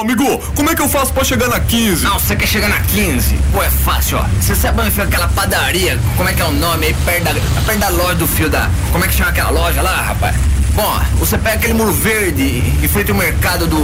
Ô 0.00 0.02
amigo, 0.02 0.38
como 0.56 0.70
é 0.70 0.74
que 0.74 0.80
eu 0.80 0.88
faço 0.88 1.12
pra 1.12 1.22
chegar 1.22 1.46
na 1.48 1.60
15? 1.60 2.04
Não, 2.04 2.18
você 2.18 2.34
quer 2.34 2.46
chegar 2.46 2.70
na 2.70 2.80
15? 2.80 3.38
Pô, 3.52 3.62
é 3.62 3.68
fácil, 3.68 4.16
ó. 4.16 4.24
Você 4.40 4.54
sabe 4.54 4.80
onde 4.80 4.92
fica 4.92 5.02
aquela 5.02 5.28
padaria? 5.28 5.98
Como 6.16 6.26
é 6.26 6.32
que 6.32 6.40
é 6.40 6.44
o 6.46 6.52
nome 6.52 6.86
aí? 6.86 6.94
Perto 7.04 7.24
da, 7.24 7.34
perto 7.66 7.78
da 7.78 7.88
loja 7.90 8.14
do 8.14 8.26
fio 8.26 8.48
da. 8.48 8.70
Como 8.92 9.04
é 9.04 9.08
que 9.08 9.12
chama 9.12 9.28
aquela 9.28 9.50
loja 9.50 9.82
lá, 9.82 10.00
rapaz? 10.00 10.34
Bom, 10.72 10.98
você 11.18 11.36
pega 11.36 11.56
aquele 11.56 11.74
muro 11.74 11.92
verde 11.92 12.62
e 12.82 12.88
frente 12.88 13.12
o 13.12 13.14
mercado 13.14 13.66
do. 13.66 13.76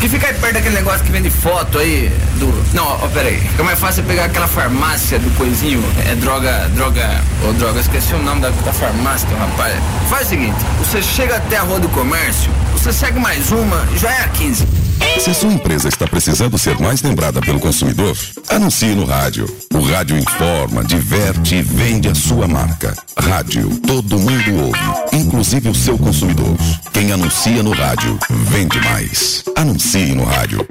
Que 0.00 0.08
fica 0.08 0.28
aí 0.28 0.32
perto 0.32 0.54
daquele 0.54 0.76
negócio 0.76 1.04
que 1.04 1.12
vende 1.12 1.28
foto 1.28 1.78
aí 1.78 2.10
do. 2.36 2.74
Não, 2.74 2.86
ó, 2.86 3.06
pera 3.08 3.28
aí. 3.28 3.38
Fica 3.38 3.62
mais 3.62 3.78
fácil 3.78 4.02
pegar 4.04 4.24
aquela 4.24 4.48
farmácia 4.48 5.18
do 5.18 5.30
coisinho. 5.36 5.84
É 6.10 6.14
droga. 6.14 6.70
Droga. 6.74 7.20
Ô, 7.46 7.52
droga, 7.52 7.80
esqueci 7.80 8.14
o 8.14 8.22
nome 8.22 8.40
da, 8.40 8.48
da 8.48 8.72
farmácia, 8.72 9.28
rapaz. 9.36 9.74
Faz 10.08 10.26
o 10.26 10.30
seguinte: 10.30 10.56
você 10.78 11.02
chega 11.02 11.36
até 11.36 11.58
a 11.58 11.62
rua 11.64 11.78
do 11.78 11.88
comércio, 11.90 12.50
você 12.72 12.90
segue 12.90 13.20
mais 13.20 13.52
uma, 13.52 13.86
já 13.98 14.10
é 14.10 14.20
a 14.22 14.28
15. 14.28 14.89
Se 15.18 15.30
a 15.30 15.34
sua 15.34 15.52
empresa 15.52 15.88
está 15.88 16.06
precisando 16.06 16.58
ser 16.58 16.78
mais 16.78 17.02
lembrada 17.02 17.40
pelo 17.40 17.60
consumidor, 17.60 18.16
anuncie 18.48 18.94
no 18.94 19.04
rádio. 19.04 19.46
O 19.74 19.80
rádio 19.80 20.16
informa, 20.16 20.82
diverte 20.82 21.56
e 21.56 21.62
vende 21.62 22.08
a 22.08 22.14
sua 22.14 22.48
marca. 22.48 22.96
Rádio, 23.18 23.68
todo 23.86 24.18
mundo 24.18 24.64
ouve, 24.64 25.16
inclusive 25.16 25.68
o 25.68 25.74
seu 25.74 25.98
consumidor. 25.98 26.56
Quem 26.92 27.12
anuncia 27.12 27.62
no 27.62 27.72
rádio, 27.72 28.18
vende 28.30 28.80
mais. 28.80 29.44
Anuncie 29.56 30.14
no 30.14 30.24
rádio. 30.24 30.66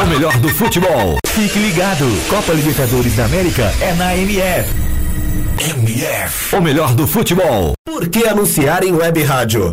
O 0.00 0.06
melhor 0.06 0.36
do 0.38 0.48
futebol. 0.50 1.18
Fique 1.26 1.58
ligado. 1.58 2.04
Copa 2.28 2.52
Libertadores 2.52 3.16
da 3.16 3.24
América 3.24 3.72
é 3.80 3.92
na 3.94 4.16
MF. 4.16 4.93
MF. 5.58 6.56
O 6.56 6.60
melhor 6.60 6.94
do 6.94 7.06
futebol. 7.06 7.74
Por 7.84 8.08
que 8.08 8.26
anunciar 8.26 8.84
em 8.84 8.92
web 8.92 9.22
rádio? 9.22 9.72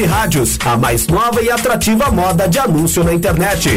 rádios, 0.00 0.58
a 0.64 0.76
mais 0.76 1.06
nova 1.06 1.42
e 1.42 1.50
atrativa 1.50 2.10
moda 2.10 2.48
de 2.48 2.58
anúncio 2.58 3.04
na 3.04 3.12
internet. 3.12 3.76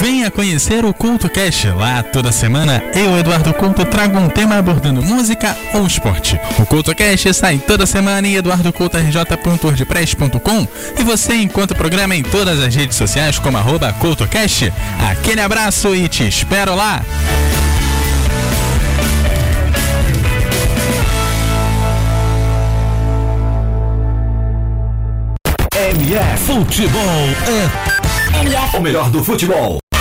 Venha 0.00 0.30
conhecer 0.30 0.84
o 0.84 0.92
Culto 0.92 1.30
Cash. 1.30 1.64
Lá 1.74 2.02
toda 2.02 2.30
semana 2.30 2.84
eu, 2.94 3.18
Eduardo 3.18 3.54
Couto, 3.54 3.82
trago 3.84 4.18
um 4.18 4.28
tema 4.28 4.58
abordando 4.58 5.02
música 5.02 5.56
ou 5.72 5.86
esporte. 5.86 6.38
O 6.58 6.66
Culto 6.66 6.94
Cash 6.94 7.34
sai 7.34 7.56
toda 7.58 7.86
semana 7.86 8.28
em 8.28 8.34
eduardocoutorj.wordpress.com 8.36 10.68
e 10.98 11.02
você 11.02 11.36
encontra 11.36 11.74
o 11.74 11.78
programa 11.78 12.14
em 12.14 12.22
todas 12.22 12.60
as 12.60 12.74
redes 12.74 12.96
sociais 12.96 13.38
como 13.38 13.56
arroba 13.56 13.94
CultoCast. 13.94 14.70
Aquele 15.10 15.40
abraço 15.40 15.94
e 15.94 16.06
te 16.08 16.28
espero 16.28 16.74
lá! 16.74 17.00
MF 25.74 26.44
Futebol 26.44 27.00
é 27.54 27.96
o 28.76 28.80
melhor 28.80 29.10
do 29.10 29.24
futebol. 29.24 29.78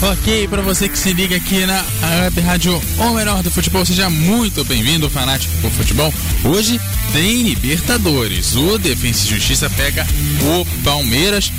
Ok, 0.00 0.46
para 0.46 0.62
você 0.62 0.88
que 0.88 0.96
se 0.96 1.12
liga 1.12 1.34
aqui 1.34 1.66
na 1.66 1.84
Web 2.22 2.40
Rádio 2.40 2.80
O 2.98 3.14
Melhor 3.14 3.42
do 3.42 3.50
Futebol, 3.50 3.84
seja 3.84 4.08
muito 4.08 4.64
bem-vindo, 4.64 5.10
fanático 5.10 5.52
por 5.60 5.72
futebol. 5.72 6.14
Hoje 6.44 6.80
tem 7.12 7.42
Libertadores. 7.42 8.54
O 8.54 8.78
Defensa 8.78 9.26
e 9.26 9.30
Justiça 9.30 9.68
pega 9.68 10.06
o 10.40 10.64
Palmeiras. 10.84 11.50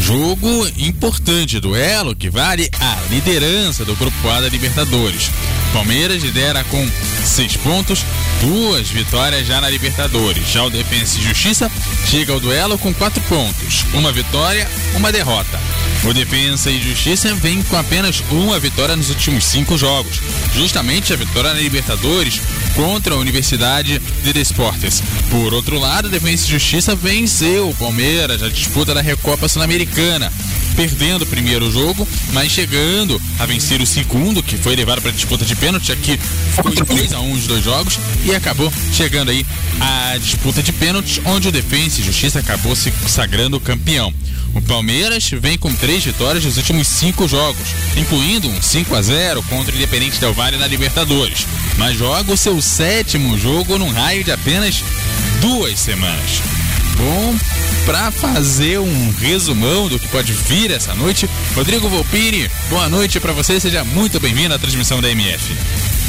Jogo 0.00 0.66
importante, 0.78 1.60
duelo 1.60 2.16
que 2.16 2.30
vale 2.30 2.70
a 2.80 2.96
liderança 3.10 3.84
do 3.84 3.94
Grupo 3.94 4.28
A 4.30 4.40
da 4.40 4.48
Libertadores. 4.48 5.30
Palmeiras 5.74 6.22
lidera 6.22 6.64
com 6.64 6.88
seis 7.24 7.58
pontos, 7.58 8.04
duas 8.40 8.88
vitórias 8.88 9.46
já 9.46 9.60
na 9.60 9.68
Libertadores. 9.68 10.48
Já 10.48 10.64
o 10.64 10.70
Defensa 10.70 11.18
e 11.18 11.22
Justiça 11.22 11.70
chega 12.06 12.32
ao 12.32 12.40
duelo 12.40 12.78
com 12.78 12.92
quatro 12.94 13.22
pontos, 13.24 13.84
uma 13.92 14.10
vitória, 14.10 14.66
uma 14.96 15.12
derrota. 15.12 15.60
O 16.04 16.12
Defensa 16.12 16.68
e 16.68 16.82
Justiça 16.82 17.32
vem 17.36 17.62
com 17.62 17.76
apenas 17.76 18.24
uma 18.28 18.58
vitória 18.58 18.96
nos 18.96 19.08
últimos 19.08 19.44
cinco 19.44 19.78
jogos, 19.78 20.20
justamente 20.52 21.12
a 21.12 21.16
vitória 21.16 21.54
na 21.54 21.60
Libertadores 21.60 22.40
contra 22.74 23.14
a 23.14 23.18
Universidade 23.18 24.00
de 24.00 24.32
Desportes. 24.32 25.00
Por 25.30 25.54
outro 25.54 25.78
lado, 25.78 26.08
Defensa 26.08 26.46
e 26.46 26.50
Justiça 26.50 26.96
venceu 26.96 27.68
o 27.68 27.74
Palmeiras 27.74 28.40
na 28.40 28.48
disputa 28.48 28.92
da 28.92 29.00
Recopa 29.00 29.48
Sul-Americana. 29.48 30.32
Perdendo 30.74 31.22
o 31.22 31.26
primeiro 31.26 31.70
jogo, 31.70 32.06
mas 32.32 32.50
chegando 32.50 33.20
a 33.38 33.46
vencer 33.46 33.80
o 33.80 33.86
segundo, 33.86 34.42
que 34.42 34.56
foi 34.56 34.74
levado 34.74 35.00
para 35.00 35.10
a 35.10 35.14
disputa 35.14 35.44
de 35.44 35.54
pênalti, 35.56 35.92
aqui 35.92 36.18
foi 36.62 36.74
2 36.74 37.12
a 37.12 37.20
1 37.20 37.28
um 37.28 37.32
os 37.32 37.46
dois 37.46 37.64
jogos 37.64 37.98
e 38.24 38.34
acabou 38.34 38.72
chegando 38.92 39.30
aí 39.30 39.46
a 39.80 40.18
disputa 40.18 40.62
de 40.62 40.72
pênaltis, 40.72 41.20
onde 41.24 41.48
o 41.48 41.52
Defensa 41.52 42.00
e 42.00 42.04
Justiça 42.04 42.38
acabou 42.38 42.74
se 42.74 42.92
sagrando 43.06 43.60
campeão. 43.60 44.12
O 44.54 44.60
Palmeiras 44.60 45.30
vem 45.40 45.56
com 45.56 45.72
três 45.72 46.04
vitórias 46.04 46.44
nos 46.44 46.56
últimos 46.56 46.86
cinco 46.86 47.26
jogos, 47.26 47.68
incluindo 47.96 48.48
um 48.48 48.60
5 48.60 48.94
a 48.94 49.02
0 49.02 49.42
contra 49.44 49.72
o 49.72 49.76
Independente 49.76 50.20
Del 50.20 50.34
Valle 50.34 50.58
na 50.58 50.66
Libertadores, 50.66 51.46
mas 51.78 51.96
joga 51.96 52.32
o 52.32 52.36
seu 52.36 52.60
sétimo 52.60 53.38
jogo 53.38 53.78
num 53.78 53.90
raio 53.90 54.22
de 54.22 54.30
apenas 54.30 54.82
duas 55.40 55.78
semanas. 55.78 56.61
Bom, 56.96 57.36
para 57.84 58.10
fazer 58.10 58.78
um 58.78 59.10
resumão 59.12 59.88
do 59.88 59.98
que 59.98 60.08
pode 60.08 60.32
vir 60.32 60.70
essa 60.70 60.94
noite, 60.94 61.28
Rodrigo 61.54 61.88
Volpini, 61.88 62.50
boa 62.68 62.88
noite 62.88 63.18
para 63.18 63.32
você, 63.32 63.58
seja 63.58 63.84
muito 63.84 64.20
bem-vindo 64.20 64.54
à 64.54 64.58
transmissão 64.58 65.00
da 65.00 65.10
MF. 65.10 66.01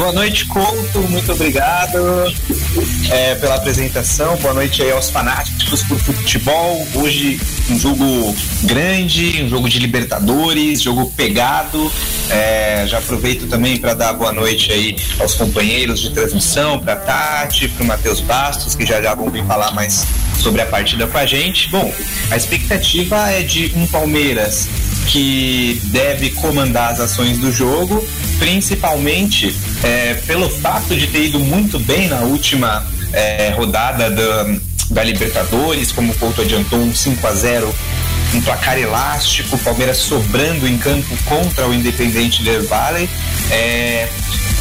Boa 0.00 0.12
noite, 0.12 0.46
Couto. 0.46 1.00
Muito 1.10 1.30
obrigado 1.30 1.98
é, 3.10 3.34
pela 3.34 3.56
apresentação. 3.56 4.34
Boa 4.38 4.54
noite 4.54 4.82
aí 4.82 4.90
aos 4.90 5.10
fanáticos 5.10 5.82
por 5.82 5.98
futebol. 5.98 6.88
Hoje 6.94 7.38
um 7.68 7.78
jogo 7.78 8.34
grande, 8.62 9.42
um 9.42 9.50
jogo 9.50 9.68
de 9.68 9.78
Libertadores, 9.78 10.80
jogo 10.80 11.12
pegado. 11.14 11.92
É, 12.30 12.86
já 12.86 12.96
aproveito 12.96 13.46
também 13.46 13.76
para 13.76 13.92
dar 13.92 14.14
boa 14.14 14.32
noite 14.32 14.72
aí 14.72 14.96
aos 15.18 15.34
companheiros 15.34 16.00
de 16.00 16.08
transmissão, 16.14 16.80
para 16.80 16.96
Tati, 16.96 17.68
para 17.68 17.84
o 17.84 17.86
Matheus 17.86 18.20
Bastos, 18.20 18.74
que 18.74 18.86
já 18.86 19.02
já 19.02 19.14
vão 19.14 19.28
vir 19.28 19.44
falar 19.44 19.70
mais 19.72 20.06
sobre 20.38 20.62
a 20.62 20.66
partida 20.66 21.06
com 21.06 21.18
a 21.18 21.26
gente. 21.26 21.68
Bom, 21.68 21.92
a 22.30 22.38
expectativa 22.38 23.30
é 23.30 23.42
de 23.42 23.70
um 23.76 23.86
Palmeiras 23.86 24.66
que 25.10 25.80
deve 25.86 26.30
comandar 26.30 26.92
as 26.92 27.00
ações 27.00 27.38
do 27.38 27.50
jogo, 27.50 28.06
principalmente 28.38 29.54
é, 29.82 30.14
pelo 30.26 30.48
fato 30.48 30.94
de 30.94 31.08
ter 31.08 31.26
ido 31.26 31.40
muito 31.40 31.80
bem 31.80 32.08
na 32.08 32.20
última 32.20 32.86
é, 33.12 33.50
rodada 33.50 34.08
da, 34.08 34.56
da 34.90 35.02
Libertadores, 35.02 35.90
como 35.90 36.12
o 36.12 36.14
Couto 36.16 36.42
adiantou, 36.42 36.78
um 36.78 36.94
5 36.94 37.26
a 37.26 37.34
0 37.34 37.74
um 38.32 38.40
placar 38.42 38.78
elástico, 38.78 39.58
Palmeiras 39.58 39.96
sobrando 39.96 40.68
em 40.68 40.78
campo 40.78 41.16
contra 41.24 41.66
o 41.66 41.74
Independente 41.74 42.44
Del 42.44 42.64
Valle. 42.68 43.10
É, 43.50 44.08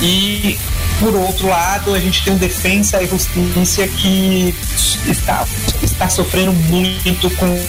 e 0.02 0.58
por 1.00 1.16
outro 1.16 1.48
lado, 1.48 1.94
a 1.94 2.00
gente 2.00 2.24
tem 2.24 2.34
o 2.34 2.38
Defensa 2.38 3.02
e 3.02 3.08
Justiça 3.08 3.88
que 3.88 4.54
está, 5.08 5.48
está 5.82 6.10
sofrendo 6.10 6.52
muito 6.54 7.30
com, 7.32 7.66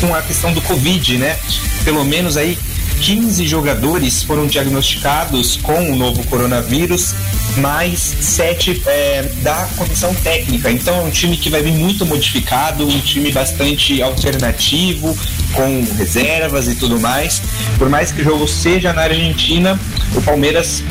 com 0.00 0.14
a 0.14 0.22
questão 0.22 0.52
do 0.52 0.62
Covid, 0.62 1.18
né? 1.18 1.38
Pelo 1.84 2.04
menos 2.04 2.36
aí 2.36 2.58
15 3.00 3.46
jogadores 3.46 4.22
foram 4.22 4.46
diagnosticados 4.46 5.56
com 5.56 5.92
o 5.92 5.96
novo 5.96 6.24
coronavírus, 6.26 7.14
mais 7.56 7.98
7 8.00 8.82
é, 8.86 9.22
da 9.42 9.68
comissão 9.76 10.14
técnica. 10.14 10.70
Então 10.70 10.96
é 10.96 11.00
um 11.02 11.10
time 11.10 11.36
que 11.36 11.50
vai 11.50 11.62
vir 11.62 11.72
muito 11.72 12.06
modificado, 12.06 12.86
um 12.86 13.00
time 13.00 13.30
bastante 13.30 14.02
alternativo, 14.02 15.16
com 15.52 15.84
reservas 15.96 16.68
e 16.68 16.74
tudo 16.74 16.98
mais. 16.98 17.42
Por 17.78 17.88
mais 17.88 18.12
que 18.12 18.22
o 18.22 18.24
jogo 18.24 18.48
seja 18.48 18.92
na 18.92 19.02
Argentina, 19.02 19.78
o 20.14 20.22
Palmeiras 20.22 20.82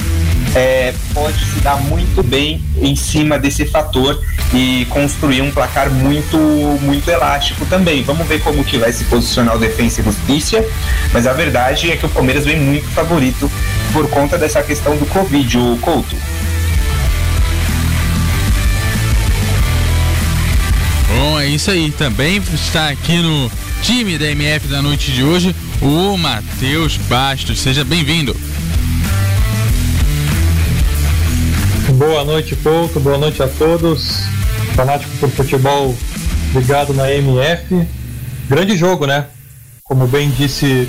é, 0.56 0.94
pode 1.14 1.44
se 1.46 1.60
dar 1.60 1.78
muito 1.78 2.24
bem 2.24 2.64
em 2.78 2.96
cima 2.96 3.38
desse 3.38 3.66
fator 3.66 4.22
e 4.54 4.86
construir 4.90 5.42
um 5.42 5.52
placar 5.52 5.92
muito 5.92 6.38
muito 6.82 7.10
elástico 7.10 7.66
também. 7.66 8.04
Vamos 8.04 8.28
ver 8.28 8.42
como 8.42 8.64
que 8.64 8.78
vai 8.78 8.92
se 8.92 9.04
posicionar 9.06 9.56
o 9.56 9.60
Defensa 9.60 10.02
e 10.02 10.04
Justiça, 10.04 10.66
mas 11.14 11.28
a 11.28 11.34
verdade 11.34 11.92
é 11.92 11.98
que 11.98 12.06
o 12.06 12.10
Palmeiras 12.10 12.46
vem 12.46 12.60
muito 12.60 12.88
favorito 12.90 13.52
por 13.94 14.10
conta 14.10 14.38
dessa 14.38 14.64
questão 14.64 14.96
do 14.98 15.06
Covid, 15.06 15.58
o 15.58 15.78
Couto. 15.78 16.16
Bom, 21.10 21.40
é 21.40 21.48
isso 21.48 21.72
aí. 21.72 21.92
Também 21.92 22.38
está 22.54 22.90
aqui 22.90 23.18
no 23.18 23.52
time 23.82 24.18
da 24.18 24.28
MF 24.28 24.68
da 24.68 24.82
noite 24.82 25.12
de 25.12 25.24
hoje 25.24 25.56
o 25.82 26.18
Matheus 26.18 26.98
Bastos. 26.98 27.60
Seja 27.60 27.84
bem-vindo. 27.84 28.36
Boa 32.00 32.24
noite, 32.24 32.56
Couto. 32.56 32.98
Boa 32.98 33.18
noite 33.18 33.44
a 33.44 33.48
todos. 33.50 34.22
Fanático 34.74 35.12
por 35.18 35.30
futebol 35.32 35.94
ligado 36.54 36.94
na 36.94 37.12
MF. 37.12 37.86
Grande 38.48 38.78
jogo, 38.78 39.06
né? 39.06 39.26
Como 39.84 40.08
bem 40.08 40.30
disse 40.30 40.88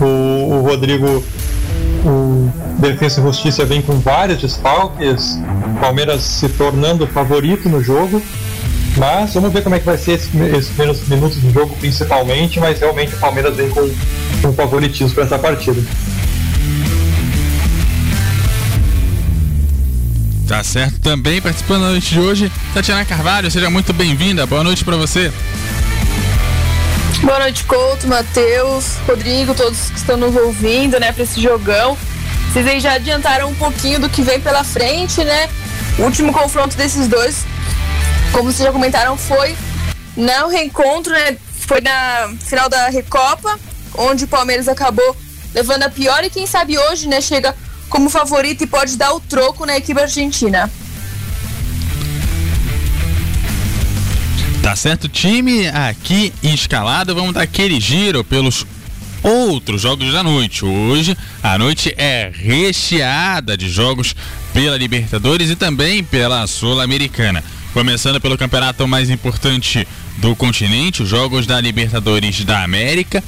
o, 0.00 0.04
o 0.54 0.62
Rodrigo, 0.62 1.24
o 2.04 2.48
Defesa 2.78 3.20
e 3.20 3.24
Justiça 3.24 3.64
vem 3.64 3.82
com 3.82 3.98
vários 3.98 4.40
desfalques. 4.40 5.36
Palmeiras 5.80 6.22
se 6.22 6.48
tornando 6.50 7.04
favorito 7.08 7.68
no 7.68 7.82
jogo. 7.82 8.22
Mas 8.96 9.34
vamos 9.34 9.52
ver 9.52 9.64
como 9.64 9.74
é 9.74 9.80
que 9.80 9.86
vai 9.86 9.98
ser 9.98 10.12
esses, 10.12 10.32
esses 10.32 10.68
primeiros 10.68 11.08
minutos 11.08 11.38
do 11.38 11.50
jogo, 11.52 11.74
principalmente. 11.80 12.60
Mas 12.60 12.78
realmente 12.78 13.16
o 13.16 13.18
Palmeiras 13.18 13.56
vem 13.56 13.68
com, 13.70 13.90
com 14.42 14.52
favoritismo 14.52 15.12
para 15.12 15.24
essa 15.24 15.38
partida. 15.40 15.82
Tá 20.46 20.62
certo. 20.62 21.00
Também 21.00 21.42
participando 21.42 21.82
da 21.82 21.88
noite 21.88 22.14
de 22.14 22.20
hoje, 22.20 22.52
Tatiana 22.72 23.04
Carvalho, 23.04 23.50
seja 23.50 23.68
muito 23.68 23.92
bem-vinda. 23.92 24.46
Boa 24.46 24.62
noite 24.62 24.84
para 24.84 24.96
você. 24.96 25.32
Boa 27.20 27.40
noite, 27.40 27.64
Couto, 27.64 28.06
Matheus, 28.06 28.96
Rodrigo, 29.08 29.54
todos 29.54 29.90
que 29.90 29.98
estão 29.98 30.16
nos 30.16 30.36
ouvindo, 30.36 31.00
né, 31.00 31.10
para 31.10 31.24
esse 31.24 31.40
jogão. 31.40 31.98
Vocês 32.52 32.66
aí 32.66 32.78
já 32.78 32.92
adiantaram 32.92 33.48
um 33.48 33.54
pouquinho 33.54 33.98
do 33.98 34.08
que 34.08 34.22
vem 34.22 34.40
pela 34.40 34.62
frente, 34.62 35.24
né? 35.24 35.48
O 35.98 36.02
último 36.02 36.32
confronto 36.32 36.76
desses 36.76 37.08
dois, 37.08 37.44
como 38.30 38.52
vocês 38.52 38.66
já 38.66 38.72
comentaram, 38.72 39.16
foi 39.16 39.56
no 40.16 40.48
reencontro, 40.48 41.12
né? 41.12 41.36
Foi 41.66 41.80
na 41.80 42.30
final 42.38 42.68
da 42.68 42.88
Recopa, 42.88 43.58
onde 43.94 44.24
o 44.24 44.28
Palmeiras 44.28 44.68
acabou 44.68 45.16
levando 45.52 45.82
a 45.82 45.90
pior 45.90 46.22
e 46.22 46.30
quem 46.30 46.46
sabe 46.46 46.78
hoje, 46.78 47.08
né, 47.08 47.20
chega 47.20 47.54
como 47.88 48.10
favorito 48.10 48.64
e 48.64 48.66
pode 48.66 48.96
dar 48.96 49.12
o 49.12 49.20
troco 49.20 49.64
na 49.66 49.76
equipe 49.76 50.00
argentina. 50.00 50.70
Tá 54.62 54.74
certo, 54.74 55.08
time 55.08 55.68
aqui 55.68 56.32
escalado. 56.42 57.14
Vamos 57.14 57.34
dar 57.34 57.42
aquele 57.42 57.80
giro 57.80 58.24
pelos 58.24 58.66
outros 59.22 59.82
jogos 59.82 60.12
da 60.12 60.22
noite. 60.22 60.64
Hoje 60.64 61.16
a 61.42 61.56
noite 61.56 61.94
é 61.96 62.30
recheada 62.34 63.56
de 63.56 63.68
jogos 63.68 64.14
pela 64.52 64.76
Libertadores 64.76 65.50
e 65.50 65.56
também 65.56 66.02
pela 66.02 66.46
Sul-Americana. 66.46 67.44
Começando 67.72 68.20
pelo 68.20 68.38
campeonato 68.38 68.88
mais 68.88 69.10
importante 69.10 69.86
do 70.18 70.34
continente, 70.34 71.02
os 71.02 71.08
jogos 71.08 71.46
da 71.46 71.60
Libertadores 71.60 72.44
da 72.44 72.62
América. 72.62 73.22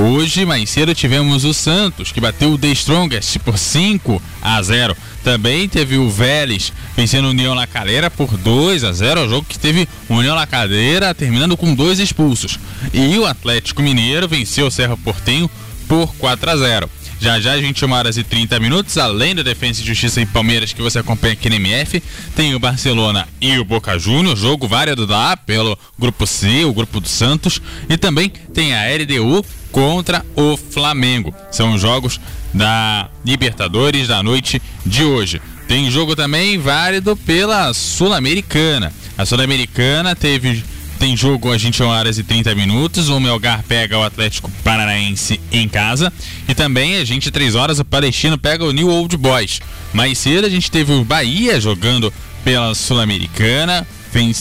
Hoje, 0.00 0.44
mais 0.44 0.70
cedo, 0.70 0.94
tivemos 0.94 1.44
o 1.44 1.52
Santos, 1.52 2.12
que 2.12 2.20
bateu 2.20 2.52
o 2.52 2.58
The 2.58 2.68
Strongest 2.68 3.36
por 3.40 3.58
5 3.58 4.22
a 4.40 4.62
0. 4.62 4.96
Também 5.24 5.68
teve 5.68 5.96
o 5.96 6.08
Vélez 6.08 6.72
vencendo 6.96 7.24
o 7.24 7.30
União 7.30 7.52
La 7.52 7.66
Calera 7.66 8.08
por 8.08 8.36
2 8.36 8.84
a 8.84 8.92
0. 8.92 9.24
O 9.24 9.28
jogo 9.28 9.46
que 9.48 9.58
teve 9.58 9.88
o 10.08 10.14
União 10.14 10.36
La 10.36 10.46
Calera 10.46 11.12
terminando 11.12 11.56
com 11.56 11.74
dois 11.74 11.98
expulsos. 11.98 12.60
E 12.94 13.18
o 13.18 13.26
Atlético 13.26 13.82
Mineiro 13.82 14.28
venceu 14.28 14.68
o 14.68 14.70
Serra 14.70 14.96
Portenho 14.96 15.50
por 15.88 16.14
4 16.14 16.48
a 16.48 16.56
0. 16.56 16.90
Já 17.20 17.40
já, 17.40 17.54
às 17.54 17.60
21 17.60 17.90
horas 17.92 18.16
e 18.16 18.22
30 18.22 18.60
minutos, 18.60 18.96
além 18.96 19.34
do 19.34 19.42
Defensa 19.42 19.82
e 19.82 19.84
Justiça 19.84 20.20
e 20.20 20.26
Palmeiras 20.26 20.72
que 20.72 20.80
você 20.80 21.00
acompanha 21.00 21.32
aqui 21.32 21.50
no 21.50 21.56
MF, 21.56 22.00
tem 22.36 22.54
o 22.54 22.60
Barcelona 22.60 23.26
e 23.40 23.58
o 23.58 23.64
Boca 23.64 23.98
Juniors, 23.98 24.38
jogo 24.38 24.68
válido 24.68 25.04
lá 25.04 25.36
pelo 25.36 25.76
Grupo 25.98 26.26
C, 26.26 26.64
o 26.64 26.72
Grupo 26.72 27.00
do 27.00 27.08
Santos, 27.08 27.60
e 27.88 27.96
também 27.96 28.30
tem 28.54 28.72
a 28.72 28.84
LDU 28.84 29.44
contra 29.72 30.24
o 30.36 30.56
Flamengo. 30.56 31.34
São 31.50 31.76
jogos 31.76 32.20
da 32.54 33.08
Libertadores 33.24 34.06
da 34.06 34.22
noite 34.22 34.62
de 34.86 35.04
hoje. 35.04 35.42
Tem 35.66 35.90
jogo 35.90 36.14
também 36.14 36.56
válido 36.56 37.16
pela 37.16 37.74
Sul-Americana. 37.74 38.92
A 39.18 39.26
Sul-Americana 39.26 40.14
teve 40.14 40.64
tem 40.98 41.16
jogo 41.16 41.52
às 41.52 41.62
21 41.62 41.86
horas 41.86 42.18
e 42.18 42.24
30 42.24 42.54
minutos. 42.54 43.08
O 43.08 43.20
Melgar 43.20 43.62
pega 43.66 43.98
o 43.98 44.02
Atlético 44.02 44.50
Paranaense 44.64 45.40
em 45.52 45.68
casa. 45.68 46.12
E 46.48 46.54
também 46.54 46.96
às 46.98 47.08
23 47.08 47.54
horas 47.54 47.78
o 47.78 47.84
Palestino 47.84 48.36
pega 48.36 48.64
o 48.64 48.72
New 48.72 48.88
Old 48.88 49.16
Boys. 49.16 49.60
Mais 49.92 50.18
cedo 50.18 50.46
a 50.46 50.50
gente 50.50 50.70
teve 50.70 50.92
o 50.92 51.04
Bahia 51.04 51.60
jogando 51.60 52.12
pela 52.44 52.74
Sul-Americana. 52.74 53.86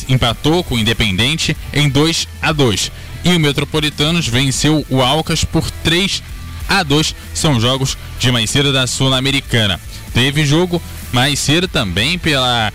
Empatou 0.10 0.64
com 0.64 0.76
o 0.76 0.80
Independente 0.80 1.56
em 1.74 1.90
2 1.90 2.28
a 2.42 2.52
2 2.54 2.92
E 3.26 3.36
o 3.36 3.40
Metropolitanos 3.40 4.28
venceu 4.28 4.84
o 4.90 5.02
Alcas 5.02 5.44
por 5.44 5.70
3 5.70 6.24
a 6.70 6.84
2 6.84 7.14
São 7.34 7.60
jogos 7.60 7.98
de 8.18 8.32
mais 8.32 8.50
cedo 8.50 8.74
da 8.74 8.88
Sul-Americana. 8.88 9.80
Teve 10.14 10.46
jogo 10.46 10.82
mais 11.12 11.38
cedo 11.38 11.68
também 11.68 12.18
pela 12.18 12.72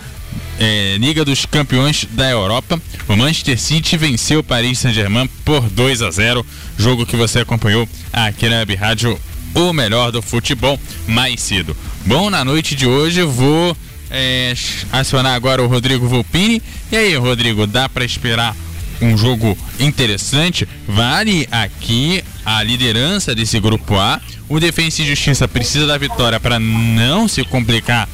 é, 0.59 0.97
Liga 0.99 1.25
dos 1.25 1.45
Campeões 1.47 2.07
da 2.11 2.31
Europa. 2.31 2.81
O 3.09 3.17
Manchester 3.17 3.59
City 3.59 3.97
venceu 3.97 4.41
o 4.41 4.45
Paris 4.45 4.79
Saint-Germain 4.79 5.29
por 5.45 5.69
2 5.69 6.03
a 6.03 6.11
0. 6.11 6.47
Jogo 6.79 7.07
que 7.07 7.17
você 7.17 7.41
acompanhou 7.41 7.89
aqui 8.13 8.49
na 8.49 8.59
Web 8.59 8.75
Rádio, 8.77 9.21
o 9.55 9.73
melhor 9.73 10.13
do 10.13 10.23
futebol 10.23 10.79
mais 11.07 11.41
cedo. 11.41 11.77
Bom, 12.07 12.31
na 12.31 12.45
noite 12.45 12.75
de 12.75 12.87
hoje 12.87 13.23
vou 13.23 13.77
é, 14.11 14.55
acionar 14.93 15.35
agora 15.35 15.63
o 15.63 15.67
Rodrigo 15.67 16.07
Volpini. 16.07 16.63
E 16.91 16.97
aí, 16.97 17.17
Rodrigo, 17.17 17.67
dá 17.67 17.89
para 17.89 18.05
esperar 18.05 18.55
um 19.01 19.17
jogo 19.17 19.57
interessante? 19.81 20.69
Vale 20.87 21.49
aqui 21.51 22.23
a 22.45 22.63
liderança 22.63 23.35
desse 23.35 23.59
grupo 23.59 23.97
A. 23.97 24.21
O 24.49 24.61
Defensa 24.61 25.03
e 25.03 25.07
Justiça 25.07 25.49
precisa 25.49 25.87
da 25.87 25.97
vitória 25.97 26.39
para 26.39 26.59
não 26.59 27.27
se 27.27 27.43
complicar 27.45 28.09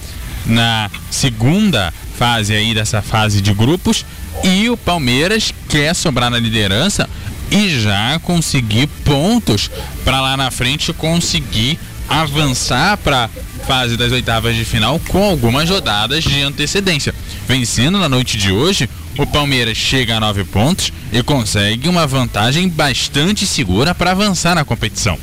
na 0.46 0.90
segunda 1.10 1.92
fase 2.18 2.52
aí 2.52 2.74
dessa 2.74 3.00
fase 3.00 3.40
de 3.40 3.54
grupos 3.54 4.04
e 4.42 4.68
o 4.68 4.76
Palmeiras 4.76 5.54
quer 5.68 5.94
sobrar 5.94 6.28
na 6.30 6.38
liderança 6.38 7.08
e 7.48 7.80
já 7.80 8.18
conseguir 8.18 8.88
pontos 9.04 9.70
para 10.04 10.20
lá 10.20 10.36
na 10.36 10.50
frente 10.50 10.92
conseguir 10.92 11.78
avançar 12.08 12.96
para 12.98 13.30
fase 13.66 13.96
das 13.96 14.10
oitavas 14.10 14.56
de 14.56 14.64
final 14.64 14.98
com 15.08 15.22
algumas 15.22 15.70
rodadas 15.70 16.24
de 16.24 16.42
antecedência. 16.42 17.14
Vencendo 17.46 17.98
na 17.98 18.08
noite 18.08 18.36
de 18.36 18.50
hoje, 18.50 18.88
o 19.16 19.26
Palmeiras 19.26 19.76
chega 19.76 20.16
a 20.16 20.20
nove 20.20 20.42
pontos 20.42 20.92
e 21.12 21.22
consegue 21.22 21.88
uma 21.88 22.06
vantagem 22.06 22.68
bastante 22.68 23.46
segura 23.46 23.94
para 23.94 24.10
avançar 24.10 24.54
na 24.54 24.64
competição. 24.64 25.18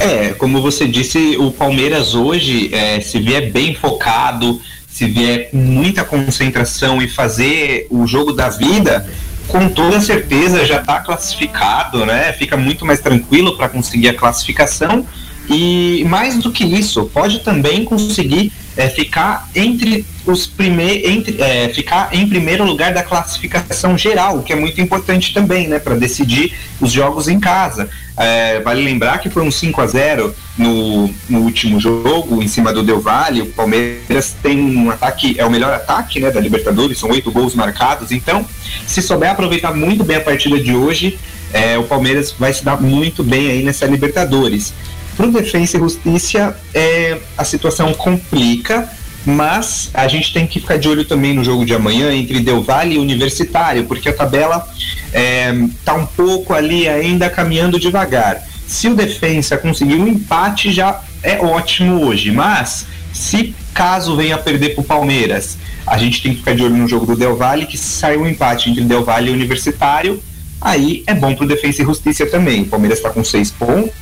É, 0.00 0.30
como 0.30 0.60
você 0.60 0.88
disse, 0.88 1.36
o 1.38 1.50
Palmeiras 1.50 2.14
hoje, 2.14 2.72
é, 2.72 3.00
se 3.00 3.20
vier 3.20 3.52
bem 3.52 3.74
focado, 3.74 4.60
se 4.94 5.06
vier 5.06 5.50
com 5.50 5.56
muita 5.56 6.04
concentração 6.04 7.02
e 7.02 7.08
fazer 7.08 7.88
o 7.90 8.06
jogo 8.06 8.32
da 8.32 8.48
vida, 8.48 9.04
com 9.48 9.68
toda 9.68 10.00
certeza 10.00 10.64
já 10.64 10.80
está 10.80 11.00
classificado, 11.00 12.06
né? 12.06 12.32
Fica 12.34 12.56
muito 12.56 12.86
mais 12.86 13.00
tranquilo 13.00 13.56
para 13.56 13.68
conseguir 13.68 14.10
a 14.10 14.14
classificação 14.14 15.04
e 15.50 16.04
mais 16.08 16.38
do 16.38 16.52
que 16.52 16.62
isso, 16.64 17.06
pode 17.12 17.40
também 17.40 17.84
conseguir 17.84 18.52
é, 18.76 18.88
ficar 18.88 19.48
entre 19.52 20.06
os 20.26 20.46
primeiros, 20.46 21.10
entre, 21.10 21.40
é, 21.40 21.68
ficar 21.68 22.08
em 22.12 22.26
primeiro 22.28 22.64
lugar 22.64 22.94
da 22.94 23.02
classificação 23.02 23.96
geral, 23.98 24.42
que 24.42 24.52
é 24.52 24.56
muito 24.56 24.80
importante 24.80 25.34
também, 25.34 25.68
né, 25.68 25.78
para 25.78 25.94
decidir 25.94 26.54
os 26.80 26.90
jogos 26.90 27.28
em 27.28 27.38
casa. 27.38 27.88
É, 28.16 28.60
vale 28.60 28.82
lembrar 28.82 29.18
que 29.18 29.28
foi 29.28 29.42
um 29.42 29.50
5 29.50 29.80
a 29.80 29.86
0 29.86 30.34
no, 30.56 31.10
no 31.28 31.40
último 31.40 31.80
jogo, 31.80 32.42
em 32.42 32.48
cima 32.48 32.72
do 32.72 32.82
Del 32.82 33.00
Valle. 33.00 33.42
O 33.42 33.46
Palmeiras 33.46 34.34
tem 34.42 34.58
um 34.58 34.90
ataque, 34.90 35.34
é 35.38 35.44
o 35.44 35.50
melhor 35.50 35.72
ataque 35.74 36.20
né, 36.20 36.30
da 36.30 36.40
Libertadores, 36.40 36.98
são 36.98 37.10
oito 37.10 37.30
gols 37.30 37.54
marcados. 37.54 38.12
Então, 38.12 38.46
se 38.86 39.02
souber 39.02 39.30
aproveitar 39.30 39.74
muito 39.74 40.04
bem 40.04 40.16
a 40.16 40.20
partida 40.20 40.58
de 40.58 40.74
hoje, 40.74 41.18
é, 41.52 41.76
o 41.76 41.84
Palmeiras 41.84 42.32
vai 42.32 42.52
se 42.52 42.64
dar 42.64 42.80
muito 42.80 43.22
bem 43.22 43.50
aí 43.50 43.62
nessa 43.62 43.84
Libertadores. 43.86 44.72
Para 45.16 45.26
o 45.26 45.32
Defensa 45.32 45.76
e 45.76 45.80
Justiça, 45.80 46.56
é, 46.72 47.18
a 47.36 47.44
situação 47.44 47.94
complica, 47.94 48.88
mas 49.24 49.90
a 49.94 50.06
gente 50.06 50.32
tem 50.32 50.46
que 50.46 50.60
ficar 50.60 50.78
de 50.78 50.88
olho 50.88 51.04
também 51.04 51.34
no 51.34 51.42
jogo 51.42 51.64
de 51.64 51.74
amanhã 51.74 52.12
entre 52.12 52.40
Del 52.40 52.62
Valle 52.62 52.96
e 52.96 52.98
Universitário, 52.98 53.84
porque 53.84 54.08
a 54.08 54.12
tabela 54.12 54.68
está 55.06 55.18
é, 55.18 55.54
tá 55.84 55.94
um 55.94 56.06
pouco 56.06 56.52
ali 56.52 56.88
ainda 56.88 57.30
caminhando 57.30 57.78
devagar. 57.78 58.42
Se 58.66 58.88
o 58.88 58.94
Defensa 58.94 59.56
conseguir 59.56 59.94
um 59.94 60.06
empate, 60.06 60.72
já 60.72 61.00
é 61.22 61.38
ótimo 61.38 62.04
hoje, 62.04 62.30
mas 62.30 62.86
se 63.12 63.54
caso 63.72 64.16
venha 64.16 64.34
a 64.34 64.38
perder 64.38 64.74
para 64.74 64.82
o 64.82 64.84
Palmeiras, 64.84 65.56
a 65.86 65.98
gente 65.98 66.22
tem 66.22 66.32
que 66.32 66.38
ficar 66.38 66.54
de 66.54 66.62
olho 66.62 66.76
no 66.76 66.88
jogo 66.88 67.06
do 67.06 67.16
Del 67.16 67.36
Valle, 67.36 67.66
que 67.66 67.76
saiu 67.76 68.22
um 68.22 68.26
empate 68.26 68.70
entre 68.70 68.84
Del 68.84 69.04
Valle 69.04 69.30
e 69.30 69.32
Universitário, 69.32 70.22
aí 70.60 71.02
é 71.06 71.14
bom 71.14 71.34
para 71.34 71.44
o 71.44 71.48
Defensa 71.48 71.82
e 71.82 71.84
Justiça 71.84 72.26
também. 72.26 72.62
O 72.62 72.66
Palmeiras 72.66 72.98
está 72.98 73.10
com 73.10 73.22
seis 73.22 73.50
pontos, 73.50 73.92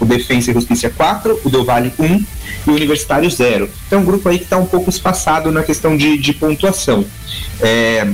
o 0.00 0.04
Defensa 0.04 0.50
e 0.50 0.54
Justiça 0.54 0.90
4, 0.90 1.40
o 1.44 1.50
Del 1.50 1.64
Valle 1.64 1.92
1 1.98 2.04
um, 2.04 2.24
e 2.66 2.70
o 2.70 2.74
Universitário 2.74 3.30
0. 3.30 3.68
Então, 3.86 4.00
um 4.00 4.04
grupo 4.04 4.28
aí 4.28 4.38
que 4.38 4.44
está 4.44 4.56
um 4.56 4.66
pouco 4.66 4.90
espaçado 4.90 5.50
na 5.52 5.62
questão 5.62 5.96
de, 5.96 6.18
de 6.18 6.32
pontuação. 6.32 7.04
É, 7.60 8.06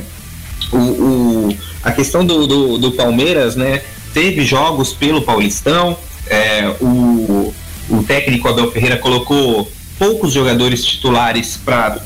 o, 0.72 0.76
o, 0.76 1.56
a 1.82 1.92
questão 1.92 2.24
do, 2.24 2.46
do, 2.46 2.78
do, 2.78 2.92
Palmeiras, 2.92 3.56
né? 3.56 3.82
Teve 4.12 4.44
jogos 4.44 4.92
pelo 4.92 5.22
Paulistão, 5.22 5.96
é, 6.26 6.74
o, 6.80 7.54
o 7.88 8.02
técnico 8.02 8.48
Abel 8.48 8.70
Ferreira 8.72 8.96
colocou 8.96 9.70
poucos 9.98 10.32
jogadores 10.32 10.84
titulares 10.84 11.58
para 11.64 12.00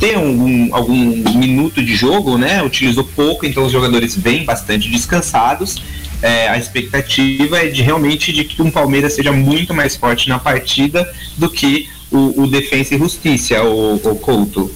ter 0.00 0.16
algum, 0.16 0.74
algum 0.74 0.94
minuto 1.38 1.82
de 1.82 1.94
jogo, 1.94 2.36
né? 2.36 2.62
Utilizou 2.62 3.04
pouco, 3.04 3.46
então 3.46 3.64
os 3.64 3.72
jogadores 3.72 4.16
vêm 4.16 4.44
bastante 4.44 4.90
descansados. 4.90 5.76
É, 6.20 6.48
a 6.48 6.58
expectativa 6.58 7.58
é 7.58 7.68
de 7.68 7.82
realmente 7.82 8.32
de 8.32 8.44
que 8.44 8.60
um 8.60 8.70
Palmeiras 8.70 9.14
seja 9.14 9.30
muito 9.30 9.72
mais 9.72 9.96
forte 9.96 10.28
na 10.28 10.38
partida 10.38 11.08
do 11.36 11.48
que 11.48 11.88
o, 12.10 12.42
o 12.42 12.46
Defensa 12.46 12.94
e 12.94 12.98
Justiça, 12.98 13.62
o, 13.62 13.94
o 13.94 14.16
Couto. 14.16 14.74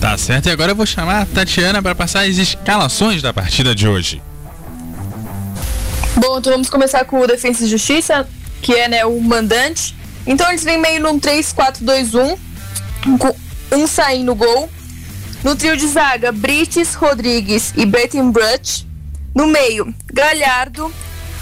Tá 0.00 0.18
certo, 0.18 0.48
e 0.48 0.52
agora 0.52 0.72
eu 0.72 0.76
vou 0.76 0.84
chamar 0.84 1.22
a 1.22 1.26
Tatiana 1.26 1.82
para 1.82 1.94
passar 1.94 2.26
as 2.26 2.36
escalações 2.36 3.22
da 3.22 3.32
partida 3.32 3.74
de 3.74 3.88
hoje. 3.88 4.20
Bom, 6.16 6.38
então 6.38 6.52
vamos 6.52 6.68
começar 6.68 7.04
com 7.06 7.20
o 7.20 7.26
Defensa 7.26 7.64
e 7.64 7.68
Justiça, 7.68 8.28
que 8.60 8.74
é 8.74 8.88
né, 8.88 9.04
o 9.04 9.18
mandante. 9.20 9.94
Então 10.26 10.48
eles 10.48 10.62
vêm 10.62 10.78
meio 10.78 11.00
num 11.00 11.18
3-4-2-1, 11.18 12.38
com 13.18 13.34
um 13.76 13.86
saindo 13.86 14.26
no 14.26 14.34
gol. 14.34 14.68
No 15.42 15.54
trio 15.56 15.76
de 15.76 15.86
zaga, 15.86 16.32
Brites, 16.32 16.94
Rodrigues 16.94 17.72
e 17.76 17.84
Bettenbrut. 17.84 18.86
No 19.34 19.46
meio, 19.48 19.92
Galhardo, 20.12 20.92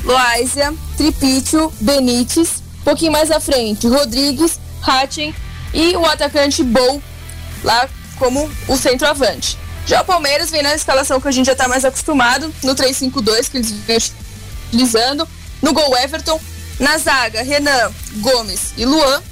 Loáisia, 0.03 0.73
Tripítio, 0.97 1.73
Benítez. 1.81 2.63
Um 2.81 2.85
pouquinho 2.85 3.13
mais 3.13 3.31
à 3.31 3.39
frente, 3.39 3.87
Rodrigues, 3.87 4.59
Hatchen 4.83 5.35
e 5.73 5.95
o 5.97 6.05
atacante 6.07 6.65
Bol, 6.65 7.01
lá 7.63 7.89
como 8.19 8.51
o 8.67 8.77
centroavante. 8.77 9.59
Já 9.87 10.01
o 10.01 10.05
Palmeiras 10.05 10.51
vem 10.51 10.63
na 10.63 10.75
escalação 10.75 11.21
que 11.21 11.29
a 11.29 11.31
gente 11.31 11.47
já 11.47 11.53
está 11.53 11.69
mais 11.69 11.85
acostumado, 11.85 12.53
no 12.63 12.75
3-5-2 12.75 13.51
que 13.51 13.59
eles 13.59 13.71
vêm 13.71 13.99
utilizando. 14.69 15.29
No 15.61 15.73
gol, 15.73 15.97
Everton. 15.99 16.41
Na 16.81 16.99
zaga, 16.99 17.43
Renan, 17.43 17.93
Gomes 18.17 18.73
e 18.77 18.85
Luan. 18.85 19.23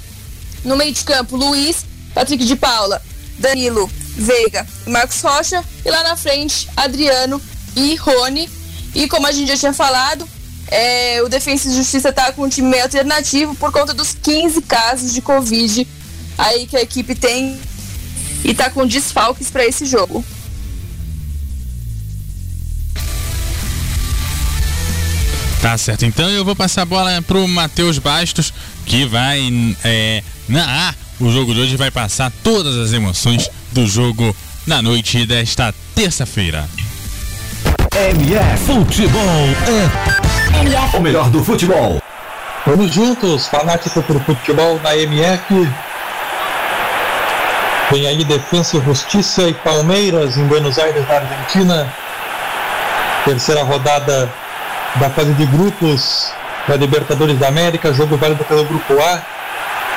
No 0.63 0.77
meio 0.77 0.93
de 0.93 1.03
campo, 1.03 1.35
Luiz, 1.35 1.85
Patrick 2.13 2.45
de 2.45 2.55
Paula, 2.55 3.01
Danilo, 3.39 3.89
Veiga 4.15 4.67
e 4.85 4.89
Marcos 4.89 5.21
Rocha. 5.21 5.63
E 5.83 5.89
lá 5.89 6.03
na 6.03 6.15
frente, 6.15 6.69
Adriano 6.77 7.41
e 7.75 7.95
Rony. 7.95 8.49
E 8.93 9.07
como 9.07 9.27
a 9.27 9.31
gente 9.31 9.47
já 9.47 9.57
tinha 9.57 9.73
falado, 9.73 10.27
é, 10.67 11.21
o 11.23 11.29
Defensa 11.29 11.69
e 11.69 11.75
Justiça 11.75 12.09
está 12.09 12.31
com 12.31 12.43
um 12.43 12.49
time 12.49 12.67
meio 12.69 12.83
alternativo 12.83 13.55
por 13.55 13.71
conta 13.71 13.93
dos 13.93 14.13
15 14.13 14.61
casos 14.61 15.13
de 15.13 15.21
Covid 15.21 15.87
aí 16.37 16.65
que 16.65 16.75
a 16.75 16.81
equipe 16.81 17.15
tem 17.15 17.59
e 18.43 18.51
está 18.51 18.69
com 18.69 18.85
desfalques 18.85 19.49
para 19.49 19.65
esse 19.65 19.85
jogo. 19.85 20.23
Tá 25.61 25.77
certo, 25.77 26.05
então 26.05 26.27
eu 26.27 26.43
vou 26.43 26.55
passar 26.55 26.81
a 26.81 26.85
bola 26.85 27.21
pro 27.21 27.47
Matheus 27.47 27.99
Bastos, 27.99 28.51
que 28.83 29.05
vai 29.05 29.39
é, 29.83 30.23
narrar 30.49 30.95
o 31.19 31.31
jogo 31.31 31.53
de 31.53 31.59
hoje 31.59 31.77
vai 31.77 31.91
passar 31.91 32.31
todas 32.43 32.75
as 32.75 32.93
emoções 32.93 33.47
do 33.71 33.85
jogo 33.85 34.35
na 34.65 34.81
noite 34.81 35.23
desta 35.23 35.71
terça-feira. 35.93 36.67
MF 38.01 38.65
Futebol 38.65 39.21
é 39.21 40.57
MF, 40.61 40.97
o 40.97 41.01
melhor 41.01 41.29
do 41.29 41.43
futebol. 41.43 42.01
Vamos 42.65 42.91
juntos, 42.91 43.47
fanático 43.47 44.01
por 44.01 44.19
futebol 44.21 44.79
na 44.79 44.97
MF. 44.97 45.69
Vem 47.91 48.07
aí 48.07 48.23
Defensa 48.23 48.77
e 48.77 48.81
Justiça 48.81 49.43
e 49.43 49.53
Palmeiras 49.53 50.35
em 50.35 50.47
Buenos 50.47 50.79
Aires, 50.79 51.07
na 51.07 51.13
Argentina. 51.13 51.93
Terceira 53.23 53.61
rodada 53.61 54.27
da 54.95 55.09
fase 55.11 55.33
de 55.33 55.45
grupos 55.45 56.33
da 56.67 56.75
Libertadores 56.77 57.37
da 57.37 57.49
América, 57.49 57.93
jogo 57.93 58.17
válido 58.17 58.43
pelo 58.45 58.65
grupo 58.65 58.99
A 58.99 59.21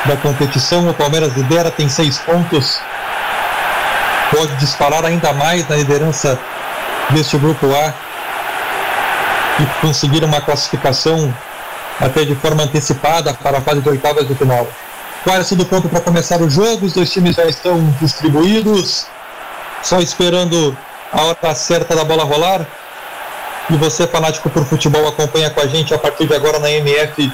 da 0.04 0.16
competição. 0.18 0.86
O 0.90 0.92
Palmeiras 0.92 1.34
lidera, 1.34 1.70
tem 1.70 1.88
seis 1.88 2.18
pontos. 2.18 2.78
Pode 4.30 4.54
disparar 4.56 5.06
ainda 5.06 5.32
mais 5.32 5.66
na 5.66 5.76
liderança 5.76 6.38
deste 7.10 7.36
grupo 7.38 7.66
A 7.66 7.92
e 9.60 9.80
conseguir 9.80 10.24
uma 10.24 10.40
classificação 10.40 11.32
até 12.00 12.24
de 12.24 12.34
forma 12.34 12.64
antecipada 12.64 13.32
para 13.34 13.58
a 13.58 13.60
fase 13.60 13.80
de 13.80 13.88
oitavas 13.88 14.26
de 14.26 14.34
final. 14.34 14.66
Quase 15.22 15.54
do 15.56 15.64
ponto 15.64 15.88
para 15.88 16.00
começar 16.00 16.40
o 16.40 16.50
jogo, 16.50 16.86
os 16.86 16.92
dois 16.92 17.10
times 17.10 17.36
já 17.36 17.44
estão 17.46 17.82
distribuídos, 18.00 19.06
só 19.82 20.00
esperando 20.00 20.76
a 21.12 21.22
hora 21.22 21.54
certa 21.54 21.94
da 21.94 22.04
bola 22.04 22.24
rolar. 22.24 22.66
E 23.70 23.76
você, 23.76 24.06
fanático 24.06 24.50
por 24.50 24.64
futebol, 24.66 25.08
acompanha 25.08 25.48
com 25.48 25.60
a 25.60 25.66
gente 25.66 25.94
a 25.94 25.98
partir 25.98 26.26
de 26.26 26.34
agora 26.34 26.58
na 26.58 26.70
MF 26.70 27.32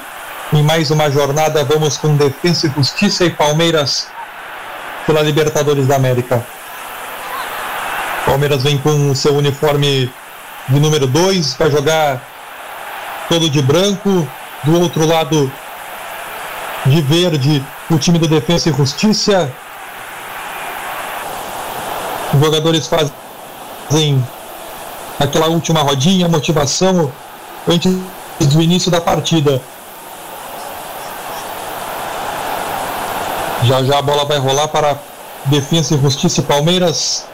em 0.53 0.63
mais 0.63 0.89
uma 0.89 1.11
jornada. 1.11 1.63
Vamos 1.65 1.97
com 1.97 2.15
Defensa 2.15 2.67
e 2.67 2.69
Justiça 2.69 3.25
e 3.25 3.29
Palmeiras 3.29 4.07
pela 5.05 5.21
Libertadores 5.21 5.87
da 5.87 5.97
América. 5.97 6.45
Palmeiras 8.31 8.63
vem 8.63 8.77
com 8.77 9.13
seu 9.13 9.35
uniforme 9.35 10.09
de 10.69 10.79
número 10.79 11.05
2, 11.05 11.53
vai 11.55 11.69
jogar 11.69 12.21
todo 13.27 13.49
de 13.49 13.61
branco. 13.61 14.25
Do 14.63 14.79
outro 14.79 15.05
lado, 15.05 15.51
de 16.85 17.01
verde, 17.01 17.61
o 17.89 17.99
time 17.99 18.17
do 18.17 18.29
Defensa 18.29 18.69
e 18.69 18.73
Justiça. 18.73 19.51
Os 22.33 22.39
jogadores 22.39 22.87
fazem 22.87 24.25
aquela 25.19 25.47
última 25.47 25.81
rodinha, 25.81 26.29
motivação 26.29 27.11
antes 27.67 27.91
do 28.47 28.61
início 28.61 28.89
da 28.89 29.01
partida. 29.01 29.61
Já 33.63 33.83
já 33.83 33.99
a 33.99 34.01
bola 34.01 34.23
vai 34.23 34.37
rolar 34.37 34.69
para 34.69 34.97
Defensa 35.47 35.95
e 35.95 36.01
Justiça 36.01 36.39
e 36.39 36.43
Palmeiras. 36.45 37.29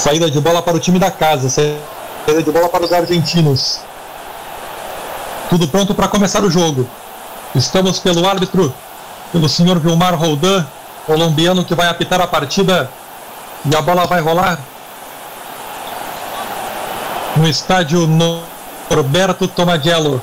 Saída 0.00 0.30
de 0.30 0.40
bola 0.40 0.62
para 0.62 0.78
o 0.78 0.80
time 0.80 0.98
da 0.98 1.10
casa. 1.10 1.50
Saída 1.50 2.42
de 2.42 2.50
bola 2.50 2.70
para 2.70 2.82
os 2.82 2.90
argentinos. 2.90 3.80
Tudo 5.50 5.68
pronto 5.68 5.94
para 5.94 6.08
começar 6.08 6.42
o 6.42 6.50
jogo. 6.50 6.88
Estamos 7.54 7.98
pelo 7.98 8.26
árbitro, 8.26 8.72
pelo 9.30 9.46
senhor 9.46 9.78
Vilmar 9.78 10.14
Roldan, 10.14 10.64
colombiano 11.06 11.66
que 11.66 11.74
vai 11.74 11.86
apitar 11.86 12.18
a 12.18 12.26
partida. 12.26 12.90
E 13.70 13.76
a 13.76 13.82
bola 13.82 14.06
vai 14.06 14.22
rolar 14.22 14.58
no 17.36 17.46
estádio 17.46 18.06
Norberto 18.06 19.46
Tomagello. 19.48 20.22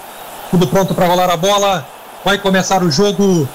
Tudo 0.50 0.66
pronto 0.66 0.96
para 0.96 1.06
rolar 1.06 1.30
a 1.30 1.38
bola. 1.38 1.86
Vai 2.26 2.40
começar 2.40 2.82
o 2.82 2.90
jogo. 2.90 3.48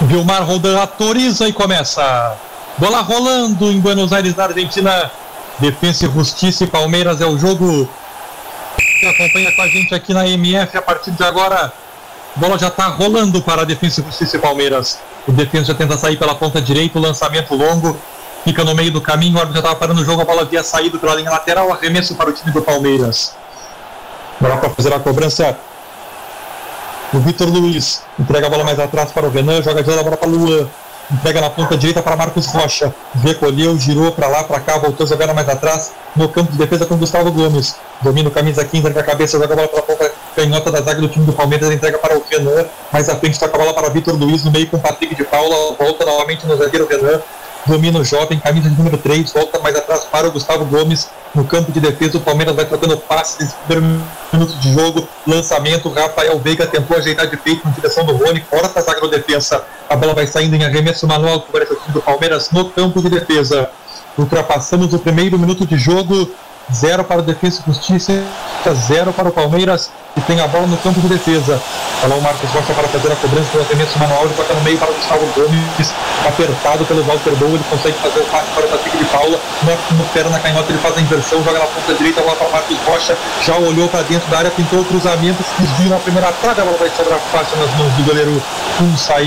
Vilmar 0.00 0.42
Roldan 0.42 0.80
autoriza 0.80 1.46
e 1.46 1.52
começa. 1.52 2.36
Bola 2.78 3.00
rolando 3.00 3.70
em 3.70 3.80
Buenos 3.80 4.12
Aires, 4.12 4.34
na 4.34 4.44
Argentina. 4.44 5.10
Defensa 5.58 6.06
e 6.06 6.10
Justiça 6.10 6.64
e 6.64 6.66
Palmeiras 6.66 7.20
é 7.20 7.26
o 7.26 7.38
jogo 7.38 7.88
que 9.02 9.06
acompanha 9.06 9.52
com 9.52 9.62
a 9.62 9.68
gente 9.68 9.94
aqui 9.94 10.14
na 10.14 10.26
MF 10.26 10.76
a 10.78 10.82
partir 10.82 11.10
de 11.10 11.22
agora. 11.24 11.72
Bola 12.36 12.56
já 12.56 12.68
está 12.68 12.86
rolando 12.86 13.42
para 13.42 13.62
a 13.62 13.64
Defensa 13.64 14.00
e 14.00 14.04
Justiça 14.04 14.36
e 14.36 14.40
Palmeiras. 14.40 14.98
O 15.26 15.32
Defensa 15.32 15.66
já 15.66 15.74
tenta 15.74 15.98
sair 15.98 16.16
pela 16.16 16.34
ponta 16.34 16.60
direita, 16.60 16.98
o 16.98 17.02
lançamento 17.02 17.54
longo. 17.54 17.98
Fica 18.44 18.64
no 18.64 18.74
meio 18.74 18.90
do 18.90 19.00
caminho, 19.00 19.36
o 19.36 19.38
árbitro 19.38 19.54
já 19.54 19.60
estava 19.60 19.76
parando 19.76 20.00
o 20.00 20.04
jogo, 20.04 20.22
a 20.22 20.24
bola 20.24 20.42
havia 20.42 20.62
saído 20.62 20.98
pela 20.98 21.14
linha 21.14 21.30
lateral, 21.30 21.72
arremesso 21.72 22.14
para 22.14 22.30
o 22.30 22.32
time 22.32 22.52
do 22.52 22.62
Palmeiras. 22.62 23.34
Bola 24.40 24.56
para 24.56 24.70
fazer 24.70 24.92
a 24.92 24.98
cobrança. 24.98 25.56
O 27.12 27.18
Vitor 27.18 27.48
Luiz 27.48 28.02
entrega 28.18 28.46
a 28.46 28.50
bola 28.50 28.64
mais 28.64 28.78
atrás 28.78 29.12
para 29.12 29.26
o 29.26 29.30
Renan, 29.30 29.62
joga 29.62 29.82
de 29.82 29.90
bola 29.90 30.16
para 30.16 30.28
o 30.28 30.30
Luan. 30.30 30.68
Entrega 31.10 31.40
na 31.40 31.50
ponta 31.50 31.76
direita 31.76 32.02
para 32.02 32.16
Marcos 32.16 32.46
Rocha. 32.46 32.94
Recolheu, 33.22 33.76
girou 33.78 34.12
para 34.12 34.28
lá, 34.28 34.44
para 34.44 34.60
cá, 34.60 34.78
voltou 34.78 35.06
jogando 35.06 35.34
mais 35.34 35.48
atrás. 35.48 35.92
No 36.14 36.28
campo 36.28 36.52
de 36.52 36.58
defesa 36.58 36.86
com 36.86 36.96
Gustavo 36.96 37.30
Gomes. 37.32 37.76
Domina 38.00 38.28
o 38.28 38.32
camisa 38.32 38.64
15, 38.64 38.78
entrega 38.78 39.00
a 39.00 39.04
cabeça, 39.04 39.38
joga 39.38 39.54
a 39.54 39.56
bola 39.56 39.68
para 39.68 39.78
a 39.80 39.82
ponta 39.82 40.12
canhota 40.34 40.70
da 40.70 40.80
zaga 40.80 41.00
do 41.00 41.08
time 41.08 41.24
do 41.26 41.32
Palmeiras. 41.32 41.70
Entrega 41.70 41.98
para 41.98 42.16
o 42.16 42.22
Renan. 42.30 42.66
Mais 42.92 43.08
à 43.08 43.16
frente 43.16 43.38
toca 43.38 43.54
a 43.54 43.58
bola 43.58 43.74
para 43.74 43.88
Vitor 43.90 44.14
Luiz 44.14 44.44
no 44.44 44.50
meio 44.50 44.66
com 44.68 44.78
Patrick 44.78 45.14
de 45.14 45.24
Paula. 45.24 45.74
Volta 45.78 46.04
novamente 46.04 46.46
no 46.46 46.56
zagueiro 46.56 46.86
Renan 46.86 47.20
domina 47.66 47.98
o 47.98 48.04
jovem, 48.04 48.38
camisa 48.38 48.68
de 48.68 48.76
número 48.76 48.98
3, 48.98 49.32
volta 49.32 49.58
mais 49.60 49.76
atrás 49.76 50.04
para 50.04 50.28
o 50.28 50.32
Gustavo 50.32 50.64
Gomes 50.64 51.08
no 51.34 51.44
campo 51.44 51.70
de 51.72 51.80
defesa. 51.80 52.18
O 52.18 52.20
Palmeiras 52.20 52.54
vai 52.54 52.64
trocando 52.64 52.96
passes 52.96 53.38
nesse 53.38 53.54
primeiro 53.66 54.02
minuto 54.32 54.54
de 54.58 54.72
jogo. 54.72 55.08
Lançamento, 55.26 55.88
Rafael 55.88 56.38
Veiga 56.38 56.66
tentou 56.66 56.96
ajeitar 56.96 57.26
de 57.26 57.36
peito 57.36 57.66
na 57.66 57.70
direção 57.72 58.04
do 58.04 58.12
Rony, 58.12 58.40
corta 58.40 58.78
a 58.78 58.82
zaga 58.82 59.00
do 59.00 59.08
defesa. 59.08 59.64
A 59.88 59.96
bola 59.96 60.14
vai 60.14 60.26
saindo 60.26 60.56
em 60.56 60.64
arremesso 60.64 61.06
manual 61.06 61.40
para 61.40 61.64
o 61.64 61.76
time 61.76 61.92
do 61.92 62.02
Palmeiras 62.02 62.50
no 62.50 62.68
campo 62.70 63.00
de 63.00 63.08
defesa. 63.08 63.70
Ultrapassamos 64.18 64.92
o 64.92 64.98
primeiro 64.98 65.38
minuto 65.38 65.66
de 65.66 65.76
jogo. 65.76 66.30
Zero 66.72 67.04
para 67.04 67.20
o 67.20 67.22
Defesa 67.22 67.62
e 67.62 67.70
Justiça, 67.70 68.22
zero 68.86 69.12
para 69.12 69.28
o 69.28 69.32
Palmeiras, 69.32 69.90
que 70.14 70.20
tem 70.22 70.40
a 70.40 70.46
bola 70.46 70.66
no 70.66 70.76
campo 70.78 71.00
de 71.00 71.08
defesa. 71.08 71.60
Olha 72.04 72.14
o 72.14 72.22
Marcos 72.22 72.50
Rocha 72.50 72.72
para 72.74 72.88
fazer 72.88 73.12
a 73.12 73.16
cobrança 73.16 73.48
do 73.52 73.60
arremesso 73.60 73.98
manual, 73.98 74.24
ele 74.24 74.34
toca 74.34 74.54
no 74.54 74.60
meio 74.62 74.78
para 74.78 74.90
o 74.90 74.94
Gustavo 74.94 75.26
Gomes, 75.34 75.94
apertado 76.26 76.84
pelo 76.84 77.02
Walter 77.04 77.34
Bow, 77.36 77.48
ele 77.48 77.64
consegue 77.70 77.96
fazer 77.98 78.20
o 78.20 78.24
passe 78.24 78.50
para 78.54 78.66
o 78.66 78.68
Patrick 78.68 78.96
de 78.96 79.04
Paula, 79.06 79.40
no, 79.62 79.96
no 79.96 80.04
perna 80.10 80.30
na 80.30 80.40
canhota 80.40 80.70
ele 80.70 80.78
faz 80.78 80.96
a 80.96 81.00
inversão, 81.00 81.42
joga 81.44 81.58
na 81.58 81.66
ponta 81.66 81.94
direita, 81.94 82.20
bola 82.22 82.36
para 82.36 82.48
o 82.48 82.52
Marcos 82.52 82.78
Rocha, 82.86 83.16
já 83.42 83.56
olhou 83.56 83.88
para 83.88 84.02
dentro 84.02 84.28
da 84.30 84.38
área, 84.38 84.50
pintou 84.50 84.80
o 84.80 84.84
cruzamento, 84.84 85.44
desvio 85.58 85.90
na 85.90 85.98
primeira 85.98 86.32
trave, 86.32 86.60
a 86.60 86.64
bola 86.64 86.76
vai 86.76 86.90
sobrar 86.90 87.18
fácil 87.30 87.56
nas 87.58 87.70
mãos 87.76 87.92
do 87.94 88.04
goleiro 88.04 88.42
um 88.80 88.96
sai 88.96 89.26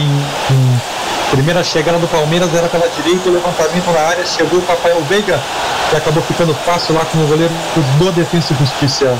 Primeira 1.31 1.63
chegada 1.63 1.97
do 1.97 2.07
Palmeiras 2.07 2.53
era 2.53 2.67
pela 2.67 2.87
direita, 2.87 3.29
o 3.29 3.33
levantamento 3.33 3.91
na 3.91 3.99
área, 3.99 4.25
chegou 4.25 4.59
o 4.59 4.65
Rafael 4.65 5.01
Veiga, 5.09 5.41
que 5.89 5.95
acabou 5.95 6.23
ficando 6.23 6.53
fácil 6.53 6.95
lá 6.95 7.05
com 7.05 7.17
o 7.17 7.27
goleiro 7.27 7.53
do 7.97 8.11
Defensa 8.11 8.53
e 8.53 8.57
Justiça. 8.57 9.17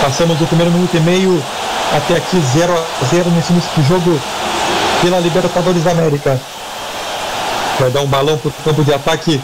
Passamos 0.00 0.40
o 0.40 0.46
primeiro 0.46 0.70
minuto 0.70 0.96
e 0.96 1.00
meio 1.00 1.42
até 1.96 2.16
aqui 2.16 2.38
0 2.38 2.72
a 2.72 3.04
0 3.06 3.30
nesse 3.30 3.52
início 3.52 3.82
jogo 3.84 4.20
pela 5.02 5.18
Libertadores 5.18 5.82
da 5.82 5.90
América. 5.92 6.40
Vai 7.80 7.90
dar 7.90 8.02
um 8.02 8.06
balão 8.06 8.38
para 8.38 8.48
o 8.48 8.52
campo 8.64 8.84
de 8.84 8.92
ataque 8.92 9.40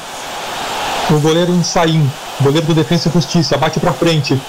o 1.11 1.19
goleiro 1.19 1.53
Insaim, 1.53 2.09
goleiro 2.41 2.69
do 2.69 2.75
Defensa 2.75 3.09
e 3.09 3.13
Justiça, 3.13 3.57
bate 3.57 3.81
para 3.81 3.93
frente. 3.93 4.41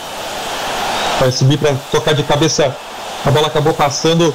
Vai 1.20 1.32
subir 1.32 1.58
para 1.58 1.76
tocar 1.92 2.14
de 2.14 2.24
cabeça. 2.24 2.76
A 3.26 3.32
bola 3.32 3.48
acabou 3.48 3.74
passando 3.74 4.34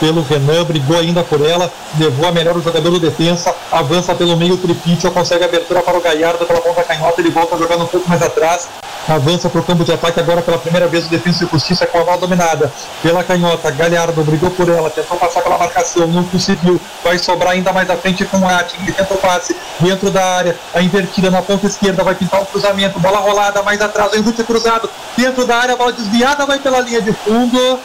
pelo 0.00 0.22
Renan, 0.22 0.64
brigou 0.64 0.98
ainda 0.98 1.22
por 1.22 1.44
ela, 1.44 1.70
levou 1.98 2.28
a 2.28 2.32
melhor 2.32 2.56
o 2.56 2.62
jogador 2.62 2.90
do 2.90 3.00
defensa, 3.00 3.54
avança 3.70 4.14
pelo 4.14 4.36
meio, 4.36 4.56
Tripitio 4.56 5.10
consegue 5.10 5.44
abertura 5.44 5.82
para 5.82 5.96
o 5.96 6.00
Galhardo 6.00 6.46
pela 6.46 6.60
ponta 6.60 6.82
canhota, 6.82 7.20
ele 7.20 7.30
volta 7.30 7.56
jogando 7.56 7.84
um 7.84 7.86
pouco 7.86 8.08
mais 8.08 8.22
atrás, 8.22 8.68
avança 9.08 9.48
para 9.48 9.60
o 9.60 9.64
campo 9.64 9.84
de 9.84 9.92
ataque 9.92 10.20
agora 10.20 10.42
pela 10.42 10.58
primeira 10.58 10.86
vez 10.86 11.06
o 11.06 11.08
Defensa 11.08 11.44
e 11.44 11.48
Justiça 11.48 11.86
com 11.86 11.98
a 11.98 12.04
bola 12.04 12.18
dominada 12.18 12.72
pela 13.02 13.24
canhota, 13.24 13.70
Galhardo 13.70 14.22
brigou 14.22 14.50
por 14.50 14.68
ela, 14.68 14.90
tentou 14.90 15.16
passar 15.16 15.42
pela 15.42 15.58
marcação, 15.58 16.06
não 16.06 16.24
conseguiu, 16.24 16.80
vai 17.02 17.18
sobrar 17.18 17.52
ainda 17.52 17.72
mais 17.72 17.88
à 17.90 17.96
frente 17.96 18.24
com 18.24 18.38
o 18.38 18.48
Atin, 18.48 18.76
ele 18.82 18.92
tenta 18.92 19.14
o 19.14 19.18
passe 19.18 19.56
dentro 19.80 20.10
da 20.10 20.24
área, 20.24 20.56
a 20.74 20.82
invertida 20.82 21.30
na 21.30 21.42
ponta 21.42 21.66
esquerda, 21.66 22.04
vai 22.04 22.14
pintar 22.14 22.42
o 22.42 22.46
cruzamento, 22.46 23.00
bola 23.00 23.18
rolada 23.18 23.62
mais 23.62 23.80
atrás, 23.80 24.12
o 24.12 24.16
Henrique 24.16 24.44
cruzado, 24.44 24.88
dentro 25.16 25.44
da 25.46 25.56
área, 25.56 25.76
bola 25.76 25.92
desviada, 25.92 26.46
vai 26.46 26.58
pela 26.58 26.80
linha 26.80 27.00
de 27.00 27.12
fundo, 27.12 27.78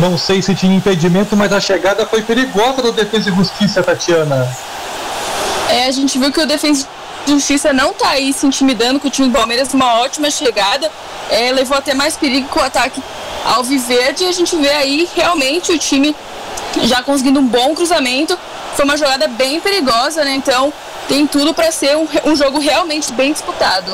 não 0.00 0.16
sei 0.16 0.40
se 0.40 0.54
tinha 0.54 0.74
impedimento, 0.74 1.36
mas 1.36 1.52
a 1.52 1.60
chegada 1.60 2.06
foi 2.06 2.22
perigosa 2.22 2.82
do 2.82 2.92
Defesa 2.92 3.30
e 3.30 3.34
Justiça, 3.34 3.82
Tatiana. 3.82 4.48
É, 5.68 5.86
a 5.86 5.90
gente 5.90 6.18
viu 6.18 6.32
que 6.32 6.40
o 6.40 6.46
Defesa 6.46 6.86
e 7.26 7.30
Justiça 7.30 7.72
não 7.72 7.92
tá 7.92 8.08
aí 8.08 8.32
se 8.32 8.46
intimidando 8.46 8.98
com 8.98 9.08
o 9.08 9.10
time 9.10 9.28
do 9.28 9.34
Palmeiras, 9.34 9.72
uma 9.74 10.00
ótima 10.00 10.30
chegada, 10.30 10.90
é, 11.30 11.52
levou 11.52 11.76
até 11.76 11.94
mais 11.94 12.16
perigo 12.16 12.48
com 12.48 12.58
o 12.58 12.62
ataque 12.62 13.02
ao 13.44 13.62
Viverde 13.62 14.24
e 14.24 14.28
a 14.28 14.32
gente 14.32 14.56
vê 14.56 14.70
aí 14.70 15.08
realmente 15.14 15.72
o 15.72 15.78
time 15.78 16.16
já 16.82 17.02
conseguindo 17.02 17.40
um 17.40 17.46
bom 17.46 17.74
cruzamento. 17.74 18.38
Foi 18.74 18.84
uma 18.84 18.96
jogada 18.96 19.28
bem 19.28 19.60
perigosa, 19.60 20.24
né? 20.24 20.34
Então 20.34 20.72
tem 21.08 21.26
tudo 21.26 21.52
para 21.52 21.70
ser 21.70 21.96
um, 21.96 22.06
um 22.24 22.36
jogo 22.36 22.58
realmente 22.58 23.12
bem 23.12 23.32
disputado. 23.32 23.92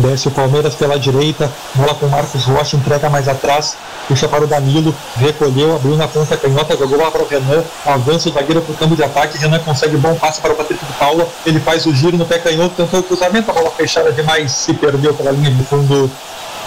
Desce 0.00 0.28
o 0.28 0.30
Palmeiras 0.30 0.74
pela 0.74 0.98
direita, 0.98 1.50
bola 1.74 1.94
com 1.94 2.06
o 2.06 2.08
Marcos 2.08 2.44
Rocha, 2.44 2.74
entrega 2.74 3.10
mais 3.10 3.28
atrás, 3.28 3.76
puxa 4.08 4.26
para 4.26 4.44
o 4.44 4.46
Danilo, 4.46 4.94
recolheu, 5.16 5.76
abriu 5.76 5.94
na 5.94 6.08
ponta 6.08 6.38
canhota, 6.38 6.74
jogou 6.74 6.96
lá 6.96 7.10
para 7.10 7.22
o 7.22 7.28
Renan, 7.28 7.62
avança 7.84 8.30
o 8.30 8.32
zagueiro 8.32 8.62
para 8.62 8.72
o 8.72 8.76
campo 8.76 8.96
de 8.96 9.04
ataque, 9.04 9.36
Renan 9.36 9.58
consegue 9.58 9.98
bom 9.98 10.14
passe 10.14 10.40
para 10.40 10.54
o 10.54 10.56
Patrick 10.56 10.82
de 10.82 10.92
Paula, 10.94 11.28
ele 11.44 11.60
faz 11.60 11.84
o 11.84 11.94
giro 11.94 12.16
no 12.16 12.24
pé 12.24 12.38
canhoto, 12.38 12.74
tentou 12.76 13.00
o 13.00 13.02
cruzamento, 13.02 13.50
a 13.50 13.54
bola 13.54 13.70
fechada 13.72 14.10
demais, 14.10 14.52
se 14.52 14.72
perdeu 14.72 15.12
pela 15.12 15.32
linha 15.32 15.50
de 15.50 15.62
fundo. 15.64 16.10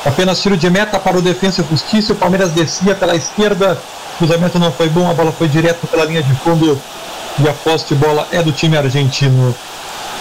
Apenas 0.06 0.40
tiro 0.40 0.56
de 0.56 0.70
meta 0.70 1.00
para 1.00 1.18
o 1.18 1.22
Defensa 1.22 1.62
e 1.62 1.66
Justiça, 1.68 2.14
o 2.14 2.16
Palmeiras 2.16 2.52
descia 2.52 2.94
pela 2.94 3.16
esquerda, 3.16 3.80
o 4.14 4.18
cruzamento 4.20 4.60
não 4.60 4.72
foi 4.72 4.90
bom, 4.90 5.10
a 5.10 5.14
bola 5.14 5.32
foi 5.32 5.48
direto 5.48 5.88
pela 5.88 6.06
linha 6.06 6.22
de 6.22 6.36
fundo 6.36 6.80
e 7.40 7.50
a 7.50 7.54
posse 7.54 7.88
de 7.88 7.96
bola 7.96 8.28
é 8.32 8.44
do 8.44 8.52
time 8.52 8.78
argentino. 8.78 9.56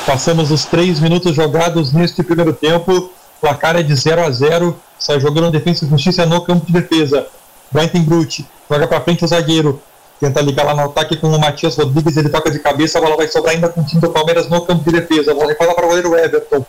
Passamos 0.06 0.50
os 0.50 0.64
três 0.64 0.98
minutos 0.98 1.34
jogados 1.34 1.92
neste 1.92 2.22
primeiro 2.24 2.52
tempo. 2.52 3.10
Placar 3.40 3.76
é 3.76 3.82
de 3.82 3.94
0 3.94 4.22
a 4.22 4.30
0 4.30 4.76
Sai 4.98 5.20
jogando 5.20 5.50
defesa 5.50 5.84
e 5.84 5.88
justiça 5.88 6.26
no 6.26 6.40
campo 6.42 6.66
de 6.66 6.72
defesa. 6.72 7.26
Brighton 7.70 8.02
Brute 8.02 8.46
joga 8.70 8.86
para 8.86 9.00
frente 9.00 9.24
o 9.24 9.28
zagueiro. 9.28 9.80
Tenta 10.20 10.40
ligar 10.40 10.64
lá 10.64 10.74
no 10.74 10.82
ataque 10.82 11.16
com 11.16 11.28
o 11.28 11.40
Matias 11.40 11.76
Rodrigues. 11.76 12.16
Ele 12.16 12.28
toca 12.28 12.50
de 12.50 12.58
cabeça. 12.58 12.98
A 12.98 13.00
bola 13.00 13.16
vai 13.16 13.28
sobrar 13.28 13.54
ainda 13.54 13.68
com 13.68 13.80
o 13.80 13.84
time 13.84 14.00
do 14.00 14.10
Palmeiras 14.10 14.48
no 14.48 14.60
campo 14.62 14.84
de 14.84 15.00
defesa. 15.00 15.34
Bola 15.34 15.48
recuada 15.48 15.74
para 15.74 15.84
o 15.84 15.88
goleiro 15.88 16.16
Everton. 16.16 16.64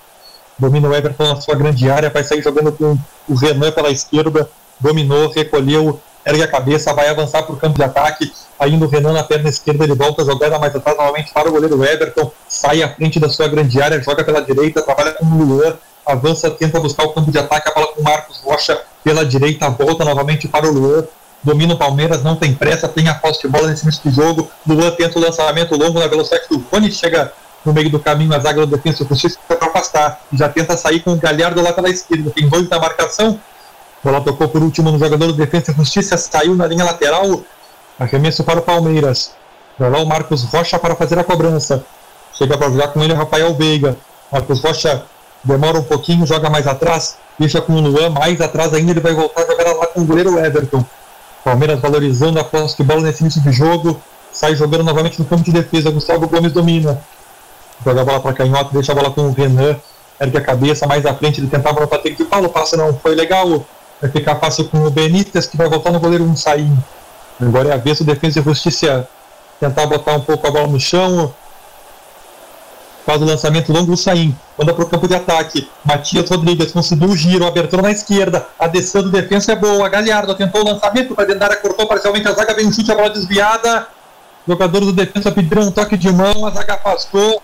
Domina 0.57 0.87
o 0.87 0.95
Everton 0.95 1.27
na 1.27 1.41
sua 1.41 1.55
grande 1.55 1.89
área. 1.89 2.09
Vai 2.09 2.23
sair 2.23 2.41
jogando 2.41 2.71
com 2.71 2.97
o 3.27 3.35
Renan 3.35 3.71
pela 3.71 3.91
esquerda. 3.91 4.49
Dominou, 4.79 5.29
recolheu, 5.29 5.99
ergue 6.25 6.43
a 6.43 6.47
cabeça, 6.47 6.93
vai 6.93 7.09
avançar 7.09 7.43
para 7.43 7.53
o 7.53 7.57
campo 7.57 7.77
de 7.77 7.83
ataque 7.83 8.31
Ainda 8.63 8.85
o 8.85 8.87
Renan 8.87 9.13
na 9.13 9.23
perna 9.23 9.49
esquerda, 9.49 9.83
ele 9.83 9.93
volta 9.93 10.21
a 10.21 10.25
jogada 10.25 10.57
mais 10.57 10.73
atrás 10.73 10.97
novamente 10.97 11.33
para 11.33 11.49
o 11.49 11.51
goleiro 11.51 11.83
Everton, 11.83 12.31
sai 12.47 12.81
à 12.81 12.89
frente 12.89 13.19
da 13.19 13.27
sua 13.27 13.47
grande 13.47 13.81
área, 13.81 14.01
joga 14.01 14.23
pela 14.23 14.41
direita, 14.41 14.81
trabalha 14.81 15.11
com 15.11 15.25
o 15.25 15.43
Luan, 15.43 15.73
avança, 16.05 16.49
tenta 16.49 16.79
buscar 16.79 17.03
o 17.03 17.09
campo 17.09 17.31
de 17.31 17.37
ataque, 17.37 17.69
a 17.69 17.73
bola 17.73 17.87
com 17.87 17.99
o 17.99 18.03
Marcos 18.03 18.41
Rocha 18.41 18.81
pela 19.03 19.25
direita, 19.25 19.69
volta 19.69 20.05
novamente 20.05 20.47
para 20.47 20.65
o 20.65 20.71
Luan, 20.71 21.03
domina 21.43 21.73
o 21.73 21.77
Palmeiras, 21.77 22.23
não 22.23 22.37
tem 22.37 22.53
pressa, 22.53 22.87
tem 22.87 23.09
a 23.09 23.15
posse 23.15 23.41
de 23.41 23.47
bola 23.49 23.67
nesse 23.67 23.83
início 23.83 24.09
do 24.09 24.15
jogo. 24.15 24.49
Luan 24.65 24.91
tenta 24.91 25.19
o 25.19 25.21
lançamento 25.21 25.75
longo 25.75 25.99
na 25.99 26.07
velocidade 26.07 26.45
do 26.49 26.63
Rony, 26.71 26.89
chega 26.89 27.33
no 27.65 27.73
meio 27.73 27.89
do 27.89 27.99
caminho, 27.99 28.33
a 28.33 28.39
zaga 28.39 28.65
do 28.65 28.77
defesa 28.77 29.03
e 29.03 29.07
justiça 29.07 29.37
para 29.45 29.67
afastar. 29.67 30.21
Já 30.31 30.47
tenta 30.47 30.77
sair 30.77 31.01
com 31.01 31.11
o 31.11 31.17
Galhardo 31.17 31.61
lá 31.61 31.73
pela 31.73 31.89
esquerda. 31.89 32.31
Tem 32.31 32.47
dois 32.47 32.69
na 32.69 32.79
marcação. 32.79 33.39
Bola 34.03 34.19
tocou 34.19 34.49
por 34.49 34.61
último 34.61 34.91
no 34.91 34.99
jogador 34.99 35.27
do 35.27 35.33
defesa 35.33 35.71
e 35.71 35.75
justiça, 35.75 36.17
saiu 36.17 36.55
na 36.55 36.67
linha 36.67 36.83
lateral. 36.83 37.41
Arremesso 37.97 38.43
para 38.43 38.59
o 38.59 38.61
Palmeiras. 38.61 39.31
Vai 39.79 39.89
lá 39.89 39.99
o 39.99 40.05
Marcos 40.05 40.43
Rocha 40.43 40.77
para 40.77 40.95
fazer 40.95 41.17
a 41.17 41.23
cobrança. 41.23 41.83
Chega 42.33 42.57
para 42.57 42.69
jogar 42.69 42.89
com 42.89 43.01
ele 43.01 43.13
o 43.13 43.15
Rafael 43.15 43.53
Veiga. 43.55 43.95
Marcos 44.31 44.61
Rocha 44.61 45.05
demora 45.43 45.79
um 45.79 45.83
pouquinho, 45.83 46.25
joga 46.25 46.49
mais 46.49 46.67
atrás, 46.67 47.17
deixa 47.39 47.61
com 47.61 47.73
o 47.73 47.79
Luan, 47.79 48.09
mais 48.09 48.41
atrás 48.41 48.73
ainda 48.73 48.91
ele 48.91 48.99
vai 48.99 49.13
voltar 49.13 49.43
a 49.43 49.45
jogar 49.45 49.73
lá 49.73 49.87
com 49.87 50.01
o 50.01 50.05
goleiro 50.05 50.37
Everton. 50.37 50.83
Palmeiras 51.43 51.79
valorizando 51.79 52.39
a 52.39 52.43
posse 52.43 52.77
de 52.77 52.83
bola 52.83 53.01
nesse 53.01 53.21
início 53.21 53.41
de 53.41 53.51
jogo, 53.51 54.01
sai 54.31 54.55
jogando 54.55 54.83
novamente 54.83 55.19
no 55.19 55.25
campo 55.25 55.43
de 55.43 55.51
defesa, 55.51 55.91
Gustavo 55.91 56.27
Gomes 56.27 56.51
domina. 56.51 57.01
Joga 57.85 58.01
a 58.01 58.05
bola 58.05 58.19
para 58.19 58.33
canhota, 58.33 58.69
deixa 58.73 58.91
a 58.91 58.95
bola 58.95 59.11
com 59.11 59.27
o 59.27 59.33
Renan, 59.33 59.75
ergue 60.19 60.37
a 60.37 60.41
cabeça, 60.41 60.87
mais 60.87 61.05
à 61.05 61.13
frente 61.13 61.39
ele 61.39 61.47
tentava 61.47 61.81
no 61.81 61.87
Patrick 61.87 62.17
de 62.17 62.25
Paulo, 62.25 62.49
passa 62.49 62.77
não 62.77 62.97
foi 62.97 63.13
legal, 63.13 63.65
vai 64.03 64.11
ficar 64.11 64.35
fácil 64.35 64.65
com 64.65 64.85
o 64.85 64.89
Benítez, 64.89 65.47
que 65.47 65.55
vai 65.55 65.69
voltar 65.69 65.89
no 65.89 65.99
goleiro 65.99 66.25
um 66.25 66.35
sair. 66.35 66.69
Agora 67.41 67.69
é 67.69 67.73
a 67.73 67.77
vez 67.77 67.99
do 67.99 68.03
Defesa 68.03 68.41
e 68.41 68.43
Justiça 68.43 69.07
tentar 69.61 69.85
botar 69.85 70.13
um 70.13 70.19
pouco 70.19 70.45
a 70.45 70.51
bola 70.51 70.67
no 70.67 70.77
chão, 70.77 71.33
faz 73.05 73.21
o 73.21 73.25
lançamento 73.25 73.71
longo 73.71 73.91
do 73.91 73.97
Saim, 73.97 74.35
manda 74.57 74.73
para 74.73 74.83
o 74.83 74.89
campo 74.89 75.07
de 75.07 75.15
ataque. 75.15 75.69
Matias 75.85 76.29
Rodrigues 76.29 76.73
conseguiu 76.73 77.07
o 77.07 77.15
giro, 77.15 77.45
abertura 77.45 77.81
na 77.81 77.91
esquerda. 77.91 78.45
A 78.59 78.67
descida 78.67 79.03
do 79.03 79.09
defesa 79.09 79.53
é 79.53 79.55
boa. 79.55 79.87
Galhardo 79.87 80.35
tentou 80.35 80.61
o 80.61 80.65
lançamento 80.65 81.15
para 81.15 81.23
dentro 81.23 81.39
da 81.39 81.45
área, 81.45 81.57
cortou 81.57 81.87
parcialmente 81.87 82.27
a 82.27 82.33
zaga, 82.33 82.53
vem 82.53 82.67
um 82.67 82.73
chute, 82.73 82.91
a 82.91 82.95
bola 82.95 83.09
desviada. 83.09 83.87
Jogadores 84.45 84.87
do 84.87 84.93
defesa 84.93 85.31
pediram 85.31 85.63
um 85.63 85.71
toque 85.71 85.95
de 85.95 86.11
mão, 86.11 86.45
a 86.45 86.49
zaga 86.49 86.73
afastou. 86.73 87.41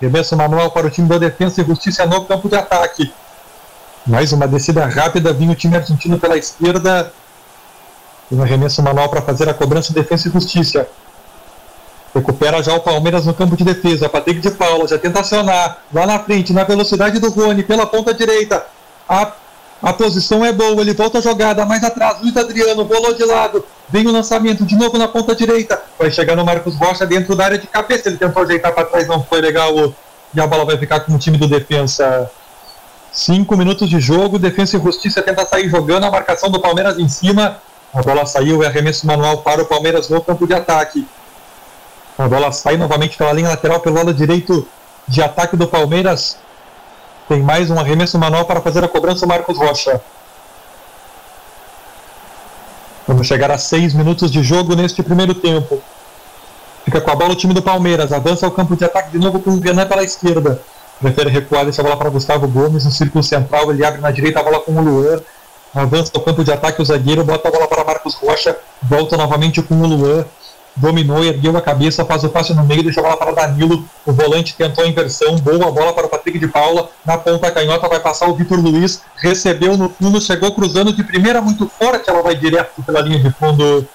Remesso 0.00 0.36
manual 0.36 0.70
para 0.70 0.86
o 0.86 0.90
time 0.90 1.08
da 1.08 1.18
defesa 1.18 1.62
e 1.62 1.64
justiça 1.64 2.06
no 2.06 2.24
campo 2.24 2.48
de 2.48 2.54
ataque. 2.54 3.12
Mais 4.06 4.32
uma 4.32 4.48
descida 4.48 4.86
rápida, 4.86 5.32
vinha 5.32 5.52
o 5.52 5.54
time 5.54 5.76
argentino 5.76 6.18
pela 6.18 6.36
esquerda. 6.36 7.12
E 8.30 8.34
um 8.34 8.42
arremesso 8.42 8.82
manual 8.82 9.08
para 9.08 9.20
fazer 9.20 9.48
a 9.48 9.54
cobrança 9.54 9.92
de 9.92 10.00
defesa 10.00 10.28
e 10.28 10.32
justiça. 10.32 10.86
Recupera 12.14 12.62
já 12.62 12.74
o 12.74 12.80
Palmeiras 12.80 13.26
no 13.26 13.34
campo 13.34 13.56
de 13.56 13.64
defesa. 13.64 14.08
Patrick 14.08 14.40
de 14.40 14.50
Paula 14.50 14.86
já 14.88 14.98
tenta 14.98 15.20
acionar. 15.20 15.78
Lá 15.92 16.06
na 16.06 16.18
frente, 16.18 16.52
na 16.52 16.64
velocidade 16.64 17.18
do 17.18 17.30
Rony, 17.30 17.62
pela 17.62 17.86
ponta 17.86 18.14
direita. 18.14 18.66
A, 19.08 19.32
a 19.82 19.92
posição 19.92 20.44
é 20.44 20.52
boa. 20.52 20.80
Ele 20.80 20.94
volta 20.94 21.18
a 21.18 21.20
jogada 21.20 21.64
mais 21.66 21.84
atrás. 21.84 22.20
Luiz 22.20 22.36
Adriano 22.36 22.82
rolou 22.84 23.14
de 23.14 23.24
lado. 23.24 23.64
Vem 23.88 24.06
o 24.06 24.12
lançamento 24.12 24.64
de 24.64 24.76
novo 24.76 24.96
na 24.96 25.08
ponta 25.08 25.34
direita. 25.34 25.80
Vai 25.98 26.10
chegar 26.10 26.34
no 26.34 26.44
Marcos 26.44 26.76
Rocha 26.76 27.06
dentro 27.06 27.36
da 27.36 27.44
área 27.44 27.58
de 27.58 27.66
cabeça. 27.66 28.08
Ele 28.08 28.16
tentou 28.16 28.42
ajeitar 28.42 28.72
para 28.72 28.86
trás, 28.86 29.06
não 29.06 29.22
foi 29.22 29.40
legal. 29.40 29.92
E 30.34 30.40
a 30.40 30.46
bola 30.46 30.64
vai 30.64 30.76
ficar 30.78 31.00
com 31.00 31.14
o 31.14 31.18
time 31.18 31.36
do 31.36 31.46
defensa. 31.46 32.30
Cinco 33.12 33.56
minutos 33.56 33.88
de 33.88 34.00
jogo. 34.00 34.38
Defesa 34.38 34.76
e 34.76 34.80
Justiça 34.80 35.22
tenta 35.22 35.46
sair 35.46 35.68
jogando. 35.68 36.04
A 36.04 36.10
marcação 36.10 36.50
do 36.50 36.60
Palmeiras 36.60 36.98
em 36.98 37.08
cima. 37.08 37.58
A 37.92 38.02
bola 38.02 38.24
saiu. 38.24 38.62
É 38.62 38.66
arremesso 38.66 39.06
manual 39.06 39.38
para 39.38 39.62
o 39.62 39.66
Palmeiras 39.66 40.08
no 40.08 40.20
campo 40.20 40.46
de 40.46 40.54
ataque. 40.54 41.06
A 42.18 42.28
bola 42.28 42.52
sai 42.52 42.76
novamente 42.76 43.16
pela 43.16 43.32
linha 43.32 43.48
lateral, 43.48 43.80
pelo 43.80 43.96
lado 43.96 44.12
direito 44.12 44.66
de 45.08 45.22
ataque 45.22 45.56
do 45.56 45.66
Palmeiras. 45.66 46.36
Tem 47.28 47.40
mais 47.40 47.70
um 47.70 47.78
arremesso 47.78 48.18
manual 48.18 48.44
para 48.44 48.60
fazer 48.60 48.84
a 48.84 48.88
cobrança, 48.88 49.26
Marcos 49.26 49.56
Rocha. 49.56 50.00
Vamos 53.06 53.26
chegar 53.26 53.50
a 53.50 53.58
seis 53.58 53.94
minutos 53.94 54.30
de 54.30 54.42
jogo 54.42 54.76
neste 54.76 55.02
primeiro 55.02 55.34
tempo. 55.34 55.82
Fica 56.84 57.00
com 57.00 57.10
a 57.10 57.14
bola 57.14 57.32
o 57.32 57.36
time 57.36 57.54
do 57.54 57.62
Palmeiras. 57.62 58.12
Avança 58.12 58.46
ao 58.46 58.52
campo 58.52 58.76
de 58.76 58.84
ataque 58.84 59.10
de 59.10 59.18
novo 59.18 59.40
com 59.40 59.50
o 59.50 59.60
Renan 59.60 59.86
pela 59.86 60.04
esquerda. 60.04 60.60
Prefere 61.00 61.30
recuar, 61.30 61.64
deixa 61.64 61.80
a 61.80 61.84
bola 61.84 61.96
para 61.96 62.10
Gustavo 62.10 62.46
Gomes 62.46 62.84
no 62.84 62.90
círculo 62.90 63.24
central. 63.24 63.70
Ele 63.70 63.84
abre 63.84 64.00
na 64.00 64.10
direita 64.10 64.40
a 64.40 64.42
bola 64.42 64.60
com 64.60 64.72
o 64.72 64.82
Luan. 64.82 65.20
Avança 65.74 66.10
ao 66.14 66.20
campo 66.22 66.44
de 66.44 66.52
ataque 66.52 66.82
o 66.82 66.84
zagueiro, 66.84 67.24
bota 67.24 67.48
a 67.48 67.50
bola 67.50 67.66
para 67.66 67.84
Marcos 67.84 68.14
Rocha. 68.14 68.56
Volta 68.82 69.16
novamente 69.16 69.62
com 69.62 69.80
o 69.80 69.86
Luan 69.86 70.24
dominou, 70.76 71.24
ergueu 71.24 71.56
a 71.56 71.60
cabeça, 71.60 72.04
faz 72.04 72.24
o 72.24 72.28
passe 72.28 72.54
no 72.54 72.64
meio, 72.64 72.82
deixou 72.82 73.04
a 73.04 73.08
bola 73.08 73.16
para 73.16 73.32
Danilo. 73.32 73.84
O 74.06 74.12
volante 74.12 74.54
tentou 74.56 74.84
a 74.84 74.88
inversão, 74.88 75.36
boa 75.36 75.70
bola 75.70 75.92
para 75.92 76.06
o 76.06 76.08
Patrick 76.08 76.38
de 76.38 76.48
Paula. 76.48 76.88
Na 77.04 77.18
ponta 77.18 77.50
canhota 77.50 77.88
vai 77.88 78.00
passar 78.00 78.28
o 78.28 78.34
Vitor 78.34 78.58
Luiz, 78.58 79.02
recebeu 79.16 79.76
no 79.76 79.88
fundo, 79.88 80.20
chegou 80.20 80.52
cruzando 80.54 80.92
de 80.92 81.04
primeira 81.04 81.40
muito 81.40 81.70
forte, 81.78 82.08
ela 82.08 82.22
vai 82.22 82.34
direto 82.34 82.82
pela 82.82 83.00
linha 83.00 83.18
de 83.18 83.30
fundo. 83.30 83.86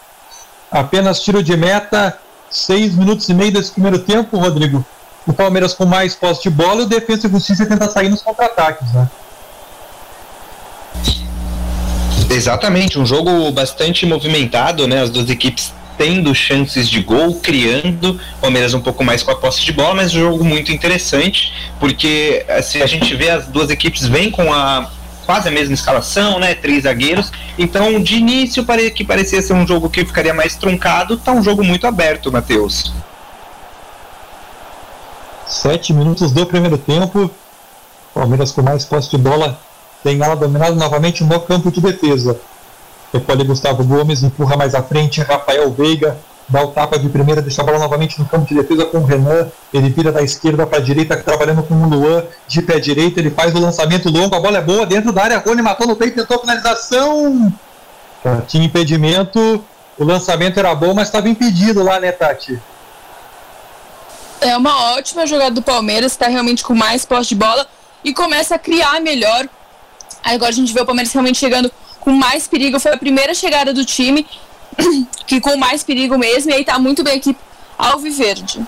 Apenas 0.71 1.21
tiro 1.21 1.41
de 1.41 1.55
meta, 1.55 2.17
seis 2.49 2.95
minutos 2.95 3.27
e 3.29 3.33
meio 3.33 3.51
desse 3.51 3.71
primeiro 3.71 3.99
tempo, 3.99 4.37
Rodrigo. 4.37 4.85
O 5.27 5.33
Palmeiras 5.33 5.73
com 5.73 5.85
mais 5.85 6.15
posse 6.15 6.43
de 6.43 6.49
bola 6.49 6.81
e 6.81 6.83
o 6.83 6.87
Defesa 6.87 7.27
e 7.27 7.31
Justiça 7.31 7.65
tenta 7.65 7.89
sair 7.89 8.09
nos 8.09 8.21
contra-ataques, 8.21 8.91
né? 8.93 9.09
Exatamente, 12.29 12.99
um 12.99 13.05
jogo 13.05 13.51
bastante 13.51 14.05
movimentado, 14.05 14.87
né? 14.87 15.01
As 15.01 15.09
duas 15.09 15.29
equipes 15.29 15.73
tendo 15.97 16.35
chances 16.35 16.89
de 16.89 17.01
gol, 17.01 17.35
criando, 17.35 18.19
Palmeiras 18.41 18.73
um 18.73 18.81
pouco 18.81 19.03
mais 19.03 19.23
com 19.23 19.31
a 19.31 19.35
posse 19.35 19.63
de 19.63 19.71
bola, 19.71 19.95
mas 19.95 20.13
um 20.13 20.19
jogo 20.19 20.43
muito 20.43 20.71
interessante, 20.71 21.53
porque 21.79 22.45
se 22.63 22.83
a 22.83 22.85
gente 22.85 23.15
vê 23.15 23.29
as 23.29 23.47
duas 23.47 23.69
equipes 23.69 24.05
vêm 24.05 24.29
com 24.29 24.51
a 24.51 24.89
quase 25.25 25.47
a 25.47 25.51
mesma 25.51 25.73
escalação, 25.73 26.39
né? 26.39 26.53
Três 26.53 26.83
zagueiros. 26.83 27.31
Então, 27.57 28.01
de 28.01 28.15
início, 28.15 28.65
que 28.93 29.03
parecia 29.03 29.41
ser 29.41 29.53
um 29.53 29.65
jogo 29.65 29.89
que 29.89 30.05
ficaria 30.05 30.33
mais 30.33 30.55
truncado, 30.55 31.17
tá 31.17 31.31
um 31.31 31.43
jogo 31.43 31.63
muito 31.63 31.87
aberto, 31.87 32.31
Matheus. 32.31 32.93
Sete 35.47 35.93
minutos 35.93 36.31
do 36.31 36.45
primeiro 36.45 36.77
tempo. 36.77 37.29
Palmeiras 38.13 38.51
com 38.51 38.61
mais 38.61 38.85
posse 38.85 39.11
de 39.11 39.17
bola. 39.17 39.59
Tem 40.03 40.21
ela 40.21 40.35
dominada 40.35 40.75
novamente 40.75 41.23
no 41.23 41.39
campo 41.39 41.71
de 41.71 41.81
defesa. 41.81 42.39
Recolhe 43.13 43.43
Gustavo 43.43 43.83
Gomes, 43.83 44.23
empurra 44.23 44.57
mais 44.57 44.75
à 44.75 44.83
frente, 44.83 45.21
Rafael 45.21 45.71
Veiga, 45.71 46.17
dá 46.49 46.63
o 46.63 46.67
tapa 46.67 46.99
de 46.99 47.07
primeira, 47.07 47.41
deixa 47.41 47.61
a 47.61 47.65
bola 47.65 47.79
novamente 47.79 48.19
no 48.19 48.25
campo 48.25 48.45
de 48.45 48.55
defesa 48.55 48.85
com 48.85 48.97
o 48.97 49.05
Renan, 49.05 49.47
ele 49.73 49.89
vira 49.89 50.11
da 50.11 50.21
esquerda 50.21 50.67
para 50.67 50.79
a 50.79 50.81
direita, 50.81 51.15
trabalhando 51.17 51.63
com 51.63 51.75
o 51.75 51.87
Luan, 51.87 52.23
de 52.47 52.61
pé 52.61 52.77
direito, 52.79 53.17
ele 53.17 53.29
faz 53.29 53.55
o 53.55 53.59
lançamento 53.59 54.09
longo, 54.09 54.35
a 54.35 54.39
bola 54.39 54.57
é 54.57 54.61
boa, 54.61 54.85
dentro 54.85 55.13
da 55.13 55.23
área, 55.23 55.37
Rony 55.37 55.61
matou 55.61 55.87
no 55.87 55.95
peito, 55.95 56.15
tentou 56.15 56.39
finalização, 56.39 57.53
tinha 58.47 58.65
impedimento, 58.65 59.63
o 59.97 60.03
lançamento 60.03 60.59
era 60.59 60.75
bom, 60.75 60.93
mas 60.93 61.07
estava 61.07 61.29
impedido 61.29 61.83
lá, 61.83 61.99
né, 62.01 62.11
Tati? 62.11 62.59
É 64.41 64.55
uma 64.55 64.93
ótima 64.93 65.25
jogada 65.25 65.51
do 65.51 65.61
Palmeiras, 65.61 66.11
está 66.11 66.27
realmente 66.27 66.63
com 66.63 66.75
mais 66.75 67.05
posse 67.05 67.29
de 67.29 67.35
bola 67.35 67.65
e 68.03 68.13
começa 68.13 68.55
a 68.55 68.59
criar 68.59 69.01
melhor. 69.01 69.47
Agora 70.23 70.49
a 70.49 70.53
gente 70.53 70.73
vê 70.73 70.81
o 70.81 70.85
Palmeiras 70.85 71.11
realmente 71.13 71.37
chegando 71.37 71.71
com 71.99 72.11
mais 72.11 72.47
perigo. 72.47 72.79
Foi 72.79 72.93
a 72.93 72.97
primeira 72.97 73.33
chegada 73.33 73.73
do 73.73 73.85
time, 73.85 74.25
que 75.25 75.39
com 75.39 75.55
mais 75.57 75.83
perigo 75.83 76.17
mesmo, 76.17 76.51
e 76.51 76.53
aí 76.53 76.65
tá 76.65 76.77
muito 76.77 77.03
bem 77.03 77.13
a 77.13 77.17
equipe 77.17 77.39
Alviverde. 77.77 78.65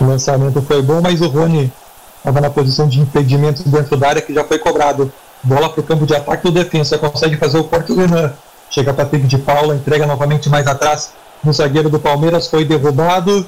O 0.00 0.04
lançamento 0.04 0.60
foi 0.62 0.82
bom, 0.82 1.00
mas 1.00 1.20
o 1.20 1.28
Rony 1.28 1.72
estava 2.18 2.40
na 2.40 2.50
posição 2.50 2.88
de 2.88 3.00
impedimento 3.00 3.66
dentro 3.68 3.96
da 3.96 4.08
área 4.08 4.22
que 4.22 4.32
já 4.32 4.44
foi 4.44 4.58
cobrado. 4.58 5.12
Bola 5.42 5.70
para 5.70 5.80
o 5.80 5.82
campo 5.82 6.06
de 6.06 6.14
ataque 6.14 6.44
do 6.44 6.52
defesa, 6.52 6.98
consegue 6.98 7.36
fazer 7.36 7.58
o 7.58 7.64
corte 7.64 7.88
do 7.88 7.96
Renan. 8.00 8.32
Chega 8.70 8.92
para 8.92 9.04
Patrick 9.04 9.26
de 9.26 9.38
Paula, 9.38 9.74
entrega 9.74 10.06
novamente 10.06 10.48
mais 10.48 10.66
atrás 10.66 11.12
no 11.42 11.52
zagueiro 11.52 11.88
do 11.88 11.98
Palmeiras, 11.98 12.48
foi 12.48 12.64
derrubado. 12.64 13.46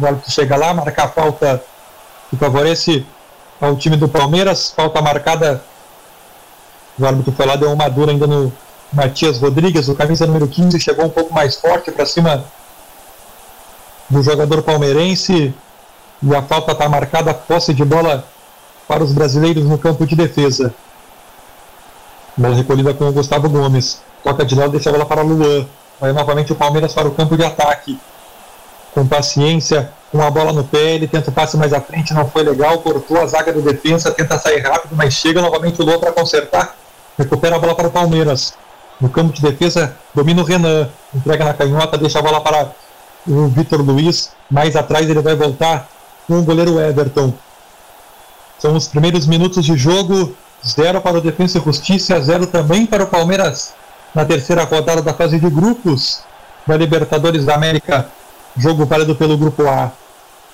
O 0.00 0.16
que 0.16 0.30
chega 0.30 0.56
lá, 0.56 0.72
marca 0.72 1.04
a 1.04 1.08
falta 1.08 1.62
que 2.30 2.36
favorece 2.36 3.04
ao 3.60 3.76
time 3.76 3.96
do 3.96 4.08
Palmeiras. 4.08 4.72
Falta 4.74 5.02
marcada 5.02 5.62
o 6.98 7.06
árbitro 7.06 7.32
foi 7.32 7.46
lá, 7.46 7.56
deu 7.56 7.72
uma 7.72 7.88
dura 7.88 8.12
ainda 8.12 8.26
no 8.26 8.52
Matias 8.92 9.38
Rodrigues, 9.38 9.88
o 9.88 9.94
camisa 9.94 10.26
número 10.26 10.46
15, 10.46 10.78
chegou 10.78 11.06
um 11.06 11.10
pouco 11.10 11.32
mais 11.32 11.56
forte 11.56 11.90
para 11.90 12.04
cima 12.04 12.44
do 14.10 14.22
jogador 14.22 14.62
palmeirense. 14.62 15.54
E 16.22 16.36
a 16.36 16.42
falta 16.42 16.72
está 16.72 16.88
marcada, 16.88 17.34
posse 17.34 17.74
de 17.74 17.84
bola 17.84 18.24
para 18.86 19.02
os 19.02 19.12
brasileiros 19.12 19.64
no 19.64 19.78
campo 19.78 20.06
de 20.06 20.14
defesa. 20.14 20.72
Bola 22.36 22.54
recolhida 22.54 22.94
com 22.94 23.08
o 23.08 23.12
Gustavo 23.12 23.48
Gomes. 23.48 24.00
Toca 24.22 24.44
de 24.44 24.54
lado, 24.54 24.72
deixa 24.72 24.90
a 24.90 24.92
bola 24.92 25.06
para 25.06 25.22
Luan. 25.22 25.66
Vai 26.02 26.12
novamente 26.12 26.50
o 26.50 26.56
Palmeiras 26.56 26.92
para 26.92 27.06
o 27.06 27.12
campo 27.12 27.36
de 27.36 27.44
ataque. 27.44 27.96
Com 28.92 29.06
paciência, 29.06 29.88
com 30.10 30.20
a 30.20 30.28
bola 30.28 30.52
no 30.52 30.64
pé, 30.64 30.96
ele 30.96 31.06
tenta 31.06 31.30
o 31.30 31.32
passe 31.32 31.56
mais 31.56 31.72
à 31.72 31.80
frente, 31.80 32.12
não 32.12 32.28
foi 32.28 32.42
legal, 32.42 32.76
cortou 32.80 33.20
a 33.20 33.26
zaga 33.26 33.52
do 33.52 33.62
defesa, 33.62 34.10
tenta 34.10 34.36
sair 34.36 34.58
rápido, 34.58 34.96
mas 34.96 35.14
chega 35.14 35.40
novamente 35.40 35.80
o 35.80 35.84
Luan 35.84 36.00
para 36.00 36.10
consertar 36.10 36.74
recupera 37.16 37.54
a 37.54 37.58
bola 37.60 37.76
para 37.76 37.86
o 37.86 37.90
Palmeiras. 37.92 38.52
No 39.00 39.08
campo 39.08 39.32
de 39.32 39.42
defesa, 39.42 39.94
domina 40.12 40.42
o 40.42 40.44
Renan, 40.44 40.88
entrega 41.14 41.44
na 41.44 41.54
canhota, 41.54 41.96
deixa 41.96 42.18
a 42.18 42.22
bola 42.22 42.40
para 42.40 42.72
o 43.24 43.46
Vitor 43.46 43.80
Luiz. 43.80 44.32
Mais 44.50 44.74
atrás 44.74 45.08
ele 45.08 45.20
vai 45.20 45.36
voltar 45.36 45.88
com 46.26 46.40
o 46.40 46.42
goleiro 46.42 46.80
Everton. 46.80 47.32
São 48.58 48.74
os 48.74 48.88
primeiros 48.88 49.24
minutos 49.24 49.64
de 49.64 49.76
jogo. 49.76 50.34
Zero 50.66 51.00
para 51.00 51.18
o 51.18 51.20
Defensa 51.20 51.58
e 51.58 51.60
Justiça, 51.60 52.20
zero 52.20 52.44
também 52.48 52.86
para 52.86 53.04
o 53.04 53.06
Palmeiras 53.06 53.74
na 54.14 54.24
terceira 54.24 54.64
rodada 54.64 55.02
da 55.02 55.14
fase 55.14 55.38
de 55.38 55.48
grupos 55.48 56.20
da 56.66 56.76
Libertadores 56.76 57.44
da 57.44 57.54
América. 57.54 58.06
Jogo 58.56 58.84
válido 58.84 59.14
pelo 59.14 59.36
grupo 59.36 59.66
A. 59.68 59.90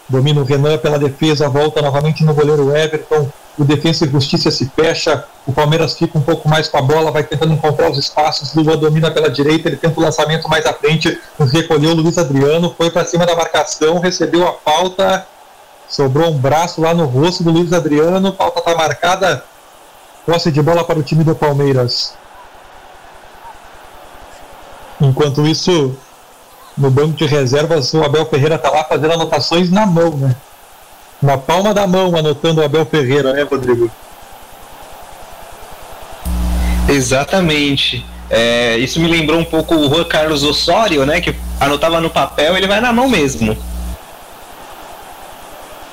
Domina 0.09 0.41
o 0.41 0.45
Renan 0.45 0.79
pela 0.79 0.99
defesa, 0.99 1.49
volta 1.49 1.83
novamente 1.83 2.25
no 2.25 2.33
goleiro 2.33 2.75
Everton. 2.75 3.29
O 3.59 3.65
Defensa 3.65 4.07
e 4.07 4.09
Justiça 4.09 4.51
se 4.51 4.67
fecha. 4.67 5.25
O 5.45 5.53
Palmeiras 5.53 5.99
fica 5.99 6.17
um 6.17 6.21
pouco 6.21 6.49
mais 6.49 6.69
com 6.69 6.79
a 6.79 6.83
bola, 6.83 7.11
vai 7.11 7.25
tentando 7.25 7.53
encontrar 7.53 7.91
os 7.91 7.99
espaços. 7.99 8.55
Lula 8.55 8.77
domina 8.77 9.11
pela 9.11 9.29
direita, 9.29 9.69
ele 9.69 9.77
tenta 9.77 9.99
o 9.99 10.03
lançamento 10.03 10.49
mais 10.49 10.65
à 10.65 10.73
frente. 10.73 11.21
Recolheu 11.39 11.91
o 11.91 11.95
Luiz 11.95 12.17
Adriano, 12.17 12.73
foi 12.79 12.89
para 12.91 13.05
cima 13.05 13.27
da 13.27 13.35
marcação, 13.35 13.99
recebeu 13.99 14.47
a 14.47 14.53
falta. 14.53 15.27
Sobrou 15.89 16.31
um 16.31 16.39
braço 16.39 16.81
lá 16.81 16.95
no 16.95 17.05
rosto 17.07 17.43
do 17.43 17.51
Luiz 17.51 17.73
Adriano. 17.73 18.33
Falta 18.33 18.61
está 18.61 18.77
marcada. 18.77 19.45
Posse 20.25 20.53
de 20.53 20.63
bola 20.63 20.85
para 20.85 20.99
o 20.99 21.03
time 21.03 21.25
do 21.25 21.35
Palmeiras. 21.35 22.15
Enquanto 25.01 25.47
isso, 25.47 25.97
no 26.77 26.91
banco 26.91 27.17
de 27.17 27.25
reservas, 27.27 27.93
o 27.95 28.03
Abel 28.03 28.27
Ferreira 28.27 28.57
está 28.57 28.71
lá 28.71 28.85
fazendo 28.85 29.13
anotações 29.13 29.71
na 29.71 29.87
mão, 29.87 30.17
né? 30.17 30.35
Na 31.21 31.37
palma 31.37 31.73
da 31.73 31.87
mão, 31.87 32.17
anotando 32.17 32.61
o 32.61 32.65
Abel 32.65 32.85
Ferreira, 32.87 33.33
né, 33.33 33.43
Rodrigo? 33.43 33.91
Exatamente. 36.89 38.05
É, 38.31 38.77
isso 38.79 39.01
me 39.01 39.09
lembrou 39.09 39.39
um 39.39 39.45
pouco 39.45 39.75
o 39.75 39.89
Juan 39.89 40.05
Carlos 40.05 40.43
Osório, 40.43 41.05
né? 41.07 41.21
Que 41.21 41.35
anotava 41.61 42.01
no 42.01 42.11
papel, 42.11 42.57
ele 42.57 42.67
vai 42.67 42.81
na 42.81 42.93
mão 42.93 43.09
mesmo. 43.09 43.57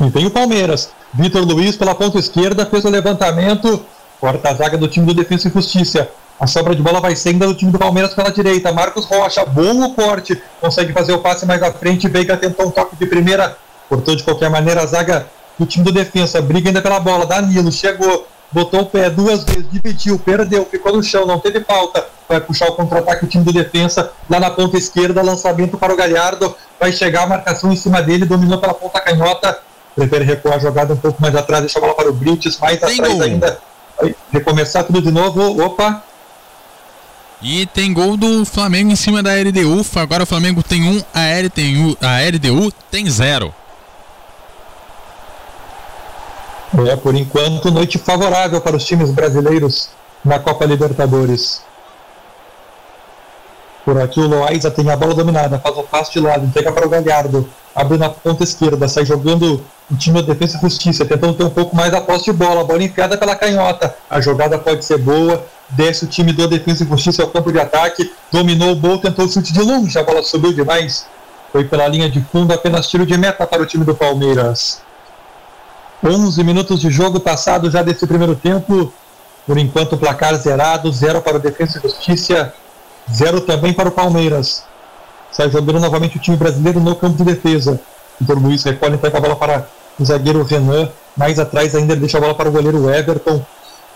E 0.01 0.11
tem 0.11 0.25
o 0.25 0.31
Palmeiras. 0.31 0.89
Vitor 1.13 1.43
Luiz 1.45 1.77
pela 1.77 1.95
ponta 1.95 2.19
esquerda 2.19 2.65
fez 2.65 2.83
o 2.83 2.89
levantamento. 2.89 3.85
Corta 4.19 4.49
a 4.49 4.53
zaga 4.53 4.77
do 4.77 4.87
time 4.87 5.05
do 5.05 5.13
Defesa 5.13 5.47
e 5.47 5.51
Justiça. 5.51 6.09
A 6.39 6.47
sobra 6.47 6.75
de 6.75 6.81
bola 6.81 6.99
vai 6.99 7.15
ser 7.15 7.29
ainda 7.29 7.47
do 7.47 7.55
time 7.55 7.71
do 7.71 7.79
Palmeiras 7.79 8.13
pela 8.13 8.29
direita. 8.29 8.71
Marcos 8.71 9.05
Rocha, 9.05 9.45
bom 9.45 9.85
o 9.85 9.93
corte. 9.93 10.41
Consegue 10.59 10.91
fazer 10.91 11.13
o 11.13 11.19
passe 11.19 11.45
mais 11.45 11.63
à 11.63 11.71
frente. 11.71 12.07
Veiga 12.09 12.35
tentou 12.35 12.67
um 12.67 12.71
toque 12.71 12.95
de 12.97 13.05
primeira. 13.05 13.57
Cortou 13.87 14.15
de 14.15 14.23
qualquer 14.23 14.49
maneira 14.49 14.81
a 14.81 14.85
zaga 14.85 15.27
do 15.57 15.65
time 15.65 15.85
do 15.85 15.91
defesa. 15.91 16.41
Briga 16.41 16.69
ainda 16.69 16.81
pela 16.81 16.99
bola. 16.99 17.25
Danilo 17.25 17.71
chegou. 17.71 18.27
Botou 18.51 18.81
o 18.81 18.85
pé 18.85 19.09
duas 19.09 19.43
vezes, 19.43 19.65
dividiu, 19.69 20.19
perdeu, 20.19 20.65
ficou 20.65 20.93
no 20.93 21.03
chão, 21.03 21.25
não 21.25 21.39
teve 21.39 21.61
falta. 21.61 22.05
Vai 22.29 22.39
puxar 22.39 22.69
o 22.69 22.73
contra-ataque 22.73 23.25
o 23.25 23.27
time 23.27 23.43
do 23.43 23.51
defesa 23.51 24.11
lá 24.29 24.39
na 24.39 24.49
ponta 24.49 24.77
esquerda. 24.77 25.21
Lançamento 25.21 25.77
para 25.77 25.93
o 25.93 25.97
Galhardo. 25.97 26.55
Vai 26.79 26.91
chegar 26.91 27.23
a 27.23 27.27
marcação 27.27 27.71
em 27.71 27.75
cima 27.75 28.01
dele. 28.01 28.25
Dominou 28.25 28.57
pela 28.59 28.73
ponta 28.73 28.99
canhota. 28.99 29.59
Prefere 29.95 30.25
recuar 30.25 30.55
a 30.55 30.59
jogada 30.59 30.93
um 30.93 30.97
pouco 30.97 31.21
mais 31.21 31.35
atrás. 31.35 31.61
Deixa 31.61 31.79
a 31.79 31.81
bola 31.81 31.93
para 31.93 32.09
o 32.09 32.13
Brites. 32.13 32.57
Mais 32.59 32.79
Tem 32.79 32.99
atrás 32.99 33.21
ainda. 33.21 33.59
Vai 33.99 34.15
recomeçar 34.31 34.83
tudo 34.83 35.01
de 35.01 35.11
novo. 35.11 35.63
Opa, 35.63 36.03
e 37.45 37.67
tem 37.67 37.93
gol 37.93 38.17
do 38.17 38.43
Flamengo 38.43 38.91
em 38.91 38.95
cima 38.95 39.21
da 39.21 39.29
LDU. 39.35 39.85
Agora 39.97 40.23
o 40.23 40.25
Flamengo 40.25 40.63
tem 40.63 40.83
um, 40.83 41.01
a, 41.13 41.21
L 41.21 41.47
tem 41.47 41.77
um, 41.77 41.95
a 42.01 42.19
LDU 42.27 42.71
tem 42.89 43.07
zero. 43.07 43.53
É, 46.87 46.95
por 46.95 47.13
enquanto, 47.13 47.69
noite 47.69 47.99
favorável 47.99 48.59
para 48.59 48.75
os 48.75 48.83
times 48.83 49.11
brasileiros 49.11 49.89
na 50.23 50.39
Copa 50.39 50.65
Libertadores. 50.65 51.61
Por 53.85 54.01
aqui 54.01 54.19
o 54.19 54.27
Loaiza 54.27 54.71
tem 54.71 54.89
a 54.89 54.97
bola 54.97 55.13
dominada, 55.13 55.59
faz 55.59 55.77
o 55.77 55.83
passo 55.83 56.13
de 56.13 56.19
lado, 56.19 56.43
entrega 56.43 56.71
para 56.71 56.87
o 56.87 56.89
Galhardo, 56.89 57.47
abre 57.75 57.97
na 57.97 58.09
ponta 58.09 58.43
esquerda, 58.43 58.87
sai 58.87 59.05
jogando 59.05 59.61
o 59.91 59.95
time 59.95 60.21
da 60.21 60.33
Defesa 60.33 60.57
e 60.57 60.61
Justiça, 60.61 61.05
tentando 61.05 61.33
ter 61.33 61.43
um 61.43 61.49
pouco 61.49 61.75
mais 61.75 61.93
a 61.93 61.99
posse 61.99 62.25
de 62.25 62.33
bola, 62.33 62.63
bola 62.63 62.81
enfiada 62.81 63.17
pela 63.17 63.35
canhota. 63.35 63.93
A 64.09 64.21
jogada 64.21 64.57
pode 64.57 64.85
ser 64.85 64.97
boa, 64.97 65.45
desce 65.69 66.05
o 66.05 66.07
time 66.07 66.31
do 66.31 66.47
Defesa 66.47 66.85
e 66.85 66.87
Justiça 66.87 67.21
ao 67.21 67.29
campo 67.29 67.51
de 67.51 67.59
ataque, 67.59 68.11
dominou 68.31 68.71
o 68.71 68.75
gol, 68.75 68.97
tentou 68.99 69.25
o 69.25 69.29
chute 69.29 69.51
de 69.51 69.61
longe, 69.61 69.99
a 69.99 70.03
bola 70.03 70.23
subiu 70.23 70.53
demais, 70.53 71.05
foi 71.51 71.65
pela 71.65 71.87
linha 71.87 72.09
de 72.09 72.21
fundo, 72.21 72.53
apenas 72.53 72.87
tiro 72.87 73.05
de 73.05 73.17
meta 73.17 73.45
para 73.45 73.61
o 73.61 73.65
time 73.65 73.83
do 73.83 73.93
Palmeiras. 73.93 74.81
11 76.03 76.43
minutos 76.43 76.79
de 76.79 76.89
jogo 76.89 77.19
passado 77.19 77.69
já 77.69 77.81
desse 77.81 78.07
primeiro 78.07 78.35
tempo, 78.35 78.91
por 79.45 79.57
enquanto 79.57 79.97
placar 79.97 80.35
zerado, 80.35 80.91
zero 80.91 81.21
para 81.21 81.37
o 81.37 81.39
Defesa 81.39 81.77
e 81.77 81.81
Justiça, 81.81 82.53
zero 83.13 83.41
também 83.41 83.73
para 83.73 83.89
o 83.89 83.91
Palmeiras. 83.91 84.63
Sai 85.35 85.49
jogando 85.49 85.81
novamente 85.81 86.15
o 86.15 86.19
time 86.21 86.37
brasileiro 86.37 86.79
no 86.79 86.95
campo 86.95 87.17
de 87.17 87.25
defesa. 87.25 87.77
Vitor 88.21 88.41
Luiz 88.41 88.63
recolhe, 88.63 88.95
entrega 88.95 89.17
a 89.17 89.21
bola 89.21 89.35
para 89.35 89.67
o 89.99 90.05
zagueiro 90.05 90.41
Renan, 90.43 90.87
mais 91.17 91.37
atrás 91.39 91.75
ainda 91.75 91.93
deixa 91.93 92.17
a 92.17 92.21
bola 92.21 92.33
para 92.33 92.47
o 92.47 92.51
goleiro 92.53 92.89
Everton, 92.89 93.45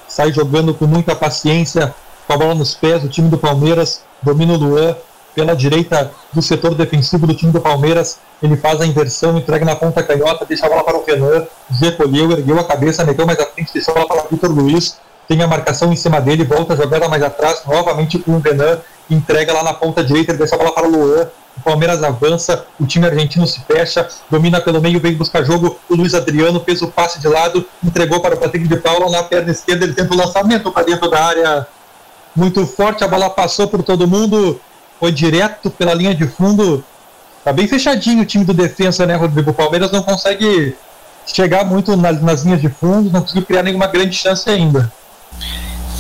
sai 0.06 0.34
jogando 0.34 0.74
com 0.74 0.86
muita 0.86 1.16
paciência, 1.16 1.96
com 2.28 2.34
a 2.34 2.38
bola 2.38 2.54
nos 2.54 2.74
pés, 2.74 3.06
o 3.06 3.08
time 3.08 3.30
do 3.30 3.38
Palmeiras, 3.38 4.02
domina 4.22 4.52
o 4.52 4.58
Luan, 4.58 4.98
pela 5.34 5.56
direita 5.56 6.12
do 6.34 6.42
setor 6.42 6.76
defensivo 6.76 7.26
do 7.26 7.34
time 7.34 7.54
do 7.54 7.62
Palmeiras, 7.62 8.18
ele 8.44 8.58
faz 8.58 8.82
a 8.82 8.86
inversão, 8.86 9.38
entrega 9.38 9.64
na 9.64 9.78
ponta 9.78 10.04
canhota, 10.04 10.46
deixa 10.46 10.66
a 10.66 10.70
bola 10.70 10.84
para 10.84 10.98
o 10.98 11.06
Renan, 11.06 11.48
recolheu, 11.80 12.32
ergueu 12.32 12.60
a 12.60 12.66
cabeça, 12.66 13.06
meteu 13.06 13.26
mais 13.26 13.40
à 13.40 13.46
frente, 13.46 13.72
deixou 13.74 13.94
a 13.94 13.96
bola 13.96 14.08
para 14.10 14.26
o 14.26 14.30
Vitor 14.30 14.52
Luiz, 14.52 14.98
tem 15.30 15.44
a 15.44 15.48
marcação 15.48 15.94
em 15.94 15.96
cima 15.96 16.20
dele, 16.20 16.44
volta 16.44 16.74
a 16.74 16.76
jogada 16.76 17.08
mais 17.08 17.22
atrás, 17.22 17.62
novamente 17.68 18.18
com 18.18 18.32
o 18.32 18.40
Renan, 18.40 18.80
entrega 19.08 19.54
lá 19.54 19.62
na 19.62 19.76
ponta 19.76 20.04
direita, 20.04 20.32
ele 20.32 20.40
deixa 20.40 20.56
a 20.56 20.58
bola 20.58 20.72
para 20.72 20.88
o 20.88 20.92
Luan, 20.92 21.28
o 21.56 21.62
Palmeiras 21.62 22.02
avança, 22.02 22.66
o 22.80 22.86
time 22.88 23.06
argentino 23.06 23.46
se 23.46 23.60
fecha, 23.60 24.08
domina 24.28 24.60
pelo 24.60 24.82
meio, 24.82 25.00
vem 25.00 25.14
buscar 25.14 25.44
jogo. 25.44 25.78
O 25.88 25.96
Luiz 25.96 26.16
Adriano 26.16 26.60
fez 26.62 26.82
o 26.82 26.88
passe 26.88 27.20
de 27.20 27.28
lado, 27.28 27.64
entregou 27.84 28.22
para 28.22 28.36
o 28.36 28.38
Patrick 28.38 28.68
de 28.68 28.78
Paula 28.78 29.12
na 29.12 29.22
perna 29.24 29.52
esquerda. 29.52 29.84
Ele 29.84 29.94
tenta 29.94 30.14
o 30.14 30.18
lançamento 30.18 30.72
para 30.72 30.86
dentro 30.86 31.10
da 31.10 31.22
área 31.22 31.68
muito 32.34 32.66
forte. 32.66 33.04
A 33.04 33.10
bola 33.10 33.30
passou 33.30 33.68
por 33.68 33.84
todo 33.84 34.08
mundo, 34.08 34.60
foi 35.02 35.12
direto 35.12 35.70
pela 35.70 35.94
linha 35.94 36.16
de 36.16 36.26
fundo. 36.26 36.84
Tá 37.44 37.52
bem 37.52 37.68
fechadinho 37.68 38.24
o 38.24 38.26
time 38.26 38.46
do 38.46 38.54
defensa, 38.54 39.06
né, 39.06 39.16
Rodrigo? 39.16 39.52
O 39.52 39.54
Palmeiras 39.54 39.92
não 39.92 40.02
consegue 40.02 40.78
chegar 41.28 41.66
muito 41.66 41.98
nas, 41.98 42.22
nas 42.22 42.44
linhas 42.44 42.62
de 42.62 42.70
fundo, 42.70 43.12
não 43.12 43.22
conseguiu 43.22 43.46
criar 43.46 43.64
nenhuma 43.64 43.88
grande 43.88 44.16
chance 44.16 44.50
ainda. 44.50 44.90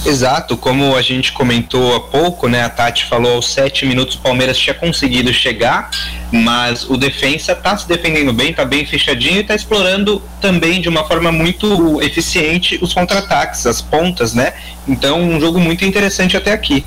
Exato, 0.06 0.56
como 0.56 0.95
a 0.95 1.02
gente 1.02 1.34
comentou 1.34 1.93
há 1.95 1.99
pouco, 1.99 2.47
né? 2.47 2.63
A 2.63 2.69
Tati 2.69 3.06
falou 3.06 3.34
aos 3.36 3.52
sete 3.52 3.86
minutos 3.86 4.15
o 4.15 4.19
Palmeiras 4.19 4.58
tinha 4.58 4.73
conseguido 4.73 5.34
chegar, 5.34 5.89
mas 6.32 6.89
o 6.89 6.95
defensa 6.95 7.54
tá 7.54 7.78
se 7.78 7.86
defendendo 7.88 8.32
bem, 8.32 8.54
tá 8.54 8.63
bem 8.63 8.86
fechadinho 8.86 9.39
e 9.39 9.43
tá 9.43 9.54
explorando 9.54 10.21
também 10.39 10.80
de 10.80 10.88
uma 10.88 11.04
forma 11.04 11.32
muito 11.32 12.02
eficiente 12.02 12.80
os 12.82 12.93
contra-ataques, 12.93 13.65
as 13.65 13.82
pontas, 13.82 14.34
né? 14.34 14.54
Então, 14.88 15.21
um 15.21 15.39
jogo 15.39 15.60
muito 15.60 15.84
interessante 15.84 16.38
até 16.38 16.54
aqui. 16.54 16.86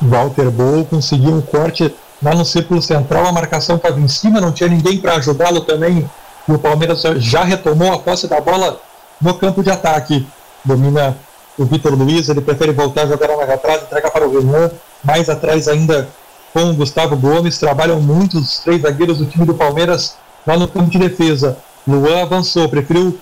Walter 0.00 0.50
Bow 0.50 0.84
conseguiu 0.84 1.32
um 1.32 1.40
corte 1.40 1.92
lá 2.22 2.34
no 2.34 2.44
círculo 2.44 2.82
central, 2.82 3.26
a 3.26 3.32
marcação 3.32 3.76
estava 3.76 3.98
em 3.98 4.08
cima, 4.08 4.40
não 4.40 4.52
tinha 4.52 4.68
ninguém 4.68 4.98
para 4.98 5.14
ajudá-lo 5.14 5.62
também. 5.62 6.08
E 6.46 6.52
o 6.52 6.58
Palmeiras 6.58 7.02
já 7.16 7.42
retomou 7.42 7.92
a 7.92 7.98
posse 7.98 8.28
da 8.28 8.40
bola 8.40 8.80
no 9.20 9.34
campo 9.34 9.62
de 9.62 9.70
ataque. 9.70 10.26
Domina 10.64 11.16
o 11.58 11.64
Vitor 11.64 11.94
Luiz, 11.94 12.28
ele 12.28 12.40
prefere 12.40 12.72
voltar 12.72 13.02
a 13.02 13.06
jogar 13.06 13.34
mais 13.36 13.48
atrás, 13.48 13.82
entrega 13.82 14.10
para 14.10 14.26
o 14.26 14.38
Renan, 14.38 14.70
mais 15.02 15.28
atrás 15.28 15.68
ainda 15.68 16.08
com 16.52 16.70
o 16.70 16.74
Gustavo 16.74 17.16
Gomes. 17.16 17.58
Trabalham 17.58 18.00
muito 18.00 18.38
os 18.38 18.58
três 18.58 18.82
zagueiros 18.82 19.18
do 19.18 19.26
time 19.26 19.46
do 19.46 19.54
Palmeiras 19.54 20.16
lá 20.46 20.56
no 20.56 20.68
campo 20.68 20.90
de 20.90 20.98
defesa. 20.98 21.56
Luan 21.86 22.22
avançou, 22.22 22.68
preferiu 22.68 23.18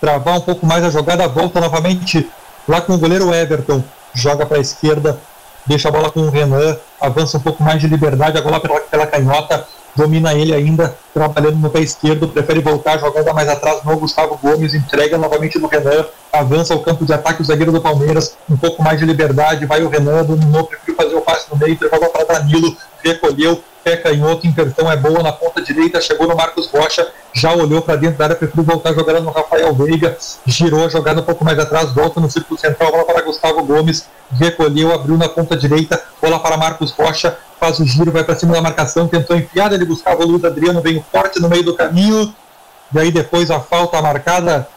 travar 0.00 0.36
um 0.36 0.40
pouco 0.40 0.66
mais 0.66 0.84
a 0.84 0.90
jogada, 0.90 1.28
volta 1.28 1.60
novamente 1.60 2.28
lá 2.68 2.80
com 2.80 2.94
o 2.94 2.98
goleiro 2.98 3.32
Everton, 3.32 3.82
joga 4.12 4.44
para 4.44 4.58
a 4.58 4.60
esquerda, 4.60 5.18
deixa 5.64 5.88
a 5.88 5.92
bola 5.92 6.10
com 6.10 6.20
o 6.20 6.30
Renan, 6.30 6.76
avança 7.00 7.38
um 7.38 7.40
pouco 7.40 7.62
mais 7.62 7.80
de 7.80 7.86
liberdade, 7.86 8.36
agora 8.36 8.60
pela, 8.60 8.80
pela 8.80 9.06
canhota, 9.06 9.66
domina 9.96 10.34
ele 10.34 10.54
ainda, 10.54 10.96
trabalhando 11.14 11.56
no 11.56 11.70
pé 11.70 11.80
esquerdo, 11.80 12.28
prefere 12.28 12.60
voltar, 12.60 12.98
jogada 12.98 13.32
mais 13.32 13.48
atrás 13.48 13.82
no 13.82 13.96
Gustavo 13.96 14.38
Gomes, 14.40 14.74
entrega 14.74 15.16
novamente 15.16 15.58
no 15.58 15.66
Renan, 15.66 16.04
avança 16.32 16.74
ao 16.74 16.80
campo 16.80 17.04
de 17.04 17.12
ataque 17.12 17.40
o 17.40 17.44
zagueiro 17.44 17.72
do 17.72 17.80
Palmeiras, 17.80 18.36
um 18.48 18.56
pouco 18.56 18.82
mais 18.82 18.98
de 18.98 19.06
liberdade, 19.06 19.64
vai 19.64 19.82
o 19.82 19.88
Renan, 19.88 20.22
dominou, 20.24 20.64
preferiu 20.64 20.94
fazer 20.94 21.14
o 21.14 21.22
no 21.50 21.56
meio, 21.56 21.72
entregou 21.72 22.08
para 22.08 22.24
Danilo, 22.24 22.76
recolheu, 23.02 23.62
pé 23.86 23.96
canhoto, 23.96 24.46
inversão 24.46 24.90
é 24.90 24.96
boa 24.96 25.22
na 25.22 25.32
ponta 25.32 25.62
direita, 25.62 26.00
chegou 26.00 26.26
no 26.26 26.34
Marcos 26.34 26.66
Rocha, 26.66 27.06
já 27.32 27.52
olhou 27.52 27.80
para 27.80 27.94
dentro 27.94 28.18
da 28.18 28.24
área, 28.24 28.36
preferiu 28.36 28.64
voltar 28.64 28.92
jogando 28.92 29.22
no 29.22 29.30
Rafael 29.30 29.72
Veiga, 29.72 30.18
girou 30.44 30.90
jogada 30.90 31.20
um 31.20 31.24
pouco 31.24 31.44
mais 31.44 31.56
atrás, 31.56 31.92
volta 31.92 32.18
no 32.20 32.28
círculo 32.28 32.58
central, 32.58 32.90
bola 32.90 33.04
para 33.04 33.22
Gustavo 33.22 33.62
Gomes, 33.62 34.08
recolheu, 34.32 34.92
abriu 34.92 35.16
na 35.16 35.28
ponta 35.28 35.56
direita, 35.56 36.02
bola 36.20 36.40
para 36.40 36.56
Marcos 36.56 36.90
Rocha, 36.90 37.38
faz 37.60 37.78
o 37.78 37.86
giro, 37.86 38.10
vai 38.10 38.24
para 38.24 38.34
cima 38.34 38.54
da 38.54 38.60
marcação, 38.60 39.06
tentou 39.06 39.36
enfiar, 39.36 39.72
ele 39.72 39.84
buscava 39.84 40.24
o 40.24 40.26
Luiz 40.26 40.44
Adriano, 40.44 40.80
veio 40.80 41.04
forte 41.12 41.40
no 41.40 41.48
meio 41.48 41.62
do 41.62 41.74
caminho, 41.74 42.34
e 42.92 42.98
aí 42.98 43.12
depois 43.12 43.52
a 43.52 43.60
falta 43.60 44.02
marcada, 44.02 44.68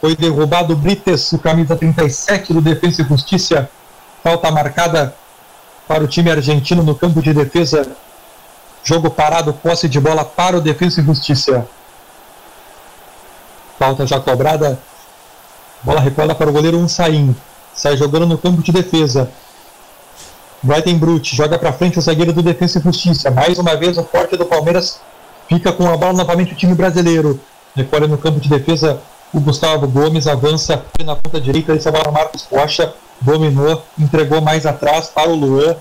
foi 0.00 0.16
derrubado 0.16 0.72
o 0.72 0.76
Brites, 0.76 1.30
o 1.32 1.38
camisa 1.38 1.76
37 1.76 2.54
do 2.54 2.62
Defensa 2.62 3.02
e 3.02 3.04
Justiça, 3.04 3.68
falta 4.22 4.50
marcada 4.50 5.14
para 5.86 6.02
o 6.02 6.08
time 6.08 6.30
argentino 6.30 6.82
no 6.82 6.94
campo 6.94 7.22
de 7.22 7.32
defesa, 7.32 7.86
jogo 8.82 9.10
parado, 9.10 9.52
posse 9.52 9.88
de 9.88 10.00
bola 10.00 10.24
para 10.24 10.56
o 10.56 10.60
Defensa 10.60 11.00
e 11.00 11.04
Justiça. 11.04 11.66
Falta 13.78 14.06
já 14.06 14.18
cobrada, 14.18 14.78
bola 15.82 16.00
recuada 16.00 16.34
para 16.34 16.48
o 16.48 16.52
goleiro 16.52 16.78
Unsain. 16.78 17.34
sai 17.74 17.96
jogando 17.96 18.26
no 18.26 18.38
campo 18.38 18.62
de 18.62 18.72
defesa. 18.72 19.30
Brut 20.98 21.36
joga 21.36 21.58
para 21.58 21.72
frente 21.72 21.98
o 21.98 22.02
zagueiro 22.02 22.32
do 22.32 22.42
Defensa 22.42 22.78
e 22.78 22.82
Justiça. 22.82 23.30
Mais 23.30 23.58
uma 23.58 23.76
vez 23.76 23.98
o 23.98 24.02
forte 24.02 24.36
do 24.36 24.46
Palmeiras 24.46 25.00
fica 25.48 25.72
com 25.72 25.88
a 25.88 25.96
bola 25.96 26.14
novamente 26.14 26.52
o 26.52 26.56
time 26.56 26.74
brasileiro. 26.74 27.38
Recolhe 27.74 28.08
no 28.08 28.18
campo 28.18 28.40
de 28.40 28.48
defesa 28.48 29.00
o 29.32 29.40
Gustavo 29.40 29.86
Gomes, 29.86 30.26
avança 30.26 30.82
na 31.04 31.14
ponta 31.14 31.40
direita, 31.40 31.74
esse 31.74 31.86
é 31.86 31.90
o 31.90 32.12
Marcos 32.12 32.46
Rocha, 32.50 32.94
dominou, 33.20 33.82
entregou 33.98 34.40
mais 34.40 34.66
atrás 34.66 35.06
para 35.08 35.28
o 35.28 35.34
Luan. 35.34 35.76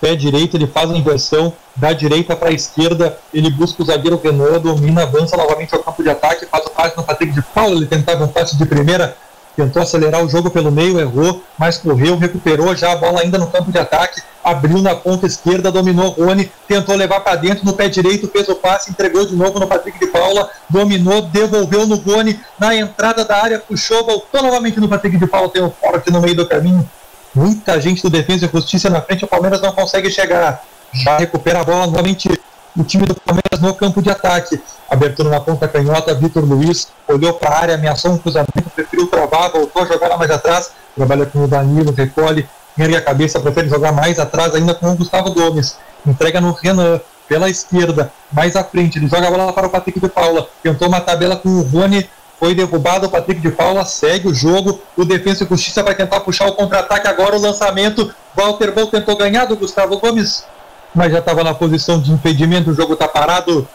Pé 0.00 0.14
direito, 0.14 0.56
ele 0.56 0.66
faz 0.66 0.90
a 0.90 0.96
inversão, 0.96 1.52
da 1.76 1.92
direita 1.92 2.36
para 2.36 2.50
a 2.50 2.52
esquerda, 2.52 3.18
ele 3.32 3.50
busca 3.50 3.82
o 3.82 3.86
zagueiro 3.86 4.20
Renan, 4.22 4.60
domina, 4.60 5.02
avança 5.02 5.36
novamente 5.36 5.74
ao 5.74 5.82
campo 5.82 6.02
de 6.02 6.10
ataque, 6.10 6.46
faz 6.46 6.66
o 6.66 6.70
passe 6.70 6.96
no 6.96 7.02
Patrick 7.02 7.32
de 7.32 7.42
Paulo, 7.42 7.76
ele 7.76 7.86
tentava 7.86 8.24
um 8.24 8.28
passe 8.28 8.56
de 8.56 8.64
primeira, 8.64 9.16
tentou 9.56 9.82
acelerar 9.82 10.24
o 10.24 10.28
jogo 10.28 10.50
pelo 10.50 10.70
meio, 10.70 10.98
errou, 11.00 11.42
mas 11.58 11.78
correu, 11.78 12.16
recuperou 12.16 12.74
já 12.74 12.92
a 12.92 12.96
bola 12.96 13.20
ainda 13.20 13.38
no 13.38 13.46
campo 13.46 13.70
de 13.70 13.78
ataque, 13.78 14.22
abriu 14.42 14.82
na 14.82 14.94
ponta 14.94 15.26
esquerda, 15.26 15.70
dominou 15.70 16.10
Rony, 16.10 16.50
tentou 16.68 16.94
levar 16.94 17.20
para 17.20 17.36
dentro 17.36 17.64
no 17.64 17.72
pé 17.72 17.88
direito, 17.88 18.28
fez 18.28 18.48
o 18.48 18.54
passe, 18.54 18.90
entregou 18.90 19.24
de 19.24 19.34
novo 19.34 19.58
no 19.58 19.66
Patrick 19.66 19.98
de 19.98 20.06
Paula, 20.06 20.50
dominou, 20.68 21.22
devolveu 21.22 21.86
no 21.86 21.96
Rony, 21.96 22.38
na 22.58 22.74
entrada 22.74 23.24
da 23.24 23.42
área, 23.42 23.58
puxou, 23.58 24.04
voltou 24.04 24.42
novamente 24.42 24.78
no 24.80 24.88
Patrick 24.88 25.16
de 25.16 25.26
Paula, 25.26 25.48
tem 25.48 25.62
o 25.62 25.70
forte 25.70 26.10
no 26.10 26.20
meio 26.20 26.36
do 26.36 26.46
caminho. 26.46 26.88
Muita 27.34 27.80
gente 27.80 28.02
do 28.02 28.10
Defesa 28.10 28.46
e 28.46 28.48
Justiça 28.48 28.90
na 28.90 29.00
frente, 29.00 29.24
o 29.24 29.28
Palmeiras 29.28 29.60
não 29.60 29.72
consegue 29.72 30.10
chegar. 30.10 30.62
Já 30.92 31.18
recupera 31.18 31.60
a 31.60 31.64
bola 31.64 31.86
novamente 31.86 32.30
o 32.76 32.84
time 32.84 33.06
do 33.06 33.14
Palmeiras 33.14 33.60
no 33.60 33.74
campo 33.74 34.02
de 34.02 34.10
ataque. 34.10 34.60
Abertura 34.90 35.30
na 35.30 35.40
ponta 35.40 35.66
canhota, 35.66 36.14
Vitor 36.14 36.44
Luiz 36.44 36.88
olhou 37.08 37.34
para 37.34 37.50
a 37.50 37.58
área, 37.60 37.74
ameaçou 37.74 38.12
um 38.12 38.18
cruzamento, 38.18 38.70
preferiu 38.74 39.06
travar, 39.06 39.50
voltou 39.50 39.82
a 39.82 39.86
jogar 39.86 40.08
lá 40.08 40.16
mais 40.16 40.30
atrás. 40.30 40.70
Trabalha 40.94 41.26
com 41.26 41.44
o 41.44 41.48
Danilo, 41.48 41.92
recolhe, 41.92 42.48
ergue 42.78 42.96
a 42.96 43.00
cabeça, 43.00 43.40
prefere 43.40 43.68
jogar 43.68 43.92
mais 43.92 44.18
atrás 44.18 44.54
ainda 44.54 44.74
com 44.74 44.90
o 44.90 44.96
Gustavo 44.96 45.32
Gomes. 45.32 45.76
Entrega 46.06 46.40
no 46.40 46.52
Renan, 46.52 47.00
pela 47.28 47.48
esquerda, 47.48 48.12
mais 48.32 48.56
à 48.56 48.64
frente. 48.64 48.98
Ele 48.98 49.08
joga 49.08 49.28
a 49.28 49.30
bola 49.30 49.52
para 49.52 49.66
o 49.66 49.70
Patrick 49.70 49.98
de 49.98 50.08
Paula. 50.08 50.48
Tentou 50.62 50.88
uma 50.88 51.00
tabela 51.00 51.36
com 51.36 51.48
o 51.48 51.62
Rony, 51.62 52.08
foi 52.38 52.54
derrubado. 52.54 53.06
O 53.06 53.10
Patrick 53.10 53.40
de 53.40 53.50
Paula 53.50 53.84
segue 53.84 54.28
o 54.28 54.34
jogo. 54.34 54.80
O 54.96 55.04
Defesa 55.04 55.44
e 55.44 55.48
Justiça 55.48 55.82
vai 55.82 55.94
tentar 55.94 56.20
puxar 56.20 56.46
o 56.46 56.52
contra-ataque. 56.52 57.08
Agora 57.08 57.36
o 57.36 57.40
lançamento. 57.40 58.12
Walter 58.36 58.72
Bol 58.72 58.88
tentou 58.88 59.16
ganhar 59.16 59.46
do 59.46 59.56
Gustavo 59.56 59.98
Gomes 59.98 60.44
mas 60.94 61.12
já 61.12 61.18
estava 61.18 61.42
na 61.42 61.52
posição 61.52 62.00
de 62.00 62.12
impedimento, 62.12 62.70
o 62.70 62.74
jogo 62.74 62.92
está 62.92 63.08
parado. 63.08 63.66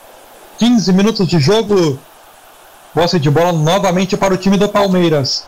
15 0.58 0.94
minutos 0.94 1.28
de 1.28 1.40
jogo. 1.40 2.00
Posse 2.94 3.20
de 3.20 3.30
bola 3.30 3.52
novamente 3.52 4.18
para 4.18 4.34
o 4.34 4.38
time 4.38 4.58
do 4.58 4.70
Palmeiras. 4.70 5.46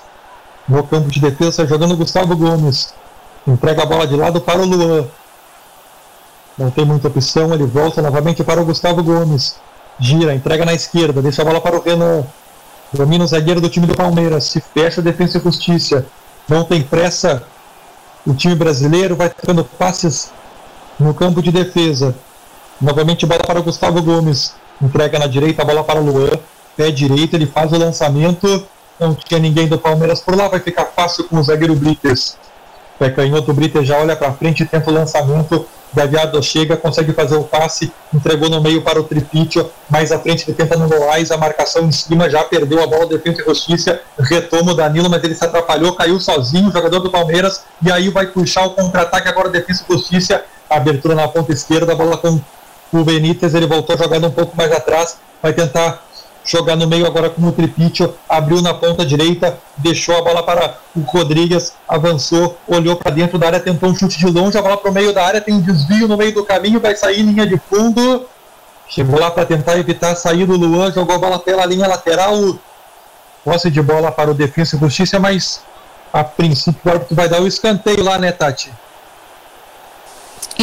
No 0.67 0.83
campo 0.83 1.09
de 1.09 1.19
defesa, 1.19 1.65
jogando 1.65 1.95
Gustavo 1.95 2.35
Gomes. 2.35 2.93
Entrega 3.47 3.83
a 3.83 3.85
bola 3.85 4.05
de 4.05 4.15
lado 4.15 4.41
para 4.41 4.61
o 4.61 4.65
Luan. 4.65 5.07
Não 6.57 6.69
tem 6.69 6.85
muita 6.85 7.07
opção, 7.07 7.53
ele 7.53 7.65
volta 7.65 8.01
novamente 8.01 8.43
para 8.43 8.61
o 8.61 8.65
Gustavo 8.65 9.01
Gomes. 9.01 9.55
Gira, 9.99 10.33
entrega 10.35 10.65
na 10.65 10.73
esquerda, 10.73 11.21
deixa 11.21 11.41
a 11.41 11.45
bola 11.45 11.61
para 11.61 11.77
o 11.77 11.81
Renan. 11.81 12.25
Domina 12.93 13.23
o 13.23 13.27
zagueiro 13.27 13.61
do 13.61 13.69
time 13.69 13.87
do 13.87 13.95
Palmeiras. 13.95 14.43
Se 14.43 14.59
fecha 14.59 15.01
Defesa 15.01 15.37
e 15.37 15.41
Justiça. 15.41 16.05
Não 16.47 16.63
tem 16.63 16.83
pressa. 16.83 17.43
O 18.25 18.33
time 18.33 18.55
brasileiro 18.55 19.15
vai 19.15 19.29
tendo 19.29 19.63
passes 19.63 20.31
no 20.99 21.13
campo 21.13 21.41
de 21.41 21.51
defesa. 21.51 22.15
Novamente 22.79 23.25
bola 23.25 23.43
para 23.43 23.59
o 23.59 23.63
Gustavo 23.63 24.01
Gomes. 24.01 24.53
Entrega 24.81 25.19
na 25.19 25.27
direita, 25.27 25.63
bola 25.63 25.83
para 25.83 25.99
o 25.99 26.03
Luan. 26.03 26.31
Pé 26.75 26.89
direito, 26.89 27.35
ele 27.35 27.45
faz 27.45 27.71
o 27.71 27.77
lançamento. 27.77 28.65
Não 28.99 29.13
tinha 29.13 29.39
ninguém 29.39 29.67
do 29.67 29.77
Palmeiras 29.77 30.19
por 30.19 30.35
lá, 30.35 30.47
vai 30.47 30.59
ficar 30.59 30.85
fácil 30.85 31.23
com 31.25 31.37
o 31.37 31.43
zagueiro 31.43 31.75
Brites. 31.75 32.37
Pé 32.97 33.09
canhoto, 33.09 33.53
Brites 33.53 33.87
já 33.87 33.97
olha 33.97 34.15
para 34.15 34.31
frente, 34.33 34.65
tenta 34.65 34.89
o 34.89 34.93
lançamento. 34.93 35.65
Gaviado 35.93 36.41
chega, 36.41 36.77
consegue 36.77 37.11
fazer 37.11 37.35
o 37.35 37.43
passe, 37.43 37.91
entregou 38.13 38.49
no 38.49 38.61
meio 38.61 38.81
para 38.81 38.99
o 38.99 39.03
Tripítio, 39.03 39.69
mais 39.89 40.09
à 40.09 40.17
frente 40.17 40.45
ele 40.47 40.55
tenta 40.55 40.77
no 40.77 40.87
Moraes, 40.87 41.31
a 41.31 41.37
marcação 41.37 41.85
em 41.85 41.91
cima, 41.91 42.29
já 42.29 42.45
perdeu 42.45 42.81
a 42.81 42.87
bola, 42.87 43.07
defesa 43.07 43.41
e 43.41 43.43
justiça, 43.43 43.99
retoma 44.17 44.71
o 44.71 44.75
Danilo, 44.75 45.09
mas 45.09 45.21
ele 45.21 45.35
se 45.35 45.43
atrapalhou, 45.43 45.93
caiu 45.93 46.17
sozinho, 46.17 46.69
o 46.69 46.71
jogador 46.71 46.99
do 46.99 47.11
Palmeiras, 47.11 47.63
e 47.81 47.91
aí 47.91 48.09
vai 48.09 48.27
puxar 48.27 48.65
o 48.67 48.69
contra-ataque 48.69 49.27
agora, 49.27 49.49
defesa 49.49 49.83
e 49.83 49.93
justiça, 49.93 50.45
abertura 50.71 51.15
na 51.15 51.27
ponta 51.27 51.51
esquerda, 51.51 51.93
a 51.93 51.95
bola 51.95 52.17
com 52.17 52.39
o 52.93 53.03
Benítez, 53.03 53.53
ele 53.53 53.67
voltou 53.67 53.97
jogando 53.97 54.27
um 54.27 54.31
pouco 54.31 54.55
mais 54.55 54.71
atrás, 54.71 55.17
vai 55.41 55.53
tentar 55.53 56.03
jogar 56.43 56.75
no 56.75 56.87
meio 56.87 57.05
agora 57.05 57.29
com 57.29 57.41
o 57.45 57.51
Tripitio, 57.51 58.13
abriu 58.27 58.61
na 58.61 58.73
ponta 58.73 59.05
direita, 59.05 59.57
deixou 59.77 60.17
a 60.17 60.21
bola 60.21 60.43
para 60.43 60.77
o 60.95 61.01
Rodrigues, 61.01 61.73
avançou, 61.87 62.57
olhou 62.67 62.95
para 62.95 63.11
dentro 63.11 63.37
da 63.37 63.47
área, 63.47 63.59
tentou 63.59 63.89
um 63.89 63.95
chute 63.95 64.17
de 64.17 64.25
longe, 64.25 64.57
a 64.57 64.61
bola 64.61 64.77
para 64.77 64.89
o 64.89 64.93
meio 64.93 65.13
da 65.13 65.25
área, 65.25 65.41
tem 65.41 65.59
desvio 65.61 66.07
no 66.07 66.17
meio 66.17 66.33
do 66.33 66.43
caminho, 66.43 66.79
vai 66.79 66.95
sair 66.95 67.21
linha 67.21 67.45
de 67.45 67.57
fundo, 67.69 68.25
chegou 68.87 69.19
lá 69.19 69.29
para 69.29 69.45
tentar 69.45 69.77
evitar 69.77 70.11
a 70.11 70.15
saída 70.15 70.57
do 70.57 70.65
Luan, 70.65 70.91
jogou 70.91 71.15
a 71.15 71.19
bola 71.19 71.39
pela 71.39 71.65
linha 71.65 71.87
lateral, 71.87 72.57
posse 73.45 73.69
de 73.69 73.81
bola 73.81 74.11
para 74.11 74.31
o 74.31 74.33
Defensa 74.33 74.75
e 74.75 74.79
Justiça, 74.79 75.19
mas 75.19 75.61
a 76.11 76.23
princípio 76.23 76.81
o 76.85 76.89
árbitro 76.89 77.15
vai 77.15 77.29
dar 77.29 77.41
o 77.41 77.47
escanteio 77.47 78.03
lá, 78.03 78.17
né, 78.17 78.31
Tati? 78.31 78.71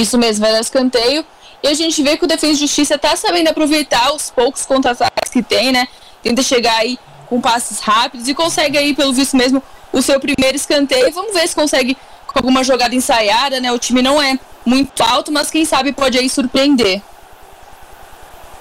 Isso 0.01 0.17
mesmo, 0.17 0.45
vai 0.45 0.53
dar 0.53 0.61
escanteio. 0.61 1.25
E 1.63 1.67
a 1.67 1.75
gente 1.75 2.03
vê 2.03 2.17
que 2.17 2.25
o 2.25 2.29
Defesa 2.29 2.53
e 2.53 2.57
Justiça 2.57 2.95
está 2.95 3.17
sabendo 3.17 3.49
aproveitar 3.49 4.15
os 4.15 4.31
poucos 4.31 4.65
contra-ataques 4.65 5.33
que 5.33 5.43
tem, 5.43 5.73
né? 5.73 5.89
Tenta 6.23 6.43
chegar 6.43 6.77
aí 6.77 6.99
com 7.27 7.41
passes 7.41 7.81
rápidos 7.81 8.29
e 8.29 8.35
consegue 8.35 8.79
aí, 8.79 8.95
pelo 8.95 9.13
visto 9.13 9.37
mesmo, 9.37 9.63
o 9.93 10.01
seu 10.01 10.21
primeiro 10.21 10.57
escanteio. 10.57 11.13
Vamos 11.13 11.33
ver 11.33 11.49
se 11.49 11.55
consegue 11.55 11.97
com 12.27 12.39
alguma 12.39 12.63
jogada 12.63 12.95
ensaiada, 12.95 13.61
né? 13.61 13.73
O 13.73 13.79
time 13.79 14.01
não 14.01 14.23
é 14.23 14.39
muito 14.65 15.03
alto, 15.03 15.33
mas 15.33 15.51
quem 15.51 15.65
sabe 15.65 15.93
pode 15.93 16.17
aí 16.17 16.29
surpreender. 16.31 17.03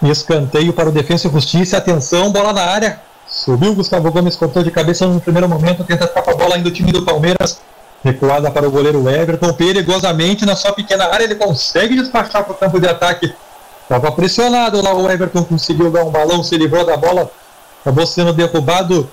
Escanteio 0.02 0.74
para 0.74 0.90
o 0.90 0.92
Defesa 0.92 1.28
e 1.28 1.32
Justiça. 1.32 1.78
Atenção, 1.78 2.32
bola 2.32 2.52
na 2.52 2.64
área. 2.64 3.02
Subiu, 3.28 3.76
Gustavo 3.76 4.12
Gomes 4.12 4.36
cortou 4.36 4.64
de 4.64 4.72
cabeça 4.72 5.06
no 5.06 5.20
primeiro 5.20 5.50
momento, 5.50 5.84
tenta 5.84 6.08
com 6.08 6.32
a 6.32 6.36
bola 6.36 6.56
ainda 6.56 6.70
o 6.70 6.72
time 6.72 6.92
do 6.92 7.04
Palmeiras. 7.04 7.60
Recuada 8.04 8.52
para 8.52 8.68
o 8.68 8.72
goleiro 8.72 9.10
Everton, 9.10 9.54
perigosamente 9.54 10.46
na 10.46 10.56
sua 10.56 10.72
pequena 10.72 11.06
área, 11.06 11.24
ele 11.24 11.36
consegue 11.36 11.96
despachar 11.96 12.44
para 12.44 12.54
o 12.54 12.56
campo 12.56 12.80
de 12.80 12.88
ataque. 12.88 13.34
Estava 13.84 14.12
pressionado 14.12 14.82
lá, 14.82 14.94
o 14.94 15.10
Everton 15.10 15.44
conseguiu 15.44 15.90
dar 15.90 16.04
um 16.04 16.12
balão, 16.12 16.44
se 16.44 16.58
livrou 16.58 16.86
da 16.86 16.98
bola, 16.98 17.32
acabou 17.82 18.06
sendo 18.06 18.34
derrubado. 18.34 19.10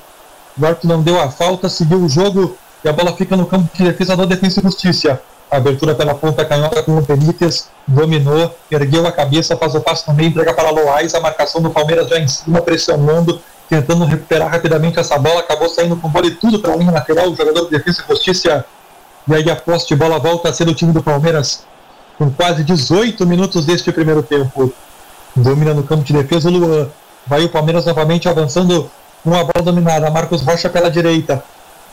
O 0.60 0.64
Everton 0.64 0.88
não 0.88 1.02
deu 1.02 1.20
a 1.20 1.30
falta, 1.30 1.68
seguiu 1.68 1.98
o 1.98 2.08
jogo 2.08 2.56
e 2.84 2.88
a 2.88 2.92
bola 2.92 3.16
fica 3.16 3.36
no 3.36 3.46
campo 3.46 3.68
de 3.72 3.84
defesa 3.84 4.16
do 4.16 4.26
Defesa 4.26 4.60
e 4.60 4.62
Justiça. 4.62 5.20
Abertura 5.50 5.94
pela 5.94 6.14
ponta 6.14 6.44
canhota 6.44 6.82
com 6.82 6.98
o 6.98 7.00
Benítez, 7.00 7.68
dominou, 7.86 8.54
ergueu 8.70 9.06
a 9.06 9.12
cabeça, 9.12 9.56
faz 9.56 9.74
o 9.74 9.80
passo 9.80 10.12
meio, 10.12 10.30
entrega 10.30 10.52
para 10.52 10.70
Loais, 10.70 11.14
a 11.14 11.20
marcação 11.20 11.62
do 11.62 11.70
Palmeiras 11.70 12.08
já 12.08 12.18
em 12.18 12.26
cima, 12.26 12.60
pressionando, 12.60 13.40
tentando 13.68 14.04
recuperar 14.04 14.50
rapidamente 14.50 14.98
essa 14.98 15.18
bola, 15.18 15.40
acabou 15.40 15.68
saindo 15.68 15.96
com 15.96 16.08
bola 16.08 16.26
e 16.26 16.32
tudo 16.32 16.58
para 16.58 16.72
a 16.72 16.76
linha 16.76 16.92
lateral, 16.92 17.30
o 17.30 17.36
jogador 17.36 17.64
de 17.64 17.70
Defesa 17.70 18.02
e 18.04 18.12
Justiça 18.12 18.64
e 19.26 19.34
aí 19.34 19.50
a 19.50 19.56
posse 19.56 19.88
de 19.88 19.96
bola 19.96 20.18
volta 20.18 20.50
a 20.50 20.52
ser 20.52 20.66
do 20.66 20.74
time 20.74 20.92
do 20.92 21.02
Palmeiras 21.02 21.64
com 22.18 22.30
quase 22.30 22.62
18 22.62 23.26
minutos 23.26 23.64
deste 23.64 23.90
primeiro 23.90 24.22
tempo. 24.22 24.72
Domina 25.34 25.72
no 25.72 25.82
campo 25.82 26.04
de 26.04 26.12
defesa 26.12 26.48
o 26.48 26.52
Luan. 26.52 26.88
Vai 27.26 27.44
o 27.44 27.48
Palmeiras 27.48 27.86
novamente 27.86 28.28
avançando 28.28 28.90
com 29.22 29.34
a 29.34 29.42
bola 29.42 29.64
dominada. 29.64 30.10
Marcos 30.10 30.42
Rocha 30.42 30.68
pela 30.68 30.90
direita. 30.90 31.42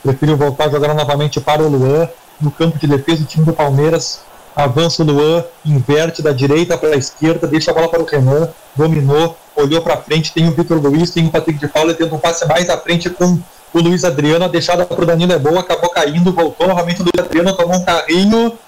Preferiu 0.02 0.36
voltar 0.36 0.66
a 0.66 0.68
jogar 0.68 0.94
novamente 0.94 1.40
para 1.40 1.62
o 1.62 1.68
Luan. 1.68 2.08
No 2.38 2.50
campo 2.50 2.78
de 2.78 2.86
defesa 2.86 3.22
o 3.22 3.26
time 3.26 3.46
do 3.46 3.52
Palmeiras. 3.52 4.20
Avança 4.54 5.02
o 5.02 5.06
Luan, 5.06 5.42
inverte 5.64 6.20
da 6.20 6.30
direita 6.30 6.76
para 6.76 6.90
a 6.90 6.96
esquerda, 6.96 7.46
deixa 7.46 7.70
a 7.70 7.74
bola 7.74 7.88
para 7.88 8.02
o 8.02 8.04
Renan, 8.04 8.50
dominou, 8.76 9.34
olhou 9.62 9.82
para 9.82 9.96
frente, 9.96 10.32
tem 10.32 10.48
o 10.48 10.52
Vitor 10.52 10.80
Luiz, 10.80 11.10
tem 11.10 11.26
o 11.26 11.30
Patrick 11.30 11.58
de 11.58 11.68
Paula, 11.68 11.94
tenta 11.94 12.14
um 12.14 12.18
passe 12.18 12.46
mais 12.46 12.68
à 12.68 12.76
frente 12.78 13.08
com 13.10 13.38
o 13.72 13.80
Luiz 13.80 14.04
Adriano, 14.04 14.44
a 14.44 14.48
deixada 14.48 14.84
para 14.84 15.02
o 15.02 15.06
Danilo 15.06 15.32
é 15.32 15.38
boa, 15.38 15.60
acabou 15.60 15.90
caindo, 15.90 16.32
voltou 16.32 16.66
novamente 16.68 17.00
o 17.00 17.04
Luiz 17.04 17.18
Adriano, 17.18 17.56
tomou 17.56 17.76
um 17.76 17.84
carrinho, 17.84 18.58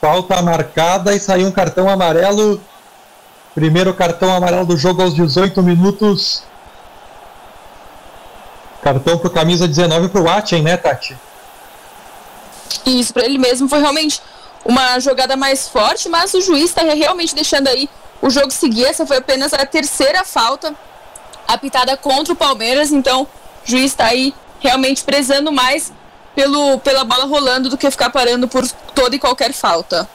falta 0.00 0.40
marcada 0.40 1.14
e 1.14 1.20
saiu 1.20 1.48
um 1.48 1.52
cartão 1.52 1.88
amarelo. 1.88 2.60
Primeiro 3.54 3.92
cartão 3.92 4.32
amarelo 4.32 4.64
do 4.64 4.76
jogo 4.76 5.02
aos 5.02 5.14
18 5.14 5.62
minutos. 5.62 6.44
Cartão 8.82 9.18
para 9.18 9.30
camisa 9.30 9.68
19 9.68 10.08
para 10.08 10.20
o 10.20 10.30
Atchen, 10.30 10.62
né, 10.62 10.76
Tati? 10.76 11.16
Isso, 12.86 13.12
para 13.12 13.24
ele 13.24 13.38
mesmo 13.38 13.68
foi 13.68 13.80
realmente 13.80 14.22
uma 14.64 14.98
jogada 15.00 15.36
mais 15.36 15.68
forte, 15.68 16.08
mas 16.08 16.32
o 16.34 16.40
juiz 16.40 16.64
está 16.64 16.82
realmente 16.82 17.34
deixando 17.34 17.68
aí 17.68 17.88
o 18.20 18.30
jogo 18.30 18.50
seguir. 18.50 18.84
Essa 18.84 19.06
foi 19.06 19.18
apenas 19.18 19.52
a 19.52 19.64
terceira 19.66 20.24
falta 20.24 20.74
apitada 21.46 21.96
contra 21.96 22.32
o 22.32 22.36
Palmeiras, 22.36 22.92
então 22.92 23.22
o 23.22 23.70
juiz 23.70 23.86
está 23.86 24.06
aí 24.06 24.34
realmente 24.60 25.02
prezando 25.02 25.50
mais 25.50 25.92
pelo, 26.34 26.78
pela 26.78 27.04
bola 27.04 27.24
rolando 27.24 27.68
do 27.68 27.76
que 27.76 27.90
ficar 27.90 28.10
parando 28.10 28.46
por 28.46 28.66
toda 28.94 29.16
e 29.16 29.18
qualquer 29.18 29.52
falta. 29.52 30.08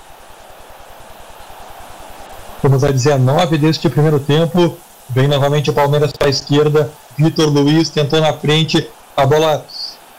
Vamos 2.64 2.84
a 2.84 2.91
19 2.91 3.58
deste 3.58 3.89
primeiro 3.89 4.20
tempo. 4.20 4.78
Vem 5.10 5.28
novamente 5.28 5.70
o 5.70 5.74
Palmeiras 5.74 6.12
para 6.12 6.28
a 6.28 6.30
esquerda. 6.30 6.91
Vitor 7.18 7.47
Luiz 7.47 7.89
tentou 7.89 8.20
na 8.20 8.34
frente. 8.34 8.89
A 9.16 9.26
bola 9.26 9.64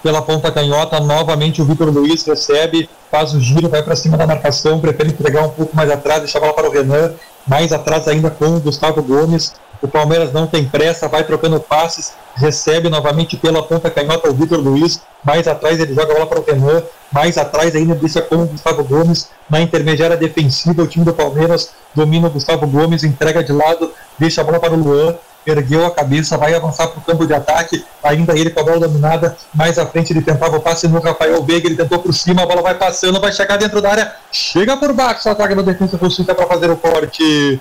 pela 0.02 0.22
ponta 0.22 0.52
canhota, 0.52 1.00
novamente 1.00 1.60
o 1.60 1.64
Vitor 1.64 1.88
Luiz 1.88 2.24
recebe, 2.24 2.88
faz 3.10 3.34
o 3.34 3.40
giro, 3.40 3.68
vai 3.68 3.82
para 3.82 3.96
cima 3.96 4.16
da 4.16 4.24
marcação, 4.26 4.78
prefere 4.78 5.08
entregar 5.08 5.42
um 5.42 5.48
pouco 5.48 5.74
mais 5.74 5.90
atrás, 5.90 6.20
deixa 6.20 6.38
a 6.38 6.40
bola 6.40 6.52
para 6.52 6.68
o 6.68 6.72
Renan, 6.72 7.12
mais 7.46 7.72
atrás 7.72 8.08
ainda 8.08 8.30
com 8.30 8.56
o 8.56 8.60
Gustavo 8.60 9.02
Gomes. 9.02 9.54
O 9.82 9.88
Palmeiras 9.88 10.32
não 10.32 10.46
tem 10.46 10.64
pressa, 10.64 11.06
vai 11.06 11.22
trocando 11.22 11.60
passes, 11.60 12.14
recebe 12.34 12.88
novamente 12.88 13.36
pela 13.36 13.62
ponta 13.62 13.90
canhota 13.90 14.30
o 14.30 14.34
Vitor 14.34 14.58
Luiz, 14.58 15.02
mais 15.22 15.46
atrás 15.46 15.78
ele 15.78 15.94
joga 15.94 16.12
a 16.12 16.14
bola 16.14 16.26
para 16.26 16.40
o 16.40 16.44
Renan, 16.44 16.82
mais 17.12 17.36
atrás 17.36 17.76
ainda 17.76 17.94
deixa 17.94 18.22
com 18.22 18.36
o 18.36 18.46
Gustavo 18.46 18.82
Gomes, 18.84 19.28
na 19.50 19.60
intermediária 19.60 20.16
defensiva 20.16 20.82
o 20.82 20.86
time 20.86 21.04
do 21.04 21.12
Palmeiras 21.12 21.70
domina 21.94 22.28
o 22.28 22.30
Gustavo 22.30 22.66
Gomes, 22.66 23.04
entrega 23.04 23.44
de 23.44 23.52
lado, 23.52 23.92
deixa 24.18 24.40
a 24.40 24.44
bola 24.44 24.58
para 24.58 24.72
o 24.72 24.76
Luan, 24.76 25.14
ergueu 25.50 25.86
a 25.86 25.90
cabeça, 25.90 26.36
vai 26.36 26.54
avançar 26.54 26.88
para 26.88 26.98
o 26.98 27.02
campo 27.02 27.26
de 27.26 27.34
ataque, 27.34 27.84
ainda 28.02 28.36
ele 28.38 28.50
com 28.50 28.60
a 28.60 28.64
bola 28.64 28.80
dominada, 28.80 29.36
mais 29.54 29.78
à 29.78 29.86
frente 29.86 30.12
ele 30.12 30.22
tentava 30.22 30.56
o 30.56 30.60
passe 30.60 30.88
no 30.88 31.00
Rafael 31.00 31.42
Veiga, 31.42 31.66
ele 31.66 31.76
tentou 31.76 31.98
por 31.98 32.12
cima, 32.12 32.42
a 32.42 32.46
bola 32.46 32.62
vai 32.62 32.74
passando, 32.74 33.20
vai 33.20 33.32
chegar 33.32 33.56
dentro 33.56 33.80
da 33.80 33.90
área, 33.90 34.12
chega 34.30 34.76
por 34.76 34.92
baixo, 34.92 35.28
ataca 35.28 35.54
no 35.54 35.62
defesa 35.62 35.98
Justiça 35.98 36.34
para 36.34 36.46
fazer 36.46 36.70
o 36.70 36.76
corte. 36.76 37.60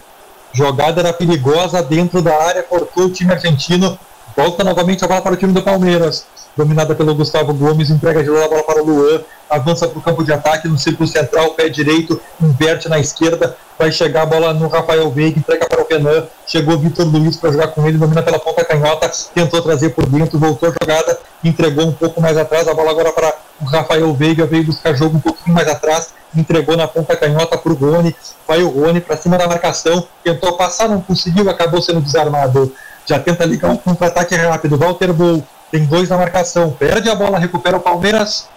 Jogada 0.54 1.02
era 1.02 1.12
perigosa 1.12 1.84
dentro 1.84 2.22
da 2.22 2.34
área, 2.42 2.64
cortou 2.64 3.06
o 3.06 3.10
time 3.10 3.34
argentino, 3.34 4.00
volta 4.36 4.64
novamente 4.64 5.04
a 5.04 5.08
bola 5.08 5.22
para 5.22 5.34
o 5.34 5.38
time 5.38 5.52
do 5.52 5.62
Palmeiras 5.62 6.26
dominada 6.56 6.95
pelo 6.95 7.14
Gustavo 7.14 7.53
Gomes, 7.53 7.89
entrega 7.89 8.24
de 8.24 8.30
a 8.30 8.47
bola 8.47 8.64
para 8.64 8.82
o 8.82 8.86
Luan, 8.86 9.22
avança 9.49 9.88
para 9.88 9.99
o 9.99 10.01
campo 10.01 10.24
de 10.24 10.32
ataque 10.32 10.68
no 10.68 10.78
círculo 10.78 11.08
central, 11.08 11.51
pé 11.51 11.70
direito, 11.70 12.20
inverte 12.41 12.88
na 12.88 12.97
esquerda, 12.97 13.56
vai 13.78 13.91
chegar 13.91 14.24
a 14.24 14.26
bola 14.26 14.53
no 14.53 14.68
Rafael 14.68 15.10
Veiga, 15.12 15.39
entrega 15.39 15.68
para 15.68 15.82
o 15.82 15.88
Renan, 15.88 16.26
chegou 16.47 16.76
o 16.76 16.80
Vitor 16.80 17.06
Luiz 17.06 17.36
para 17.36 17.51
jogar 17.51 17.68
com 17.68 17.86
ele, 17.88 17.97
domina 17.97 18.24
pela 18.24 18.39
ponta 18.39 18.64
canhota, 18.64 19.12
tentou 19.34 19.62
trazer 19.62 19.89
por 19.89 20.06
dentro, 20.06 20.39
voltou 20.39 20.70
a 20.70 20.72
jogada, 20.72 21.20
entregou 21.43 21.86
um 21.86 21.93
pouco 21.93 22.22
mais 22.22 22.38
atrás, 22.38 22.68
a 22.68 22.74
bola 22.74 22.91
agora 22.91 23.12
para 23.12 23.34
o 23.62 23.66
Rafael 23.66 24.14
Veiga, 24.14 24.45
veio 24.45 24.66
buscar 24.66 24.93
jogo 24.93 25.18
um 25.18 25.22
pouquinho 25.22 25.53
mais 25.53 25.68
atrás, 25.68 26.14
entregou 26.36 26.76
na 26.76 26.88
ponta 26.88 27.16
canhota 27.16 27.58
para 27.58 27.72
o 27.72 27.76
Rony, 27.76 28.16
vai 28.47 28.64
o 28.64 28.70
Rony 28.70 29.01
para 29.01 29.18
cima 29.18 29.38
da 29.38 29.47
marcação, 29.47 30.08
tentou 30.24 30.53
passar, 30.58 30.88
não 30.88 31.01
conseguiu, 31.01 31.49
acabou 31.49 31.82
sendo 31.82 32.01
desarmado. 32.01 32.74
Já 33.06 33.20
tenta 33.20 33.45
ligar 33.45 33.70
um 33.70 33.78
contra-ataque 33.78 34.36
rápido, 34.36 34.78
Walter 34.78 35.14
Bull 35.14 35.43
tem 35.72 35.86
dois 35.86 36.09
na 36.09 36.18
marcação, 36.18 36.72
perde 36.72 37.09
a 37.09 37.16
bola, 37.16 37.39
recupera 37.39 37.78
o 37.78 37.80
Palmeiras. 37.80 38.47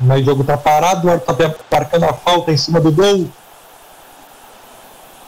Mas 0.00 0.22
o 0.22 0.24
jogo 0.24 0.42
está 0.42 0.56
parado, 0.56 1.08
o 1.08 1.14
está 1.14 1.54
marcando 1.70 2.04
a 2.04 2.12
falta 2.12 2.52
em 2.52 2.56
cima 2.56 2.80
do 2.80 2.92
gol. 2.92 3.28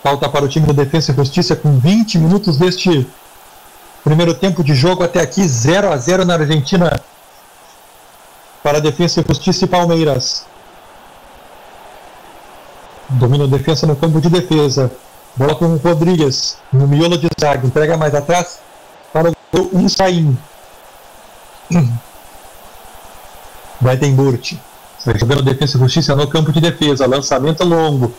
Falta 0.03 0.29
para 0.29 0.45
o 0.45 0.49
time 0.49 0.67
do 0.67 0.73
Defesa 0.73 1.13
e 1.13 1.15
Justiça 1.15 1.57
com 1.57 1.79
20 1.79 2.19
minutos 2.19 2.57
deste 2.57 3.07
primeiro 4.03 4.33
tempo 4.33 4.65
de 4.65 4.75
jogo 4.75 5.05
até 5.05 5.21
aqui, 5.21 5.47
0 5.47 5.93
a 5.93 5.97
0 5.97 6.25
na 6.25 6.35
Argentina. 6.35 7.01
Para 8.63 8.79
a 8.79 8.81
Defesa 8.81 9.21
e 9.21 9.25
Justiça 9.27 9.65
e 9.65 9.69
Palmeiras. 9.69 10.47
Domina 13.11 13.45
a 13.45 13.47
defesa 13.49 13.87
no 13.87 13.97
campo 13.97 14.21
de 14.21 14.31
defesa. 14.31 14.91
Bola 15.35 15.55
com 15.55 15.67
o 15.67 15.77
Rodrigues. 15.77 16.57
No 16.73 16.87
miolo 16.87 17.19
de 17.19 17.29
zaga. 17.41 17.67
Entrega 17.67 17.97
mais 17.97 18.15
atrás 18.15 18.61
para 19.13 19.31
o 19.31 19.71
Insaim. 19.75 20.39
Weidenburt. 23.83 24.55
Vai 25.05 25.19
jogando 25.19 25.43
defesa 25.43 25.77
e 25.77 25.81
justiça 25.81 26.15
no 26.15 26.27
campo 26.27 26.53
de 26.53 26.61
defesa. 26.61 27.07
Lançamento 27.07 27.65
longo. 27.65 28.13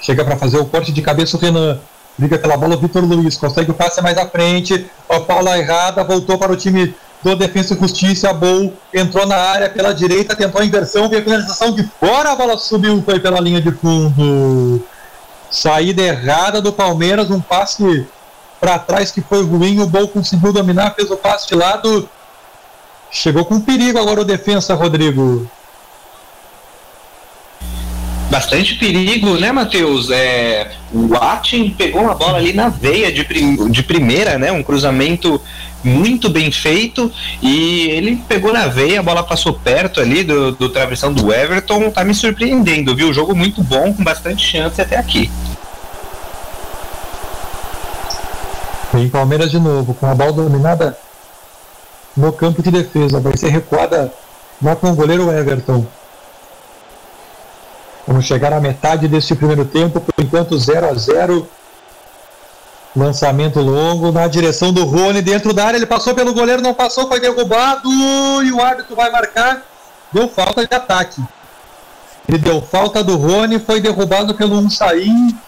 Chega 0.00 0.24
para 0.24 0.36
fazer 0.36 0.58
o 0.58 0.64
corte 0.64 0.92
de 0.92 1.02
cabeça 1.02 1.36
o 1.36 1.40
Renan. 1.40 1.78
Liga 2.18 2.38
pela 2.38 2.56
bola 2.56 2.76
o 2.76 2.78
Vitor 2.78 3.04
Luiz. 3.04 3.36
Consegue 3.36 3.70
o 3.70 3.74
passe 3.74 4.00
mais 4.00 4.16
à 4.16 4.26
frente. 4.28 4.86
A 5.08 5.20
Paula 5.20 5.58
errada. 5.58 6.04
Voltou 6.04 6.38
para 6.38 6.52
o 6.52 6.56
time 6.56 6.94
do 7.22 7.34
Defesa 7.34 7.74
e 7.74 7.78
Justiça. 7.78 8.32
Bol 8.32 8.72
entrou 8.94 9.26
na 9.26 9.36
área 9.36 9.68
pela 9.68 9.92
direita. 9.92 10.36
Tentou 10.36 10.60
a 10.60 10.64
inversão. 10.64 11.08
Veio 11.08 11.22
a 11.22 11.24
finalização 11.24 11.72
de 11.72 11.82
fora. 11.98 12.30
A 12.30 12.36
bola 12.36 12.56
subiu. 12.56 13.02
Foi 13.02 13.18
pela 13.18 13.40
linha 13.40 13.60
de 13.60 13.72
fundo. 13.72 14.80
Saída 15.50 16.02
errada 16.02 16.62
do 16.62 16.72
Palmeiras. 16.72 17.30
Um 17.30 17.40
passe 17.40 18.06
para 18.60 18.78
trás 18.78 19.10
que 19.10 19.20
foi 19.20 19.42
ruim. 19.42 19.80
O 19.80 19.86
Bol 19.86 20.06
conseguiu 20.06 20.52
dominar. 20.52 20.94
Fez 20.94 21.10
o 21.10 21.16
passe 21.16 21.48
de 21.48 21.56
lado 21.56 22.08
Chegou 23.10 23.44
com 23.44 23.60
perigo 23.60 23.98
agora 23.98 24.20
o 24.20 24.24
defensa, 24.24 24.74
Rodrigo. 24.74 25.48
Bastante 28.30 28.76
perigo, 28.76 29.36
né, 29.36 29.50
Matheus? 29.50 30.08
É, 30.08 30.70
o 30.92 31.16
Atin 31.16 31.70
pegou 31.70 32.02
uma 32.02 32.14
bola 32.14 32.38
ali 32.38 32.52
na 32.52 32.68
veia 32.68 33.10
de, 33.10 33.24
prim, 33.24 33.68
de 33.68 33.82
primeira, 33.82 34.38
né? 34.38 34.52
Um 34.52 34.62
cruzamento 34.62 35.42
muito 35.82 36.30
bem 36.30 36.52
feito 36.52 37.10
e 37.42 37.90
ele 37.90 38.22
pegou 38.28 38.52
na 38.52 38.68
veia, 38.68 39.00
a 39.00 39.02
bola 39.02 39.24
passou 39.24 39.54
perto 39.54 40.00
ali 40.00 40.22
do, 40.22 40.52
do 40.52 40.68
travessão 40.68 41.12
do 41.12 41.32
Everton. 41.32 41.90
Tá 41.90 42.04
me 42.04 42.14
surpreendendo, 42.14 42.94
viu? 42.94 43.12
Jogo 43.12 43.34
muito 43.34 43.64
bom, 43.64 43.92
com 43.92 44.04
bastante 44.04 44.46
chance 44.46 44.80
até 44.80 44.96
aqui. 44.96 45.28
Vem 48.92 49.08
Palmeiras 49.08 49.50
de 49.50 49.58
novo, 49.58 49.92
com 49.94 50.06
a 50.06 50.14
bola 50.14 50.32
dominada 50.32 50.96
no 52.20 52.32
campo 52.32 52.62
de 52.62 52.70
defesa. 52.70 53.18
Vai 53.18 53.36
ser 53.36 53.48
recuada 53.48 54.12
lá 54.62 54.76
com 54.76 54.90
o 54.90 54.94
goleiro 54.94 55.30
Everton. 55.30 55.84
Vamos 58.06 58.24
chegar 58.24 58.52
à 58.52 58.60
metade 58.60 59.08
deste 59.08 59.34
primeiro 59.34 59.64
tempo, 59.64 60.00
por 60.00 60.14
enquanto 60.22 60.58
0 60.58 60.88
a 60.88 60.94
0 60.94 61.48
Lançamento 62.94 63.60
longo 63.60 64.10
na 64.10 64.26
direção 64.26 64.72
do 64.72 64.84
Rony, 64.84 65.22
dentro 65.22 65.52
da 65.52 65.64
área. 65.64 65.78
Ele 65.78 65.86
passou 65.86 66.12
pelo 66.12 66.34
goleiro, 66.34 66.60
não 66.60 66.74
passou, 66.74 67.06
foi 67.06 67.20
derrubado. 67.20 67.88
E 68.42 68.50
o 68.50 68.60
árbitro 68.60 68.96
vai 68.96 69.10
marcar. 69.10 69.62
Deu 70.12 70.28
falta 70.28 70.66
de 70.66 70.74
ataque. 70.74 71.22
Ele 72.28 72.38
deu 72.38 72.60
falta 72.60 73.02
do 73.04 73.16
Rony, 73.16 73.60
foi 73.60 73.80
derrubado 73.80 74.34
pelo 74.34 74.58
Unsain. 74.58 75.38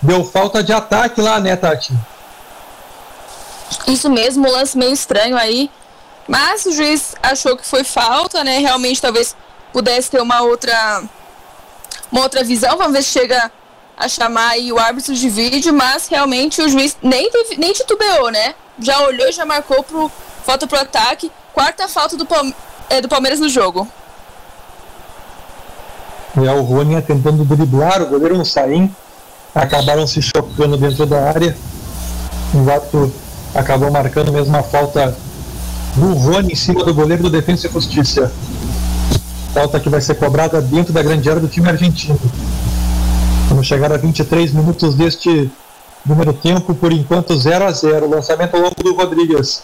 Deu 0.00 0.24
falta 0.24 0.62
de 0.62 0.72
ataque 0.72 1.20
lá, 1.20 1.40
né, 1.40 1.56
Tati? 1.56 1.92
Isso 3.86 4.10
mesmo, 4.10 4.46
um 4.46 4.50
lance 4.50 4.76
meio 4.76 4.92
estranho 4.92 5.36
aí. 5.36 5.70
Mas 6.28 6.66
o 6.66 6.72
juiz 6.72 7.14
achou 7.22 7.56
que 7.56 7.66
foi 7.66 7.84
falta, 7.84 8.42
né? 8.42 8.58
Realmente 8.58 9.00
talvez 9.00 9.36
pudesse 9.72 10.10
ter 10.10 10.20
uma 10.20 10.42
outra 10.42 11.02
uma 12.10 12.22
outra 12.22 12.42
visão. 12.42 12.76
Vamos 12.76 12.92
ver 12.92 13.02
se 13.02 13.10
chega 13.10 13.50
a 13.96 14.08
chamar 14.08 14.50
aí 14.50 14.72
o 14.72 14.78
árbitro 14.78 15.14
de 15.14 15.28
vídeo, 15.28 15.72
mas 15.72 16.06
realmente 16.06 16.60
o 16.60 16.68
juiz 16.68 16.96
nem, 17.02 17.30
teve, 17.30 17.56
nem 17.56 17.72
titubeou, 17.72 18.30
né? 18.30 18.54
Já 18.78 19.00
olhou, 19.00 19.32
já 19.32 19.46
marcou 19.46 19.82
pro 19.82 20.10
falta 20.44 20.66
pro 20.66 20.78
ataque. 20.78 21.30
Quarta 21.52 21.88
falta 21.88 22.16
do, 22.16 22.26
Palme 22.26 22.54
é, 22.90 23.00
do 23.00 23.08
Palmeiras 23.08 23.40
no 23.40 23.48
jogo. 23.48 23.88
É, 26.36 26.52
o 26.52 26.60
Rony 26.60 27.00
tentando 27.00 27.44
driblar, 27.44 28.02
o 28.02 28.06
goleiro 28.06 28.36
não 28.36 28.44
sair. 28.44 28.90
Acabaram 29.54 30.06
se 30.06 30.20
chocando 30.20 30.76
dentro 30.76 31.06
da 31.06 31.28
área. 31.28 31.56
O 32.52 32.70
árbitro 32.70 33.12
acabou 33.54 33.90
marcando 33.90 34.32
mesmo 34.32 34.56
a 34.56 34.62
falta 34.62 35.16
do 35.94 36.12
Rony 36.14 36.52
em 36.52 36.56
cima 36.56 36.84
do 36.84 36.94
goleiro 36.94 37.24
do 37.24 37.30
Defensa 37.30 37.66
e 37.66 37.70
Justiça. 37.70 38.32
Falta 39.54 39.80
que 39.80 39.88
vai 39.88 40.00
ser 40.00 40.16
cobrada 40.16 40.60
dentro 40.60 40.92
da 40.92 41.02
grande 41.02 41.28
área 41.28 41.40
do 41.40 41.48
time 41.48 41.68
argentino. 41.68 42.18
Vamos 43.48 43.66
chegar 43.66 43.92
a 43.92 43.96
23 43.96 44.52
minutos 44.52 44.94
deste 44.94 45.50
número 46.04 46.32
tempo, 46.32 46.74
por 46.74 46.92
enquanto 46.92 47.34
0 47.36 47.64
a 47.64 47.72
0 47.72 48.10
Lançamento 48.10 48.56
longo 48.56 48.82
do 48.82 48.94
Rodrigues. 48.94 49.62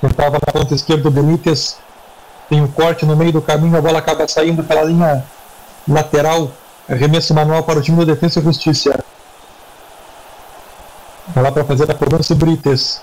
Tentava 0.00 0.38
na 0.44 0.52
ponta 0.52 0.74
esquerda 0.74 1.04
do 1.04 1.10
Benítez. 1.10 1.76
Tem 2.48 2.60
um 2.60 2.68
corte 2.68 3.06
no 3.06 3.16
meio 3.16 3.32
do 3.32 3.40
caminho, 3.42 3.76
a 3.76 3.80
bola 3.80 3.98
acaba 3.98 4.28
saindo 4.28 4.62
pela 4.62 4.82
linha 4.82 5.24
lateral. 5.88 6.50
Arremesso 6.88 7.34
manual 7.34 7.62
para 7.62 7.78
o 7.78 7.82
time 7.82 7.96
do 7.96 8.06
Defensa 8.06 8.38
e 8.38 8.42
Justiça. 8.42 9.02
Vai 11.28 11.42
lá 11.42 11.50
para 11.50 11.64
fazer 11.64 11.90
a 11.90 11.94
cobrança 11.94 12.34
Brites. 12.34 13.00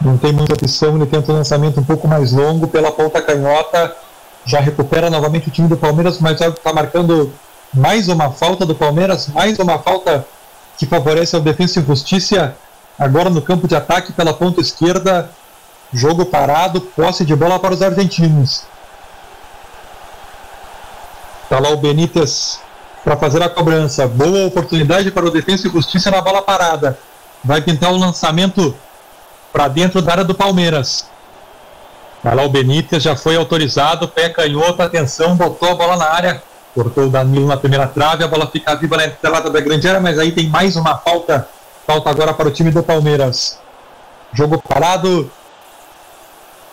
Não 0.00 0.18
tem 0.18 0.32
muita 0.32 0.54
opção, 0.54 0.96
ele 0.96 1.06
tenta 1.06 1.32
um 1.32 1.36
lançamento 1.36 1.80
um 1.80 1.84
pouco 1.84 2.08
mais 2.08 2.32
longo 2.32 2.66
pela 2.66 2.90
ponta 2.90 3.22
canhota. 3.22 3.96
Já 4.44 4.60
recupera 4.60 5.08
novamente 5.08 5.48
o 5.48 5.50
time 5.50 5.68
do 5.68 5.76
Palmeiras, 5.76 6.18
mas 6.18 6.40
está 6.40 6.72
marcando 6.72 7.32
mais 7.72 8.08
uma 8.08 8.30
falta 8.30 8.66
do 8.66 8.74
Palmeiras, 8.74 9.28
mais 9.28 9.58
uma 9.58 9.78
falta 9.78 10.26
que 10.76 10.84
favorece 10.84 11.36
ao 11.36 11.42
Defensa 11.42 11.80
e 11.80 11.84
Justiça. 11.84 12.56
Agora 12.98 13.30
no 13.30 13.40
campo 13.40 13.68
de 13.68 13.76
ataque 13.76 14.12
pela 14.12 14.34
ponta 14.34 14.60
esquerda. 14.60 15.30
Jogo 15.92 16.26
parado, 16.26 16.80
posse 16.80 17.24
de 17.24 17.36
bola 17.36 17.58
para 17.58 17.74
os 17.74 17.82
argentinos. 17.82 18.64
Está 21.44 21.60
lá 21.60 21.70
o 21.70 21.76
Benítez 21.76 22.60
para 23.04 23.16
fazer 23.16 23.42
a 23.42 23.48
cobrança. 23.48 24.06
Boa 24.06 24.46
oportunidade 24.46 25.10
para 25.10 25.26
o 25.26 25.30
Defensa 25.30 25.68
e 25.68 25.70
Justiça 25.70 26.10
na 26.10 26.20
bola 26.20 26.42
parada. 26.42 26.98
Vai 27.44 27.60
pintar 27.60 27.90
o 27.92 27.96
um 27.96 27.98
lançamento 27.98 28.74
para 29.52 29.68
dentro 29.68 30.00
da 30.00 30.12
área 30.12 30.24
do 30.24 30.34
Palmeiras. 30.34 31.06
Vai 32.22 32.34
lá 32.34 32.44
o 32.44 32.48
Benítez, 32.48 33.02
já 33.02 33.16
foi 33.16 33.36
autorizado, 33.36 34.06
pé 34.06 34.28
canhoto, 34.28 34.80
atenção, 34.80 35.34
botou 35.34 35.70
a 35.70 35.74
bola 35.74 35.96
na 35.96 36.06
área, 36.06 36.42
cortou 36.72 37.06
o 37.06 37.10
Danilo 37.10 37.48
na 37.48 37.56
primeira 37.56 37.88
trave, 37.88 38.22
a 38.22 38.28
bola 38.28 38.46
fica 38.46 38.76
viva 38.76 38.96
na 38.96 39.06
entrada 39.06 39.50
da 39.50 39.60
grande 39.60 39.88
área, 39.88 40.00
mas 40.00 40.18
aí 40.20 40.30
tem 40.30 40.48
mais 40.48 40.76
uma 40.76 40.96
falta, 40.96 41.48
falta 41.84 42.08
agora 42.08 42.32
para 42.32 42.46
o 42.46 42.50
time 42.52 42.70
do 42.70 42.82
Palmeiras. 42.82 43.58
Jogo 44.32 44.62
parado, 44.62 45.28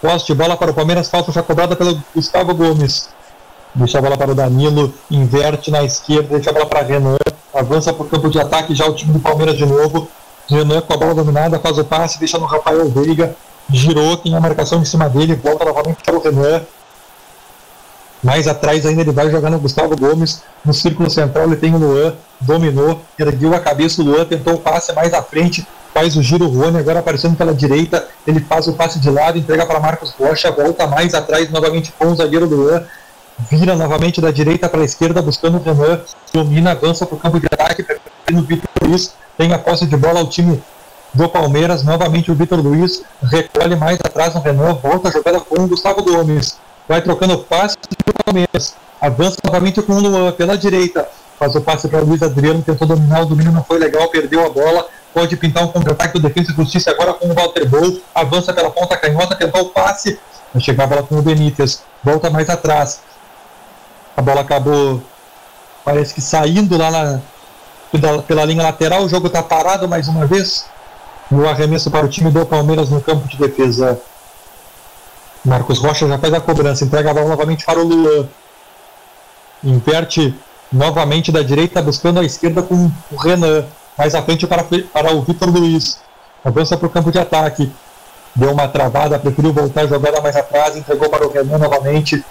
Posse 0.01 0.27
de 0.27 0.33
bola 0.33 0.55
para 0.55 0.71
o 0.71 0.73
Palmeiras, 0.73 1.09
falta 1.09 1.31
já 1.31 1.43
cobrada 1.43 1.75
pelo 1.75 2.01
Gustavo 2.15 2.53
Gomes. 2.53 3.09
Deixa 3.75 3.99
a 3.99 4.01
bola 4.01 4.17
para 4.17 4.31
o 4.31 4.35
Danilo, 4.35 4.93
inverte 5.11 5.69
na 5.69 5.83
esquerda, 5.83 6.35
deixa 6.35 6.49
a 6.49 6.53
bola 6.53 6.65
para 6.65 6.81
Renan, 6.81 7.17
avança 7.53 7.93
para 7.93 8.03
o 8.03 8.09
campo 8.09 8.29
de 8.29 8.39
ataque, 8.39 8.73
já 8.73 8.85
o 8.85 8.93
time 8.93 9.13
do 9.13 9.19
Palmeiras 9.19 9.57
de 9.57 9.65
novo. 9.65 10.07
Renan 10.49 10.81
com 10.81 10.93
a 10.93 10.97
bola 10.97 11.13
dominada, 11.13 11.59
faz 11.59 11.77
o 11.77 11.83
passe, 11.83 12.17
deixa 12.17 12.39
no 12.39 12.45
Rafael 12.45 12.89
Veiga, 12.89 13.35
girou, 13.69 14.17
tem 14.17 14.35
a 14.35 14.39
marcação 14.39 14.81
em 14.81 14.85
cima 14.85 15.07
dele, 15.07 15.35
volta 15.35 15.63
novamente 15.63 16.03
para 16.03 16.15
o 16.15 16.21
Renan. 16.21 16.61
Mais 18.21 18.47
atrás 18.47 18.85
ainda 18.85 19.01
ele 19.01 19.11
vai 19.11 19.29
jogar 19.29 19.49
no 19.49 19.59
Gustavo 19.59 19.95
Gomes, 19.95 20.41
no 20.65 20.73
círculo 20.73 21.09
central 21.09 21.45
ele 21.45 21.55
tem 21.55 21.73
o 21.73 21.77
Luan, 21.77 22.13
dominou, 22.41 22.99
ergueu 23.17 23.55
a 23.55 23.59
cabeça 23.59 24.01
o 24.01 24.05
Luan, 24.05 24.25
tentou 24.25 24.55
o 24.55 24.59
passe 24.59 24.91
mais 24.91 25.13
à 25.13 25.21
frente, 25.21 25.65
faz 25.93 26.17
o 26.17 26.21
giro 26.21 26.47
Rony, 26.47 26.79
agora 26.79 26.99
aparecendo 26.99 27.37
pela 27.37 27.53
direita, 27.53 28.05
ele 28.27 28.41
faz 28.41 28.67
o 28.67 28.73
passe 28.73 28.99
de 28.99 29.09
lado, 29.09 29.37
entrega 29.37 29.65
para 29.65 29.79
Marcos 29.79 30.13
Rocha, 30.19 30.51
volta 30.51 30.85
mais 30.85 31.13
atrás 31.13 31.49
novamente 31.49 31.93
com 31.97 32.07
o 32.07 32.15
zagueiro 32.15 32.45
Luan, 32.45 32.83
vira 33.49 33.75
novamente 33.75 34.19
da 34.19 34.31
direita 34.31 34.67
para 34.67 34.81
a 34.81 34.85
esquerda, 34.85 35.21
buscando 35.21 35.57
o 35.57 35.61
Renan, 35.61 36.01
domina, 36.33 36.71
avança 36.71 37.05
para 37.05 37.15
o 37.15 37.19
campo 37.19 37.39
de 37.39 37.45
ataque, 37.45 37.85
no 38.31 38.41
Vitor 38.41 38.69
Luiz, 38.81 39.13
tem 39.37 39.53
a 39.53 39.59
posse 39.59 39.85
de 39.85 39.95
bola 39.95 40.19
ao 40.19 40.27
time 40.27 40.61
do 41.13 41.29
Palmeiras, 41.29 41.83
novamente 41.83 42.31
o 42.31 42.35
Vitor 42.35 42.59
Luiz 42.59 43.01
recolhe 43.23 43.75
mais 43.75 43.97
atrás 44.03 44.35
no 44.35 44.41
Renan, 44.41 44.73
volta 44.73 45.07
a 45.07 45.11
jogada 45.11 45.39
com 45.39 45.63
o 45.63 45.67
Gustavo 45.67 46.03
Gomes, 46.03 46.57
vai 46.87 47.01
trocando 47.01 47.37
passe 47.39 47.77
do 48.05 48.23
Palmeiras, 48.23 48.75
avança 48.99 49.37
novamente 49.43 49.81
com 49.81 49.93
o 49.93 49.99
Luan 49.99 50.31
pela 50.33 50.57
direita, 50.57 51.07
faz 51.39 51.55
o 51.55 51.61
passe 51.61 51.87
para 51.87 52.03
o 52.03 52.05
Luiz 52.05 52.21
Adriano, 52.21 52.61
tentou 52.61 52.87
dominar, 52.87 53.21
o 53.21 53.25
domínio 53.25 53.51
não 53.51 53.63
foi 53.63 53.79
legal, 53.79 54.09
perdeu 54.09 54.45
a 54.45 54.49
bola, 54.49 54.85
pode 55.13 55.35
pintar 55.37 55.63
um 55.63 55.69
contra-ataque 55.69 56.19
do 56.19 56.27
Defesa 56.27 56.51
e 56.51 56.55
Justiça 56.55 56.91
agora 56.91 57.13
com 57.13 57.27
o 57.27 57.33
Walter 57.33 57.67
Bol, 57.67 57.99
avança 58.13 58.53
pela 58.53 58.69
ponta 58.69 58.97
canhota, 58.97 59.35
tentou 59.35 59.61
o 59.61 59.69
passe, 59.69 60.19
vai 60.53 60.61
chegar 60.61 60.83
a 60.83 60.87
bola 60.87 61.03
com 61.03 61.15
o 61.15 61.21
Benítez, 61.21 61.81
volta 62.03 62.29
mais 62.29 62.49
atrás, 62.49 62.99
a 64.19 64.21
bola 64.21 64.41
acabou, 64.41 65.01
parece 65.85 66.13
que 66.13 66.19
saindo 66.19 66.77
lá 66.77 66.91
na, 66.91 67.21
pela, 67.89 68.21
pela 68.21 68.43
linha 68.43 68.63
lateral. 68.63 69.03
O 69.03 69.07
jogo 69.07 69.27
está 69.27 69.41
parado 69.41 69.87
mais 69.87 70.09
uma 70.09 70.25
vez. 70.25 70.65
No 71.31 71.47
arremesso 71.47 71.89
para 71.89 72.05
o 72.05 72.09
time 72.09 72.29
do 72.29 72.45
Palmeiras 72.45 72.89
no 72.89 72.99
campo 72.99 73.27
de 73.29 73.37
defesa. 73.37 73.97
Marcos 75.45 75.79
Rocha 75.79 76.05
já 76.05 76.17
faz 76.17 76.33
a 76.33 76.41
cobrança, 76.41 76.83
entrega 76.83 77.11
a 77.11 77.13
bola 77.13 77.29
novamente 77.29 77.63
para 77.63 77.79
o 77.79 77.83
Luan. 77.83 78.27
Inverte 79.63 80.35
novamente 80.69 81.31
da 81.31 81.41
direita, 81.41 81.81
buscando 81.81 82.19
a 82.19 82.25
esquerda 82.25 82.61
com 82.61 82.91
o 83.11 83.15
Renan. 83.15 83.63
Mais 83.97 84.15
à 84.15 84.21
frente 84.21 84.45
para, 84.45 84.65
para 84.91 85.13
o 85.13 85.21
Vitor 85.21 85.49
Luiz. 85.49 86.01
Avança 86.43 86.75
para 86.75 86.87
o 86.87 86.89
campo 86.89 87.09
de 87.09 87.19
ataque. 87.19 87.71
Deu 88.35 88.51
uma 88.51 88.67
travada, 88.67 89.17
preferiu 89.17 89.53
voltar 89.53 89.81
a 89.81 89.87
jogada 89.87 90.19
mais 90.19 90.35
atrás, 90.35 90.75
entregou 90.75 91.09
para 91.09 91.25
o 91.25 91.31
Renan 91.31 91.57
novamente 91.57 92.21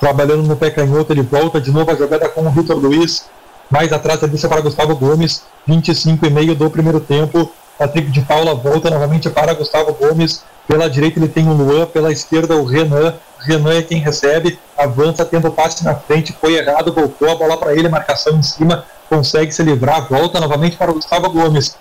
trabalhando 0.00 0.42
no 0.42 0.56
pé 0.56 0.70
canhoto, 0.70 1.12
ele 1.12 1.22
volta 1.22 1.60
de 1.60 1.70
novo 1.70 1.90
a 1.90 1.94
jogada 1.94 2.28
com 2.28 2.46
o 2.46 2.50
Vitor 2.50 2.76
Luiz, 2.76 3.26
mais 3.70 3.92
atrás 3.92 4.22
a 4.22 4.26
deixa 4.26 4.48
para 4.48 4.60
Gustavo 4.60 4.96
Gomes, 4.96 5.42
25 5.66 6.26
e 6.26 6.30
meio 6.30 6.54
do 6.54 6.70
primeiro 6.70 7.00
tempo, 7.00 7.50
Patrick 7.78 8.10
de 8.10 8.20
Paula 8.22 8.54
volta 8.54 8.90
novamente 8.90 9.28
para 9.30 9.54
Gustavo 9.54 9.92
Gomes, 9.92 10.42
pela 10.66 10.88
direita 10.88 11.18
ele 11.18 11.28
tem 11.28 11.48
o 11.48 11.52
Luan, 11.52 11.86
pela 11.86 12.10
esquerda 12.10 12.56
o 12.56 12.64
Renan, 12.64 13.14
Renan 13.40 13.74
é 13.74 13.82
quem 13.82 14.00
recebe, 14.00 14.58
avança 14.76 15.24
tendo 15.24 15.50
passe 15.50 15.84
na 15.84 15.94
frente, 15.94 16.36
foi 16.40 16.54
errado, 16.54 16.92
voltou 16.92 17.30
a 17.30 17.36
bola 17.36 17.56
para 17.56 17.74
ele, 17.74 17.88
marcação 17.88 18.36
em 18.36 18.42
cima, 18.42 18.84
consegue 19.08 19.52
se 19.52 19.62
livrar, 19.62 20.08
volta 20.08 20.40
novamente 20.40 20.76
para 20.76 20.92
Gustavo 20.92 21.30
Gomes, 21.30 21.76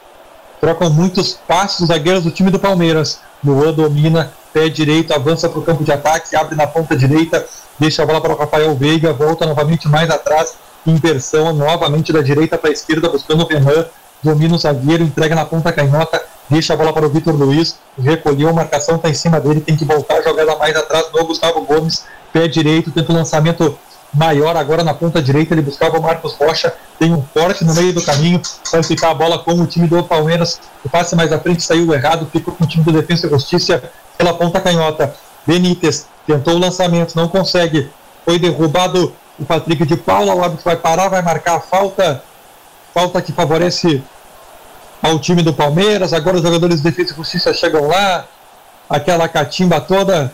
trocam 0.60 0.90
muitos 0.90 1.34
passos 1.48 1.82
os 1.82 1.88
zagueiros 1.88 2.24
do 2.24 2.32
time 2.32 2.50
do 2.50 2.60
Palmeiras, 2.60 3.20
Luan 3.44 3.74
domina, 3.74 4.32
pé 4.52 4.70
direito, 4.70 5.14
avança 5.14 5.48
para 5.48 5.60
o 5.60 5.64
campo 5.64 5.84
de 5.84 5.92
ataque, 5.92 6.36
abre 6.36 6.56
na 6.56 6.66
ponta 6.66 6.96
direita, 6.96 7.46
deixa 7.78 8.04
a 8.04 8.06
bola 8.06 8.20
para 8.20 8.34
o 8.34 8.38
Rafael 8.38 8.76
Veiga, 8.76 9.14
volta 9.14 9.46
novamente 9.46 9.88
mais 9.88 10.10
atrás, 10.10 10.56
inversão 10.86 11.54
novamente 11.54 12.12
da 12.12 12.22
direita 12.22 12.58
para 12.58 12.70
a 12.70 12.74
esquerda, 12.74 13.10
buscando 13.10 13.44
o 13.44 13.48
Renan, 13.48 13.86
domina 14.24 14.56
o 14.56 14.58
zagueiro, 14.58 15.04
entrega 15.04 15.36
na 15.36 15.46
ponta 15.46 15.72
canhota, 15.72 16.22
deixa 16.50 16.74
a 16.74 16.78
bola 16.78 16.92
para 16.92 17.06
o 17.06 17.10
Vitor 17.10 17.36
Luiz, 17.36 17.78
recolheu 18.00 18.50
a 18.50 18.54
marcação, 18.54 18.96
está 18.96 19.10
em 19.10 19.14
cima 19.14 19.40
dele, 19.40 19.62
tem 19.62 19.76
que 19.76 19.86
voltar 19.86 20.22
jogada 20.24 20.56
mais 20.56 20.76
atrás 20.76 21.08
do 21.12 21.26
Gustavo 21.26 21.62
Gomes, 21.62 22.06
pé 22.34 22.48
direito, 22.48 22.92
tenta 22.92 23.12
o 23.12 23.16
lançamento 23.16 23.78
maior 24.14 24.56
agora 24.56 24.84
na 24.84 24.94
ponta 24.94 25.22
direita, 25.22 25.54
ele 25.54 25.62
buscava 25.62 25.98
o 25.98 26.02
Marcos 26.02 26.34
Rocha, 26.34 26.74
tem 26.98 27.14
um 27.14 27.22
corte 27.22 27.64
no 27.64 27.74
meio 27.74 27.94
do 27.94 28.02
caminho, 28.02 28.42
vai 28.72 28.82
ficar 28.84 29.12
a 29.12 29.14
bola 29.14 29.40
com 29.40 29.54
o 29.54 29.68
time 29.68 29.88
do 29.88 30.04
Palmeiras, 30.04 30.60
o 30.84 30.90
passe 30.90 31.16
mais 31.16 31.32
à 31.32 31.40
frente 31.40 31.64
saiu 31.64 31.94
errado, 31.94 32.28
ficou 32.32 32.54
com 32.54 32.64
o 32.64 32.68
time 32.68 32.84
do 32.84 32.92
Defesa 32.92 33.28
e 33.28 33.30
Justiça 33.30 33.84
pela 34.18 34.34
ponta 34.34 34.60
canhota. 34.60 35.14
Benítez 35.46 36.08
tentou 36.26 36.56
o 36.56 36.60
lançamento, 36.60 37.16
não 37.16 37.28
consegue, 37.28 37.90
foi 38.26 38.38
derrubado 38.40 39.14
o 39.40 39.46
Patrick 39.46 39.86
de 39.86 39.96
Paula, 39.96 40.34
o 40.34 40.44
árbitro 40.44 40.66
vai 40.66 40.76
parar, 40.76 41.10
vai 41.10 41.22
marcar 41.22 41.58
a 41.58 41.60
falta, 41.60 42.24
falta 42.94 43.22
que 43.22 43.32
favorece 43.32 44.04
ao 45.02 45.20
time 45.20 45.44
do 45.44 45.54
Palmeiras, 45.54 46.12
agora 46.12 46.38
os 46.38 46.42
jogadores 46.42 46.78
de 46.78 46.90
Defesa 46.90 47.14
e 47.14 47.16
Justiça 47.16 47.54
chegam 47.54 47.88
lá, 47.88 48.26
aquela 48.90 49.28
catimba 49.30 49.80
toda, 49.80 50.34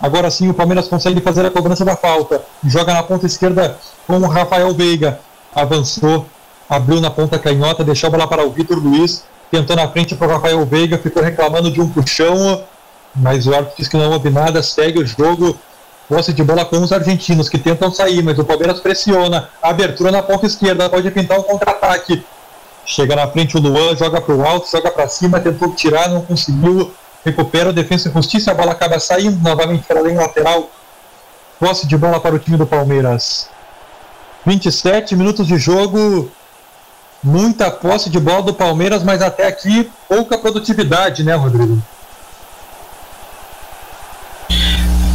Agora 0.00 0.30
sim 0.30 0.48
o 0.48 0.54
Palmeiras 0.54 0.88
consegue 0.88 1.20
fazer 1.20 1.46
a 1.46 1.50
cobrança 1.50 1.84
da 1.84 1.96
falta. 1.96 2.42
Joga 2.64 2.92
na 2.92 3.02
ponta 3.02 3.26
esquerda 3.26 3.78
com 4.06 4.18
o 4.18 4.26
Rafael 4.26 4.72
Veiga. 4.74 5.20
Avançou, 5.54 6.26
abriu 6.68 7.00
na 7.00 7.10
ponta 7.10 7.38
canhota, 7.38 7.82
deixou 7.82 8.08
a 8.08 8.10
bola 8.10 8.28
para 8.28 8.44
o 8.44 8.50
Vitor 8.50 8.78
Luiz. 8.78 9.24
Tentou 9.50 9.76
na 9.76 9.88
frente 9.88 10.14
para 10.14 10.26
o 10.26 10.30
Rafael 10.30 10.64
Veiga, 10.66 10.98
ficou 10.98 11.22
reclamando 11.22 11.70
de 11.70 11.80
um 11.80 11.88
puxão, 11.88 12.62
mas 13.14 13.46
o 13.46 13.54
árbitro 13.54 13.76
disse 13.78 13.90
que 13.90 13.96
não 13.96 14.10
houve 14.10 14.28
nada, 14.28 14.62
segue 14.62 14.98
o 14.98 15.06
jogo. 15.06 15.56
Posse 16.08 16.32
de 16.32 16.44
bola 16.44 16.64
com 16.64 16.78
os 16.80 16.92
argentinos 16.92 17.48
que 17.48 17.58
tentam 17.58 17.90
sair, 17.90 18.22
mas 18.22 18.38
o 18.38 18.44
Palmeiras 18.44 18.80
pressiona. 18.80 19.48
Abertura 19.62 20.12
na 20.12 20.22
ponta 20.22 20.46
esquerda, 20.46 20.88
pode 20.88 21.10
pintar 21.10 21.38
um 21.38 21.42
contra-ataque. 21.42 22.22
Chega 22.84 23.16
na 23.16 23.26
frente 23.26 23.56
o 23.56 23.60
Luan, 23.60 23.96
joga 23.96 24.20
para 24.20 24.34
o 24.34 24.46
alto, 24.46 24.70
joga 24.70 24.90
para 24.90 25.08
cima, 25.08 25.40
tentou 25.40 25.72
tirar, 25.72 26.08
não 26.08 26.20
conseguiu 26.20 26.92
recupera 27.26 27.70
a 27.70 27.72
defesa 27.72 28.08
e 28.08 28.12
justiça, 28.12 28.52
a 28.52 28.54
bola 28.54 28.70
acaba 28.70 29.00
saindo 29.00 29.42
novamente 29.42 29.84
para 29.84 29.98
a 29.98 30.02
linha 30.04 30.20
lateral. 30.20 30.70
Posse 31.58 31.84
de 31.84 31.96
bola 31.96 32.20
para 32.20 32.36
o 32.36 32.38
time 32.38 32.56
do 32.56 32.66
Palmeiras. 32.66 33.48
27 34.46 35.16
minutos 35.16 35.44
de 35.44 35.58
jogo, 35.58 36.30
muita 37.20 37.68
posse 37.68 38.08
de 38.08 38.20
bola 38.20 38.42
do 38.42 38.54
Palmeiras, 38.54 39.02
mas 39.02 39.20
até 39.22 39.48
aqui 39.48 39.90
pouca 40.08 40.38
produtividade, 40.38 41.24
né, 41.24 41.34
Rodrigo? 41.34 41.82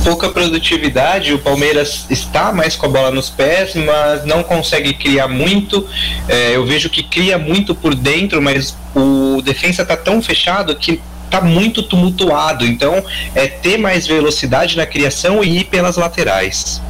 pouca 0.03 0.29
produtividade, 0.29 1.31
o 1.31 1.37
Palmeiras 1.37 2.07
está 2.09 2.51
mais 2.51 2.75
com 2.75 2.87
a 2.87 2.89
bola 2.89 3.11
nos 3.11 3.29
pés, 3.29 3.75
mas 3.75 4.25
não 4.25 4.41
consegue 4.41 4.93
criar 4.93 5.27
muito. 5.27 5.87
É, 6.27 6.55
eu 6.55 6.65
vejo 6.65 6.89
que 6.89 7.03
cria 7.03 7.37
muito 7.37 7.75
por 7.75 7.93
dentro, 7.93 8.41
mas 8.41 8.75
o 8.95 9.43
defensa 9.43 9.83
está 9.83 9.95
tão 9.95 10.19
fechado 10.19 10.75
que 10.75 10.99
está 11.31 11.39
muito 11.39 11.81
tumultuado. 11.81 12.65
Então, 12.65 13.03
é 13.33 13.47
ter 13.47 13.77
mais 13.77 14.05
velocidade 14.05 14.75
na 14.75 14.85
criação 14.85 15.41
e 15.41 15.59
ir 15.59 15.63
pelas 15.65 15.95
laterais. 15.95 16.81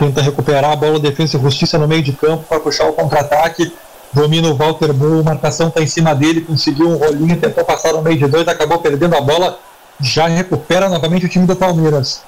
Tenta 0.00 0.20
recuperar 0.20 0.72
a 0.72 0.76
bola, 0.76 0.98
defesa 0.98 1.38
e 1.38 1.40
justiça 1.40 1.78
no 1.78 1.86
meio 1.86 2.02
de 2.02 2.12
campo 2.12 2.44
para 2.48 2.60
puxar 2.60 2.86
o 2.88 2.92
contra-ataque. 2.92 3.72
Domina 4.12 4.48
o 4.48 4.54
Walter 4.54 4.92
Bull, 4.92 5.22
marcação 5.22 5.68
está 5.68 5.82
em 5.82 5.86
cima 5.86 6.14
dele, 6.14 6.40
conseguiu 6.40 6.88
um 6.88 6.96
rolinho, 6.96 7.36
tentou 7.36 7.64
passar 7.64 7.92
no 7.92 8.02
meio 8.02 8.16
de 8.16 8.26
dois, 8.26 8.48
acabou 8.48 8.78
perdendo 8.78 9.16
a 9.16 9.20
bola. 9.20 9.58
Já 10.00 10.26
recupera 10.26 10.88
novamente 10.88 11.26
o 11.26 11.28
time 11.28 11.46
do 11.46 11.54
Palmeiras. 11.54 12.22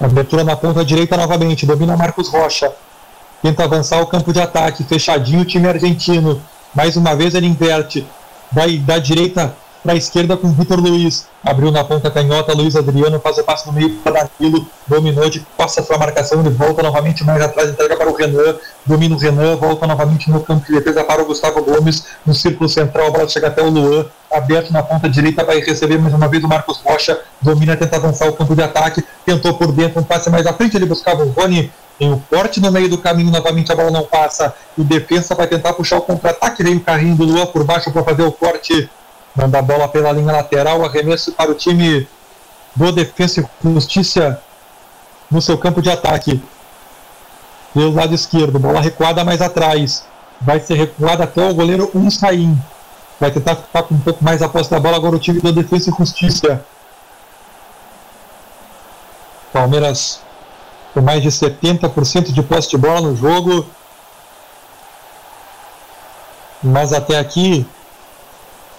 Abertura 0.00 0.44
na 0.44 0.56
ponta 0.56 0.84
direita 0.84 1.16
novamente, 1.16 1.64
domina 1.64 1.96
Marcos 1.96 2.28
Rocha. 2.28 2.70
Tenta 3.42 3.64
avançar 3.64 4.00
o 4.00 4.06
campo 4.06 4.32
de 4.32 4.40
ataque, 4.40 4.84
fechadinho 4.84 5.40
o 5.40 5.44
time 5.44 5.68
argentino. 5.68 6.42
Mais 6.76 6.94
uma 6.94 7.16
vez 7.16 7.34
ele 7.34 7.46
inverte. 7.46 8.06
Vai 8.52 8.76
da 8.76 8.98
direita 8.98 9.56
para 9.82 9.94
a 9.94 9.96
esquerda 9.96 10.36
com 10.36 10.52
Vitor 10.52 10.78
Luiz. 10.78 11.26
Abriu 11.42 11.72
na 11.72 11.82
ponta 11.82 12.10
canhota, 12.10 12.52
Luiz 12.52 12.76
Adriano 12.76 13.18
faz 13.18 13.38
o 13.38 13.44
passe 13.44 13.66
no 13.66 13.72
meio 13.72 13.94
para 14.04 14.28
Danilo. 14.38 14.66
Dominou 14.86 15.30
de 15.30 15.40
passa 15.56 15.82
para 15.82 15.96
a 15.96 15.98
marcação, 15.98 16.40
ele 16.40 16.50
volta 16.50 16.82
novamente 16.82 17.24
mais 17.24 17.40
atrás, 17.40 17.70
entrega 17.70 17.96
para 17.96 18.10
o 18.10 18.14
Renan. 18.14 18.56
Domina 18.84 19.14
o 19.14 19.18
Renan, 19.18 19.56
volta 19.56 19.86
novamente 19.86 20.30
no 20.30 20.40
campo 20.40 20.66
de 20.66 20.72
defesa 20.72 21.02
para 21.02 21.22
o 21.22 21.24
Gustavo 21.24 21.62
Gomes. 21.64 22.04
No 22.26 22.34
círculo 22.34 22.68
central, 22.68 23.06
a 23.06 23.10
bola 23.10 23.28
chega 23.28 23.46
até 23.46 23.62
o 23.62 23.70
Luan. 23.70 24.04
Aberto 24.30 24.70
na 24.70 24.82
ponta 24.82 25.08
direita, 25.08 25.44
vai 25.44 25.60
receber 25.60 25.98
mais 25.98 26.12
uma 26.12 26.28
vez 26.28 26.44
o 26.44 26.48
Marcos 26.48 26.82
Rocha. 26.84 27.18
Domina, 27.40 27.74
tenta 27.74 27.96
avançar 27.96 28.28
o 28.28 28.34
campo 28.34 28.54
de 28.54 28.62
ataque. 28.62 29.02
Tentou 29.24 29.54
por 29.54 29.72
dentro, 29.72 30.00
um 30.00 30.04
passe 30.04 30.28
mais 30.28 30.46
à 30.46 30.52
frente, 30.52 30.76
ele 30.76 30.84
buscava 30.84 31.24
o 31.24 31.30
Rony 31.30 31.72
tem 31.98 32.12
o 32.12 32.22
corte 32.28 32.60
no 32.60 32.70
meio 32.70 32.90
do 32.90 32.98
caminho, 32.98 33.30
novamente 33.30 33.72
a 33.72 33.74
bola 33.74 33.90
não 33.90 34.04
passa. 34.04 34.54
O 34.76 34.84
defesa 34.84 35.34
vai 35.34 35.46
tentar 35.46 35.72
puxar 35.72 35.96
o 35.96 36.02
contra-ataque. 36.02 36.62
Vem 36.62 36.76
o 36.76 36.80
carrinho 36.80 37.16
do 37.16 37.24
Luan 37.24 37.46
por 37.46 37.64
baixo 37.64 37.90
para 37.90 38.04
fazer 38.04 38.22
o 38.22 38.32
corte. 38.32 38.90
Manda 39.34 39.58
a 39.58 39.62
bola 39.62 39.88
pela 39.88 40.12
linha 40.12 40.32
lateral. 40.32 40.84
Arremesso 40.84 41.32
para 41.32 41.50
o 41.50 41.54
time 41.54 42.06
do 42.74 42.92
Defensa 42.92 43.40
e 43.40 43.72
Justiça 43.72 44.42
no 45.30 45.40
seu 45.40 45.56
campo 45.56 45.80
de 45.80 45.90
ataque. 45.90 46.42
Pelo 47.72 47.94
lado 47.94 48.14
esquerdo. 48.14 48.58
Bola 48.58 48.80
recuada 48.80 49.24
mais 49.24 49.40
atrás. 49.40 50.04
Vai 50.38 50.60
ser 50.60 50.74
recuada 50.74 51.24
até 51.24 51.48
o 51.48 51.54
goleiro 51.54 51.90
Unsain. 51.94 52.58
vai 53.18 53.30
tentar 53.30 53.56
ficar 53.56 53.84
com 53.84 53.94
um 53.94 54.00
pouco 54.00 54.22
mais 54.22 54.42
a 54.42 54.48
posse 54.50 54.70
da 54.70 54.78
bola. 54.78 54.96
Agora 54.96 55.16
o 55.16 55.18
time 55.18 55.40
da 55.40 55.50
Defesa 55.50 55.90
e 55.90 55.94
Justiça. 55.98 56.62
Palmeiras 59.50 60.25
com 60.96 61.02
mais 61.02 61.22
de 61.22 61.28
70% 61.28 62.32
de 62.32 62.42
posse 62.42 62.70
de 62.70 62.78
bola 62.78 63.02
no 63.02 63.14
jogo. 63.14 63.66
Mas 66.62 66.90
até 66.94 67.18
aqui, 67.18 67.66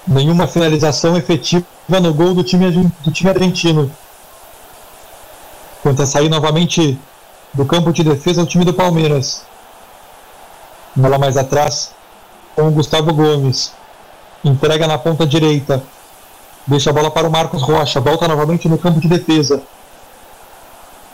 nenhuma 0.08 0.48
finalização 0.48 1.16
efetiva 1.16 1.64
no 1.88 2.12
gol 2.16 2.34
do 2.34 2.44
time, 2.44 2.92
do 3.02 3.12
time 3.12 3.30
argentino. 3.30 3.92
Tenta 5.84 6.08
sair 6.08 6.28
novamente 6.28 7.00
do 7.54 7.64
campo 7.66 7.94
de 7.94 8.04
defesa 8.04 8.42
o 8.42 8.48
time 8.48 8.66
do 8.66 8.74
Palmeiras. 8.74 9.44
Bola 10.96 11.20
mais 11.20 11.38
atrás 11.38 11.94
com 12.56 12.68
o 12.68 12.72
Gustavo 12.72 13.14
Gomes. 13.14 13.74
Entrega 14.44 14.88
na 14.88 14.98
ponta 14.98 15.24
direita. 15.24 15.84
Deixa 16.66 16.90
a 16.90 16.94
bola 16.94 17.12
para 17.12 17.28
o 17.28 17.32
Marcos 17.32 17.62
Rocha. 17.62 18.02
Volta 18.02 18.28
novamente 18.28 18.68
no 18.68 18.80
campo 18.80 19.00
de 19.00 19.08
defesa. 19.08 19.62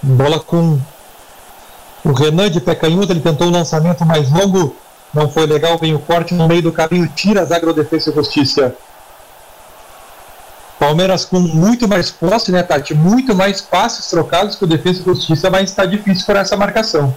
Bola 0.02 0.40
com 0.40 0.80
o 2.04 2.12
Renan 2.12 2.50
de 2.50 2.60
pé. 2.60 2.78
Ele 2.84 3.20
tentou 3.22 3.48
um 3.48 3.52
lançamento 3.52 4.06
mais 4.06 4.30
longo. 4.32 4.76
Não 5.14 5.30
foi 5.30 5.46
legal. 5.46 5.78
Vem 5.78 5.96
o 5.96 6.00
corte 6.00 6.34
no 6.34 6.48
meio 6.48 6.62
do 6.62 6.72
caminho. 6.72 7.08
Tira 7.16 7.42
a 7.42 7.46
zaga 7.46 7.68
do 7.68 7.74
Defesa 7.74 8.12
e 8.12 8.14
Justiça. 8.14 8.76
Palmeiras 10.80 11.24
com 11.24 11.40
muito 11.40 11.88
mais 11.88 12.12
posse, 12.12 12.52
né, 12.52 12.62
Tati? 12.62 12.94
Muito 12.94 13.34
mais 13.34 13.62
passes 13.62 14.08
trocados 14.08 14.56
que 14.56 14.66
o 14.66 14.68
Defesa 14.68 15.02
e 15.02 15.06
Justiça, 15.06 15.50
mas 15.50 15.70
está 15.70 15.86
difícil 15.86 16.26
por 16.26 16.36
essa 16.36 16.58
marcação. 16.58 17.16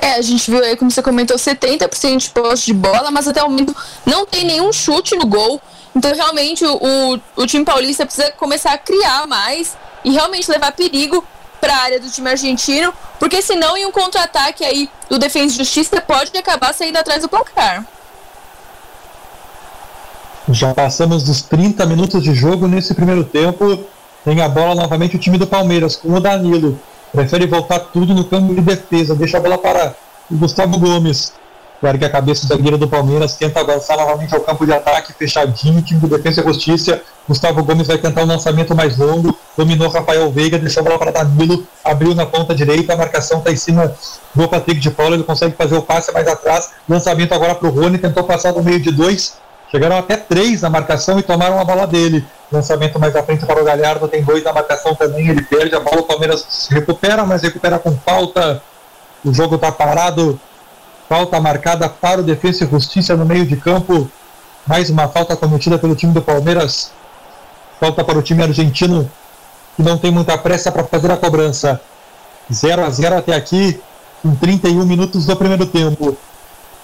É, 0.00 0.12
a 0.12 0.22
gente 0.22 0.48
viu 0.48 0.62
aí, 0.62 0.76
como 0.76 0.90
você 0.90 1.02
comentou, 1.02 1.36
70% 1.36 2.18
de 2.18 2.30
posse 2.30 2.66
de 2.66 2.74
bola, 2.74 3.10
mas 3.10 3.26
até 3.26 3.42
o 3.42 3.50
momento 3.50 3.74
não 4.06 4.24
tem 4.24 4.44
nenhum 4.44 4.72
chute 4.72 5.16
no 5.16 5.26
gol. 5.26 5.60
Então, 5.96 6.14
realmente, 6.14 6.64
o, 6.64 7.20
o 7.34 7.46
time 7.46 7.64
paulista 7.64 8.06
precisa 8.06 8.30
começar 8.32 8.72
a 8.74 8.78
criar 8.78 9.26
mais 9.26 9.76
e 10.04 10.12
realmente 10.12 10.48
levar 10.48 10.70
perigo 10.70 11.24
para 11.60 11.74
a 11.74 11.82
área 11.82 12.00
do 12.00 12.10
time 12.10 12.30
argentino, 12.30 12.92
porque 13.18 13.42
senão, 13.42 13.76
em 13.76 13.86
um 13.86 13.92
contra-ataque 13.92 14.64
aí 14.64 14.88
do 15.08 15.18
Defesa 15.18 15.54
e 15.54 15.58
Justiça, 15.58 16.00
pode 16.00 16.36
acabar 16.36 16.72
saindo 16.72 16.96
atrás 16.96 17.22
do 17.22 17.28
placar. 17.28 17.84
Já 20.50 20.72
passamos 20.72 21.24
dos 21.24 21.42
30 21.42 21.84
minutos 21.84 22.22
de 22.22 22.34
jogo 22.34 22.66
nesse 22.66 22.94
primeiro 22.94 23.22
tempo. 23.22 23.84
Tem 24.24 24.40
a 24.40 24.48
bola 24.48 24.74
novamente 24.74 25.16
o 25.16 25.18
time 25.18 25.36
do 25.36 25.46
Palmeiras 25.46 25.96
com 25.96 26.12
o 26.14 26.20
Danilo. 26.20 26.78
Prefere 27.12 27.46
voltar 27.46 27.80
tudo 27.80 28.14
no 28.14 28.24
campo 28.24 28.54
de 28.54 28.60
defesa. 28.60 29.14
Deixa 29.14 29.36
a 29.36 29.40
bola 29.40 29.58
para 29.58 29.94
o 30.30 30.36
Gustavo 30.36 30.78
Gomes. 30.78 31.34
Ergue 31.82 32.04
a 32.04 32.10
cabeça 32.10 32.42
do 32.42 32.48
zagueiro 32.48 32.76
do 32.76 32.88
Palmeiras, 32.88 33.36
tenta 33.36 33.60
avançar 33.60 33.96
novamente 33.96 34.34
ao 34.34 34.40
campo 34.40 34.66
de 34.66 34.72
ataque, 34.72 35.12
fechadinho, 35.12 35.80
time 35.80 36.00
do 36.00 36.08
Defesa 36.08 36.40
e 36.40 36.44
Justiça. 36.44 37.00
Gustavo 37.28 37.62
Gomes 37.62 37.86
vai 37.86 37.98
tentar 37.98 38.22
um 38.22 38.26
lançamento 38.26 38.74
mais 38.74 38.96
longo, 38.96 39.36
dominou 39.56 39.88
Rafael 39.88 40.30
Veiga, 40.32 40.58
deixou 40.58 40.80
a 40.80 40.84
bola 40.84 40.98
para 40.98 41.12
Danilo, 41.12 41.64
abriu 41.84 42.14
na 42.14 42.26
ponta 42.26 42.54
direita, 42.54 42.94
a 42.94 42.96
marcação 42.96 43.38
está 43.38 43.52
em 43.52 43.56
cima 43.56 43.94
do 44.34 44.48
Patrick 44.48 44.80
de 44.80 44.90
Paula, 44.90 45.14
ele 45.14 45.24
consegue 45.24 45.54
fazer 45.54 45.76
o 45.76 45.82
passe 45.82 46.10
mais 46.10 46.26
atrás, 46.26 46.70
lançamento 46.88 47.32
agora 47.32 47.54
para 47.54 47.68
o 47.68 47.70
Rony, 47.70 47.98
tentou 47.98 48.24
passar 48.24 48.52
no 48.52 48.62
meio 48.62 48.80
de 48.80 48.90
dois, 48.90 49.36
Chegaram 49.70 49.98
até 49.98 50.16
três 50.16 50.62
na 50.62 50.70
marcação 50.70 51.18
e 51.18 51.22
tomaram 51.22 51.60
a 51.60 51.64
bola 51.64 51.86
dele. 51.86 52.24
Lançamento 52.50 52.98
mais 52.98 53.14
à 53.14 53.22
frente 53.22 53.44
para 53.44 53.60
o 53.60 53.64
Galhardo, 53.64 54.08
tem 54.08 54.22
dois 54.22 54.42
na 54.42 54.52
marcação 54.52 54.94
também, 54.94 55.28
ele 55.28 55.42
perde 55.42 55.74
a 55.74 55.80
bola, 55.80 56.00
o 56.00 56.04
Palmeiras 56.04 56.44
se 56.48 56.72
recupera, 56.72 57.24
mas 57.26 57.42
recupera 57.42 57.78
com 57.78 57.92
falta. 57.98 58.62
O 59.22 59.32
jogo 59.32 59.56
está 59.56 59.70
parado. 59.70 60.40
Falta 61.08 61.40
marcada 61.40 61.88
para 61.88 62.20
o 62.20 62.22
Defesa 62.22 62.64
e 62.64 62.70
Justiça 62.70 63.16
no 63.16 63.24
meio 63.24 63.46
de 63.46 63.56
campo. 63.56 64.10
Mais 64.66 64.90
uma 64.90 65.08
falta 65.08 65.34
cometida 65.34 65.78
pelo 65.78 65.96
time 65.96 66.12
do 66.12 66.20
Palmeiras. 66.20 66.90
Falta 67.80 68.04
para 68.04 68.18
o 68.18 68.22
time 68.22 68.42
argentino, 68.42 69.10
que 69.74 69.82
não 69.82 69.96
tem 69.96 70.10
muita 70.10 70.36
pressa 70.36 70.70
para 70.70 70.84
fazer 70.84 71.10
a 71.10 71.16
cobrança. 71.16 71.80
0 72.52 72.84
a 72.84 72.90
0 72.90 73.16
até 73.16 73.34
aqui, 73.34 73.80
com 74.22 74.34
31 74.34 74.84
minutos 74.84 75.24
do 75.24 75.34
primeiro 75.34 75.64
tempo. 75.64 76.14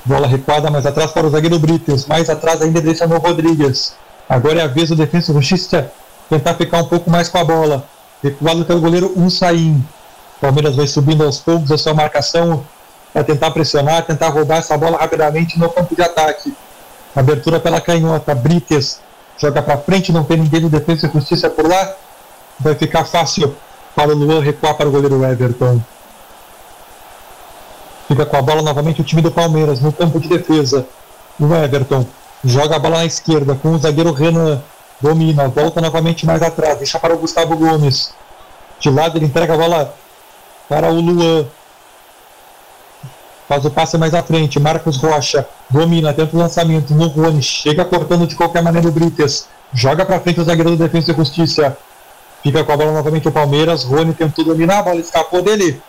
Bola 0.06 0.26
recuada 0.26 0.70
mais 0.70 0.86
atrás 0.86 1.10
para 1.10 1.26
o 1.26 1.30
zagueiro 1.30 1.58
Brites. 1.58 2.06
Mais 2.06 2.30
atrás 2.30 2.62
ainda 2.62 2.80
deixa 2.80 3.06
no 3.06 3.18
Rodrigues. 3.18 3.94
Agora 4.26 4.60
é 4.60 4.62
a 4.62 4.68
vez 4.68 4.88
do 4.88 4.96
Defensa 4.96 5.34
Justiça 5.34 5.92
tentar 6.30 6.54
ficar 6.54 6.78
um 6.78 6.86
pouco 6.86 7.10
mais 7.10 7.28
com 7.28 7.36
a 7.36 7.44
bola. 7.44 7.86
Recuado 8.22 8.64
pelo 8.64 8.80
goleiro 8.80 9.12
Unsain. 9.18 9.84
Palmeiras 10.40 10.76
vai 10.76 10.86
subindo 10.86 11.24
aos 11.24 11.40
poucos 11.40 11.70
a 11.70 11.76
sua 11.76 11.92
marcação 11.92 12.64
para 13.14 13.22
tentar 13.22 13.52
pressionar, 13.52 14.04
tentar 14.04 14.28
roubar 14.30 14.58
essa 14.58 14.76
bola 14.76 14.98
rapidamente 14.98 15.56
no 15.56 15.70
campo 15.70 15.94
de 15.94 16.02
ataque. 16.02 16.52
Abertura 17.14 17.60
pela 17.60 17.80
canhota. 17.80 18.34
Brites 18.34 19.00
joga 19.38 19.62
para 19.62 19.78
frente, 19.78 20.10
não 20.10 20.24
tem 20.24 20.36
ninguém 20.36 20.60
do 20.60 20.68
Defensa 20.68 21.06
e 21.06 21.10
Justiça 21.12 21.48
por 21.48 21.68
lá. 21.68 21.94
Vai 22.58 22.74
ficar 22.74 23.04
fácil 23.04 23.54
para 23.94 24.10
o 24.10 24.14
Luan 24.16 24.40
recuar 24.40 24.74
para 24.74 24.88
o 24.88 24.90
goleiro 24.90 25.24
Everton. 25.24 25.80
Fica 28.08 28.26
com 28.26 28.36
a 28.36 28.42
bola 28.42 28.62
novamente 28.62 29.00
o 29.00 29.04
time 29.04 29.22
do 29.22 29.30
Palmeiras 29.30 29.80
no 29.80 29.92
campo 29.92 30.18
de 30.18 30.28
defesa. 30.28 30.84
O 31.38 31.54
Everton 31.54 32.04
joga 32.44 32.74
a 32.74 32.78
bola 32.80 32.98
na 32.98 33.04
esquerda 33.04 33.54
com 33.54 33.70
o 33.70 33.78
zagueiro 33.78 34.12
Renan. 34.12 34.60
Domina, 35.00 35.48
volta 35.48 35.80
novamente 35.80 36.26
mais 36.26 36.42
atrás, 36.42 36.78
deixa 36.78 36.98
para 36.98 37.14
o 37.14 37.18
Gustavo 37.18 37.56
Gomes. 37.56 38.12
De 38.80 38.90
lado 38.90 39.16
ele 39.18 39.26
entrega 39.26 39.54
a 39.54 39.56
bola 39.56 39.94
para 40.68 40.90
o 40.90 41.00
Luan. 41.00 41.46
Faz 43.48 43.64
o 43.64 43.70
passe 43.70 43.98
mais 43.98 44.14
à 44.14 44.22
frente. 44.22 44.58
Marcos 44.58 44.96
Rocha 44.96 45.46
domina, 45.68 46.12
tenta 46.12 46.36
o 46.36 46.38
lançamento 46.38 46.94
no 46.94 47.08
Rony. 47.08 47.42
Chega 47.42 47.84
cortando 47.84 48.26
de 48.26 48.34
qualquer 48.34 48.62
maneira 48.62 48.88
o 48.88 48.92
Brites. 48.92 49.48
Joga 49.72 50.04
para 50.04 50.20
frente 50.20 50.40
o 50.40 50.44
zagueiro 50.44 50.70
do 50.70 50.76
Defesa 50.76 51.12
e 51.12 51.14
Justiça. 51.14 51.76
Fica 52.42 52.62
com 52.62 52.72
a 52.72 52.76
bola 52.76 52.92
novamente 52.92 53.28
o 53.28 53.32
Palmeiras. 53.32 53.84
Rony 53.84 54.14
tentou 54.14 54.44
dominar, 54.44 54.78
a 54.78 54.82
bola 54.82 55.00
escapou 55.00 55.42
dele 55.42 55.80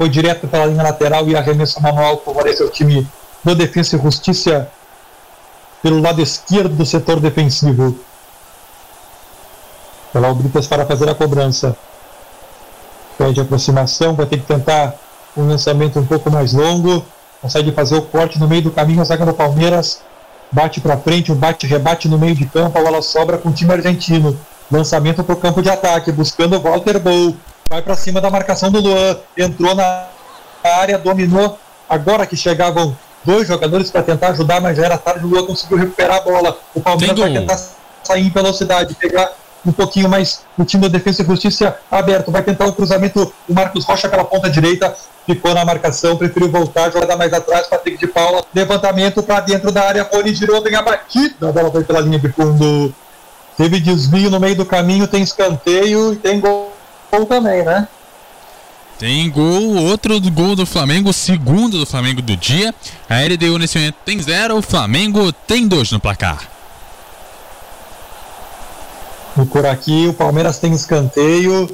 foi 0.00 0.08
direto 0.08 0.48
pela 0.48 0.64
linha 0.64 0.82
lateral 0.82 1.28
e 1.28 1.36
arremesso 1.36 1.78
manual 1.82 2.22
favoreceu 2.24 2.68
o 2.68 2.70
time 2.70 3.06
do 3.44 3.54
Defesa 3.54 3.96
e 3.96 4.00
Justiça 4.00 4.66
pelo 5.82 6.00
lado 6.00 6.22
esquerdo 6.22 6.74
do 6.74 6.86
setor 6.86 7.20
defensivo. 7.20 7.94
Pela 10.10 10.30
o 10.30 10.34
Britas 10.34 10.66
para 10.66 10.86
fazer 10.86 11.06
a 11.06 11.14
cobrança. 11.14 11.76
Pede 13.18 13.42
aproximação, 13.42 14.14
vai 14.14 14.24
ter 14.24 14.38
que 14.38 14.46
tentar 14.46 14.94
um 15.36 15.46
lançamento 15.46 15.98
um 15.98 16.06
pouco 16.06 16.30
mais 16.30 16.52
longo. 16.52 17.04
Consegue 17.40 17.72
fazer 17.72 17.96
o 17.96 18.02
corte 18.02 18.38
no 18.38 18.46
meio 18.46 18.62
do 18.62 18.70
caminho, 18.70 19.00
a 19.00 19.04
zaga 19.04 19.24
do 19.24 19.32
Palmeiras. 19.32 20.02
Bate 20.52 20.80
para 20.80 20.96
frente, 20.96 21.30
um 21.30 21.36
bate-rebate 21.36 22.08
no 22.08 22.18
meio 22.18 22.34
de 22.34 22.44
campo, 22.46 22.76
a 22.78 22.82
bola 22.82 23.00
sobra 23.02 23.38
com 23.38 23.50
o 23.50 23.52
time 23.52 23.72
argentino. 23.72 24.36
Lançamento 24.70 25.22
para 25.22 25.34
o 25.34 25.38
campo 25.38 25.62
de 25.62 25.70
ataque, 25.70 26.12
buscando 26.12 26.56
o 26.56 26.60
Walter 26.60 26.98
Bow 26.98 27.34
vai 27.70 27.80
para 27.80 27.94
cima 27.94 28.20
da 28.20 28.28
marcação 28.28 28.68
do 28.68 28.80
Luan, 28.80 29.16
entrou 29.38 29.76
na 29.76 30.08
área, 30.62 30.98
dominou. 30.98 31.56
Agora 31.88 32.26
que 32.26 32.36
chegavam 32.36 32.96
dois 33.24 33.46
jogadores 33.46 33.92
para 33.92 34.02
tentar 34.02 34.30
ajudar, 34.30 34.60
mas 34.60 34.76
já 34.76 34.86
era 34.86 34.98
tarde, 34.98 35.24
o 35.24 35.28
Luan 35.28 35.46
conseguiu 35.46 35.78
recuperar 35.78 36.16
a 36.16 36.20
bola. 36.20 36.58
O 36.74 36.80
Palmeiras 36.80 37.16
vai 37.16 37.32
tentar 37.32 37.60
sair 38.02 38.26
em 38.26 38.30
velocidade, 38.30 38.92
pegar 38.96 39.30
um 39.64 39.72
pouquinho 39.72 40.08
mais 40.08 40.42
o 40.56 40.64
time 40.64 40.82
da 40.82 40.88
Defesa 40.88 41.22
e 41.22 41.26
Justiça 41.26 41.76
aberto. 41.90 42.30
Vai 42.30 42.42
tentar 42.42 42.66
o 42.66 42.68
um 42.70 42.72
cruzamento, 42.72 43.32
o 43.48 43.54
Marcos 43.54 43.84
Rocha 43.84 44.08
pela 44.08 44.24
ponta 44.24 44.48
direita, 44.48 44.94
ficou 45.26 45.54
na 45.54 45.64
marcação, 45.64 46.16
preferiu 46.16 46.50
voltar, 46.50 46.90
jogar 46.90 47.16
mais 47.16 47.32
atrás, 47.32 47.66
Patrick 47.66 47.98
de 47.98 48.06
Paula, 48.06 48.44
levantamento 48.54 49.22
para 49.22 49.40
dentro 49.40 49.70
da 49.70 49.82
área, 49.82 50.08
Rony 50.10 50.34
girou, 50.34 50.62
vem 50.62 50.74
a 50.74 50.82
batida, 50.82 51.48
a 51.48 51.52
bola 51.52 51.70
foi 51.70 51.84
pela 51.84 52.00
linha 52.00 52.18
de 52.18 52.30
fundo. 52.30 52.94
Teve 53.56 53.78
desvio 53.78 54.30
no 54.30 54.40
meio 54.40 54.56
do 54.56 54.64
caminho, 54.64 55.06
tem 55.06 55.22
escanteio 55.22 56.14
e 56.14 56.16
tem 56.16 56.40
gol 56.40 56.70
gol 57.10 57.26
também, 57.26 57.64
né? 57.64 57.88
Tem 58.98 59.30
gol, 59.30 59.76
outro 59.76 60.20
gol 60.30 60.54
do 60.54 60.66
Flamengo, 60.66 61.12
segundo 61.12 61.78
do 61.78 61.86
Flamengo 61.86 62.20
do 62.20 62.36
dia. 62.36 62.74
A 63.08 63.22
LDU 63.22 63.58
nesse 63.58 63.78
momento 63.78 63.96
tem 64.04 64.20
zero, 64.20 64.56
o 64.58 64.62
Flamengo 64.62 65.32
tem 65.32 65.66
dois 65.66 65.90
no 65.90 65.98
placar. 65.98 66.59
Por 69.46 69.64
aqui 69.66 70.06
o 70.08 70.14
Palmeiras 70.14 70.58
tem 70.58 70.72
escanteio. 70.72 71.68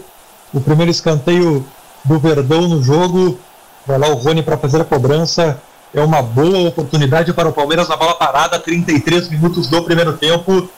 O 0.53 0.61
primeiro 0.61 0.91
escanteio 0.91 1.67
do 2.05 2.19
Verdão 2.19 2.69
no 2.69 2.83
jogo. 2.83 3.39
Vai 3.87 3.99
lá 3.99 4.09
o 4.09 4.15
Rony 4.15 4.43
para 4.43 4.57
fazer 4.57 4.81
a 4.81 4.85
cobrança. 4.85 5.61
É 5.95 6.01
uma 6.01 6.23
boa 6.23 6.69
oportunidade 6.69 7.33
para 7.33 7.49
o 7.49 7.53
Palmeiras 7.53 7.89
na 7.89 7.97
bola 7.97 8.15
parada, 8.15 8.59
33 8.59 9.31
minutos 9.31 9.67
do 9.69 9.83
primeiro 9.83 10.17
tempo. 10.17 10.69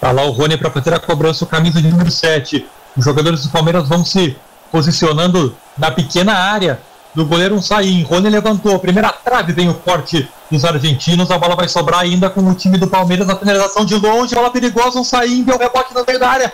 Tá 0.00 0.12
lá 0.12 0.22
o 0.24 0.30
Rony 0.30 0.56
para 0.56 0.70
fazer 0.70 0.92
a 0.92 0.98
cobrança, 0.98 1.44
o 1.44 1.48
camisa 1.48 1.80
de 1.80 1.88
número 1.88 2.10
7. 2.10 2.66
Os 2.96 3.04
jogadores 3.04 3.42
do 3.42 3.48
Palmeiras 3.50 3.88
vão 3.88 4.04
se 4.04 4.36
posicionando 4.70 5.56
na 5.78 5.90
pequena 5.90 6.34
área 6.34 6.80
do 7.14 7.24
goleiro 7.24 7.60
Saim. 7.62 8.02
Rony 8.02 8.28
levantou, 8.28 8.78
primeira 8.78 9.12
trave, 9.12 9.52
vem 9.52 9.68
o 9.68 9.74
corte 9.74 10.28
dos 10.50 10.64
argentinos. 10.64 11.30
A 11.30 11.38
bola 11.38 11.54
vai 11.54 11.68
sobrar 11.68 12.00
ainda 12.00 12.28
com 12.28 12.40
o 12.40 12.54
time 12.54 12.76
do 12.76 12.86
Palmeiras 12.86 13.26
na 13.26 13.36
finalização 13.36 13.84
de 13.84 13.94
longe. 13.94 14.34
Bola 14.34 14.50
perigosa, 14.50 14.98
um 14.98 15.04
Saim, 15.04 15.44
deu 15.44 15.56
rebote 15.56 15.94
no 15.94 16.04
meio 16.04 16.18
da 16.18 16.28
área. 16.28 16.52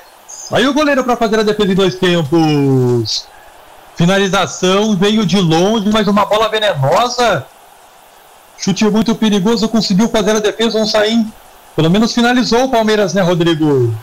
Saiu 0.51 0.71
o 0.71 0.75
goleiro 0.75 1.05
para 1.05 1.17
fazer 1.17 1.39
a 1.39 1.43
defesa 1.45 1.73
em 1.73 1.75
dois 1.77 1.95
tempos. 1.95 3.27
Finalização 3.95 4.97
veio 4.97 5.25
de 5.25 5.41
longe, 5.41 5.89
mas 5.93 6.09
uma 6.09 6.25
bola 6.25 6.49
venenosa. 6.49 7.47
Chute 8.59 8.85
muito 8.87 9.15
perigoso, 9.15 9.69
conseguiu 9.69 10.09
fazer 10.09 10.33
a 10.33 10.41
defesa, 10.41 10.79
um 10.79 10.87
sair. 10.87 11.25
Pelo 11.77 11.89
menos 11.89 12.13
finalizou 12.13 12.65
o 12.65 12.69
Palmeiras, 12.69 13.15
né, 13.15 13.23
Rodrigo? 13.23 13.95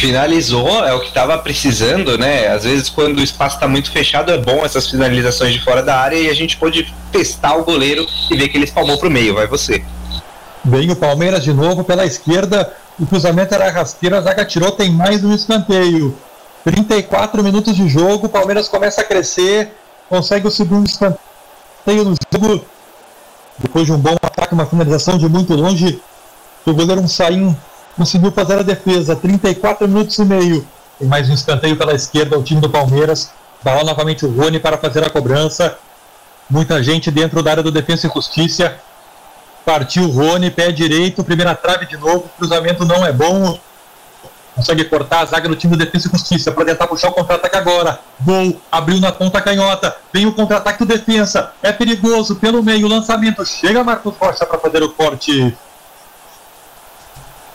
Finalizou, 0.00 0.84
é 0.84 0.92
o 0.92 1.00
que 1.00 1.08
estava 1.08 1.36
precisando, 1.38 2.18
né? 2.18 2.48
Às 2.48 2.64
vezes, 2.64 2.88
quando 2.88 3.18
o 3.18 3.22
espaço 3.22 3.56
está 3.56 3.68
muito 3.68 3.90
fechado, 3.90 4.32
é 4.32 4.38
bom 4.38 4.64
essas 4.64 4.90
finalizações 4.90 5.52
de 5.52 5.62
fora 5.62 5.82
da 5.82 5.98
área 5.98 6.16
e 6.16 6.28
a 6.28 6.34
gente 6.34 6.56
pode 6.56 6.92
testar 7.10 7.56
o 7.56 7.64
goleiro 7.64 8.06
e 8.30 8.36
ver 8.36 8.48
que 8.48 8.56
ele 8.56 8.64
espalmou 8.64 8.98
para 8.98 9.08
o 9.08 9.10
meio. 9.10 9.34
Vai 9.34 9.46
você. 9.46 9.84
Bem, 10.62 10.90
o 10.90 10.96
Palmeiras 10.96 11.44
de 11.44 11.52
novo 11.52 11.84
pela 11.84 12.06
esquerda. 12.06 12.72
O 12.98 13.06
cruzamento 13.06 13.52
era 13.52 13.70
rasteiro, 13.70 14.16
a 14.16 14.20
zaga 14.20 14.44
tirou, 14.44 14.70
tem 14.70 14.90
mais 14.90 15.24
um 15.24 15.34
escanteio. 15.34 16.16
34 16.64 17.42
minutos 17.42 17.76
de 17.76 17.88
jogo, 17.88 18.26
o 18.26 18.30
Palmeiras 18.30 18.68
começa 18.68 19.00
a 19.00 19.04
crescer, 19.04 19.74
consegue 20.08 20.46
o 20.46 20.50
segundo 20.50 20.86
escanteio 20.86 22.04
no 22.04 22.14
jogo. 22.32 22.64
Depois 23.58 23.84
de 23.84 23.92
um 23.92 23.98
bom 23.98 24.16
ataque, 24.22 24.54
uma 24.54 24.64
finalização 24.64 25.18
de 25.18 25.28
muito 25.28 25.54
longe, 25.54 26.00
o 26.64 26.72
goleiro 26.72 27.02
um 27.02 27.08
saim 27.08 27.54
conseguiu 27.96 28.30
fazer 28.32 28.58
a 28.58 28.62
defesa, 28.62 29.16
34 29.16 29.88
minutos 29.88 30.18
e 30.18 30.24
meio. 30.24 30.66
Tem 30.98 31.08
mais 31.08 31.28
um 31.28 31.34
escanteio 31.34 31.76
pela 31.76 31.94
esquerda, 31.94 32.38
o 32.38 32.42
time 32.42 32.60
do 32.60 32.70
Palmeiras. 32.70 33.30
Bala 33.62 33.82
novamente 33.82 34.26
o 34.26 34.30
Rony 34.30 34.60
para 34.60 34.76
fazer 34.76 35.04
a 35.04 35.10
cobrança. 35.10 35.78
Muita 36.48 36.82
gente 36.82 37.10
dentro 37.10 37.42
da 37.42 37.52
área 37.52 37.62
do 37.62 37.70
Defesa 37.70 38.06
e 38.06 38.10
Justiça. 38.10 38.76
Partiu 39.64 40.04
o 40.04 40.10
Rony, 40.10 40.50
pé 40.50 40.70
direito, 40.70 41.24
primeira 41.24 41.54
trave 41.54 41.86
de 41.86 41.96
novo. 41.96 42.30
Cruzamento 42.36 42.84
não 42.84 43.04
é 43.04 43.12
bom. 43.12 43.58
Consegue 44.54 44.84
cortar 44.84 45.20
a 45.20 45.24
zaga 45.24 45.48
do 45.48 45.56
time 45.56 45.76
do 45.76 45.84
Defesa 45.84 46.08
e 46.08 46.10
Justiça 46.10 46.52
para 46.52 46.66
tentar 46.66 46.86
puxar 46.86 47.08
o 47.08 47.12
contra-ataque 47.12 47.56
agora. 47.56 47.98
Gol, 48.20 48.60
abriu 48.70 49.00
na 49.00 49.10
ponta 49.10 49.40
canhota. 49.40 49.96
Vem 50.12 50.26
o 50.26 50.34
contra-ataque 50.34 50.84
do 50.84 50.86
Defesa. 50.86 51.50
É 51.62 51.72
perigoso 51.72 52.36
pelo 52.36 52.62
meio, 52.62 52.86
lançamento. 52.86 53.44
Chega 53.46 53.82
Marcos 53.82 54.14
Rocha 54.20 54.44
para 54.44 54.58
fazer 54.58 54.82
o 54.82 54.90
corte. 54.90 55.56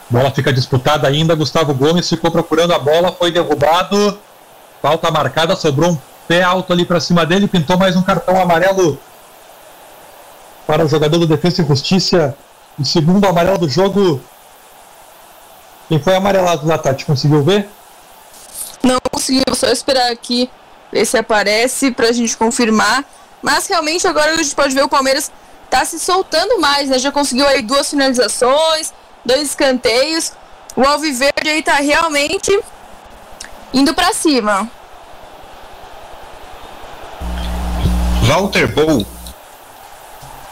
Bola 0.09 0.31
fica 0.31 0.51
disputada 0.51 1.07
ainda. 1.07 1.35
Gustavo 1.35 1.73
Gomes 1.73 2.09
ficou 2.09 2.31
procurando 2.31 2.73
a 2.73 2.79
bola, 2.79 3.11
foi 3.11 3.31
derrubado. 3.31 4.19
Falta 4.81 5.11
marcada, 5.11 5.55
sobrou 5.55 5.91
um 5.91 5.97
pé 6.27 6.41
alto 6.41 6.73
ali 6.73 6.85
para 6.85 6.99
cima 6.99 7.25
dele. 7.25 7.47
Pintou 7.47 7.77
mais 7.77 7.95
um 7.95 8.01
cartão 8.01 8.41
amarelo 8.41 8.97
para 10.65 10.83
o 10.83 10.87
jogador 10.87 11.19
do 11.19 11.27
Defesa 11.27 11.61
e 11.61 11.67
Justiça. 11.67 12.35
O 12.77 12.85
segundo 12.85 13.27
amarelo 13.27 13.59
do 13.59 13.69
jogo. 13.69 14.21
Quem 15.87 15.99
foi 15.99 16.15
amarelado 16.15 16.67
lá, 16.67 16.77
Tati? 16.77 17.05
Conseguiu 17.05 17.43
ver? 17.43 17.67
Não 18.81 18.97
conseguiu, 19.11 19.43
só 19.53 19.67
esperar 19.67 20.11
aqui 20.11 20.49
ver 20.91 21.05
se 21.05 21.17
aparece 21.17 21.91
para 21.91 22.07
a 22.09 22.11
gente 22.11 22.35
confirmar. 22.37 23.03
Mas 23.41 23.67
realmente 23.67 24.07
agora 24.07 24.31
a 24.31 24.37
gente 24.37 24.55
pode 24.55 24.73
ver 24.73 24.83
o 24.83 24.89
Palmeiras 24.89 25.31
tá 25.69 25.85
se 25.85 25.99
soltando 25.99 26.59
mais, 26.59 26.89
né? 26.89 26.97
Já 26.97 27.11
conseguiu 27.11 27.47
aí 27.47 27.61
duas 27.61 27.89
finalizações, 27.89 28.91
dois 29.25 29.49
escanteios. 29.49 30.33
O 30.75 30.83
Alviverde 30.83 31.49
aí 31.49 31.61
tá 31.61 31.75
realmente 31.75 32.57
indo 33.73 33.93
para 33.93 34.13
cima. 34.13 34.69
Walter 38.23 38.67
Bow. 38.67 39.05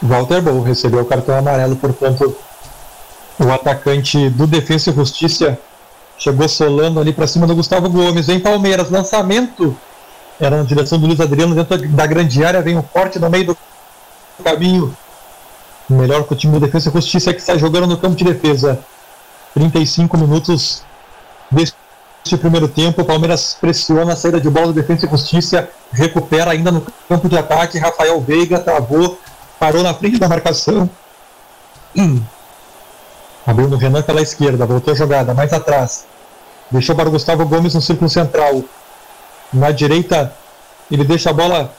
Walter 0.02 0.42
Bow 0.42 0.62
recebeu 0.62 1.02
o 1.02 1.06
cartão 1.06 1.38
amarelo, 1.38 1.76
portanto, 1.76 2.36
o 3.40 3.52
atacante 3.52 4.30
do 4.30 4.48
Defesa 4.48 4.90
e 4.90 4.94
Justiça 4.94 5.60
chegou 6.18 6.50
solando 6.50 7.00
ali 7.00 7.14
para 7.14 7.28
cima 7.28 7.46
do 7.46 7.56
Gustavo 7.56 7.90
Gomes. 7.90 8.30
Em 8.30 8.40
Palmeiras, 8.40 8.90
lançamento 8.90 9.78
era 10.40 10.58
na 10.58 10.64
direção 10.64 11.00
do 11.00 11.08
Luiz 11.08 11.20
Adriano 11.20 11.56
dentro 11.56 11.88
da 11.90 12.06
grande 12.08 12.44
área, 12.44 12.62
vem 12.62 12.78
um 12.78 12.84
forte 12.84 13.20
no 13.20 13.30
meio 13.30 13.46
do 13.46 13.58
caminho 14.44 14.96
melhor 15.90 16.24
que 16.26 16.34
o 16.34 16.36
time 16.36 16.54
do 16.54 16.60
Defesa 16.60 16.90
e 16.90 16.94
Justiça 16.94 17.34
que 17.34 17.40
está 17.40 17.58
jogando 17.58 17.88
no 17.88 17.98
campo 17.98 18.16
de 18.16 18.24
defesa. 18.24 18.80
35 19.54 20.18
minutos 20.18 20.84
deste 21.50 21.76
primeiro 22.40 22.68
tempo. 22.68 23.02
O 23.02 23.06
Palmeiras 23.06 23.58
pressiona 23.60 24.14
a 24.14 24.16
saída 24.16 24.40
de 24.40 24.50
bola 24.50 24.68
do 24.68 24.74
Defesa 24.74 25.06
e 25.06 25.10
Justiça. 25.10 25.70
Recupera 25.92 26.52
ainda 26.52 26.72
no 26.72 26.86
campo 27.08 27.30
de 27.30 27.38
ataque. 27.38 27.78
Rafael 27.78 28.20
Veiga 28.22 28.60
travou, 28.60 29.20
parou 29.60 29.84
na 29.84 29.94
frente 29.94 30.20
da 30.20 30.28
marcação. 30.28 30.90
Hum. 31.96 32.22
Abriu 33.48 33.70
no 33.70 33.78
Renan 33.78 34.02
pela 34.02 34.22
esquerda, 34.22 34.66
voltou 34.66 34.94
a 34.94 34.98
jogada, 34.98 35.34
mais 35.34 35.54
atrás. 35.54 36.06
Deixou 36.70 36.94
para 36.94 37.08
o 37.08 37.12
Gustavo 37.14 37.46
Gomes 37.46 37.74
no 37.74 37.82
círculo 37.82 38.10
central. 38.10 38.62
Na 39.54 39.72
direita, 39.72 40.34
ele 40.92 41.06
deixa 41.06 41.30
a 41.30 41.34
bola 41.34 41.74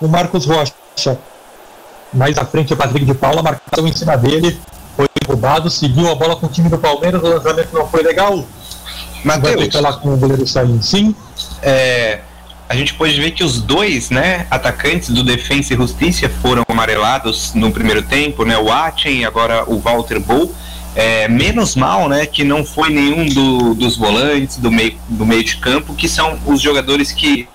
o 0.00 0.06
Marcos 0.06 0.46
Rocha. 0.46 1.18
Mais 2.12 2.36
à 2.38 2.44
frente 2.44 2.72
o 2.72 2.76
Patrick 2.76 3.04
de 3.04 3.14
Paula, 3.14 3.42
marcação 3.42 3.86
em 3.86 3.92
cima 3.92 4.16
dele. 4.16 4.58
Foi 4.96 5.06
roubado, 5.26 5.70
seguiu 5.70 6.10
a 6.10 6.14
bola 6.14 6.36
com 6.36 6.46
o 6.46 6.48
time 6.48 6.68
do 6.68 6.78
Palmeiras, 6.78 7.22
o 7.22 7.26
lançamento 7.26 7.72
não 7.72 7.88
foi 7.88 8.02
legal. 8.02 8.44
Matheus. 9.24 9.72
lá 9.74 9.92
com 9.94 10.14
o 10.14 10.16
goleiro 10.16 10.46
saindo, 10.46 10.82
sim. 10.82 11.14
É, 11.62 12.20
a 12.68 12.74
gente 12.74 12.94
pode 12.94 13.20
ver 13.20 13.32
que 13.32 13.44
os 13.44 13.60
dois, 13.60 14.10
né, 14.10 14.46
atacantes 14.50 15.10
do 15.10 15.22
Defensa 15.22 15.74
e 15.74 15.76
Justiça 15.76 16.28
foram 16.28 16.62
amarelados 16.68 17.54
no 17.54 17.70
primeiro 17.70 18.02
tempo, 18.02 18.44
né, 18.44 18.58
o 18.58 18.72
Achen 18.72 19.20
e 19.20 19.24
agora 19.24 19.64
o 19.66 19.78
Walter 19.78 20.18
Bull. 20.18 20.52
É, 20.94 21.26
menos 21.28 21.74
mal, 21.74 22.08
né, 22.08 22.26
que 22.26 22.44
não 22.44 22.64
foi 22.64 22.90
nenhum 22.90 23.26
do, 23.26 23.74
dos 23.74 23.96
volantes 23.96 24.58
do 24.58 24.70
meio, 24.70 24.96
do 25.08 25.24
meio 25.24 25.42
de 25.44 25.56
campo, 25.56 25.94
que 25.94 26.08
são 26.08 26.38
os 26.44 26.60
jogadores 26.60 27.12
que 27.12 27.48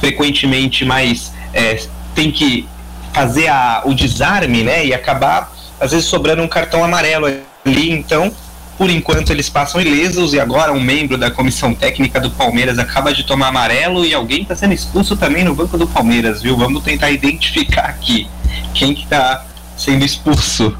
frequentemente 0.00 0.84
mais 0.84 1.32
é, 1.54 1.82
tem 2.14 2.30
que 2.30 2.66
fazer 3.12 3.48
a, 3.48 3.82
o 3.84 3.94
desarme, 3.94 4.62
né? 4.62 4.86
E 4.86 4.94
acabar, 4.94 5.52
às 5.80 5.90
vezes, 5.92 6.06
sobrando 6.06 6.42
um 6.42 6.48
cartão 6.48 6.84
amarelo 6.84 7.26
ali. 7.26 7.92
Então, 7.92 8.32
por 8.78 8.90
enquanto, 8.90 9.30
eles 9.30 9.48
passam 9.48 9.80
ilesos. 9.80 10.32
E 10.32 10.40
agora, 10.40 10.72
um 10.72 10.80
membro 10.80 11.16
da 11.18 11.30
comissão 11.30 11.74
técnica 11.74 12.20
do 12.20 12.30
Palmeiras 12.30 12.78
acaba 12.78 13.12
de 13.12 13.24
tomar 13.24 13.48
amarelo. 13.48 14.04
E 14.04 14.14
alguém 14.14 14.42
está 14.42 14.56
sendo 14.56 14.74
expulso 14.74 15.16
também 15.16 15.44
no 15.44 15.54
banco 15.54 15.76
do 15.76 15.86
Palmeiras, 15.86 16.42
viu? 16.42 16.56
Vamos 16.56 16.82
tentar 16.82 17.10
identificar 17.10 17.82
aqui 17.82 18.28
quem 18.74 18.94
que 18.94 19.06
tá 19.06 19.44
sendo 19.76 20.04
expulso. 20.04 20.76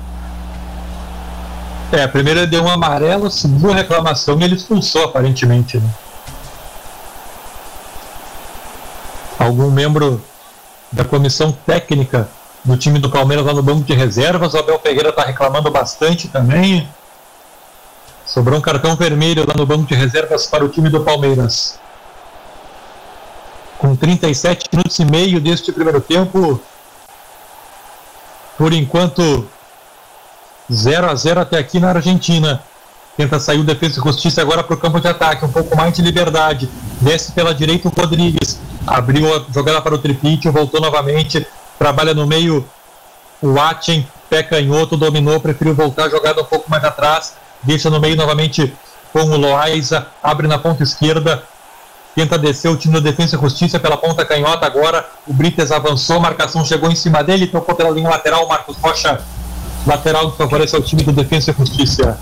É, 1.92 2.06
primeiro 2.06 2.40
ele 2.40 2.46
deu 2.46 2.64
um 2.64 2.70
amarelo, 2.70 3.28
a 3.28 3.74
reclamação 3.74 4.40
e 4.40 4.44
ele 4.44 4.54
expulsou, 4.54 5.04
aparentemente. 5.04 5.76
Né? 5.76 5.90
Algum 9.38 9.70
membro 9.70 10.24
da 10.92 11.04
comissão 11.04 11.50
técnica 11.50 12.28
do 12.64 12.76
time 12.76 12.98
do 12.98 13.10
Palmeiras 13.10 13.44
lá 13.44 13.52
no 13.52 13.62
banco 13.62 13.84
de 13.84 13.94
reservas. 13.94 14.54
O 14.54 14.58
Abel 14.58 14.78
Pereira 14.78 15.08
está 15.08 15.22
reclamando 15.22 15.70
bastante 15.70 16.28
também. 16.28 16.88
Sobrou 18.26 18.58
um 18.58 18.62
cartão 18.62 18.94
vermelho 18.94 19.44
lá 19.46 19.54
no 19.54 19.66
banco 19.66 19.86
de 19.86 19.94
reservas 19.94 20.46
para 20.46 20.64
o 20.64 20.68
time 20.68 20.88
do 20.88 21.02
Palmeiras. 21.02 21.78
Com 23.78 23.96
37 23.96 24.68
minutos 24.72 24.98
e 24.98 25.04
meio 25.04 25.40
deste 25.40 25.72
primeiro 25.72 26.00
tempo. 26.00 26.60
Por 28.56 28.72
enquanto, 28.72 29.48
0 30.72 31.10
a 31.10 31.14
0 31.14 31.40
até 31.40 31.58
aqui 31.58 31.80
na 31.80 31.88
Argentina. 31.88 32.62
Tenta 33.16 33.38
sair 33.38 33.58
o 33.58 33.64
Defesa 33.64 34.00
e 34.00 34.02
Justiça 34.02 34.40
agora 34.40 34.62
para 34.62 34.74
o 34.74 34.78
campo 34.78 35.00
de 35.00 35.08
ataque. 35.08 35.44
Um 35.44 35.52
pouco 35.52 35.76
mais 35.76 35.94
de 35.94 36.02
liberdade. 36.02 36.68
Desce 37.00 37.32
pela 37.32 37.54
direita 37.54 37.88
o 37.88 37.92
Rodrigues 37.94 38.58
abriu 38.86 39.34
a 39.34 39.44
jogada 39.52 39.80
para 39.80 39.94
o 39.94 39.98
Tripite, 39.98 40.48
voltou 40.48 40.80
novamente, 40.80 41.46
trabalha 41.78 42.14
no 42.14 42.26
meio 42.26 42.66
o 43.40 43.58
Achen, 43.58 44.06
pé 44.30 44.42
canhoto, 44.42 44.96
dominou, 44.96 45.40
preferiu 45.40 45.74
voltar 45.74 46.04
a 46.04 46.08
jogada 46.08 46.40
um 46.40 46.44
pouco 46.44 46.70
mais 46.70 46.84
atrás, 46.84 47.34
deixa 47.62 47.90
no 47.90 48.00
meio 48.00 48.16
novamente 48.16 48.72
com 49.12 49.24
o 49.24 49.36
Loaiza, 49.36 50.06
abre 50.22 50.46
na 50.46 50.58
ponta 50.58 50.82
esquerda, 50.82 51.42
tenta 52.14 52.38
descer 52.38 52.68
o 52.68 52.76
time 52.76 52.94
do 52.94 53.00
Defesa 53.00 53.36
e 53.36 53.40
Justiça 53.40 53.78
pela 53.78 53.96
ponta 53.96 54.24
canhota 54.24 54.64
agora, 54.64 55.06
o 55.26 55.32
Brites 55.32 55.70
avançou, 55.70 56.20
marcação 56.20 56.64
chegou 56.64 56.90
em 56.90 56.96
cima 56.96 57.22
dele, 57.22 57.46
tocou 57.46 57.74
pela 57.74 57.90
linha 57.90 58.08
lateral, 58.08 58.46
Marcos 58.46 58.76
Rocha, 58.78 59.20
lateral 59.86 60.30
que 60.30 60.38
favorece 60.38 60.76
ao 60.76 60.82
time 60.82 61.02
do 61.02 61.12
Defesa 61.12 61.50
e 61.50 61.54
Justiça. 61.54 62.18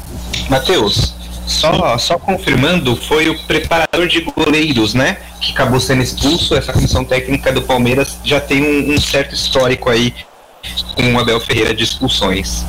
Matheus, 0.49 1.15
só, 1.47 1.99
só 1.99 2.19
confirmando, 2.19 2.97
foi 2.97 3.29
o 3.29 3.39
preparador 3.47 4.07
de 4.07 4.21
goleiros, 4.21 4.95
né? 4.95 5.19
Que 5.41 5.53
acabou 5.53 5.81
sendo 5.81 6.03
expulso. 6.03 6.55
Essa 6.55 6.73
comissão 6.73 7.05
técnica 7.05 7.53
do 7.53 7.63
Palmeiras 7.63 8.19
já 8.25 8.41
tem 8.41 8.63
um, 8.63 8.95
um 8.95 9.01
certo 9.01 9.35
histórico 9.35 9.91
aí 9.91 10.15
com 10.95 11.13
o 11.13 11.19
Abel 11.19 11.41
Ferreira 11.41 11.75
de 11.75 11.85
expulsões. 11.85 12.65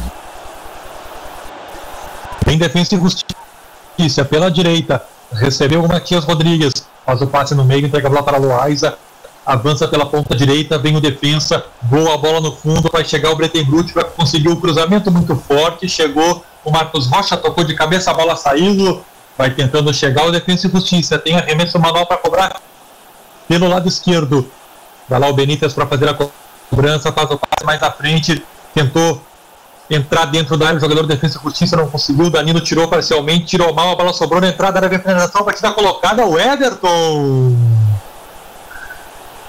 Em 2.47 2.57
defesa 2.57 2.95
e 2.95 2.99
justiça, 2.99 4.25
pela 4.25 4.49
direita, 4.49 5.01
recebeu 5.31 5.83
o 5.83 5.87
Matias 5.87 6.25
Rodrigues, 6.25 6.73
faz 7.05 7.21
o 7.21 7.27
passe 7.27 7.55
no 7.55 7.63
meio, 7.63 7.85
entrega 7.85 8.07
a 8.07 8.09
bola 8.09 8.23
para 8.23 8.37
a 8.37 8.39
Loaiza, 8.39 8.97
avança 9.45 9.87
pela 9.87 10.05
ponta 10.05 10.35
direita, 10.35 10.77
vem 10.77 10.95
o 10.95 11.01
defensa, 11.01 11.65
boa 11.81 12.17
bola 12.17 12.39
no 12.39 12.55
fundo, 12.55 12.89
vai 12.91 13.03
chegar 13.03 13.31
o 13.31 13.35
Bretenbrut 13.35 13.91
para 13.91 14.03
conseguir 14.03 14.49
o 14.49 14.57
cruzamento 14.57 15.11
muito 15.11 15.35
forte, 15.35 15.89
chegou 15.89 16.43
o 16.63 16.71
Marcos 16.71 17.07
Rocha 17.07 17.35
tocou 17.37 17.63
de 17.63 17.73
cabeça, 17.75 18.11
a 18.11 18.13
bola 18.13 18.35
saindo. 18.35 19.03
Vai 19.37 19.49
tentando 19.49 19.93
chegar 19.93 20.25
o 20.25 20.31
Defensa 20.31 20.67
e 20.67 20.71
Justiça. 20.71 21.17
Tem 21.17 21.35
arremesso 21.35 21.79
manual 21.79 22.05
para 22.05 22.17
cobrar 22.17 22.61
pelo 23.47 23.67
lado 23.67 23.87
esquerdo. 23.87 24.49
Vai 25.09 25.19
lá 25.19 25.27
o 25.27 25.33
Benítez 25.33 25.73
para 25.73 25.87
fazer 25.87 26.07
a 26.07 26.13
cobrança, 26.69 27.11
faz 27.11 27.31
o 27.31 27.37
passe 27.37 27.65
mais 27.65 27.81
à 27.81 27.91
frente, 27.91 28.43
tentou 28.73 29.21
entrar 29.89 30.25
dentro 30.25 30.55
da 30.55 30.67
área, 30.67 30.77
o 30.77 30.79
jogador 30.79 31.01
de 31.01 31.09
defesa 31.09 31.37
e 31.37 31.43
justiça 31.43 31.75
não 31.75 31.89
conseguiu, 31.89 32.29
Danilo 32.29 32.61
tirou 32.61 32.87
parcialmente, 32.87 33.45
tirou 33.45 33.73
mal, 33.73 33.91
a 33.91 33.95
bola 33.95 34.13
sobrou 34.13 34.39
na 34.39 34.47
entrada 34.47 34.87
de 34.87 34.99
finalização, 34.99 35.43
batida 35.43 35.71
colocada, 35.71 36.25
o 36.25 36.39
Everton. 36.39 37.57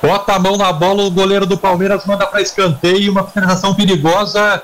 Bota 0.02 0.32
a 0.32 0.38
mão 0.38 0.56
na 0.56 0.72
bola, 0.72 1.04
o 1.04 1.10
goleiro 1.10 1.46
do 1.46 1.56
Palmeiras 1.56 2.04
manda 2.04 2.26
para 2.26 2.42
escanteio, 2.42 3.12
uma 3.12 3.24
finalização 3.24 3.72
perigosa. 3.72 4.60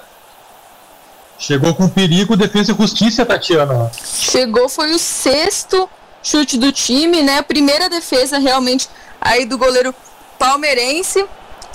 Chegou 1.38 1.72
com 1.74 1.88
perigo, 1.88 2.36
defesa 2.36 2.72
e 2.72 2.76
justiça, 2.76 3.24
Tatiana. 3.24 3.92
Chegou, 4.02 4.68
foi 4.68 4.92
o 4.92 4.98
sexto 4.98 5.88
chute 6.20 6.58
do 6.58 6.72
time, 6.72 7.22
né? 7.22 7.40
Primeira 7.40 7.88
defesa 7.88 8.38
realmente 8.38 8.88
aí 9.20 9.46
do 9.46 9.56
goleiro 9.56 9.94
palmeirense. 10.36 11.24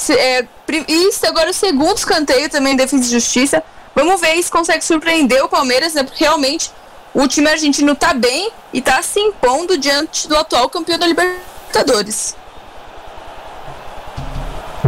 É, 0.10 0.46
e 0.90 1.10
agora 1.26 1.50
o 1.50 1.54
segundo 1.54 1.96
escanteio 1.96 2.50
também, 2.50 2.76
defesa 2.76 3.06
e 3.06 3.10
justiça. 3.10 3.64
Vamos 3.96 4.20
ver 4.20 4.44
se 4.44 4.52
consegue 4.52 4.84
surpreender 4.84 5.42
o 5.42 5.48
Palmeiras, 5.48 5.94
né? 5.94 6.04
Porque 6.04 6.26
realmente 6.26 6.70
o 7.14 7.26
time 7.30 7.48
argentino 7.50 7.96
tá 7.96 8.14
bem 8.14 8.52
e 8.74 8.82
tá 8.82 9.02
se 9.02 9.22
impondo 9.22 9.78
diante 9.78 10.28
do 10.28 10.36
atual 10.36 10.68
campeão 10.68 11.00
da 11.00 11.08
Libertadores. 11.08 12.36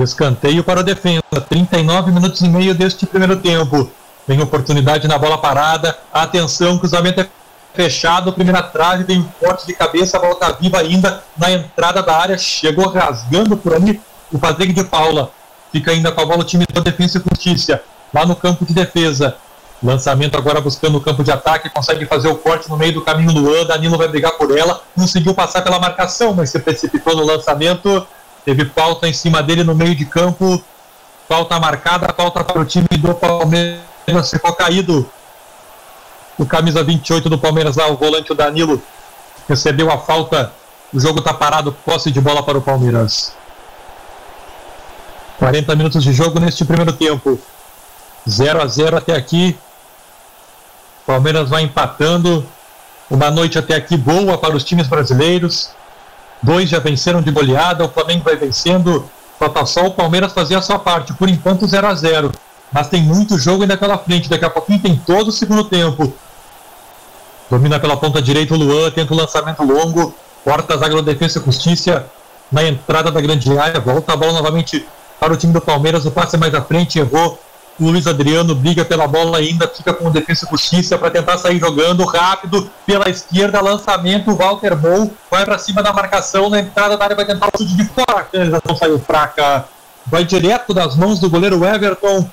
Escanteio 0.04 0.64
para 0.64 0.82
a 0.82 0.84
defesa. 0.84 1.24
39 1.50 2.12
minutos 2.12 2.42
e 2.42 2.50
meio 2.50 2.76
deste 2.76 3.06
primeiro 3.06 3.38
tempo. 3.38 3.90
Vem 4.28 4.42
oportunidade 4.42 5.08
na 5.08 5.18
bola 5.18 5.38
parada. 5.38 5.98
Atenção, 6.14 6.78
cruzamento 6.78 7.22
é 7.22 7.28
fechado. 7.74 8.34
Primeira 8.34 8.62
trave, 8.62 9.04
vem 9.04 9.20
um 9.20 9.28
corte 9.40 9.66
de 9.68 9.74
cabeça. 9.74 10.18
A 10.18 10.20
bola 10.20 10.36
tá 10.36 10.52
viva 10.52 10.80
ainda 10.80 11.24
na 11.38 11.52
entrada 11.52 12.02
da 12.02 12.16
área. 12.16 12.38
Chegou 12.38 12.90
rasgando 12.90 13.56
por 13.56 13.74
ali 13.74 14.02
o 14.32 14.40
Patrick 14.40 14.74
de 14.74 14.84
Paula. 14.84 15.32
Fica 15.72 15.92
ainda 15.92 16.12
com 16.12 16.22
a 16.22 16.26
bola 16.26 16.42
o 16.42 16.46
time 16.46 16.66
da 16.72 16.82
Defesa 16.82 17.20
e 17.20 17.30
Justiça 17.30 17.82
lá 18.14 18.26
no 18.26 18.36
campo 18.36 18.66
de 18.66 18.74
defesa. 18.74 19.36
Lançamento 19.84 20.38
agora 20.38 20.62
buscando 20.62 20.98
o 20.98 21.02
campo 21.02 21.22
de 21.22 21.32
ataque, 21.32 21.70
consegue 21.70 22.06
fazer 22.06 22.30
o 22.30 22.38
corte 22.38 22.70
no 22.70 22.78
meio 22.78 22.94
do 22.94 23.02
caminho 23.02 23.32
Luan, 23.32 23.66
Danilo 23.66 23.98
vai 23.98 24.08
brigar 24.08 24.32
por 24.38 24.58
ela, 24.58 24.82
conseguiu 24.96 25.34
passar 25.34 25.62
pela 25.62 25.78
marcação, 25.80 26.34
mas 26.34 26.50
se 26.50 26.58
precipitou 26.60 27.14
no 27.14 27.26
lançamento, 27.26 28.08
teve 28.46 28.66
falta 28.66 29.08
em 29.08 29.14
cima 29.14 29.42
dele 29.42 29.64
no 29.64 29.74
meio 29.74 29.96
de 29.96 30.06
campo, 30.06 30.64
falta 31.28 31.60
marcada, 31.60 32.14
falta 32.14 32.44
para 32.44 32.62
o 32.62 32.66
time 32.66 32.88
do 32.88 33.14
Palmeiras, 33.16 34.30
ficou 34.30 34.54
caído. 34.54 35.10
O 36.38 36.46
camisa 36.46 36.84
28 36.84 37.30
do 37.30 37.38
Palmeiras 37.40 37.76
lá, 37.76 37.88
o 37.88 37.98
volante 37.98 38.32
o 38.32 38.36
Danilo, 38.36 38.82
recebeu 39.50 39.92
a 39.92 39.98
falta, 39.98 40.54
o 40.94 41.00
jogo 41.00 41.20
está 41.20 41.34
parado, 41.34 41.72
posse 41.84 42.12
de 42.12 42.22
bola 42.22 42.44
para 42.44 42.58
o 42.58 42.62
Palmeiras. 42.62 43.34
40 45.40 45.76
minutos 45.76 46.04
de 46.04 46.14
jogo 46.14 46.40
neste 46.40 46.64
primeiro 46.64 46.94
tempo. 46.94 47.40
0 48.28 48.62
a 48.62 48.68
0 48.68 48.98
até 48.98 49.16
aqui. 49.16 49.58
Palmeiras 51.06 51.50
vai 51.50 51.64
empatando. 51.64 52.46
Uma 53.10 53.30
noite 53.30 53.60
até 53.60 53.76
aqui 53.76 53.98
boa 53.98 54.38
para 54.38 54.56
os 54.56 54.64
times 54.64 54.88
brasileiros. 54.88 55.70
Dois 56.46 56.70
já 56.70 56.78
venceram 56.78 57.24
de 57.24 57.32
goleada. 57.32 57.84
O 57.84 57.90
Flamengo 57.90 58.24
vai 58.24 58.36
vencendo. 58.36 59.10
Falta 59.40 59.66
só 59.66 59.88
o 59.88 59.92
Palmeiras 59.92 60.32
fazer 60.32 60.54
a 60.54 60.62
sua 60.62 60.78
parte. 60.78 61.12
Por 61.14 61.28
enquanto, 61.28 61.66
0 61.66 61.88
a 61.88 61.96
0 61.96 62.32
Mas 62.72 62.88
tem 62.88 63.02
muito 63.02 63.36
jogo 63.40 63.64
ainda 63.64 63.76
pela 63.76 63.98
frente. 63.98 64.30
Daqui 64.30 64.46
a 64.46 64.50
pouquinho 64.50 64.80
tem 64.80 64.96
todo 64.96 65.30
o 65.30 65.32
segundo 65.32 65.64
tempo. 65.64 66.14
Domina 67.50 67.80
pela 67.80 67.98
ponta 67.98 68.22
direita 68.22 68.54
o 68.54 68.58
Luan. 68.58 68.92
Tenta 68.92 69.12
o 69.12 69.18
lançamento 69.18 69.64
longo. 69.64 70.14
Corta 70.44 70.76
a 70.76 70.78
zaga 70.78 71.02
defesa 71.02 71.40
e 71.40 71.44
justiça. 71.44 72.06
Na 72.52 72.64
entrada 72.64 73.12
da 73.12 73.20
grande 73.20 73.58
área. 73.58 73.80
Volta 73.80 74.14
a 74.14 74.16
bola 74.16 74.34
novamente 74.34 74.86
para 75.20 75.34
o 75.34 75.38
time 75.38 75.52
do 75.52 75.60
Palmeiras. 75.60 76.06
O 76.06 76.12
passe 76.12 76.38
mais 76.38 76.54
à 76.54 76.62
frente. 76.62 77.00
Errou 77.00 77.40
o 77.80 77.90
Luiz 77.90 78.08
Adriano 78.08 78.56
briga 78.56 78.86
pela 78.86 79.08
bola 79.08 79.38
ainda, 79.38 79.68
fica 79.68 79.94
com 79.94 80.08
o 80.08 80.12
defesa 80.12 80.48
justiça 80.50 80.98
para 80.98 81.12
tentar 81.12 81.38
sair 81.38 81.60
jogando 81.60 82.06
rápido 82.06 82.70
pela 82.86 83.10
esquerda, 83.10 83.60
lançamento, 83.60 84.34
Walter 84.36 84.76
Bol 84.76 85.12
vai 85.30 85.44
para 85.44 85.58
cima 85.58 85.84
da 85.84 85.92
marcação, 85.92 86.50
na 86.50 86.60
entrada 86.60 86.96
da 86.96 87.04
área 87.04 87.16
vai 87.16 87.26
tentar 87.26 87.48
o 87.48 87.58
chute 87.58 87.76
de 87.76 87.86
fora, 87.86 88.22
a 88.22 88.24
finalização 88.24 88.78
saiu 88.78 89.00
fraca, 89.00 89.66
vai 90.06 90.24
direto 90.24 90.74
das 90.74 90.96
mãos 90.96 91.20
do 91.20 91.30
goleiro 91.30 91.66
Everton, 91.66 92.30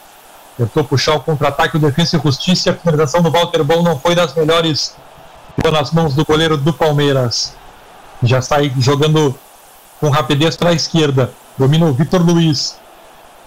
tentou 0.57 0.85
puxar 0.85 1.17
o 1.17 1.21
contra-ataque, 1.21 1.77
o 1.77 1.81
defesa 1.81 2.21
justiça, 2.23 2.71
a 2.71 2.75
finalização 2.75 3.21
do 3.21 3.31
Walter 3.31 3.65
Bol 3.65 3.83
não 3.83 3.99
foi 3.99 4.15
das 4.15 4.33
melhores, 4.35 4.95
ficou 5.57 5.73
nas 5.73 5.91
mãos 5.91 6.15
do 6.15 6.25
goleiro 6.25 6.57
do 6.57 6.73
Palmeiras, 6.73 7.53
já 8.23 8.41
sai 8.41 8.73
jogando 8.79 9.37
com 10.01 10.09
rapidez 10.09 10.55
para 10.55 10.71
a 10.71 10.73
esquerda, 10.73 11.33
domina 11.59 11.87
o 11.87 11.93
Vitor 11.93 12.23
Luiz, 12.23 12.77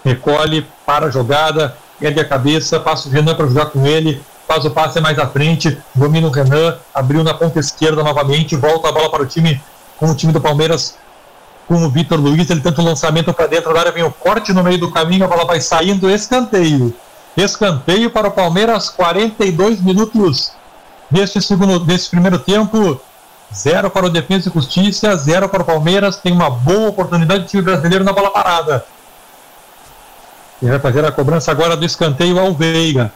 recolhe 0.03 0.67
para 0.85 1.05
a 1.05 1.09
jogada, 1.09 1.75
ergue 2.01 2.19
a 2.19 2.25
cabeça, 2.25 2.79
passa 2.79 3.07
o 3.07 3.11
Renan 3.11 3.35
para 3.35 3.47
jogar 3.47 3.67
com 3.67 3.85
ele, 3.85 4.21
faz 4.47 4.65
o 4.65 4.71
passe 4.71 4.99
mais 5.01 5.17
à 5.17 5.27
frente, 5.27 5.77
domina 5.93 6.27
o 6.27 6.31
Renan, 6.31 6.77
abriu 6.93 7.23
na 7.23 7.33
ponta 7.33 7.59
esquerda 7.59 8.03
novamente, 8.03 8.55
volta 8.55 8.89
a 8.89 8.91
bola 8.91 9.09
para 9.09 9.23
o 9.23 9.25
time, 9.25 9.61
com 9.97 10.09
o 10.09 10.15
time 10.15 10.33
do 10.33 10.41
Palmeiras, 10.41 10.95
com 11.67 11.83
o 11.83 11.89
Vitor 11.89 12.19
Luiz, 12.19 12.49
ele 12.49 12.61
tenta 12.61 12.81
o 12.81 12.85
lançamento 12.85 13.33
para 13.33 13.47
dentro 13.47 13.73
da 13.73 13.79
área, 13.79 13.91
vem 13.91 14.03
o 14.03 14.11
corte 14.11 14.53
no 14.53 14.63
meio 14.63 14.77
do 14.77 14.91
caminho, 14.91 15.25
a 15.25 15.27
bola 15.27 15.45
vai 15.45 15.59
saindo, 15.59 16.09
escanteio. 16.09 16.93
Escanteio 17.35 18.09
para 18.09 18.27
o 18.27 18.31
Palmeiras, 18.31 18.89
42 18.89 19.81
minutos 19.81 20.53
deste, 21.09 21.41
segundo, 21.41 21.79
deste 21.79 22.09
primeiro 22.09 22.39
tempo. 22.39 22.99
Zero 23.53 23.89
para 23.89 24.05
o 24.05 24.09
Defesa 24.09 24.49
e 24.49 24.53
Justiça, 24.53 25.15
zero 25.15 25.47
para 25.47 25.61
o 25.61 25.65
Palmeiras. 25.65 26.17
Tem 26.17 26.31
uma 26.31 26.49
boa 26.49 26.89
oportunidade 26.89 27.43
de 27.43 27.49
time 27.49 27.63
brasileiro 27.63 28.03
na 28.03 28.11
bola 28.11 28.31
parada. 28.31 28.85
Quem 30.65 30.71
vai 30.71 30.79
fazer 30.79 31.05
a 31.05 31.11
cobrança 31.11 31.51
agora 31.51 31.77
do 31.77 31.85
escanteio 31.85 32.39
é 32.39 32.41
o 32.41 32.51
Veiga. 32.51 33.13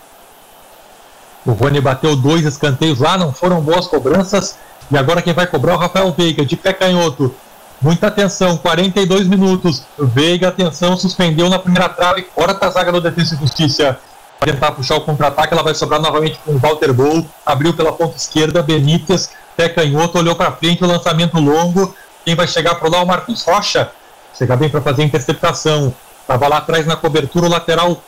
O 1.44 1.54
Rony 1.54 1.82
bateu 1.82 2.16
dois 2.16 2.46
escanteios 2.46 3.00
lá, 3.00 3.18
não 3.18 3.34
foram 3.34 3.60
boas 3.60 3.88
cobranças. 3.88 4.56
E 4.92 4.96
agora 4.96 5.20
quem 5.20 5.34
vai 5.34 5.48
cobrar 5.48 5.74
é 5.74 5.76
o 5.76 5.80
Rafael 5.80 6.14
Veiga, 6.16 6.46
de 6.46 6.56
pé 6.56 6.74
canhoto. 6.74 7.34
Muita 7.82 8.06
atenção, 8.06 8.56
42 8.56 9.26
minutos. 9.26 9.82
Veiga, 9.98 10.50
atenção, 10.50 10.96
suspendeu 10.96 11.50
na 11.50 11.58
primeira 11.58 11.90
trave, 11.90 12.22
corta 12.22 12.68
a 12.68 12.70
zaga 12.70 12.92
do 12.92 13.02
Defesa 13.02 13.34
e 13.34 13.40
Justiça. 13.40 13.98
Vai 14.40 14.54
tentar 14.54 14.74
puxar 14.74 14.98
o 14.98 15.02
contra-ataque, 15.02 15.52
ela 15.52 15.64
vai 15.64 15.74
sobrar 15.74 16.00
novamente 16.00 16.40
com 16.46 16.52
o 16.52 16.60
Walter 16.60 16.94
Bol. 16.94 17.26
Abriu 17.44 17.74
pela 17.74 17.92
ponta 17.92 18.16
esquerda, 18.16 18.62
Benítez, 18.62 19.32
pé 19.58 19.68
canhoto, 19.70 20.20
olhou 20.20 20.36
para 20.36 20.52
frente, 20.52 20.84
o 20.84 20.88
lançamento 20.88 21.40
longo. 21.40 21.96
Quem 22.24 22.36
vai 22.36 22.48
chegar 22.48 22.76
por 22.76 22.92
lá 22.92 23.00
é 23.00 23.02
o 23.02 23.08
Marcos 23.08 23.44
Rocha. 23.44 23.90
Chega 24.38 24.56
bem 24.56 24.70
para 24.70 24.82
fazer 24.82 25.02
a 25.02 25.06
interceptação. 25.06 25.92
Estava 26.30 26.48
lá 26.48 26.58
atrás 26.58 26.86
na 26.86 26.96
cobertura, 26.96 27.48
o 27.48 27.50
lateral 27.50 28.04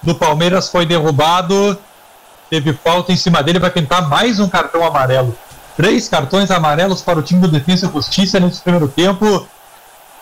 do 0.00 0.14
Palmeiras 0.14 0.68
foi 0.68 0.86
derrubado. 0.86 1.76
Teve 2.48 2.72
falta 2.72 3.10
em 3.10 3.16
cima 3.16 3.42
dele, 3.42 3.58
vai 3.58 3.68
tentar 3.68 4.02
mais 4.02 4.38
um 4.38 4.48
cartão 4.48 4.84
amarelo. 4.86 5.36
Três 5.76 6.08
cartões 6.08 6.52
amarelos 6.52 7.02
para 7.02 7.18
o 7.18 7.22
time 7.22 7.40
do 7.40 7.48
Defesa 7.48 7.88
e 7.88 7.92
Justiça 7.92 8.38
nesse 8.38 8.60
primeiro 8.60 8.86
tempo. 8.86 9.44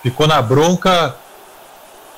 Ficou 0.03 0.27
na 0.27 0.41
bronca. 0.41 1.15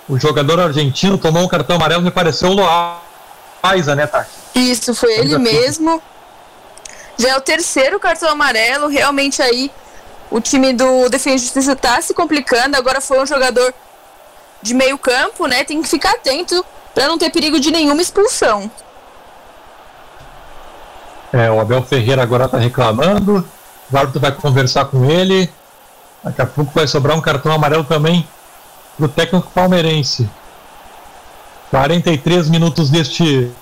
O 0.08 0.16
jogador 0.20 0.60
argentino 0.60 1.18
tomou 1.18 1.42
um 1.42 1.48
cartão 1.48 1.74
amarelo, 1.74 2.02
me 2.02 2.12
pareceu 2.12 2.50
o 2.50 2.54
Loaiza, 2.54 3.96
né, 3.96 4.06
Tati? 4.06 4.30
Isso, 4.54 4.94
foi 4.94 5.14
ele 5.14 5.36
mesmo. 5.36 6.00
Já 7.18 7.30
é 7.30 7.36
o 7.36 7.40
terceiro 7.40 7.98
cartão 7.98 8.28
amarelo. 8.30 8.86
Realmente 8.86 9.42
aí 9.42 9.68
o 10.30 10.40
time 10.40 10.72
do 10.72 11.08
Defesa 11.08 11.34
e 11.34 11.38
Justiça 11.38 11.72
está 11.72 12.00
se 12.00 12.14
complicando. 12.14 12.76
Agora 12.76 13.00
foi 13.00 13.20
um 13.20 13.26
jogador 13.26 13.74
de 14.64 14.72
meio 14.72 14.96
campo, 14.96 15.46
né, 15.46 15.62
tem 15.62 15.82
que 15.82 15.88
ficar 15.88 16.12
atento 16.12 16.64
para 16.94 17.06
não 17.06 17.18
ter 17.18 17.30
perigo 17.30 17.60
de 17.60 17.70
nenhuma 17.70 18.00
expulsão. 18.00 18.70
É, 21.30 21.50
o 21.50 21.60
Abel 21.60 21.82
Ferreira 21.82 22.22
agora 22.22 22.46
está 22.46 22.56
reclamando, 22.56 23.46
o 23.92 23.96
árbitro 23.96 24.20
vai 24.20 24.32
conversar 24.32 24.86
com 24.86 25.04
ele, 25.04 25.52
daqui 26.22 26.40
a 26.40 26.46
pouco 26.46 26.72
vai 26.74 26.86
sobrar 26.86 27.14
um 27.14 27.20
cartão 27.20 27.52
amarelo 27.52 27.84
também 27.84 28.26
pro 28.96 29.06
técnico 29.06 29.50
palmeirense. 29.50 30.28
43 31.70 32.48
minutos 32.48 32.88
deste 32.88 33.52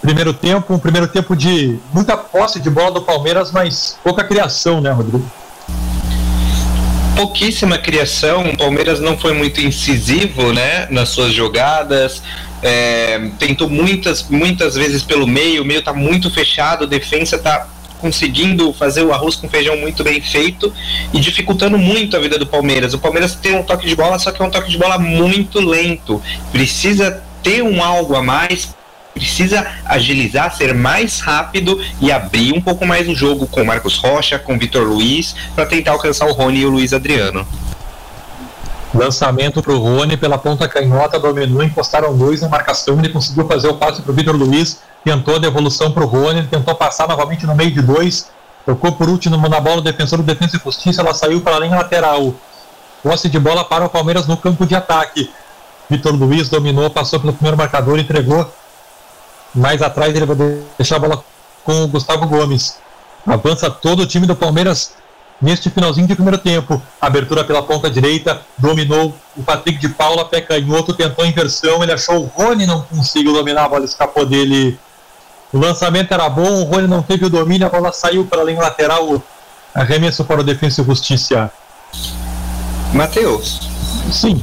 primeiro 0.00 0.32
tempo, 0.32 0.74
um 0.74 0.78
primeiro 0.78 1.08
tempo 1.08 1.34
de 1.34 1.80
muita 1.92 2.16
posse 2.16 2.60
de 2.60 2.70
bola 2.70 2.92
do 2.92 3.02
Palmeiras, 3.02 3.50
mas 3.50 3.98
pouca 4.04 4.22
criação, 4.22 4.80
né, 4.80 4.92
Rodrigo? 4.92 5.24
Pouquíssima 7.18 7.76
criação. 7.76 8.48
O 8.48 8.56
Palmeiras 8.56 9.00
não 9.00 9.18
foi 9.18 9.34
muito 9.34 9.60
incisivo, 9.60 10.52
né, 10.52 10.86
nas 10.88 11.08
suas 11.08 11.32
jogadas. 11.32 12.22
É, 12.62 13.30
tentou 13.40 13.68
muitas, 13.68 14.28
muitas 14.30 14.76
vezes 14.76 15.02
pelo 15.02 15.26
meio. 15.26 15.62
O 15.62 15.64
meio 15.64 15.80
está 15.80 15.92
muito 15.92 16.30
fechado. 16.30 16.84
A 16.84 16.86
defesa 16.86 17.34
está 17.34 17.66
conseguindo 17.98 18.72
fazer 18.72 19.02
o 19.02 19.12
arroz 19.12 19.34
com 19.34 19.48
feijão 19.48 19.76
muito 19.76 20.04
bem 20.04 20.20
feito 20.20 20.72
e 21.12 21.18
dificultando 21.18 21.76
muito 21.76 22.16
a 22.16 22.20
vida 22.20 22.38
do 22.38 22.46
Palmeiras. 22.46 22.94
O 22.94 22.98
Palmeiras 23.00 23.34
tem 23.34 23.56
um 23.56 23.64
toque 23.64 23.88
de 23.88 23.96
bola, 23.96 24.16
só 24.20 24.30
que 24.30 24.40
é 24.40 24.44
um 24.44 24.50
toque 24.50 24.70
de 24.70 24.78
bola 24.78 24.96
muito 24.96 25.58
lento. 25.58 26.22
Precisa 26.52 27.20
ter 27.42 27.64
um 27.64 27.82
algo 27.82 28.14
a 28.14 28.22
mais 28.22 28.76
precisa 29.18 29.66
agilizar, 29.84 30.54
ser 30.56 30.72
mais 30.74 31.20
rápido 31.20 31.80
e 32.00 32.10
abrir 32.10 32.54
um 32.54 32.60
pouco 32.60 32.86
mais 32.86 33.08
o 33.08 33.14
jogo 33.14 33.46
com 33.46 33.64
Marcos 33.64 33.98
Rocha, 33.98 34.38
com 34.38 34.58
Vitor 34.58 34.86
Luiz, 34.86 35.34
para 35.54 35.66
tentar 35.66 35.92
alcançar 35.92 36.26
o 36.26 36.32
Rony 36.32 36.60
e 36.60 36.66
o 36.66 36.70
Luiz 36.70 36.92
Adriano. 36.92 37.46
Lançamento 38.94 39.62
para 39.62 39.72
o 39.72 39.78
Rony 39.78 40.16
pela 40.16 40.38
ponta 40.38 40.66
canhota, 40.66 41.18
dominou, 41.18 41.62
encostaram 41.62 42.16
dois 42.16 42.40
na 42.40 42.48
marcação, 42.48 42.98
ele 42.98 43.10
conseguiu 43.10 43.46
fazer 43.46 43.68
o 43.68 43.74
passe 43.74 44.00
para 44.00 44.10
o 44.10 44.14
Vitor 44.14 44.34
Luiz, 44.34 44.80
tentou 45.04 45.36
a 45.36 45.38
devolução 45.38 45.90
para 45.90 46.02
o 46.02 46.06
Rony, 46.06 46.44
tentou 46.44 46.74
passar 46.74 47.06
novamente 47.06 47.44
no 47.44 47.54
meio 47.54 47.70
de 47.70 47.82
dois, 47.82 48.30
tocou 48.64 48.92
por 48.92 49.08
último 49.08 49.36
na 49.48 49.60
bola 49.60 49.78
o 49.78 49.82
defensor 49.82 50.18
do 50.18 50.24
Defensa 50.24 50.56
e 50.56 50.60
Justiça, 50.64 51.02
ela 51.02 51.12
saiu 51.12 51.40
para 51.42 51.56
a 51.56 51.60
linha 51.60 51.76
lateral. 51.76 52.34
Posse 53.02 53.28
de 53.28 53.38
bola 53.38 53.64
para 53.64 53.84
o 53.84 53.88
Palmeiras 53.88 54.26
no 54.26 54.36
campo 54.36 54.66
de 54.66 54.74
ataque. 54.74 55.30
Vitor 55.88 56.14
Luiz 56.14 56.48
dominou, 56.48 56.90
passou 56.90 57.20
pelo 57.20 57.32
primeiro 57.32 57.56
marcador, 57.56 57.98
entregou. 57.98 58.50
Mais 59.58 59.82
atrás 59.82 60.14
ele 60.14 60.24
vai 60.24 60.36
deixar 60.76 60.96
a 60.96 61.00
bola 61.00 61.24
com 61.64 61.82
o 61.82 61.88
Gustavo 61.88 62.26
Gomes. 62.26 62.76
Avança 63.26 63.68
todo 63.68 64.02
o 64.02 64.06
time 64.06 64.26
do 64.26 64.36
Palmeiras 64.36 64.92
neste 65.42 65.68
finalzinho 65.68 66.06
de 66.06 66.14
primeiro 66.14 66.38
tempo. 66.38 66.80
Abertura 67.00 67.44
pela 67.44 67.62
ponta 67.62 67.90
direita, 67.90 68.40
dominou 68.56 69.14
o 69.36 69.42
Patrick 69.42 69.78
de 69.78 69.88
Paula, 69.88 70.24
pé 70.24 70.40
canhoto, 70.40 70.94
tentou 70.94 71.24
a 71.24 71.28
inversão, 71.28 71.82
ele 71.82 71.92
achou 71.92 72.22
o 72.22 72.26
Rony, 72.26 72.66
não 72.66 72.82
conseguiu 72.82 73.32
dominar, 73.32 73.64
a 73.64 73.68
bola 73.68 73.84
escapou 73.84 74.24
dele. 74.24 74.78
O 75.52 75.58
lançamento 75.58 76.12
era 76.12 76.28
bom, 76.28 76.62
o 76.62 76.64
Rony 76.64 76.86
não 76.86 77.02
teve 77.02 77.26
o 77.26 77.30
domínio, 77.30 77.66
a 77.66 77.70
bola 77.70 77.92
saiu 77.92 78.24
para 78.26 78.42
a 78.42 78.44
linha 78.44 78.60
lateral, 78.60 79.20
arremesso 79.74 80.24
para 80.24 80.40
o 80.40 80.44
Defensa 80.44 80.82
e 80.82 80.84
Justiça. 80.84 81.50
Matheus. 82.92 83.68
Sim. 84.12 84.42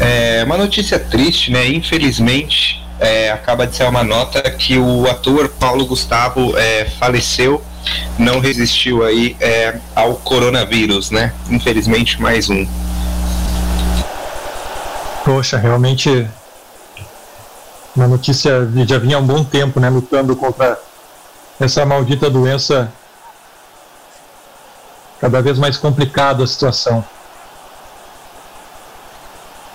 É 0.00 0.44
uma 0.44 0.58
notícia 0.58 0.98
triste, 0.98 1.50
né? 1.50 1.66
Infelizmente, 1.66 2.83
é, 3.04 3.30
acaba 3.30 3.66
de 3.66 3.76
ser 3.76 3.84
uma 3.84 4.02
nota 4.02 4.42
que 4.50 4.78
o 4.78 5.08
ator 5.08 5.48
Paulo 5.48 5.86
Gustavo 5.86 6.56
é, 6.56 6.86
faleceu, 6.98 7.62
não 8.18 8.40
resistiu 8.40 9.04
aí 9.04 9.36
é, 9.40 9.78
ao 9.94 10.14
coronavírus, 10.16 11.10
né? 11.10 11.32
Infelizmente, 11.50 12.20
mais 12.20 12.48
um. 12.48 12.66
Poxa, 15.24 15.58
realmente 15.58 16.28
uma 17.94 18.08
notícia 18.08 18.68
já 18.86 18.98
vinha 18.98 19.16
há 19.16 19.20
um 19.20 19.26
bom 19.26 19.44
tempo, 19.44 19.78
né? 19.78 19.88
Lutando 19.88 20.34
contra 20.34 20.78
essa 21.60 21.84
maldita 21.84 22.30
doença. 22.30 22.90
Cada 25.20 25.40
vez 25.40 25.58
mais 25.58 25.76
complicada 25.76 26.42
a 26.42 26.46
situação. 26.46 27.04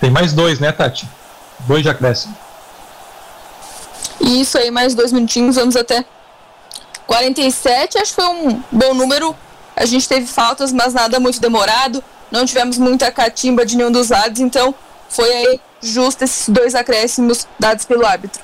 Tem 0.00 0.10
mais 0.10 0.32
dois, 0.32 0.60
né, 0.60 0.70
Tati? 0.70 1.08
Dois 1.60 1.82
de 1.82 1.88
acréscimo. 4.20 4.40
Isso 4.40 4.58
aí, 4.58 4.70
mais 4.70 4.94
dois 4.94 5.12
minutinhos, 5.12 5.56
vamos 5.56 5.76
até 5.76 6.04
47. 7.06 7.98
Acho 7.98 8.14
que 8.14 8.22
foi 8.22 8.26
um 8.26 8.62
bom 8.70 8.94
número. 8.94 9.34
A 9.76 9.84
gente 9.84 10.08
teve 10.08 10.26
faltas, 10.26 10.72
mas 10.72 10.94
nada 10.94 11.18
muito 11.18 11.40
demorado. 11.40 12.02
Não 12.30 12.46
tivemos 12.46 12.78
muita 12.78 13.10
catimba 13.10 13.66
de 13.66 13.76
nenhum 13.76 13.90
dos 13.90 14.10
lados, 14.10 14.40
então 14.40 14.74
foi 15.08 15.28
aí 15.28 15.60
justo 15.82 16.22
esses 16.22 16.48
dois 16.48 16.74
acréscimos 16.74 17.46
dados 17.58 17.84
pelo 17.84 18.06
árbitro. 18.06 18.42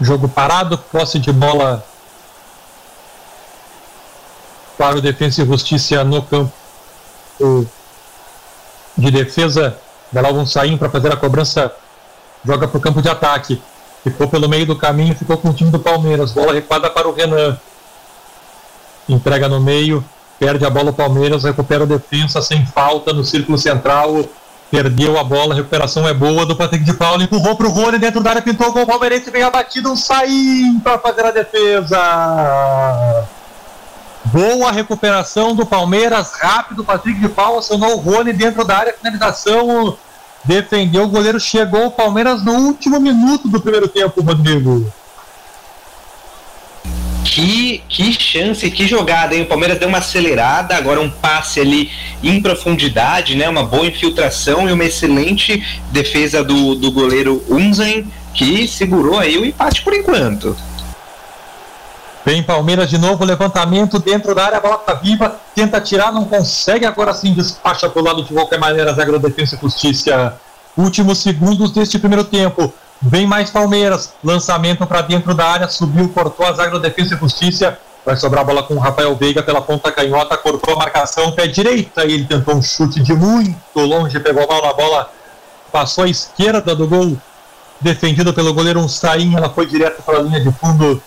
Jogo 0.00 0.28
parado, 0.28 0.76
posse 0.76 1.18
de 1.18 1.32
bola 1.32 1.82
para 4.76 4.98
o 4.98 5.00
Defensa 5.00 5.42
e 5.42 5.46
Justiça 5.46 6.04
no 6.04 6.22
campo 6.22 6.52
de 8.96 9.10
defesa, 9.10 9.78
logo 10.12 10.38
um 10.38 10.46
sainho 10.46 10.76
para 10.76 10.90
fazer 10.90 11.12
a 11.12 11.16
cobrança, 11.16 11.72
joga 12.46 12.68
para 12.68 12.78
o 12.78 12.80
campo 12.80 13.02
de 13.02 13.08
ataque. 13.08 13.60
Ficou 14.04 14.28
pelo 14.28 14.48
meio 14.48 14.64
do 14.64 14.76
caminho, 14.76 15.16
ficou 15.16 15.36
com 15.36 15.48
o 15.48 15.52
time 15.52 15.70
do 15.70 15.80
Palmeiras. 15.80 16.32
Bola 16.32 16.52
recuada 16.52 16.88
para 16.88 17.08
o 17.08 17.12
Renan. 17.12 17.58
Entrega 19.08 19.48
no 19.48 19.60
meio, 19.60 20.04
perde 20.38 20.64
a 20.64 20.70
bola 20.70 20.90
o 20.90 20.94
Palmeiras, 20.94 21.44
recupera 21.44 21.84
a 21.84 21.86
defesa 21.86 22.40
sem 22.40 22.64
falta 22.64 23.12
no 23.12 23.24
círculo 23.24 23.58
central. 23.58 24.24
Perdeu 24.70 25.16
a 25.18 25.22
bola, 25.22 25.54
a 25.54 25.56
recuperação 25.56 26.08
é 26.08 26.14
boa 26.14 26.44
do 26.44 26.56
Patrick 26.56 26.84
de 26.84 26.92
Paulo, 26.92 27.22
empurrou 27.22 27.54
para 27.54 27.68
o 27.68 27.70
Rony 27.70 27.98
dentro 27.98 28.20
da 28.20 28.30
área, 28.30 28.42
pintou 28.42 28.68
o 28.68 28.72
gol 28.72 28.84
palmeirense, 28.84 29.30
vem 29.30 29.44
abatido, 29.44 29.92
um 29.92 29.96
sainho 29.96 30.80
para 30.80 30.98
fazer 30.98 31.24
a 31.24 31.30
defesa. 31.30 33.26
Boa 34.24 34.72
recuperação 34.72 35.54
do 35.54 35.64
Palmeiras, 35.64 36.32
rápido, 36.32 36.84
Patrick 36.84 37.20
de 37.20 37.28
Paula 37.28 37.60
acionou 37.60 37.94
o 37.94 38.00
Rony 38.00 38.32
dentro 38.32 38.64
da 38.64 38.76
área, 38.76 38.92
finalização, 38.92 39.96
defendeu, 40.46 41.04
o 41.04 41.08
goleiro 41.08 41.40
chegou, 41.40 41.86
o 41.86 41.90
Palmeiras 41.90 42.44
no 42.44 42.52
último 42.52 43.00
minuto 43.00 43.48
do 43.48 43.60
primeiro 43.60 43.88
tempo, 43.88 44.22
Rodrigo. 44.22 44.86
Que, 47.24 47.82
que 47.88 48.12
chance, 48.12 48.70
que 48.70 48.86
jogada, 48.86 49.34
hein? 49.34 49.42
O 49.42 49.46
Palmeiras 49.46 49.78
deu 49.78 49.88
uma 49.88 49.98
acelerada, 49.98 50.76
agora 50.76 51.00
um 51.00 51.10
passe 51.10 51.60
ali 51.60 51.90
em 52.22 52.40
profundidade, 52.40 53.34
né? 53.36 53.48
Uma 53.48 53.64
boa 53.64 53.86
infiltração 53.86 54.68
e 54.68 54.72
uma 54.72 54.84
excelente 54.84 55.62
defesa 55.90 56.42
do, 56.42 56.74
do 56.74 56.90
goleiro 56.90 57.44
Unzen, 57.50 58.06
que 58.32 58.66
segurou 58.66 59.18
aí 59.18 59.36
o 59.36 59.44
empate 59.44 59.82
por 59.82 59.92
enquanto. 59.92 60.56
Vem 62.26 62.42
Palmeiras 62.42 62.90
de 62.90 62.98
novo, 62.98 63.24
levantamento 63.24 64.00
dentro 64.00 64.34
da 64.34 64.46
área, 64.46 64.60
bola 64.60 64.78
tá 64.78 64.94
viva, 64.94 65.36
tenta 65.54 65.80
tirar, 65.80 66.12
não 66.12 66.24
consegue, 66.24 66.84
agora 66.84 67.14
sim 67.14 67.32
despacha 67.32 67.88
pro 67.88 68.02
lado 68.02 68.24
de 68.24 68.34
qualquer 68.34 68.58
maneira, 68.58 68.92
zaga 68.92 69.12
da 69.12 69.28
Defesa 69.28 69.54
e 69.54 69.60
Justiça. 69.60 70.36
Últimos 70.76 71.18
segundos 71.18 71.70
deste 71.70 72.00
primeiro 72.00 72.24
tempo. 72.24 72.74
Vem 73.00 73.28
mais 73.28 73.50
Palmeiras, 73.50 74.12
lançamento 74.24 74.84
para 74.88 75.02
dentro 75.02 75.34
da 75.34 75.46
área, 75.46 75.68
subiu, 75.68 76.08
cortou 76.08 76.44
a 76.44 76.52
zaga 76.52 76.80
Defesa 76.80 77.14
e 77.14 77.18
Justiça. 77.18 77.78
Vai 78.04 78.16
sobrar 78.16 78.42
a 78.42 78.44
bola 78.44 78.64
com 78.64 78.74
o 78.74 78.80
Rafael 78.80 79.14
Veiga 79.14 79.40
pela 79.40 79.62
ponta 79.62 79.92
canhota, 79.92 80.36
cortou 80.36 80.74
a 80.74 80.78
marcação, 80.78 81.30
pé 81.30 81.46
direita, 81.46 82.02
ele 82.02 82.24
tentou 82.24 82.56
um 82.56 82.62
chute 82.62 83.00
de 83.00 83.14
muito 83.14 83.56
longe, 83.76 84.18
pegou 84.18 84.48
mal 84.48 84.62
na 84.62 84.72
bola, 84.72 85.12
passou 85.70 86.02
à 86.02 86.08
esquerda 86.08 86.74
do 86.74 86.88
gol, 86.88 87.16
defendido 87.80 88.34
pelo 88.34 88.52
goleiro 88.52 88.80
Unsain, 88.80 89.36
ela 89.36 89.48
foi 89.48 89.64
direto 89.66 90.02
para 90.02 90.18
a 90.18 90.22
linha 90.22 90.40
de 90.40 90.50
fundo 90.50 91.00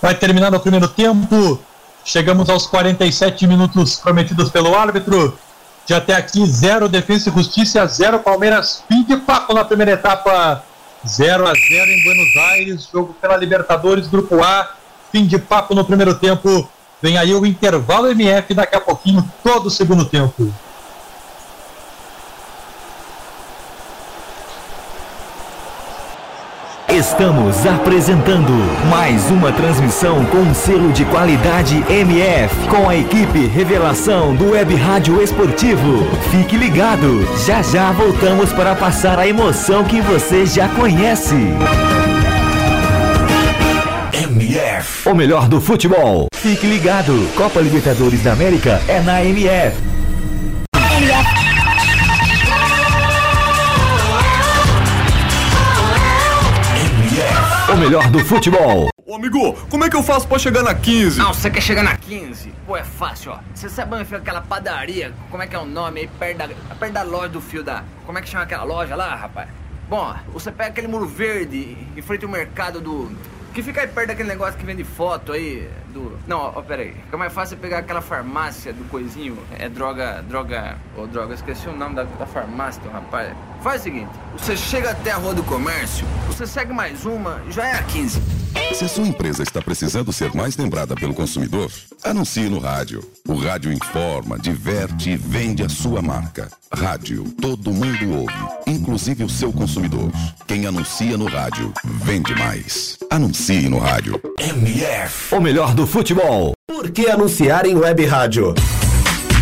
Vai 0.00 0.14
terminar 0.14 0.54
o 0.54 0.60
primeiro 0.60 0.88
tempo. 0.88 1.60
Chegamos 2.04 2.48
aos 2.48 2.66
47 2.66 3.46
minutos 3.46 3.96
prometidos 3.96 4.50
pelo 4.50 4.74
árbitro. 4.74 5.38
De 5.84 5.94
até 5.94 6.14
aqui, 6.14 6.44
zero 6.46 6.88
Defesa 6.88 7.30
e 7.30 7.32
Justiça, 7.32 7.86
zero 7.86 8.18
Palmeiras. 8.20 8.82
Fim 8.88 9.02
de 9.04 9.16
papo 9.16 9.52
na 9.52 9.64
primeira 9.64 9.92
etapa. 9.92 10.62
0 11.06 11.46
a 11.46 11.52
0 11.54 11.90
em 11.90 12.02
Buenos 12.02 12.36
Aires. 12.36 12.88
Jogo 12.92 13.14
pela 13.20 13.36
Libertadores, 13.36 14.08
Grupo 14.08 14.42
A. 14.42 14.70
Fim 15.12 15.26
de 15.26 15.38
papo 15.38 15.74
no 15.74 15.84
primeiro 15.84 16.14
tempo. 16.14 16.68
Vem 17.00 17.16
aí 17.16 17.32
o 17.32 17.46
intervalo 17.46 18.10
MF 18.10 18.54
daqui 18.54 18.76
a 18.76 18.80
pouquinho, 18.80 19.24
todo 19.42 19.66
o 19.66 19.70
segundo 19.70 20.04
tempo. 20.04 20.52
Estamos 26.98 27.64
apresentando 27.64 28.52
mais 28.90 29.30
uma 29.30 29.52
transmissão 29.52 30.24
com 30.24 30.52
selo 30.52 30.92
de 30.92 31.04
qualidade 31.04 31.76
MF, 31.88 32.52
com 32.68 32.88
a 32.88 32.96
equipe 32.96 33.46
Revelação 33.46 34.34
do 34.34 34.50
Web 34.50 34.74
Rádio 34.74 35.22
Esportivo. 35.22 36.04
Fique 36.32 36.56
ligado, 36.56 37.24
já 37.46 37.62
já 37.62 37.92
voltamos 37.92 38.52
para 38.52 38.74
passar 38.74 39.16
a 39.16 39.28
emoção 39.28 39.84
que 39.84 40.00
você 40.00 40.44
já 40.44 40.68
conhece. 40.70 41.36
MF, 44.12 45.08
o 45.08 45.14
melhor 45.14 45.48
do 45.48 45.60
futebol. 45.60 46.26
Fique 46.34 46.66
ligado, 46.66 47.28
Copa 47.36 47.60
Libertadores 47.60 48.24
da 48.24 48.32
América 48.32 48.82
é 48.88 48.98
na 48.98 49.24
MF. 49.24 49.97
Melhor 57.78 58.10
do 58.10 58.18
futebol. 58.24 58.88
Ô 59.06 59.14
amigo, 59.14 59.54
como 59.70 59.84
é 59.84 59.88
que 59.88 59.96
eu 59.96 60.02
faço 60.02 60.26
pra 60.26 60.38
chegar 60.38 60.62
na 60.62 60.74
15? 60.74 61.18
Não, 61.18 61.32
você 61.32 61.48
quer 61.48 61.62
chegar 61.62 61.82
na 61.82 61.96
15? 61.96 62.52
Pô, 62.66 62.76
é 62.76 62.82
fácil, 62.82 63.32
ó. 63.32 63.38
Você 63.54 63.68
sabe 63.68 63.94
onde 63.94 64.04
fica 64.04 64.18
aquela 64.18 64.40
padaria? 64.40 65.12
Como 65.30 65.42
é 65.42 65.46
que 65.46 65.54
é 65.54 65.58
o 65.58 65.64
nome 65.64 66.00
aí? 66.00 66.08
Perto 66.18 66.38
da, 66.38 66.48
perto 66.74 66.92
da 66.92 67.02
loja 67.02 67.28
do 67.28 67.40
fio 67.40 67.62
da. 67.62 67.84
Como 68.04 68.18
é 68.18 68.22
que 68.22 68.28
chama 68.28 68.42
aquela 68.44 68.64
loja 68.64 68.96
lá, 68.96 69.14
rapaz? 69.14 69.48
Bom, 69.88 70.14
você 70.32 70.50
pega 70.50 70.70
aquele 70.70 70.88
muro 70.88 71.06
verde 71.06 71.76
em 71.96 72.02
frente 72.02 72.24
ao 72.24 72.30
mercado 72.30 72.80
do. 72.80 73.10
Que 73.54 73.62
fica 73.62 73.80
aí 73.80 73.86
perto 73.88 74.08
daquele 74.08 74.28
negócio 74.28 74.58
que 74.58 74.66
vende 74.66 74.84
foto 74.84 75.32
aí 75.32 75.66
do. 75.88 76.18
Não, 76.26 76.52
ó, 76.54 76.60
pera 76.60 76.82
aí. 76.82 76.92
Fica 76.92 77.16
mais 77.16 77.32
fácil 77.32 77.56
pegar 77.56 77.78
aquela 77.78 78.02
farmácia 78.02 78.72
do 78.72 78.84
coisinho. 78.90 79.38
É 79.58 79.68
droga. 79.68 80.22
Droga. 80.28 80.76
Ô, 80.96 81.06
droga, 81.06 81.34
esqueci 81.34 81.68
o 81.68 81.76
nome 81.76 81.94
da, 81.94 82.02
da 82.02 82.26
farmácia, 82.26 82.82
do 82.82 82.90
rapaz. 82.90 83.32
Faz 83.62 83.80
o 83.80 83.84
seguinte: 83.84 84.10
você 84.36 84.56
chega 84.56 84.90
até 84.90 85.10
a 85.10 85.16
Rua 85.16 85.34
do 85.34 85.42
Comércio, 85.42 86.06
você 86.26 86.46
segue 86.46 86.72
mais 86.72 87.04
uma, 87.04 87.42
já 87.50 87.66
é 87.66 87.72
a 87.72 87.82
15. 87.82 88.20
Se 88.74 88.84
a 88.84 88.88
sua 88.88 89.06
empresa 89.06 89.42
está 89.42 89.60
precisando 89.60 90.12
ser 90.12 90.34
mais 90.34 90.56
lembrada 90.56 90.94
pelo 90.94 91.14
consumidor, 91.14 91.70
anuncie 92.04 92.48
no 92.48 92.58
rádio. 92.58 93.02
O 93.26 93.34
rádio 93.34 93.72
informa, 93.72 94.38
diverte 94.38 95.10
e 95.10 95.16
vende 95.16 95.62
a 95.62 95.68
sua 95.68 96.00
marca. 96.00 96.48
Rádio, 96.72 97.24
todo 97.40 97.72
mundo 97.72 98.18
ouve, 98.20 98.34
inclusive 98.66 99.24
o 99.24 99.28
seu 99.28 99.52
consumidor. 99.52 100.10
Quem 100.46 100.66
anuncia 100.66 101.16
no 101.16 101.26
rádio, 101.26 101.72
vende 101.84 102.34
mais. 102.34 102.98
Anuncie 103.10 103.68
no 103.68 103.78
rádio. 103.78 104.20
MF, 104.38 105.34
o 105.34 105.40
melhor 105.40 105.74
do 105.74 105.86
futebol. 105.86 106.52
Por 106.66 106.90
que 106.90 107.08
anunciar 107.08 107.66
em 107.66 107.74
web 107.74 108.04
rádio? 108.06 108.54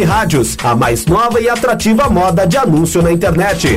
rádios, 0.00 0.56
a 0.64 0.74
mais 0.74 1.04
nova 1.04 1.38
e 1.38 1.48
atrativa 1.48 2.08
moda 2.08 2.46
de 2.46 2.56
anúncio 2.56 3.02
na 3.02 3.12
internet. 3.12 3.76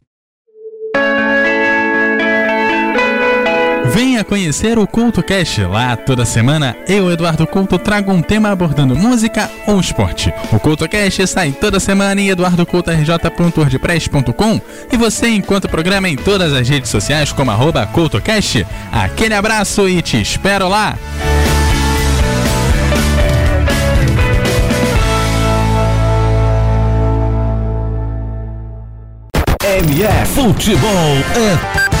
Venha 3.93 4.23
conhecer 4.23 4.79
o 4.79 4.87
Culto 4.87 5.21
Cast. 5.21 5.65
Lá 5.65 5.97
toda 5.97 6.25
semana 6.25 6.77
eu, 6.87 7.11
Eduardo 7.11 7.45
Couto, 7.45 7.77
trago 7.77 8.09
um 8.11 8.21
tema 8.21 8.49
abordando 8.49 8.95
música 8.95 9.51
ou 9.67 9.81
esporte. 9.81 10.33
O 10.51 10.59
Culto 10.59 10.87
Cast 10.87 11.27
sai 11.27 11.51
toda 11.51 11.77
semana 11.77 12.21
em 12.21 12.29
eduardocoutorj.wordpress.com 12.29 14.61
e 14.91 14.97
você 14.97 15.27
encontra 15.27 15.67
o 15.67 15.71
programa 15.71 16.07
em 16.07 16.15
todas 16.15 16.53
as 16.53 16.69
redes 16.69 16.89
sociais 16.89 17.33
como 17.33 17.51
arroba 17.51 17.85
CultoCast. 17.85 18.65
Aquele 18.91 19.33
abraço 19.33 19.89
e 19.89 20.01
te 20.01 20.21
espero 20.21 20.69
lá! 20.69 20.97
MF 29.63 30.33
Futebol 30.33 31.17
é 31.35 32.00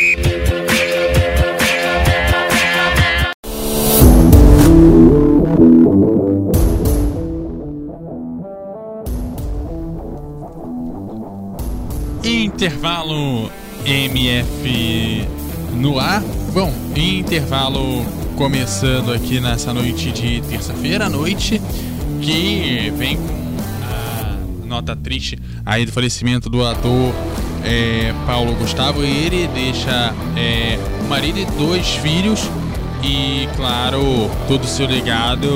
Intervalo 12.61 13.49
MF 13.83 15.27
no 15.73 15.97
ar. 15.97 16.21
Bom, 16.53 16.71
intervalo 16.95 18.05
começando 18.37 19.11
aqui 19.11 19.39
nessa 19.39 19.73
noite 19.73 20.11
de 20.11 20.41
terça-feira 20.41 21.07
à 21.07 21.09
noite, 21.09 21.59
que 22.21 22.93
vem 22.95 23.17
com 23.17 23.57
a 23.83 24.67
nota 24.67 24.95
triste 24.95 25.39
aí 25.65 25.87
do 25.87 25.91
falecimento 25.91 26.51
do 26.51 26.63
ator 26.63 27.11
é, 27.65 28.13
Paulo 28.27 28.53
Gustavo. 28.53 29.01
Ele 29.01 29.47
deixa 29.47 30.13
é, 30.37 30.77
um 31.03 31.07
marido 31.07 31.39
e 31.39 31.45
dois 31.57 31.95
filhos 31.95 32.47
e, 33.03 33.49
claro, 33.55 34.29
todo 34.47 34.65
o 34.65 34.67
seu 34.67 34.85
legado 34.85 35.49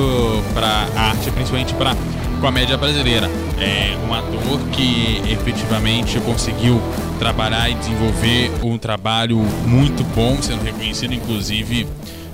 para 0.56 0.88
a 0.95 1.10
arte, 1.10 1.30
principalmente 1.30 1.72
para 1.76 1.95
comédia 2.38 2.77
brasileira. 2.77 3.29
É 3.59 3.97
um 4.07 4.13
ator 4.13 4.59
que 4.71 5.21
efetivamente 5.31 6.19
conseguiu 6.19 6.81
trabalhar 7.19 7.69
e 7.69 7.75
desenvolver 7.75 8.51
um 8.63 8.77
trabalho 8.77 9.38
muito 9.65 10.03
bom, 10.15 10.41
sendo 10.41 10.63
reconhecido 10.63 11.13
inclusive 11.13 11.88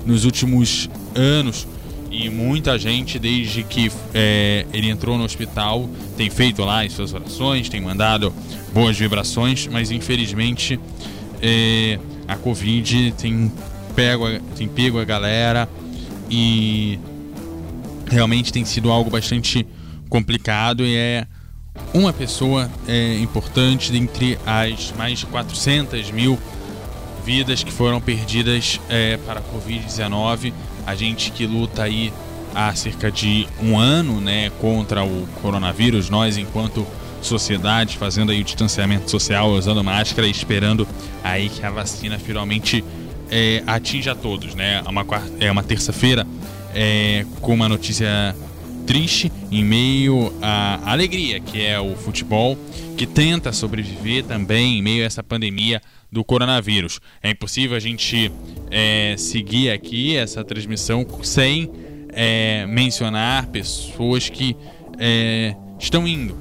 nos 0.06 0.26
últimos 0.26 0.90
anos. 1.16 1.68
E 2.12 2.30
muita 2.30 2.78
gente, 2.78 3.18
desde 3.18 3.64
que 3.64 3.90
é, 4.14 4.66
ele 4.74 4.90
entrou 4.90 5.18
no 5.18 5.24
hospital, 5.24 5.90
tem 6.18 6.30
feito 6.30 6.62
lá 6.64 6.84
as 6.84 6.92
suas 6.92 7.14
orações, 7.14 7.70
tem 7.70 7.80
mandado 7.80 8.34
boas 8.74 8.98
vibrações, 8.98 9.68
mas 9.68 9.92
infelizmente 9.92 10.78
é, 11.42 11.98
a 12.28 12.36
Covid 12.36 13.14
tem 13.18 13.52
pego, 13.96 14.26
tem 14.58 14.68
pego 14.68 15.00
a 15.00 15.06
galera 15.06 15.70
e 16.30 17.00
realmente 18.10 18.52
tem 18.52 18.66
sido 18.66 18.92
algo 18.92 19.10
bastante 19.10 19.66
complicado 20.12 20.86
e 20.86 20.94
é 20.94 21.26
uma 21.94 22.12
pessoa 22.12 22.70
é, 22.86 23.18
importante 23.20 23.94
dentre 23.94 24.38
as 24.46 24.92
mais 24.98 25.20
de 25.20 25.26
400 25.26 26.12
mil 26.12 26.38
vidas 27.26 27.64
que 27.64 27.72
foram 27.72 28.02
perdidas 28.02 28.80
é, 28.90 29.18
para 29.26 29.40
a 29.40 29.44
Covid-19. 29.44 30.52
A 30.86 30.96
gente 30.96 31.32
que 31.32 31.48
luta 31.48 31.84
aí 31.84 32.12
há 32.54 32.76
cerca 32.76 33.10
de 33.10 33.48
um 33.64 33.80
ano 33.80 34.20
né, 34.20 34.52
contra 34.60 35.02
o 35.02 35.26
coronavírus, 35.42 36.10
nós 36.10 36.38
enquanto 36.38 36.86
sociedade 37.22 37.98
fazendo 37.98 38.32
aí 38.32 38.42
o 38.42 38.44
distanciamento 38.44 39.10
social, 39.10 39.52
usando 39.52 39.82
máscara 39.82 40.28
e 40.28 40.32
esperando 40.32 40.86
aí 41.24 41.48
que 41.48 41.66
a 41.66 41.70
vacina 41.70 42.20
finalmente 42.20 42.84
é, 43.30 43.64
atinja 43.66 44.14
todos, 44.14 44.56
né? 44.56 44.82
É 44.86 44.90
uma, 44.90 45.06
é 45.40 45.52
uma 45.52 45.64
terça-feira 45.64 46.28
é, 46.74 47.26
com 47.40 47.54
uma 47.54 47.70
notícia 47.70 48.36
triste 48.92 49.32
em 49.50 49.64
meio 49.64 50.34
à 50.42 50.92
alegria 50.92 51.40
que 51.40 51.66
é 51.66 51.80
o 51.80 51.96
futebol, 51.96 52.58
que 52.98 53.08
tenta 53.08 53.54
sobreviver 53.54 54.26
também 54.26 54.80
em 54.80 54.82
meio 54.82 55.04
a 55.04 55.06
essa 55.06 55.24
pandemia 55.24 55.82
do 56.12 56.26
coronavírus. 56.26 57.00
É 57.24 57.30
impossível 57.30 57.78
a 57.78 57.80
gente 57.80 58.30
é, 58.70 59.16
seguir 59.18 59.70
aqui 59.70 60.18
essa 60.18 60.44
transmissão 60.44 61.08
sem 61.24 61.72
é, 62.10 62.66
mencionar 62.66 63.48
pessoas 63.48 64.28
que 64.28 64.58
é, 65.00 65.56
estão 65.80 66.06
indo. 66.06 66.36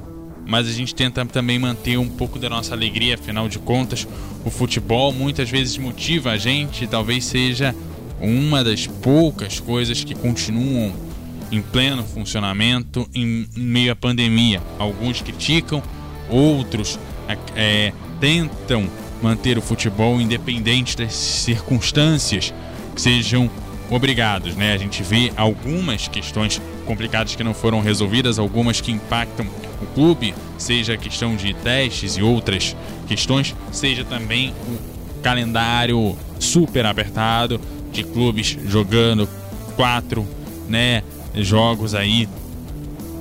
Mas 0.44 0.66
a 0.66 0.72
gente 0.72 0.92
tenta 0.92 1.24
também 1.26 1.56
manter 1.56 1.98
um 1.98 2.08
pouco 2.08 2.36
da 2.36 2.50
nossa 2.50 2.74
alegria, 2.74 3.14
afinal 3.14 3.48
de 3.48 3.60
contas, 3.60 4.08
o 4.44 4.50
futebol 4.50 5.12
muitas 5.12 5.48
vezes 5.48 5.78
motiva 5.78 6.32
a 6.32 6.36
gente, 6.36 6.84
talvez 6.88 7.26
seja 7.26 7.72
uma 8.20 8.64
das 8.64 8.88
poucas 8.88 9.60
coisas 9.60 10.02
que 10.02 10.16
continuam 10.16 11.09
em 11.50 11.60
pleno 11.60 12.04
funcionamento 12.04 13.08
em 13.14 13.46
meio 13.56 13.92
à 13.92 13.96
pandemia. 13.96 14.62
Alguns 14.78 15.20
criticam, 15.20 15.82
outros 16.28 16.98
é, 17.54 17.92
tentam 18.20 18.88
manter 19.22 19.58
o 19.58 19.62
futebol 19.62 20.20
independente 20.20 20.96
das 20.96 21.12
circunstâncias 21.12 22.54
que 22.94 23.00
sejam 23.00 23.50
obrigados, 23.90 24.54
né? 24.54 24.72
A 24.72 24.78
gente 24.78 25.02
vê 25.02 25.32
algumas 25.36 26.06
questões 26.06 26.60
complicadas 26.86 27.34
que 27.34 27.42
não 27.42 27.52
foram 27.52 27.80
resolvidas, 27.80 28.38
algumas 28.38 28.80
que 28.80 28.92
impactam 28.92 29.46
o 29.82 29.86
clube, 29.86 30.34
seja 30.56 30.94
a 30.94 30.96
questão 30.96 31.34
de 31.34 31.52
testes 31.54 32.16
e 32.16 32.22
outras 32.22 32.76
questões, 33.08 33.54
seja 33.72 34.04
também 34.04 34.54
o 34.68 35.20
calendário 35.20 36.16
super 36.38 36.86
apertado 36.86 37.60
de 37.92 38.04
clubes 38.04 38.56
jogando 38.66 39.28
quatro, 39.76 40.26
né, 40.68 41.02
jogos 41.34 41.94
aí 41.94 42.28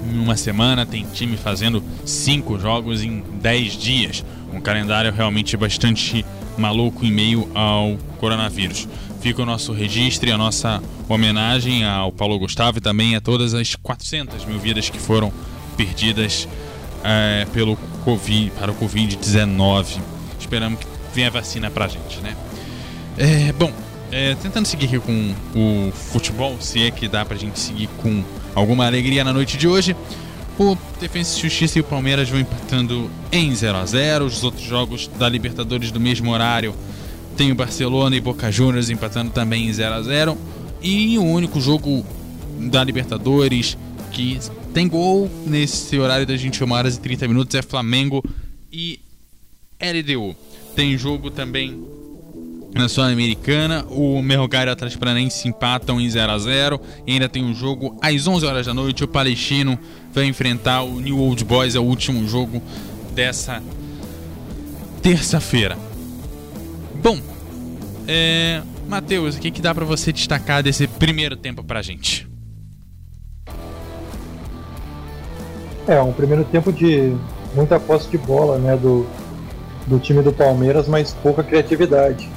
em 0.09 0.19
uma 0.19 0.35
semana, 0.35 0.85
tem 0.85 1.05
time 1.13 1.37
fazendo 1.37 1.83
cinco 2.05 2.59
jogos 2.59 3.03
em 3.03 3.23
dez 3.41 3.73
dias. 3.73 4.23
Um 4.53 4.59
calendário 4.59 5.11
realmente 5.11 5.55
bastante 5.55 6.25
maluco 6.57 7.05
em 7.05 7.11
meio 7.11 7.49
ao 7.53 7.97
coronavírus. 8.17 8.87
Fica 9.21 9.41
o 9.41 9.45
nosso 9.45 9.73
registro 9.73 10.29
e 10.29 10.31
a 10.31 10.37
nossa 10.37 10.81
homenagem 11.07 11.83
ao 11.85 12.11
Paulo 12.11 12.39
Gustavo 12.39 12.77
e 12.77 12.81
também 12.81 13.15
a 13.15 13.21
todas 13.21 13.53
as 13.53 13.75
400 13.75 14.45
mil 14.45 14.59
vidas 14.59 14.89
que 14.89 14.97
foram 14.97 15.31
perdidas 15.75 16.47
é, 17.03 17.45
pelo 17.53 17.75
COVID, 18.03 18.51
para 18.51 18.71
o 18.71 18.75
Covid-19. 18.75 19.99
Esperamos 20.39 20.79
que 20.79 20.87
venha 21.13 21.29
vacina 21.29 21.69
pra 21.69 21.87
gente, 21.87 22.19
né? 22.21 22.35
É, 23.17 23.51
bom, 23.53 23.71
é, 24.11 24.35
tentando 24.35 24.65
seguir 24.65 24.85
aqui 24.85 24.99
com 24.99 25.33
o 25.55 25.91
futebol, 25.91 26.57
se 26.59 26.83
é 26.83 26.91
que 26.91 27.07
dá 27.07 27.23
pra 27.25 27.37
gente 27.37 27.59
seguir 27.59 27.87
com 28.01 28.23
alguma 28.55 28.85
alegria 28.85 29.23
na 29.23 29.33
noite 29.33 29.57
de 29.57 29.67
hoje. 29.67 29.95
O 30.57 30.77
Defensa 30.99 31.37
e 31.37 31.41
Justiça 31.41 31.77
e 31.77 31.81
o 31.81 31.85
Palmeiras 31.85 32.29
vão 32.29 32.39
empatando 32.39 33.09
em 33.31 33.55
0 33.55 33.77
a 33.77 33.85
0 33.85 34.25
Os 34.25 34.43
outros 34.43 34.63
jogos 34.63 35.09
da 35.17 35.29
Libertadores 35.29 35.89
do 35.89 36.01
mesmo 36.01 36.31
horário 36.31 36.75
tem 37.37 37.53
o 37.53 37.55
Barcelona 37.55 38.17
e 38.17 38.19
Boca 38.19 38.51
Juniors 38.51 38.89
empatando 38.89 39.31
também 39.31 39.69
em 39.69 39.71
0 39.71 39.95
a 39.95 40.01
0 40.01 40.37
E 40.81 41.17
o 41.17 41.23
único 41.23 41.61
jogo 41.61 42.05
da 42.59 42.83
Libertadores 42.83 43.77
que 44.11 44.37
tem 44.73 44.89
gol 44.89 45.31
nesse 45.45 45.97
horário 45.97 46.25
das 46.25 46.41
21 46.41 46.69
horas 46.71 46.97
e 46.97 46.99
30 46.99 47.27
minutos 47.29 47.55
é 47.55 47.61
Flamengo 47.61 48.21
e 48.69 48.99
LDU. 49.79 50.35
Tem 50.75 50.97
jogo 50.97 51.31
também 51.31 51.81
na 52.73 52.87
Sul-Americana, 52.87 53.85
o 53.89 54.21
Merrogário 54.21 54.71
Atlético 54.71 54.99
Paranaense 54.99 55.47
empatam 55.47 55.99
em 55.99 56.09
0 56.09 56.31
a 56.31 56.37
0 56.37 56.81
e 57.05 57.13
ainda 57.13 57.27
tem 57.27 57.43
um 57.43 57.53
jogo 57.53 57.97
às 58.01 58.27
11 58.27 58.45
horas 58.45 58.65
da 58.65 58.73
noite, 58.73 59.03
o 59.03 59.07
Palestino 59.07 59.77
vai 60.13 60.25
enfrentar 60.25 60.83
o 60.83 60.99
New 60.99 61.19
Old 61.19 61.43
Boys, 61.43 61.75
é 61.75 61.79
o 61.79 61.83
último 61.83 62.27
jogo 62.27 62.61
dessa 63.13 63.61
terça-feira. 65.01 65.77
Bom, 67.01 67.19
é... 68.07 68.61
Matheus, 68.87 69.35
o 69.35 69.39
que, 69.39 69.51
que 69.51 69.61
dá 69.61 69.73
para 69.73 69.85
você 69.85 70.11
destacar 70.11 70.63
desse 70.63 70.87
primeiro 70.87 71.35
tempo 71.35 71.63
pra 71.63 71.79
gente? 71.81 72.27
É, 75.87 76.01
um 76.01 76.11
primeiro 76.11 76.43
tempo 76.43 76.73
de 76.73 77.15
muita 77.53 77.79
posse 77.79 78.09
de 78.09 78.17
bola, 78.17 78.57
né, 78.57 78.75
do, 78.75 79.07
do 79.85 79.99
time 79.99 80.23
do 80.23 80.33
Palmeiras, 80.33 80.87
mas 80.87 81.13
pouca 81.13 81.43
criatividade 81.43 82.27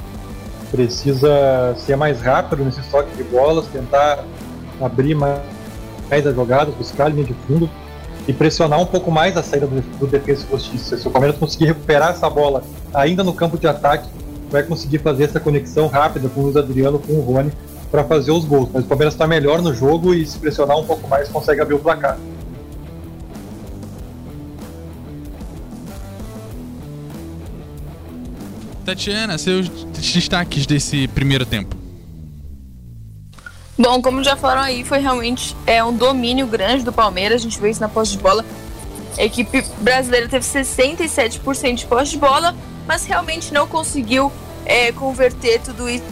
precisa 0.73 1.75
ser 1.77 1.95
mais 1.95 2.19
rápido 2.19 2.65
nesse 2.65 2.81
toque 2.89 3.15
de 3.15 3.23
bolas, 3.23 3.67
tentar 3.67 4.23
abrir 4.81 5.13
mais, 5.13 5.39
as 6.25 6.35
jogadas, 6.35 6.73
buscar 6.73 7.05
a 7.05 7.09
linha 7.09 7.23
de 7.23 7.33
fundo 7.47 7.69
e 8.27 8.33
pressionar 8.33 8.81
um 8.81 8.85
pouco 8.85 9.11
mais 9.11 9.37
a 9.37 9.43
saída 9.43 9.67
do, 9.67 9.81
do 9.99 10.07
defesa 10.07 10.47
e. 10.49 10.97
Se 10.97 11.07
o 11.07 11.11
Palmeiras 11.11 11.37
conseguir 11.37 11.65
recuperar 11.65 12.09
essa 12.09 12.27
bola 12.27 12.63
ainda 12.91 13.23
no 13.23 13.33
campo 13.33 13.55
de 13.55 13.67
ataque, 13.67 14.09
vai 14.49 14.63
conseguir 14.63 14.97
fazer 14.97 15.25
essa 15.25 15.39
conexão 15.39 15.85
rápida 15.85 16.27
com 16.27 16.39
o 16.39 16.43
Luiz 16.45 16.55
Adriano, 16.55 16.97
com 16.97 17.13
o 17.13 17.21
Rony, 17.21 17.51
para 17.91 18.03
fazer 18.03 18.31
os 18.31 18.43
gols. 18.43 18.69
Mas 18.73 18.83
o 18.83 18.87
Palmeiras 18.87 19.13
está 19.13 19.27
melhor 19.27 19.61
no 19.61 19.75
jogo 19.75 20.11
e 20.15 20.25
se 20.25 20.39
pressionar 20.39 20.75
um 20.79 20.85
pouco 20.85 21.07
mais 21.07 21.29
consegue 21.29 21.61
abrir 21.61 21.75
o 21.75 21.79
placar. 21.79 22.17
Tatiana, 28.83 29.37
seus 29.37 29.69
destaques 29.69 30.65
desse 30.65 31.07
primeiro 31.07 31.45
tempo. 31.45 31.75
Bom, 33.77 34.01
como 34.01 34.23
já 34.23 34.35
falaram 34.35 34.61
aí, 34.61 34.83
foi 34.83 34.99
realmente 34.99 35.55
é 35.65 35.83
um 35.83 35.95
domínio 35.95 36.45
grande 36.45 36.83
do 36.83 36.93
Palmeiras. 36.93 37.41
A 37.41 37.43
gente 37.43 37.59
vê 37.59 37.71
isso 37.71 37.81
na 37.81 37.89
posse 37.89 38.11
de 38.11 38.19
bola. 38.19 38.45
A 39.17 39.23
equipe 39.23 39.63
brasileira 39.79 40.27
teve 40.27 40.45
67% 40.45 41.75
de 41.75 41.85
posse 41.85 42.11
de 42.11 42.17
bola, 42.17 42.55
mas 42.87 43.05
realmente 43.05 43.53
não 43.53 43.67
conseguiu 43.67 44.31
é, 44.65 44.91
converter 44.91 45.59
tudo 45.61 45.89
isso 45.89 46.03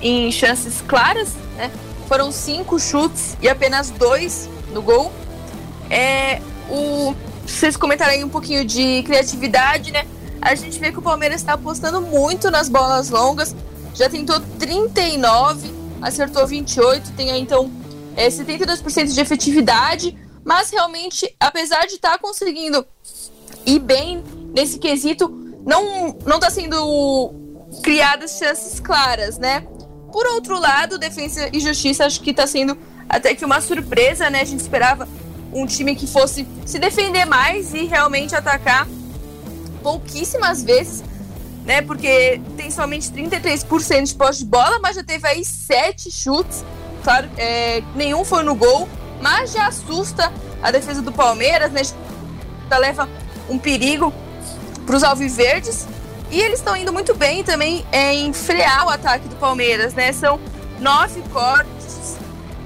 em 0.00 0.30
chances 0.30 0.82
claras. 0.86 1.34
Né? 1.56 1.70
Foram 2.08 2.30
cinco 2.30 2.78
chutes 2.78 3.36
e 3.42 3.48
apenas 3.48 3.90
dois 3.90 4.48
no 4.72 4.80
gol. 4.80 5.12
É, 5.90 6.40
o, 6.70 7.14
vocês 7.46 7.76
comentaram 7.76 8.12
aí 8.12 8.24
um 8.24 8.28
pouquinho 8.28 8.64
de 8.64 9.02
criatividade, 9.02 9.92
né? 9.92 10.04
A 10.46 10.54
gente 10.54 10.78
vê 10.78 10.92
que 10.92 10.98
o 10.98 11.02
Palmeiras 11.02 11.40
está 11.40 11.54
apostando 11.54 12.00
muito 12.00 12.50
nas 12.50 12.68
bolas 12.68 13.10
longas. 13.10 13.54
Já 13.94 14.08
tentou 14.08 14.38
39, 14.58 15.72
acertou 16.00 16.46
28, 16.46 17.12
tem 17.12 17.32
aí 17.32 17.40
então 17.40 17.70
é, 18.16 18.28
72% 18.28 19.12
de 19.12 19.20
efetividade. 19.20 20.16
Mas 20.44 20.70
realmente, 20.70 21.34
apesar 21.40 21.86
de 21.86 21.94
estar 21.94 22.12
tá 22.12 22.18
conseguindo 22.18 22.86
ir 23.64 23.80
bem 23.80 24.22
nesse 24.54 24.78
quesito, 24.78 25.28
não, 25.66 26.16
não 26.24 26.38
tá 26.38 26.48
sendo 26.48 27.34
criadas 27.82 28.38
chances 28.38 28.78
claras, 28.78 29.38
né? 29.38 29.66
Por 30.12 30.24
outro 30.28 30.60
lado, 30.60 30.98
Defesa 30.98 31.50
e 31.52 31.58
Justiça 31.58 32.06
acho 32.06 32.20
que 32.20 32.30
está 32.30 32.46
sendo 32.46 32.78
até 33.08 33.34
que 33.34 33.44
uma 33.44 33.60
surpresa, 33.60 34.30
né? 34.30 34.42
A 34.42 34.44
gente 34.44 34.60
esperava 34.60 35.08
um 35.52 35.66
time 35.66 35.96
que 35.96 36.06
fosse 36.06 36.46
se 36.64 36.78
defender 36.78 37.24
mais 37.24 37.74
e 37.74 37.84
realmente 37.84 38.36
atacar 38.36 38.86
pouquíssimas 39.86 40.64
vezes, 40.64 41.04
né? 41.64 41.80
Porque 41.80 42.40
tem 42.56 42.72
somente 42.72 43.08
33% 43.12 44.02
de 44.02 44.14
posse 44.16 44.40
de 44.40 44.46
bola, 44.46 44.80
mas 44.80 44.96
já 44.96 45.04
teve 45.04 45.28
aí 45.28 45.44
sete 45.44 46.10
chutes. 46.10 46.64
Claro, 47.04 47.30
é, 47.36 47.84
nenhum 47.94 48.24
foi 48.24 48.42
no 48.42 48.56
gol, 48.56 48.88
mas 49.22 49.52
já 49.52 49.68
assusta 49.68 50.32
a 50.60 50.72
defesa 50.72 51.00
do 51.00 51.12
Palmeiras, 51.12 51.70
né? 51.70 51.82
Já 52.68 52.78
leva 52.78 53.08
um 53.48 53.60
perigo 53.60 54.12
para 54.84 54.96
os 54.96 55.04
alviverdes. 55.04 55.86
E 56.32 56.40
eles 56.40 56.58
estão 56.58 56.76
indo 56.76 56.92
muito 56.92 57.14
bem 57.14 57.44
também 57.44 57.86
é, 57.92 58.12
em 58.12 58.32
frear 58.32 58.86
o 58.86 58.90
ataque 58.90 59.28
do 59.28 59.36
Palmeiras, 59.36 59.94
né? 59.94 60.12
São 60.12 60.40
nove 60.80 61.22
cortes, 61.32 62.16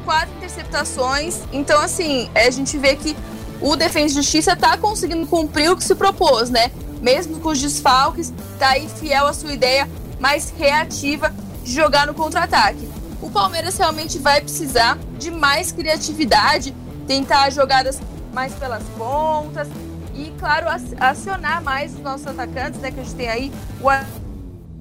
quatro 0.07 0.35
interceptações. 0.39 1.41
Então, 1.53 1.83
assim, 1.83 2.31
a 2.35 2.49
gente 2.49 2.79
vê 2.79 2.97
que 2.97 3.15
o 3.61 3.77
Defesa 3.77 4.07
e 4.07 4.23
Justiça 4.23 4.55
está 4.55 4.79
conseguindo 4.79 5.27
cumprir 5.27 5.71
o 5.71 5.77
que 5.77 5.85
se 5.85 5.95
propôs, 5.95 6.49
né? 6.49 6.73
Mesmo 7.01 7.41
com 7.41 7.51
os 7.51 7.61
desfalques, 7.61 8.33
tá 8.59 8.71
aí 8.71 8.89
fiel 8.89 9.27
à 9.27 9.33
sua 9.33 9.53
ideia 9.53 9.89
mais 10.19 10.51
reativa 10.51 11.33
de 11.65 11.73
jogar 11.73 12.07
no 12.07 12.15
contra-ataque. 12.15 12.89
O 13.21 13.31
Palmeiras 13.31 13.77
realmente 13.77 14.19
vai 14.19 14.41
precisar 14.41 14.99
de 15.19 15.31
mais 15.31 15.73
criatividade, 15.73 16.75
tentar 17.07 17.51
jogadas 17.51 18.01
mais 18.33 18.55
pelas 18.55 18.83
pontas 18.97 19.69
e, 20.15 20.33
claro, 20.39 20.67
acionar 20.99 21.63
mais 21.63 21.95
os 21.95 22.01
nossos 22.01 22.27
atacantes, 22.27 22.81
né? 22.81 22.91
Que 22.91 23.01
a 23.01 23.03
gente 23.03 23.15
tem 23.15 23.29
aí 23.29 23.53
o 23.81 23.89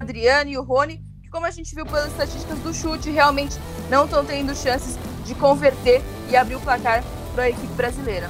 Adriano 0.02 0.50
e 0.50 0.58
o 0.58 0.64
Rony, 0.64 1.04
que, 1.22 1.30
como 1.30 1.46
a 1.46 1.52
gente 1.52 1.74
viu 1.76 1.86
pelas 1.86 2.08
estatísticas 2.08 2.60
do 2.60 2.74
chute, 2.74 3.10
realmente 3.10 3.58
não 3.90 4.06
estão 4.06 4.24
tendo 4.24 4.56
chances 4.56 4.98
de 5.26 5.36
converter 5.36 6.02
e 6.30 6.36
abrir 6.36 6.56
o 6.56 6.60
placar 6.60 7.04
para 7.34 7.44
a 7.44 7.50
equipe 7.50 7.74
brasileira. 7.74 8.30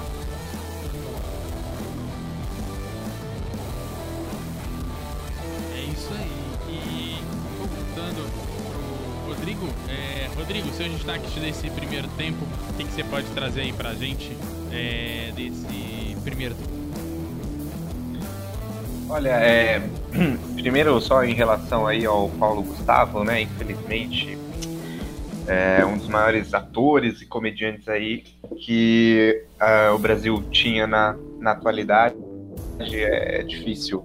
Rodrigo, 10.50 10.70
seus 10.70 10.90
destaques 10.92 11.34
desse 11.36 11.70
primeiro 11.70 12.08
tempo, 12.18 12.38
o 12.70 12.74
que, 12.74 12.84
que 12.84 12.92
você 12.92 13.04
pode 13.04 13.28
trazer 13.28 13.62
aí 13.62 13.74
pra 13.74 13.94
gente 13.94 14.36
é, 14.72 15.32
desse 15.36 16.18
primeiro 16.24 16.56
tempo? 16.56 16.80
Olha, 19.10 19.30
é, 19.30 19.82
primeiro 20.56 21.00
só 21.02 21.24
em 21.24 21.34
relação 21.34 21.86
aí 21.86 22.06
ao 22.06 22.30
Paulo 22.30 22.64
Gustavo, 22.64 23.24
né? 23.24 23.42
Infelizmente, 23.42 24.38
é 25.46 25.86
um 25.86 25.98
dos 25.98 26.08
maiores 26.08 26.54
atores 26.54 27.22
e 27.22 27.26
comediantes 27.26 27.88
aí 27.88 28.24
que 28.58 29.44
uh, 29.60 29.94
o 29.94 30.00
Brasil 30.00 30.44
tinha 30.52 30.88
na, 30.88 31.16
na 31.40 31.52
atualidade. 31.52 32.16
É 32.80 33.44
difícil 33.44 34.04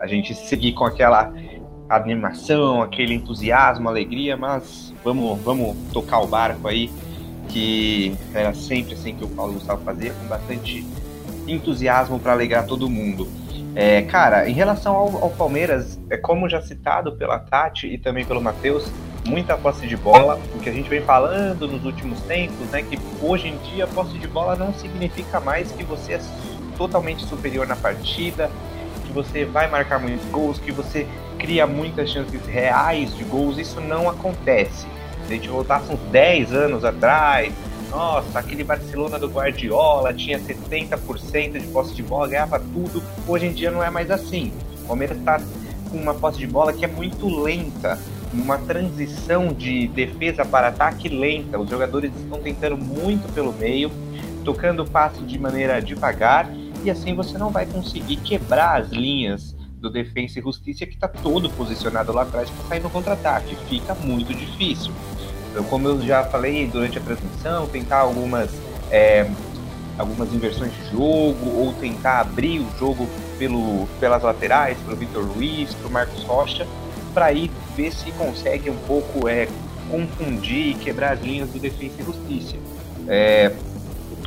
a 0.00 0.06
gente 0.06 0.34
seguir 0.34 0.72
com 0.72 0.84
aquela 0.84 1.32
animação, 1.88 2.82
aquele 2.82 3.14
entusiasmo, 3.14 3.88
alegria, 3.88 4.36
mas 4.36 4.92
vamos, 5.04 5.40
vamos 5.42 5.76
tocar 5.92 6.20
o 6.20 6.26
barco 6.26 6.66
aí, 6.68 6.90
que 7.48 8.16
era 8.32 8.54
sempre 8.54 8.94
assim 8.94 9.14
que 9.14 9.24
o 9.24 9.28
Paulo 9.28 9.54
Gustavo 9.54 9.82
fazia, 9.84 10.12
com 10.12 10.26
bastante 10.26 10.86
entusiasmo 11.46 12.18
para 12.18 12.32
alegrar 12.32 12.66
todo 12.66 12.88
mundo. 12.88 13.28
É, 13.76 14.02
cara, 14.02 14.48
em 14.48 14.52
relação 14.52 14.94
ao, 14.94 15.24
ao, 15.24 15.30
Palmeiras, 15.30 15.98
é 16.08 16.16
como 16.16 16.48
já 16.48 16.62
citado 16.62 17.16
pela 17.16 17.38
Tati 17.38 17.88
e 17.88 17.98
também 17.98 18.24
pelo 18.24 18.40
Matheus, 18.40 18.90
muita 19.26 19.56
posse 19.56 19.86
de 19.86 19.96
bola, 19.96 20.38
o 20.54 20.60
que 20.60 20.68
a 20.68 20.72
gente 20.72 20.88
vem 20.88 21.02
falando 21.02 21.66
nos 21.66 21.84
últimos 21.84 22.20
tempos, 22.20 22.68
né, 22.68 22.82
que 22.82 22.98
hoje 23.20 23.48
em 23.48 23.56
dia 23.58 23.86
posse 23.86 24.16
de 24.18 24.28
bola 24.28 24.54
não 24.54 24.72
significa 24.74 25.40
mais 25.40 25.72
que 25.72 25.82
você 25.82 26.14
é 26.14 26.20
totalmente 26.76 27.24
superior 27.24 27.66
na 27.66 27.74
partida, 27.74 28.50
que 29.04 29.12
você 29.12 29.44
vai 29.44 29.68
marcar 29.70 29.98
muitos 29.98 30.26
gols, 30.30 30.58
que 30.58 30.72
você 30.72 31.06
cria 31.38 31.66
muitas 31.66 32.10
chances 32.10 32.44
reais 32.46 33.14
de 33.16 33.24
gols, 33.24 33.58
isso 33.58 33.80
não 33.80 34.08
acontece. 34.08 34.86
Se 35.26 35.32
a 35.32 35.36
gente 35.36 35.48
voltasse 35.48 35.92
uns 35.92 36.00
10 36.10 36.52
anos 36.52 36.84
atrás, 36.84 37.52
nossa, 37.90 38.38
aquele 38.38 38.64
Barcelona 38.64 39.18
do 39.18 39.28
Guardiola 39.28 40.12
tinha 40.12 40.38
70% 40.38 41.60
de 41.60 41.66
posse 41.68 41.94
de 41.94 42.02
bola, 42.02 42.26
ganhava 42.26 42.58
tudo. 42.58 43.02
Hoje 43.26 43.46
em 43.46 43.52
dia 43.52 43.70
não 43.70 43.82
é 43.82 43.88
mais 43.88 44.10
assim. 44.10 44.52
O 44.82 44.88
Palmeiras 44.88 45.16
está 45.16 45.40
com 45.90 45.96
uma 45.96 46.12
posse 46.12 46.38
de 46.38 46.46
bola 46.46 46.72
que 46.72 46.84
é 46.84 46.88
muito 46.88 47.28
lenta, 47.28 47.98
uma 48.32 48.58
transição 48.58 49.48
de 49.48 49.86
defesa 49.88 50.44
para 50.44 50.68
ataque 50.68 51.08
lenta. 51.08 51.58
Os 51.58 51.70
jogadores 51.70 52.10
estão 52.16 52.40
tentando 52.40 52.76
muito 52.76 53.32
pelo 53.32 53.52
meio, 53.52 53.90
tocando 54.44 54.82
o 54.82 54.90
passe 54.90 55.20
de 55.22 55.38
maneira 55.38 55.80
devagar, 55.80 56.50
e 56.84 56.90
assim 56.90 57.14
você 57.14 57.38
não 57.38 57.50
vai 57.50 57.64
conseguir 57.64 58.16
quebrar 58.16 58.82
as 58.82 58.90
linhas 58.90 59.56
do 59.80 59.90
Defensa 59.90 60.38
e 60.38 60.42
Justiça 60.42 60.86
que 60.86 60.94
está 60.94 61.08
todo 61.08 61.48
posicionado 61.50 62.12
lá 62.12 62.22
atrás 62.22 62.48
para 62.50 62.68
sair 62.68 62.80
no 62.80 62.90
contra-ataque. 62.90 63.56
Fica 63.68 63.94
muito 63.94 64.34
difícil. 64.34 64.92
Então, 65.50 65.64
como 65.64 65.88
eu 65.88 66.00
já 66.02 66.24
falei 66.24 66.66
durante 66.66 66.98
a 66.98 67.00
transmissão, 67.00 67.66
tentar 67.66 67.98
algumas, 67.98 68.50
é, 68.90 69.30
algumas 69.96 70.32
inversões 70.32 70.72
de 70.72 70.90
jogo 70.90 71.48
ou 71.56 71.72
tentar 71.74 72.20
abrir 72.20 72.60
o 72.60 72.66
jogo 72.78 73.08
pelo, 73.38 73.86
pelas 73.98 74.22
laterais, 74.22 74.76
pelo 74.78 74.96
Vitor 74.96 75.24
Luiz, 75.24 75.72
pelo 75.74 75.90
Marcos 75.90 76.22
Rocha, 76.24 76.66
para 77.12 77.32
ir 77.32 77.50
ver 77.76 77.92
se 77.92 78.10
consegue 78.12 78.68
um 78.68 78.78
pouco 78.86 79.28
é, 79.28 79.48
confundir 79.90 80.70
e 80.70 80.74
quebrar 80.74 81.12
as 81.12 81.20
linhas 81.22 81.48
do 81.50 81.58
Defesa 81.58 81.94
e 82.00 82.04
Justiça. 82.04 82.56
É, 83.06 83.54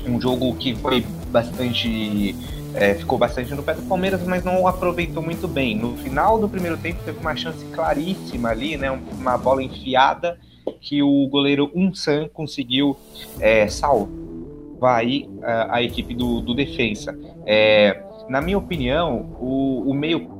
um 0.05 0.21
jogo 0.21 0.55
que 0.55 0.75
foi 0.75 1.05
bastante 1.27 2.35
é, 2.73 2.93
ficou 2.93 3.17
bastante 3.17 3.53
no 3.53 3.63
pé 3.63 3.73
do 3.73 3.81
Palmeiras, 3.83 4.23
mas 4.23 4.43
não 4.43 4.67
aproveitou 4.67 5.23
muito 5.23 5.47
bem. 5.47 5.75
No 5.75 5.97
final 5.97 6.39
do 6.39 6.47
primeiro 6.47 6.77
tempo 6.77 6.99
teve 7.03 7.19
uma 7.19 7.35
chance 7.35 7.63
claríssima 7.65 8.49
ali, 8.49 8.77
né, 8.77 8.91
uma 8.91 9.37
bola 9.37 9.63
enfiada 9.63 10.39
que 10.79 11.01
o 11.01 11.27
goleiro 11.27 11.71
Unsan 11.73 12.27
conseguiu 12.27 12.95
é, 13.39 13.67
salvar 13.67 14.99
aí 14.99 15.29
a, 15.41 15.77
a 15.77 15.83
equipe 15.83 16.13
do, 16.13 16.41
do 16.41 16.53
defensa. 16.53 17.17
É, 17.45 18.03
na 18.29 18.41
minha 18.41 18.57
opinião, 18.57 19.35
o, 19.39 19.89
o 19.89 19.93
meio 19.93 20.36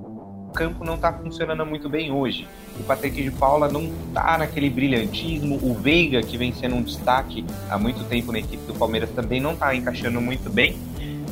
campo 0.57 0.83
não 0.83 0.95
está 0.95 1.13
funcionando 1.13 1.63
muito 1.63 1.87
bem 1.87 2.11
hoje. 2.11 2.47
O 2.79 2.83
Patrick 2.83 3.21
de 3.21 3.29
Paula 3.29 3.67
não 3.67 3.83
está 4.07 4.39
naquele 4.39 4.69
brilhantismo. 4.71 5.59
O 5.61 5.75
Veiga, 5.75 6.21
que 6.23 6.35
vem 6.35 6.51
sendo 6.51 6.75
um 6.75 6.81
destaque 6.81 7.45
há 7.69 7.77
muito 7.77 8.03
tempo 8.05 8.31
na 8.31 8.39
equipe 8.39 8.65
do 8.65 8.73
Palmeiras, 8.73 9.11
também 9.11 9.39
não 9.39 9.53
está 9.53 9.75
encaixando 9.75 10.19
muito 10.19 10.49
bem. 10.49 10.75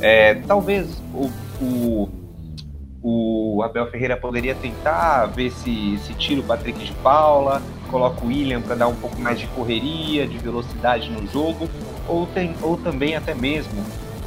É, 0.00 0.34
talvez 0.46 1.02
o, 1.12 1.30
o, 1.60 2.08
o, 3.02 3.62
Abel 3.62 3.90
Ferreira 3.90 4.16
poderia 4.16 4.54
tentar 4.54 5.26
ver 5.26 5.50
se, 5.50 5.98
se 5.98 6.14
tira 6.14 6.40
o 6.40 6.44
Patrick 6.44 6.78
de 6.84 6.92
Paula, 6.94 7.60
coloca 7.90 8.24
o 8.24 8.28
William 8.28 8.60
para 8.60 8.76
dar 8.76 8.88
um 8.88 8.94
pouco 8.94 9.18
mais 9.20 9.40
de 9.40 9.46
correria, 9.48 10.26
de 10.26 10.38
velocidade 10.38 11.10
no 11.10 11.26
jogo, 11.26 11.68
ou, 12.06 12.26
tem, 12.26 12.54
ou 12.62 12.76
também 12.76 13.16
até 13.16 13.34
mesmo 13.34 13.82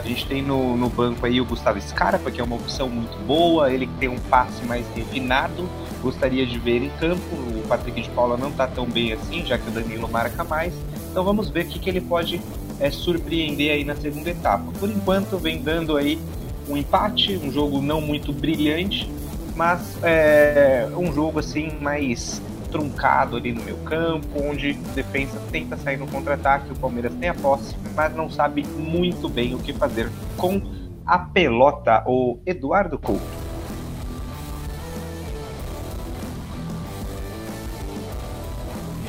gente 0.09 0.25
tem 0.25 0.41
no, 0.41 0.75
no 0.75 0.89
banco 0.89 1.25
aí 1.25 1.39
o 1.39 1.45
Gustavo 1.45 1.79
Scarpa, 1.79 2.31
que 2.31 2.41
é 2.41 2.43
uma 2.43 2.55
opção 2.55 2.89
muito 2.89 3.17
boa, 3.25 3.71
ele 3.71 3.87
tem 3.99 4.09
um 4.09 4.17
passe 4.17 4.65
mais 4.65 4.85
refinado, 4.95 5.69
gostaria 6.01 6.45
de 6.45 6.57
ver 6.57 6.83
em 6.83 6.89
campo. 6.99 7.35
O 7.35 7.63
Patrick 7.67 8.01
de 8.01 8.09
Paula 8.09 8.35
não 8.35 8.49
está 8.49 8.67
tão 8.67 8.85
bem 8.85 9.13
assim, 9.13 9.45
já 9.45 9.57
que 9.57 9.67
o 9.69 9.71
Danilo 9.71 10.09
marca 10.09 10.43
mais. 10.43 10.73
Então 11.11 11.23
vamos 11.23 11.49
ver 11.49 11.65
o 11.65 11.67
que, 11.67 11.79
que 11.79 11.89
ele 11.89 12.01
pode 12.01 12.41
é, 12.79 12.89
surpreender 12.89 13.71
aí 13.71 13.83
na 13.83 13.95
segunda 13.95 14.29
etapa. 14.29 14.71
Por 14.79 14.89
enquanto 14.89 15.37
vem 15.37 15.61
dando 15.61 15.95
aí 15.95 16.19
um 16.67 16.75
empate, 16.75 17.37
um 17.37 17.51
jogo 17.51 17.81
não 17.81 18.01
muito 18.01 18.33
brilhante, 18.33 19.09
mas 19.55 19.97
é, 20.01 20.87
um 20.97 21.13
jogo 21.13 21.39
assim 21.39 21.71
mais 21.79 22.41
truncado 22.69 23.37
ali 23.37 23.51
no 23.51 23.63
meu 23.63 23.77
campo, 23.79 24.27
onde 24.41 24.71
a 24.71 24.93
defesa 24.93 25.39
tenta 25.51 25.77
sair 25.77 25.97
no 25.97 26.07
contra-ataque, 26.07 26.71
o 26.71 26.75
Palmeiras 26.75 27.13
tem 27.19 27.29
a 27.29 27.33
posse, 27.33 27.75
mas 27.95 28.15
não 28.15 28.29
sabe 28.29 28.63
muito 28.63 29.27
bem 29.27 29.53
o 29.53 29.59
que 29.59 29.73
fazer 29.73 30.09
com 30.37 30.61
a 31.05 31.17
pelota, 31.17 32.03
o 32.05 32.39
Eduardo 32.45 32.97
Couto. 32.99 33.25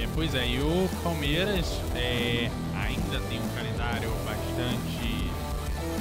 É, 0.00 0.08
pois 0.14 0.34
é, 0.34 0.46
e 0.46 0.60
o 0.60 0.88
Palmeiras 1.02 1.78
é, 1.94 2.50
ainda 2.74 3.20
tem 3.28 3.38
um 3.38 3.48
calendário 3.54 4.10
bastante 4.24 5.30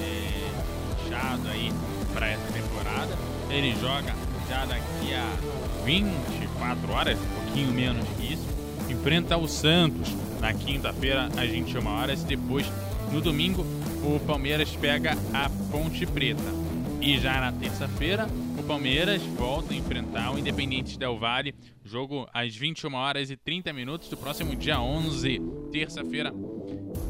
é, 0.02 1.06
inchado 1.06 1.50
aí 1.50 1.74
para 2.14 2.30
essa 2.30 2.52
temporada. 2.54 3.14
Ele 3.50 3.76
joga 3.80 4.16
já 4.48 4.66
daqui 4.66 5.14
a 5.14 5.69
24 5.90 6.94
horas, 6.94 7.18
pouquinho 7.18 7.74
menos 7.74 8.08
que 8.10 8.34
isso, 8.34 8.46
enfrenta 8.88 9.36
o 9.36 9.48
Santos 9.48 10.08
na 10.40 10.54
quinta-feira 10.54 11.26
às 11.36 11.50
21 11.50 11.88
horas. 11.88 12.24
Depois, 12.24 12.72
no 13.12 13.20
domingo, 13.20 13.66
o 14.04 14.20
Palmeiras 14.20 14.70
pega 14.76 15.18
a 15.34 15.50
Ponte 15.72 16.06
Preta. 16.06 16.60
E 17.02 17.18
já 17.18 17.42
na 17.42 17.52
terça-feira, 17.52 18.28
o 18.60 18.64
Palmeiras 18.64 19.24
volta 19.24 19.74
a 19.74 19.76
enfrentar 19.76 20.32
o 20.32 20.38
Independente 20.38 21.00
Del 21.00 21.18
Valle. 21.18 21.56
Jogo 21.84 22.30
às 22.32 22.56
21 22.56 22.94
horas 22.94 23.32
e 23.32 23.36
30 23.36 23.74
minutos 23.74 24.10
do 24.10 24.18
próximo 24.18 24.56
dia 24.56 24.80
11, 24.80 25.42
terça-feira 25.72 26.32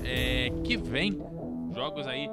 é, 0.05 0.51
que 0.63 0.77
vem. 0.77 1.19
Jogos 1.75 2.07
aí 2.07 2.29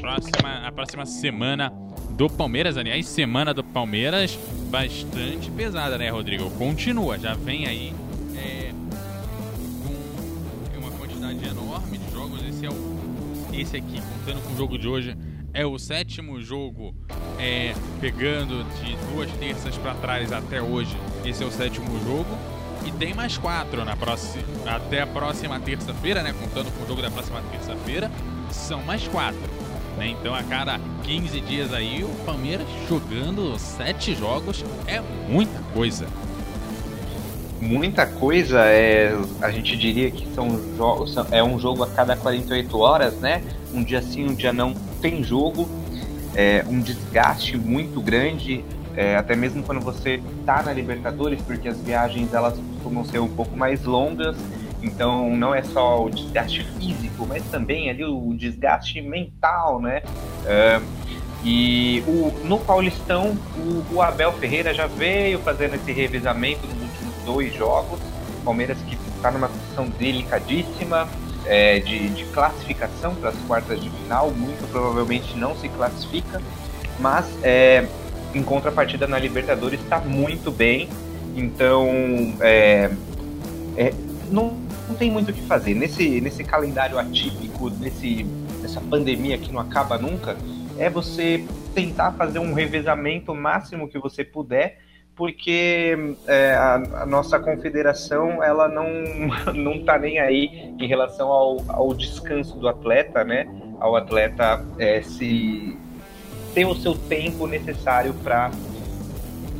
próxima, 0.00 0.66
a 0.66 0.72
próxima 0.72 1.06
semana 1.06 1.72
do 2.16 2.28
Palmeiras. 2.30 2.76
Aliás, 2.76 3.06
semana 3.06 3.52
do 3.52 3.62
Palmeiras 3.62 4.38
bastante 4.70 5.50
pesada, 5.50 5.98
né, 5.98 6.08
Rodrigo? 6.08 6.50
Continua, 6.50 7.18
já 7.18 7.34
vem 7.34 7.66
aí 7.66 7.92
é, 8.36 8.72
com 10.72 10.78
uma 10.80 10.90
quantidade 10.90 11.46
enorme 11.46 11.98
de 11.98 12.10
jogos. 12.12 12.42
Esse 12.42 12.66
é 12.66 12.70
o 12.70 12.96
esse 13.52 13.76
aqui, 13.76 14.02
contando 14.02 14.42
com 14.42 14.52
o 14.52 14.56
jogo 14.56 14.78
de 14.78 14.86
hoje, 14.86 15.16
é 15.54 15.64
o 15.64 15.78
sétimo 15.78 16.40
jogo 16.42 16.94
é, 17.38 17.74
pegando 18.00 18.64
de 18.78 18.96
duas 19.10 19.30
terças 19.32 19.76
para 19.78 19.94
trás 19.94 20.30
até 20.30 20.60
hoje. 20.60 20.94
Esse 21.24 21.42
é 21.42 21.46
o 21.46 21.50
sétimo 21.50 21.86
jogo. 22.04 22.36
E 22.84 22.92
tem 22.92 23.14
mais 23.14 23.38
quatro 23.38 23.84
na 23.84 23.96
próxima, 23.96 24.44
até 24.66 25.00
a 25.00 25.06
próxima 25.06 25.58
terça-feira, 25.58 26.22
né? 26.22 26.34
Contando 26.38 26.70
com 26.76 26.84
o 26.84 26.86
jogo 26.86 27.00
da 27.00 27.10
próxima 27.10 27.40
terça-feira, 27.50 28.10
são 28.50 28.82
mais 28.82 29.08
quatro. 29.08 29.55
Né? 29.96 30.08
Então 30.08 30.34
a 30.34 30.42
cada 30.42 30.78
15 31.04 31.40
dias 31.40 31.72
aí 31.72 32.04
o 32.04 32.08
Palmeiras 32.24 32.66
jogando 32.88 33.58
sete 33.58 34.14
jogos 34.14 34.64
é 34.86 35.00
muita 35.28 35.58
coisa. 35.72 36.06
Muita 37.60 38.06
coisa, 38.06 38.60
é, 38.66 39.16
a 39.40 39.50
gente 39.50 39.76
diria 39.76 40.10
que 40.10 40.26
são 40.34 40.60
jogos, 40.76 41.16
é 41.30 41.42
um 41.42 41.58
jogo 41.58 41.82
a 41.82 41.86
cada 41.88 42.14
48 42.14 42.78
horas, 42.78 43.14
né? 43.14 43.42
Um 43.72 43.82
dia 43.82 44.02
sim, 44.02 44.28
um 44.28 44.34
dia 44.34 44.52
não 44.52 44.74
tem 45.00 45.24
jogo, 45.24 45.66
é 46.34 46.62
um 46.68 46.78
desgaste 46.78 47.56
muito 47.56 47.98
grande, 48.02 48.62
é, 48.94 49.16
até 49.16 49.34
mesmo 49.34 49.62
quando 49.62 49.80
você 49.80 50.20
está 50.40 50.62
na 50.62 50.72
Libertadores, 50.72 51.40
porque 51.40 51.68
as 51.68 51.80
viagens 51.80 52.34
elas 52.34 52.58
costumam 52.74 53.04
ser 53.06 53.20
um 53.20 53.28
pouco 53.28 53.56
mais 53.56 53.84
longas 53.84 54.36
então 54.86 55.34
não 55.36 55.54
é 55.54 55.62
só 55.62 56.04
o 56.04 56.10
desgaste 56.10 56.64
físico, 56.78 57.26
mas 57.26 57.42
também 57.44 57.90
ali 57.90 58.04
o 58.04 58.32
desgaste 58.34 59.02
mental, 59.02 59.80
né? 59.80 60.02
Uh, 60.44 61.06
e 61.44 62.02
o, 62.06 62.32
no 62.44 62.58
Paulistão, 62.58 63.36
o, 63.56 63.94
o, 63.94 64.02
Abel 64.02 64.32
Ferreira 64.32 64.72
já 64.72 64.86
veio 64.86 65.38
fazendo 65.40 65.74
esse 65.74 65.92
revezamento 65.92 66.66
nos 66.66 66.82
últimos 66.82 67.14
dois 67.24 67.54
jogos. 67.54 68.00
Palmeiras 68.44 68.78
que 68.88 68.96
está 69.16 69.30
numa 69.30 69.48
situação 69.48 69.88
delicadíssima 69.98 71.08
é, 71.44 71.80
de, 71.80 72.08
de 72.10 72.24
classificação 72.26 73.14
para 73.14 73.30
as 73.30 73.36
quartas 73.46 73.80
de 73.80 73.90
final, 73.90 74.30
muito 74.30 74.68
provavelmente 74.70 75.36
não 75.36 75.54
se 75.56 75.68
classifica, 75.68 76.40
mas 76.98 77.26
é, 77.42 77.86
em 78.34 78.42
contrapartida 78.42 79.06
na 79.06 79.18
Libertadores 79.18 79.80
está 79.80 79.98
muito 79.98 80.50
bem. 80.50 80.88
Então, 81.36 81.86
é, 82.40 82.90
é, 83.76 83.92
não 84.30 84.65
não 84.88 84.94
tem 84.94 85.10
muito 85.10 85.30
o 85.30 85.34
que 85.34 85.42
fazer. 85.42 85.74
Nesse, 85.74 86.20
nesse 86.20 86.44
calendário 86.44 86.98
atípico, 86.98 87.70
nesse, 87.70 88.24
nessa 88.60 88.80
pandemia 88.80 89.38
que 89.38 89.52
não 89.52 89.60
acaba 89.60 89.98
nunca, 89.98 90.36
é 90.78 90.88
você 90.90 91.44
tentar 91.74 92.12
fazer 92.12 92.38
um 92.38 92.52
revezamento 92.52 93.34
máximo 93.34 93.88
que 93.88 93.98
você 93.98 94.24
puder, 94.24 94.78
porque 95.14 96.14
é, 96.26 96.54
a, 96.54 96.74
a, 97.02 97.06
nossa 97.06 97.38
confederação 97.38 98.42
ela 98.42 98.68
não 98.68 98.86
não 99.54 99.74
está 99.76 99.98
nem 99.98 100.18
aí 100.18 100.74
em 100.78 100.86
relação 100.86 101.28
ao, 101.28 101.64
ao 101.68 101.94
descanso 101.94 102.56
do 102.58 102.68
atleta, 102.68 103.24
né? 103.24 103.48
Ao 103.80 103.96
atleta 103.96 104.64
é, 104.78 105.02
se 105.02 105.76
ter 106.54 106.66
o 106.66 106.74
seu 106.74 106.94
tempo 106.94 107.46
necessário 107.46 108.14
para 108.22 108.50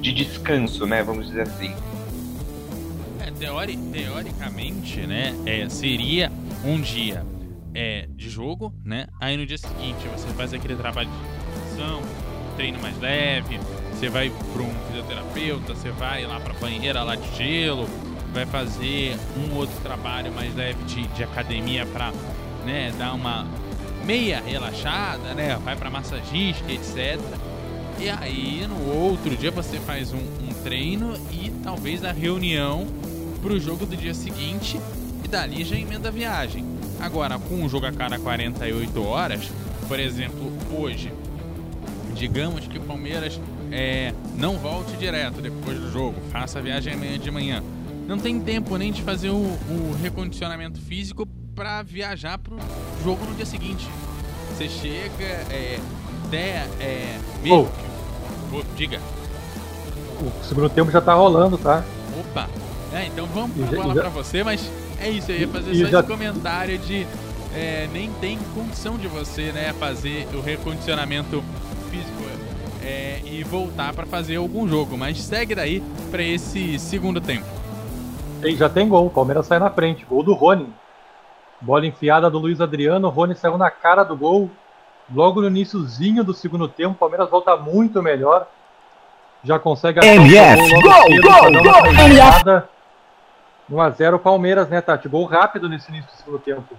de 0.00 0.12
descanso, 0.12 0.86
né? 0.86 1.02
Vamos 1.02 1.26
dizer 1.28 1.42
assim. 1.42 1.74
É, 3.26 3.30
teori, 3.32 3.76
teoricamente, 3.76 5.00
né? 5.00 5.34
É, 5.44 5.68
seria 5.68 6.30
um 6.64 6.80
dia 6.80 7.26
é, 7.74 8.06
de 8.08 8.30
jogo, 8.30 8.72
né? 8.84 9.08
Aí 9.20 9.36
no 9.36 9.44
dia 9.44 9.58
seguinte 9.58 10.06
você 10.06 10.28
faz 10.28 10.54
aquele 10.54 10.76
trabalho 10.76 11.10
de 11.10 11.58
nutrição, 11.58 12.02
treino 12.54 12.80
mais 12.80 12.96
leve, 13.00 13.58
você 13.92 14.08
vai 14.08 14.30
para 14.30 14.62
um 14.62 14.72
fisioterapeuta, 14.86 15.74
você 15.74 15.90
vai 15.90 16.24
lá 16.24 16.38
para 16.38 16.54
banheira 16.54 17.02
lá 17.02 17.16
de 17.16 17.36
gelo, 17.36 17.88
vai 18.32 18.46
fazer 18.46 19.16
um 19.36 19.56
outro 19.56 19.76
trabalho 19.82 20.32
mais 20.32 20.54
leve 20.54 20.84
de, 20.84 21.02
de 21.08 21.24
academia 21.24 21.84
para 21.84 22.12
né, 22.64 22.94
dar 22.96 23.12
uma 23.12 23.44
meia 24.04 24.40
relaxada, 24.40 25.34
né? 25.34 25.58
Vai 25.64 25.74
para 25.74 25.90
massagista, 25.90 26.70
etc. 26.70 27.18
E 27.98 28.08
aí 28.08 28.64
no 28.68 28.94
outro 28.94 29.36
dia 29.36 29.50
você 29.50 29.80
faz 29.80 30.12
um, 30.12 30.18
um 30.18 30.62
treino 30.62 31.14
e 31.32 31.50
talvez 31.64 32.04
a 32.04 32.12
reunião 32.12 32.86
para 33.46 33.54
o 33.54 33.60
jogo 33.60 33.86
do 33.86 33.96
dia 33.96 34.12
seguinte 34.12 34.80
e 35.24 35.28
dali 35.28 35.64
já 35.64 35.76
emenda 35.76 36.08
a 36.08 36.10
viagem. 36.10 36.64
Agora, 36.98 37.38
com 37.38 37.64
o 37.64 37.68
jogo 37.68 37.86
a 37.86 37.92
cada 37.92 38.18
48 38.18 39.04
horas, 39.04 39.48
por 39.86 40.00
exemplo, 40.00 40.52
hoje, 40.76 41.12
digamos 42.12 42.66
que 42.66 42.76
o 42.76 42.80
Palmeiras 42.80 43.40
é, 43.70 44.12
não 44.36 44.58
volte 44.58 44.96
direto 44.96 45.40
depois 45.40 45.78
do 45.78 45.92
jogo, 45.92 46.20
faça 46.32 46.58
a 46.58 46.62
viagem 46.62 46.94
amanhã 46.94 47.16
de 47.20 47.30
manhã. 47.30 47.62
Não 48.08 48.18
tem 48.18 48.40
tempo 48.40 48.76
nem 48.76 48.90
de 48.90 49.02
fazer 49.02 49.30
o, 49.30 49.36
o 49.36 49.96
recondicionamento 50.02 50.80
físico 50.80 51.24
para 51.54 51.84
viajar 51.84 52.38
pro 52.38 52.58
jogo 53.04 53.24
no 53.26 53.34
dia 53.36 53.46
seguinte. 53.46 53.88
Você 54.50 54.68
chega, 54.68 55.24
é, 55.24 55.78
até 56.26 56.66
é, 56.80 57.20
mesmo 57.44 57.70
oh. 58.52 58.56
que, 58.56 58.74
diga. 58.76 59.00
O 60.20 60.44
segundo 60.44 60.68
tempo 60.68 60.90
já 60.90 61.00
tá 61.00 61.14
rolando, 61.14 61.56
tá? 61.56 61.84
Opa! 62.18 62.65
É, 62.96 63.06
então 63.06 63.26
vamos 63.26 63.54
pra 63.56 63.82
bola 63.82 63.94
já... 63.94 64.00
pra 64.00 64.10
você, 64.10 64.42
mas 64.42 64.70
é 64.98 65.10
isso, 65.10 65.30
eu 65.30 65.40
ia 65.40 65.48
fazer 65.48 65.70
e 65.70 65.84
só 65.84 65.90
já... 65.90 66.00
esse 66.00 66.08
comentário 66.08 66.78
de 66.78 67.06
é, 67.54 67.86
nem 67.92 68.10
tem 68.12 68.38
condição 68.54 68.96
de 68.96 69.06
você 69.06 69.52
né, 69.52 69.74
fazer 69.78 70.26
o 70.32 70.40
recondicionamento 70.40 71.44
físico 71.90 72.22
é, 72.82 73.20
e 73.22 73.44
voltar 73.44 73.92
para 73.92 74.06
fazer 74.06 74.36
algum 74.36 74.66
jogo, 74.66 74.96
mas 74.96 75.20
segue 75.20 75.54
daí 75.54 75.82
para 76.10 76.22
esse 76.22 76.78
segundo 76.78 77.20
tempo. 77.20 77.44
E 78.42 78.56
já 78.56 78.68
tem 78.68 78.88
gol, 78.88 79.06
o 79.06 79.10
Palmeiras 79.10 79.46
sai 79.46 79.58
na 79.58 79.68
frente, 79.68 80.06
gol 80.06 80.22
do 80.22 80.32
Rony. 80.32 80.68
Bola 81.60 81.86
enfiada 81.86 82.30
do 82.30 82.38
Luiz 82.38 82.62
Adriano, 82.62 83.08
o 83.08 83.10
Rony 83.10 83.34
saiu 83.34 83.58
na 83.58 83.70
cara 83.70 84.04
do 84.04 84.16
gol. 84.16 84.50
Logo 85.14 85.42
no 85.42 85.48
iníciozinho 85.48 86.24
do 86.24 86.32
segundo 86.32 86.66
tempo, 86.66 86.92
o 86.92 86.98
Palmeiras 86.98 87.28
volta 87.28 87.56
muito 87.56 88.02
melhor. 88.02 88.46
Já 89.44 89.58
consegue 89.58 90.00
MF, 90.04 90.70
gol, 90.80 90.92
gol, 91.22 91.62
gol, 91.62 91.86
MF. 91.86 92.75
1x0 93.70 94.18
Palmeiras, 94.20 94.68
né, 94.68 94.80
Tati? 94.80 95.08
Gol 95.08 95.24
rápido 95.24 95.68
nesse 95.68 95.88
início 95.88 96.10
do 96.10 96.16
segundo 96.16 96.38
tempo. 96.38 96.76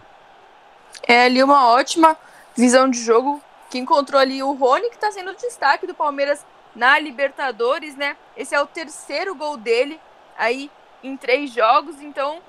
É 1.07 1.23
ali 1.23 1.43
uma 1.43 1.68
ótima 1.69 2.18
visão 2.55 2.89
de 2.89 2.99
jogo 2.99 3.41
que 3.69 3.77
encontrou 3.77 4.19
ali 4.19 4.41
o 4.41 4.53
Rony, 4.53 4.89
que 4.89 4.95
está 4.95 5.11
sendo 5.11 5.31
o 5.31 5.35
destaque 5.35 5.85
do 5.85 5.93
Palmeiras 5.93 6.45
na 6.76 6.97
Libertadores, 6.99 7.95
né? 7.95 8.15
Esse 8.35 8.55
é 8.55 8.61
o 8.61 8.68
terceiro 8.68 9.35
gol 9.35 9.57
dele 9.57 9.99
aí 10.38 10.72
em 11.03 11.18
três 11.18 11.51
jogos, 11.51 12.01
então 12.01 12.39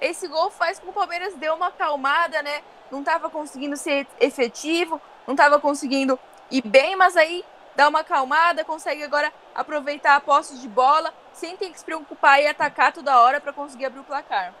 esse 0.00 0.28
gol 0.28 0.50
faz 0.50 0.78
com 0.78 0.86
que 0.86 0.90
o 0.90 0.94
Palmeiras 0.94 1.34
dê 1.34 1.48
uma 1.50 1.68
acalmada, 1.68 2.42
né? 2.42 2.62
Não 2.90 3.00
estava 3.00 3.30
conseguindo 3.30 3.76
ser 3.76 4.06
efetivo, 4.20 5.00
não 5.26 5.34
estava 5.34 5.58
conseguindo 5.58 6.18
ir 6.50 6.62
bem, 6.62 6.94
mas 6.96 7.16
aí 7.16 7.44
dá 7.74 7.88
uma 7.88 8.00
acalmada, 8.00 8.64
consegue 8.64 9.02
agora 9.02 9.32
aproveitar 9.54 10.16
a 10.16 10.20
posse 10.20 10.58
de 10.58 10.68
bola, 10.68 11.12
sem 11.32 11.56
ter 11.56 11.70
que 11.70 11.78
se 11.78 11.84
preocupar 11.84 12.40
e 12.40 12.46
atacar 12.46 12.92
toda 12.92 13.20
hora 13.20 13.40
para 13.40 13.52
conseguir 13.52 13.86
abrir 13.86 14.00
o 14.00 14.04
placar. 14.04 14.52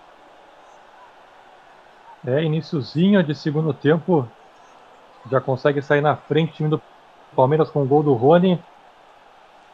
É, 2.26 2.42
iníciozinho 2.42 3.22
de 3.22 3.34
segundo 3.34 3.74
tempo, 3.74 4.26
já 5.30 5.40
consegue 5.40 5.82
sair 5.82 6.00
na 6.00 6.16
frente 6.16 6.54
time 6.54 6.68
do 6.68 6.80
Palmeiras 7.34 7.70
com 7.70 7.82
o 7.82 7.86
gol 7.86 8.02
do 8.02 8.14
Rony. 8.14 8.62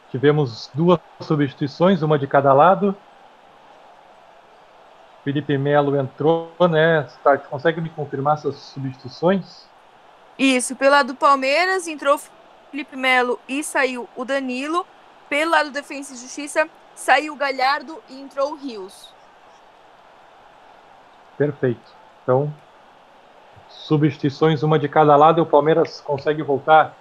Tivemos 0.09 0.69
duas 0.73 0.99
substituições, 1.21 2.01
uma 2.01 2.19
de 2.19 2.27
cada 2.27 2.51
lado. 2.51 2.95
Felipe 5.23 5.57
Melo 5.57 5.95
entrou, 5.95 6.51
né? 6.69 7.07
Consegue 7.49 7.79
me 7.79 7.89
confirmar 7.89 8.37
essas 8.37 8.55
substituições? 8.55 9.65
Isso, 10.37 10.75
pelo 10.75 10.91
lado 10.91 11.07
do 11.07 11.15
Palmeiras 11.15 11.87
entrou 11.87 12.19
Felipe 12.71 12.95
Melo 12.95 13.39
e 13.47 13.63
saiu 13.63 14.09
o 14.15 14.25
Danilo. 14.25 14.85
Pelo 15.31 15.51
lado 15.51 15.69
do 15.69 15.73
Defensa 15.73 16.13
e 16.13 16.17
Justiça, 16.17 16.67
saiu 16.93 17.31
o 17.31 17.37
Galhardo 17.37 17.97
e 18.09 18.19
entrou 18.19 18.51
o 18.51 18.57
Rios. 18.57 19.13
Perfeito. 21.37 21.89
Então, 22.21 22.53
substituições, 23.69 24.61
uma 24.61 24.77
de 24.77 24.89
cada 24.89 25.15
lado, 25.15 25.39
e 25.39 25.41
o 25.41 25.45
Palmeiras 25.45 26.01
consegue 26.01 26.43
voltar 26.43 26.93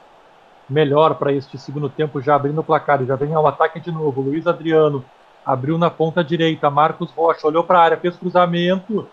melhor 0.68 1.16
para 1.16 1.32
este 1.32 1.58
segundo 1.58 1.90
tempo, 1.90 2.20
já 2.20 2.36
abrindo 2.36 2.60
o 2.60 2.62
placar. 2.62 3.04
Já 3.04 3.16
vem 3.16 3.34
ao 3.34 3.48
ataque 3.48 3.80
de 3.80 3.90
novo. 3.90 4.20
Luiz 4.20 4.46
Adriano 4.46 5.04
abriu 5.44 5.76
na 5.76 5.90
ponta 5.90 6.22
direita. 6.22 6.70
Marcos 6.70 7.10
Rocha 7.10 7.48
olhou 7.48 7.64
para 7.64 7.80
a 7.80 7.82
área, 7.82 7.96
fez 7.96 8.16
cruzamento. 8.16 9.08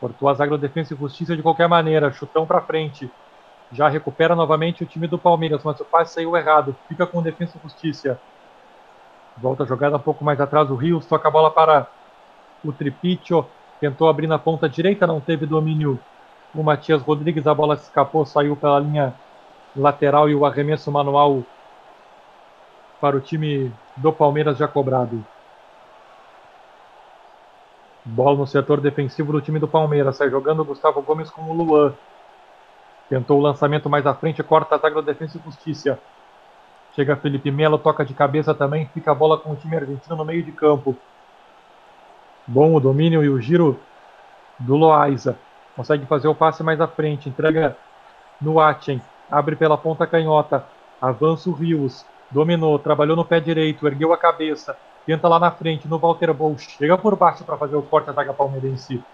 Cortou 0.00 0.28
a 0.28 0.34
zaga 0.34 0.58
Defesa 0.58 0.92
e 0.92 0.96
Justiça 0.96 1.36
de 1.36 1.42
qualquer 1.42 1.68
maneira. 1.68 2.10
Chutão 2.10 2.44
para 2.44 2.60
frente. 2.60 3.08
Já 3.70 3.88
recupera 3.88 4.34
novamente 4.34 4.82
o 4.82 4.86
time 4.86 5.06
do 5.06 5.18
Palmeiras, 5.18 5.62
mas 5.62 5.78
o 5.78 5.84
passe 5.84 6.14
saiu 6.14 6.36
errado. 6.36 6.74
Fica 6.88 7.06
com 7.06 7.22
Defesa 7.22 7.52
e 7.56 7.62
Justiça. 7.62 8.20
Volta 9.36 9.64
a 9.64 9.66
jogada 9.66 9.96
um 9.96 10.00
pouco 10.00 10.24
mais 10.24 10.40
atrás. 10.40 10.70
O 10.70 10.74
Rios 10.74 11.06
toca 11.06 11.28
a 11.28 11.30
bola 11.30 11.50
para 11.50 11.86
o 12.64 12.72
Tripiccio. 12.72 13.46
Tentou 13.78 14.08
abrir 14.08 14.26
na 14.26 14.38
ponta 14.38 14.68
direita, 14.68 15.06
não 15.06 15.20
teve 15.20 15.44
domínio 15.44 15.98
o 16.54 16.62
Matias 16.62 17.02
Rodrigues. 17.02 17.46
A 17.46 17.54
bola 17.54 17.74
escapou, 17.74 18.24
saiu 18.24 18.56
pela 18.56 18.80
linha 18.80 19.14
lateral 19.76 20.28
e 20.28 20.34
o 20.34 20.46
arremesso 20.46 20.90
manual 20.90 21.42
para 23.00 23.16
o 23.16 23.20
time 23.20 23.70
do 23.96 24.12
Palmeiras 24.12 24.56
já 24.56 24.66
cobrado. 24.66 25.22
Bola 28.04 28.38
no 28.38 28.46
setor 28.46 28.80
defensivo 28.80 29.32
do 29.32 29.40
time 29.40 29.58
do 29.58 29.68
Palmeiras. 29.68 30.16
Sai 30.16 30.30
jogando 30.30 30.60
o 30.60 30.64
Gustavo 30.64 31.02
Gomes 31.02 31.30
com 31.30 31.42
o 31.42 31.52
Luan. 31.52 31.92
Tentou 33.08 33.38
o 33.38 33.42
lançamento 33.42 33.90
mais 33.90 34.06
à 34.06 34.14
frente, 34.14 34.42
corta 34.42 34.76
a 34.76 34.78
zaga 34.78 34.96
da 34.96 35.12
Defesa 35.12 35.38
e 35.38 35.44
Justiça. 35.44 35.98
Chega 36.96 37.14
Felipe 37.14 37.50
Melo, 37.50 37.76
toca 37.76 38.06
de 38.06 38.14
cabeça 38.14 38.54
também, 38.54 38.86
fica 38.94 39.12
a 39.12 39.14
bola 39.14 39.36
com 39.36 39.52
o 39.52 39.56
time 39.56 39.76
argentino 39.76 40.16
no 40.16 40.24
meio 40.24 40.42
de 40.42 40.50
campo. 40.50 40.96
Bom 42.46 42.74
o 42.74 42.80
domínio 42.80 43.22
e 43.22 43.28
o 43.28 43.38
giro 43.38 43.78
do 44.58 44.76
Loaiza. 44.76 45.38
Consegue 45.76 46.06
fazer 46.06 46.26
o 46.26 46.34
passe 46.34 46.62
mais 46.62 46.80
à 46.80 46.88
frente, 46.88 47.28
entrega 47.28 47.76
no 48.40 48.58
Atchen, 48.58 49.02
abre 49.30 49.56
pela 49.56 49.76
ponta 49.76 50.06
canhota, 50.06 50.64
avança 50.98 51.50
o 51.50 51.52
Rios, 51.52 52.06
dominou, 52.30 52.78
trabalhou 52.78 53.14
no 53.14 53.26
pé 53.26 53.40
direito, 53.40 53.86
ergueu 53.86 54.14
a 54.14 54.16
cabeça, 54.16 54.74
tenta 55.04 55.28
lá 55.28 55.38
na 55.38 55.50
frente 55.50 55.86
no 55.86 55.98
Walter 55.98 56.32
Bol, 56.32 56.56
chega 56.56 56.96
por 56.96 57.14
baixo 57.14 57.44
para 57.44 57.58
fazer 57.58 57.76
o 57.76 57.82
corte 57.82 58.08
ataque 58.08 58.32
palmeirense. 58.32 59.04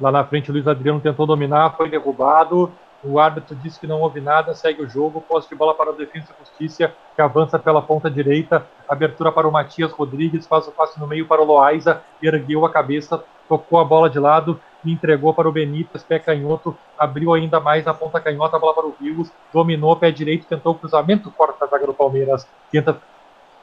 Lá 0.00 0.10
na 0.10 0.24
frente 0.24 0.50
o 0.50 0.54
Luiz 0.54 0.66
Adriano 0.66 1.00
tentou 1.00 1.26
dominar, 1.26 1.76
foi 1.76 1.90
derrubado, 1.90 2.72
o 3.02 3.18
árbitro 3.18 3.56
disse 3.56 3.80
que 3.80 3.86
não 3.86 4.00
houve 4.00 4.20
nada, 4.20 4.54
segue 4.54 4.82
o 4.82 4.88
jogo, 4.88 5.20
posse 5.20 5.48
de 5.48 5.54
bola 5.54 5.74
para 5.74 5.90
o 5.90 5.94
Defesa 5.94 6.26
e 6.30 6.44
Justiça, 6.44 6.92
que 7.14 7.22
avança 7.22 7.58
pela 7.58 7.80
ponta 7.80 8.10
direita, 8.10 8.66
abertura 8.88 9.32
para 9.32 9.48
o 9.48 9.52
Matias 9.52 9.92
Rodrigues, 9.92 10.46
faz 10.46 10.66
o 10.68 10.72
passe 10.72 11.00
no 11.00 11.06
meio 11.06 11.26
para 11.26 11.40
o 11.40 11.44
Loaiza, 11.44 12.02
ergueu 12.22 12.64
a 12.66 12.70
cabeça, 12.70 13.22
tocou 13.48 13.80
a 13.80 13.84
bola 13.84 14.10
de 14.10 14.18
lado 14.18 14.60
e 14.84 14.92
entregou 14.92 15.32
para 15.34 15.48
o 15.48 15.52
Benítez, 15.52 16.02
pé 16.02 16.18
canhoto, 16.18 16.76
abriu 16.98 17.32
ainda 17.32 17.58
mais 17.58 17.86
a 17.86 17.94
ponta 17.94 18.20
canhota, 18.20 18.58
bola 18.58 18.74
para 18.74 18.86
o 18.86 18.94
Rios, 19.00 19.30
dominou 19.52 19.96
pé 19.96 20.10
direito, 20.10 20.46
tentou 20.46 20.72
o 20.72 20.78
cruzamento, 20.78 21.30
corta 21.30 21.64
a 21.64 21.68
zaga 21.68 21.86
do 21.86 21.94
Palmeiras, 21.94 22.46
tenta 22.70 23.00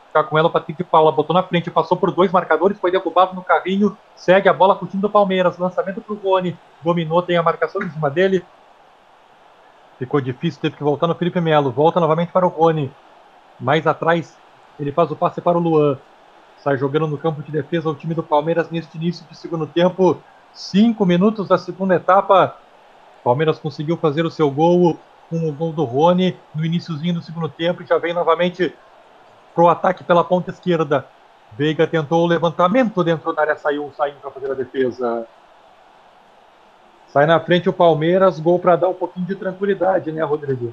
ficar 0.08 0.24
com 0.24 0.38
ela, 0.38 0.48
o 0.48 0.52
Patrick 0.52 0.84
Paula 0.84 1.12
botou 1.12 1.34
na 1.34 1.44
frente, 1.44 1.70
passou 1.70 1.98
por 1.98 2.12
dois 2.12 2.32
marcadores, 2.32 2.80
foi 2.80 2.92
derrubado 2.92 3.36
no 3.36 3.44
carrinho, 3.44 3.98
segue 4.16 4.50
a 4.50 4.54
bola 4.54 4.76
com 4.76 4.86
o 4.86 4.88
time 4.88 5.02
do 5.02 5.10
Palmeiras, 5.10 5.58
lançamento 5.58 6.02
para 6.02 6.14
o 6.14 6.18
Rony, 6.18 6.58
dominou, 6.82 7.22
tem 7.22 7.38
a 7.38 7.44
marcação 7.44 7.82
em 7.84 7.90
cima 7.90 8.10
dele, 8.10 8.44
Ficou 9.98 10.22
difícil, 10.22 10.62
teve 10.62 10.76
que 10.76 10.84
voltar 10.84 11.08
no 11.08 11.16
Felipe 11.16 11.42
Melo. 11.42 11.72
Volta 11.72 12.00
novamente 12.00 12.32
para 12.32 12.46
o 12.46 12.50
Rony. 12.50 12.92
Mais 13.60 13.88
atrás, 13.88 14.38
ele 14.80 14.92
faz 14.92 15.10
o 15.10 15.16
passe 15.16 15.42
para 15.42 15.58
o 15.58 15.62
Luan. 15.62 15.98
Sai 16.60 16.78
jogando 16.78 17.08
no 17.08 17.18
campo 17.18 17.42
de 17.42 17.52
defesa 17.52 17.90
o 17.90 17.96
time 17.96 18.14
do 18.14 18.24
Palmeiras 18.24 18.70
neste 18.70 18.98
início 18.98 19.26
de 19.30 19.36
segundo 19.36 19.66
tempo. 19.66 20.22
Cinco 20.54 21.06
minutos 21.06 21.48
da 21.48 21.58
segunda 21.58 21.96
etapa. 21.96 22.56
Palmeiras 23.24 23.60
conseguiu 23.60 23.98
fazer 23.98 24.26
o 24.26 24.32
seu 24.32 24.50
gol 24.52 24.98
com 25.30 25.50
o 25.50 25.52
gol 25.52 25.74
do 25.74 25.84
Rony 25.84 26.38
no 26.54 26.64
iníciozinho 26.64 27.16
do 27.16 27.22
segundo 27.22 27.50
tempo. 27.50 27.84
Já 27.84 27.98
vem 27.98 28.14
novamente 28.14 28.74
para 29.56 29.64
o 29.64 29.70
ataque 29.70 30.04
pela 30.04 30.24
ponta 30.24 30.52
esquerda. 30.52 31.08
Veiga 31.58 31.88
tentou 31.88 32.24
o 32.24 32.28
levantamento 32.28 33.04
dentro 33.04 33.34
da 33.34 33.42
área, 33.42 33.56
saiu 33.56 33.92
saindo 33.98 34.20
para 34.20 34.32
fazer 34.32 34.52
a 34.52 34.54
defesa. 34.54 35.28
Sai 37.18 37.26
na 37.26 37.40
frente 37.40 37.68
o 37.68 37.74
Palmeiras, 37.74 38.40
gol 38.40 38.60
para 38.60 38.76
dar 38.76 38.90
um 38.90 38.94
pouquinho 38.94 39.26
de 39.26 39.34
tranquilidade, 39.34 40.12
né, 40.12 40.24
Rodrigo? 40.24 40.72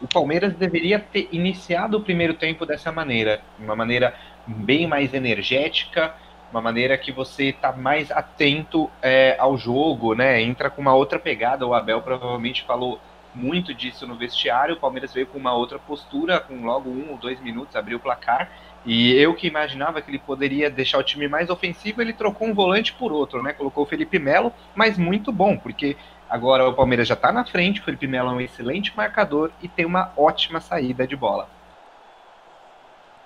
o 0.00 0.08
Palmeiras 0.08 0.54
deveria 0.54 0.98
ter 0.98 1.28
iniciado 1.30 1.96
o 1.96 2.02
primeiro 2.02 2.34
tempo 2.34 2.66
dessa 2.66 2.90
maneira, 2.90 3.40
uma 3.56 3.76
maneira 3.76 4.12
bem 4.44 4.88
mais 4.88 5.14
energética, 5.14 6.12
uma 6.50 6.60
maneira 6.60 6.98
que 6.98 7.12
você 7.12 7.50
está 7.50 7.70
mais 7.70 8.10
atento 8.10 8.90
é, 9.00 9.36
ao 9.38 9.56
jogo, 9.56 10.16
né? 10.16 10.42
Entra 10.42 10.68
com 10.68 10.82
uma 10.82 10.94
outra 10.94 11.20
pegada. 11.20 11.64
O 11.64 11.72
Abel 11.72 12.02
provavelmente 12.02 12.64
falou 12.64 13.00
muito 13.32 13.72
disso 13.72 14.04
no 14.04 14.16
vestiário. 14.16 14.74
O 14.74 14.80
Palmeiras 14.80 15.14
veio 15.14 15.28
com 15.28 15.38
uma 15.38 15.54
outra 15.54 15.78
postura, 15.78 16.40
com 16.40 16.64
logo 16.64 16.90
um 16.90 17.12
ou 17.12 17.18
dois 17.18 17.40
minutos 17.40 17.76
abriu 17.76 17.98
o 17.98 18.00
placar. 18.00 18.50
E 18.86 19.12
eu 19.14 19.34
que 19.34 19.48
imaginava 19.48 20.00
que 20.00 20.10
ele 20.10 20.18
poderia 20.18 20.70
deixar 20.70 20.98
o 20.98 21.02
time 21.02 21.26
mais 21.26 21.50
ofensivo, 21.50 22.00
ele 22.00 22.12
trocou 22.12 22.46
um 22.46 22.54
volante 22.54 22.92
por 22.92 23.12
outro, 23.12 23.42
né? 23.42 23.52
Colocou 23.52 23.82
o 23.82 23.86
Felipe 23.86 24.18
Melo, 24.18 24.52
mas 24.74 24.96
muito 24.96 25.32
bom, 25.32 25.58
porque 25.58 25.96
agora 26.30 26.68
o 26.68 26.72
Palmeiras 26.72 27.08
já 27.08 27.14
está 27.14 27.32
na 27.32 27.44
frente. 27.44 27.80
O 27.80 27.84
Felipe 27.84 28.06
Melo 28.06 28.30
é 28.30 28.34
um 28.34 28.40
excelente 28.40 28.96
marcador 28.96 29.50
e 29.60 29.66
tem 29.66 29.84
uma 29.84 30.12
ótima 30.16 30.60
saída 30.60 31.06
de 31.06 31.16
bola. 31.16 31.48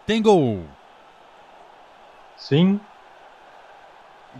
Tem 0.06 0.22
gol. 0.22 0.64
Sim, 2.36 2.80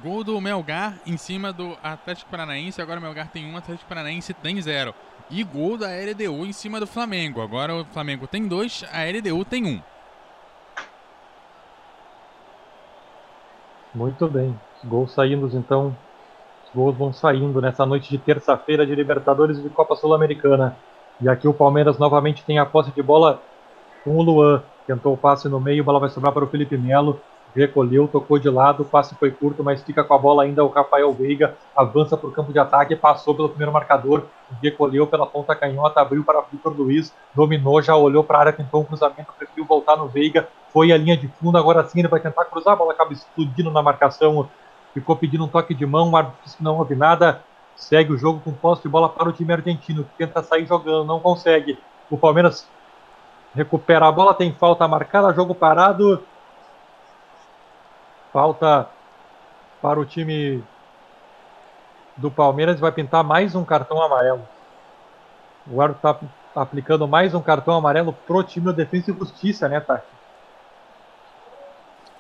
Gol 0.03 0.23
do 0.23 0.41
Melgar 0.41 0.99
em 1.05 1.17
cima 1.17 1.53
do 1.53 1.77
Atlético 1.83 2.31
Paranaense. 2.31 2.81
Agora 2.81 3.01
o 3.01 3.03
Melgar 3.03 3.29
tem 3.29 3.47
um, 3.47 3.57
Atlético 3.57 3.89
Paranaense 3.89 4.33
tem 4.33 4.61
zero. 4.63 4.95
E 5.29 5.43
gol 5.43 5.77
da 5.77 5.89
LDU 5.89 6.47
em 6.47 6.53
cima 6.53 6.79
do 6.79 6.87
Flamengo. 6.87 7.41
Agora 7.41 7.75
o 7.75 7.85
Flamengo 7.85 8.27
tem 8.27 8.47
dois, 8.47 8.85
a 8.93 9.05
LDU 9.05 9.45
tem 9.45 9.67
um. 9.67 9.83
Muito 13.95 14.29
bem. 14.29 14.59
Os 14.83 14.89
gols 14.89 15.13
saindo, 15.13 15.49
então. 15.57 15.95
Os 16.65 16.75
gols 16.75 16.97
vão 16.97 17.13
saindo 17.13 17.61
nessa 17.61 17.85
noite 17.85 18.09
de 18.09 18.19
terça-feira 18.19 18.87
de 18.87 18.95
Libertadores 18.95 19.59
e 19.59 19.63
de 19.63 19.69
Copa 19.69 19.97
Sul-Americana. 19.97 20.77
E 21.21 21.29
aqui 21.29 21.49
o 21.49 21.55
Palmeiras 21.55 21.99
novamente 21.99 22.45
tem 22.45 22.59
a 22.59 22.67
posse 22.67 22.91
de 22.93 23.03
bola 23.03 23.41
com 24.05 24.17
o 24.17 24.23
Luan. 24.23 24.63
Tentou 24.87 25.13
o 25.13 25.17
passe 25.17 25.49
no 25.49 25.61
meio, 25.61 25.83
a 25.83 25.85
bola 25.85 26.01
vai 26.01 26.09
sobrar 26.09 26.33
para 26.33 26.45
o 26.45 26.49
Felipe 26.49 26.77
Melo 26.77 27.21
recolheu, 27.55 28.09
tocou 28.09 28.39
de 28.39 28.49
lado, 28.49 28.83
o 28.83 28.87
passe 28.87 29.15
foi 29.15 29.31
curto, 29.31 29.63
mas 29.65 29.83
fica 29.83 30.05
com 30.05 30.15
a 30.15 30.19
bola 30.19 30.45
ainda 30.45 30.65
o 30.65 30.69
Rafael 30.69 31.13
Veiga, 31.13 31.57
avança 31.77 32.17
para 32.17 32.29
o 32.29 32.33
campo 32.33 32.53
de 32.53 32.59
ataque, 32.59 32.95
passou 32.97 33.35
pelo 33.35 33.49
primeiro 33.49 33.73
marcador, 33.73 34.25
recolheu 34.63 35.07
pela 35.07 35.27
ponta 35.27 35.55
canhota, 35.55 36.01
abriu 36.01 36.25
para 36.25 36.41
Vitor 36.43 36.73
Luiz, 36.77 37.13
dominou, 37.35 37.83
já 37.83 37.97
olhou 37.97 38.23
para 38.23 38.39
a 38.39 38.41
área, 38.41 38.53
tentou 38.53 38.81
um 38.81 38.85
cruzamento, 38.85 39.33
preferiu 39.37 39.65
voltar 39.65 39.97
no 39.97 40.07
Veiga, 40.07 40.49
foi 40.73 40.93
a 40.93 40.97
linha 40.97 41.17
de 41.17 41.29
fundo, 41.29 41.59
agora 41.59 41.85
sim 41.85 42.01
ele 42.01 42.09
vai 42.09 42.21
tentar 42.21 42.45
cruzar, 42.45 42.75
a 42.75 42.77
bola 42.77 42.93
acaba 42.93 43.13
explodindo 43.13 43.71
na 43.71 43.83
marcação, 43.83 44.49
ficou 44.95 45.17
pedindo 45.17 45.45
um 45.45 45.49
toque 45.49 45.75
de 45.75 45.87
mão, 45.87 46.11
o 46.11 46.17
árbitro 46.17 46.41
disse 46.45 46.57
que 46.57 46.65
não 46.65 46.79
houve 46.79 46.95
nada, 46.95 47.43
segue 47.75 48.13
o 48.13 48.19
jogo 48.19 48.41
com 48.41 48.53
posse 48.53 48.83
de 48.83 48.89
bola 48.89 49.09
para 49.09 49.29
o 49.29 49.33
time 49.33 49.53
argentino, 49.53 50.05
que 50.05 50.19
tenta 50.19 50.43
sair 50.43 50.67
jogando, 50.67 51.05
não 51.05 51.19
consegue, 51.19 51.79
o 52.11 52.17
Palmeiras 52.17 52.69
recupera 53.55 54.07
a 54.07 54.13
bola, 54.13 54.35
tem 54.35 54.53
falta 54.53 54.87
marcada, 54.87 55.35
jogo 55.35 55.55
parado, 55.55 56.23
Falta 58.33 58.89
para 59.83 59.99
o 59.99 60.05
time 60.05 60.63
do 62.17 62.31
Palmeiras 62.31 62.79
vai 62.79 62.93
pintar 62.93 63.25
mais 63.25 63.55
um 63.55 63.65
cartão 63.65 64.01
amarelo. 64.01 64.47
O 65.67 65.81
árbitro 65.81 66.11
está 66.49 66.61
aplicando 66.63 67.09
mais 67.09 67.35
um 67.35 67.43
cartão 67.43 67.75
amarelo 67.75 68.13
pro 68.13 68.43
time 68.45 68.67
do 68.67 68.73
Defesa 68.73 69.11
e 69.11 69.19
Justiça, 69.19 69.69
né, 69.69 69.81
Tati? 69.81 70.07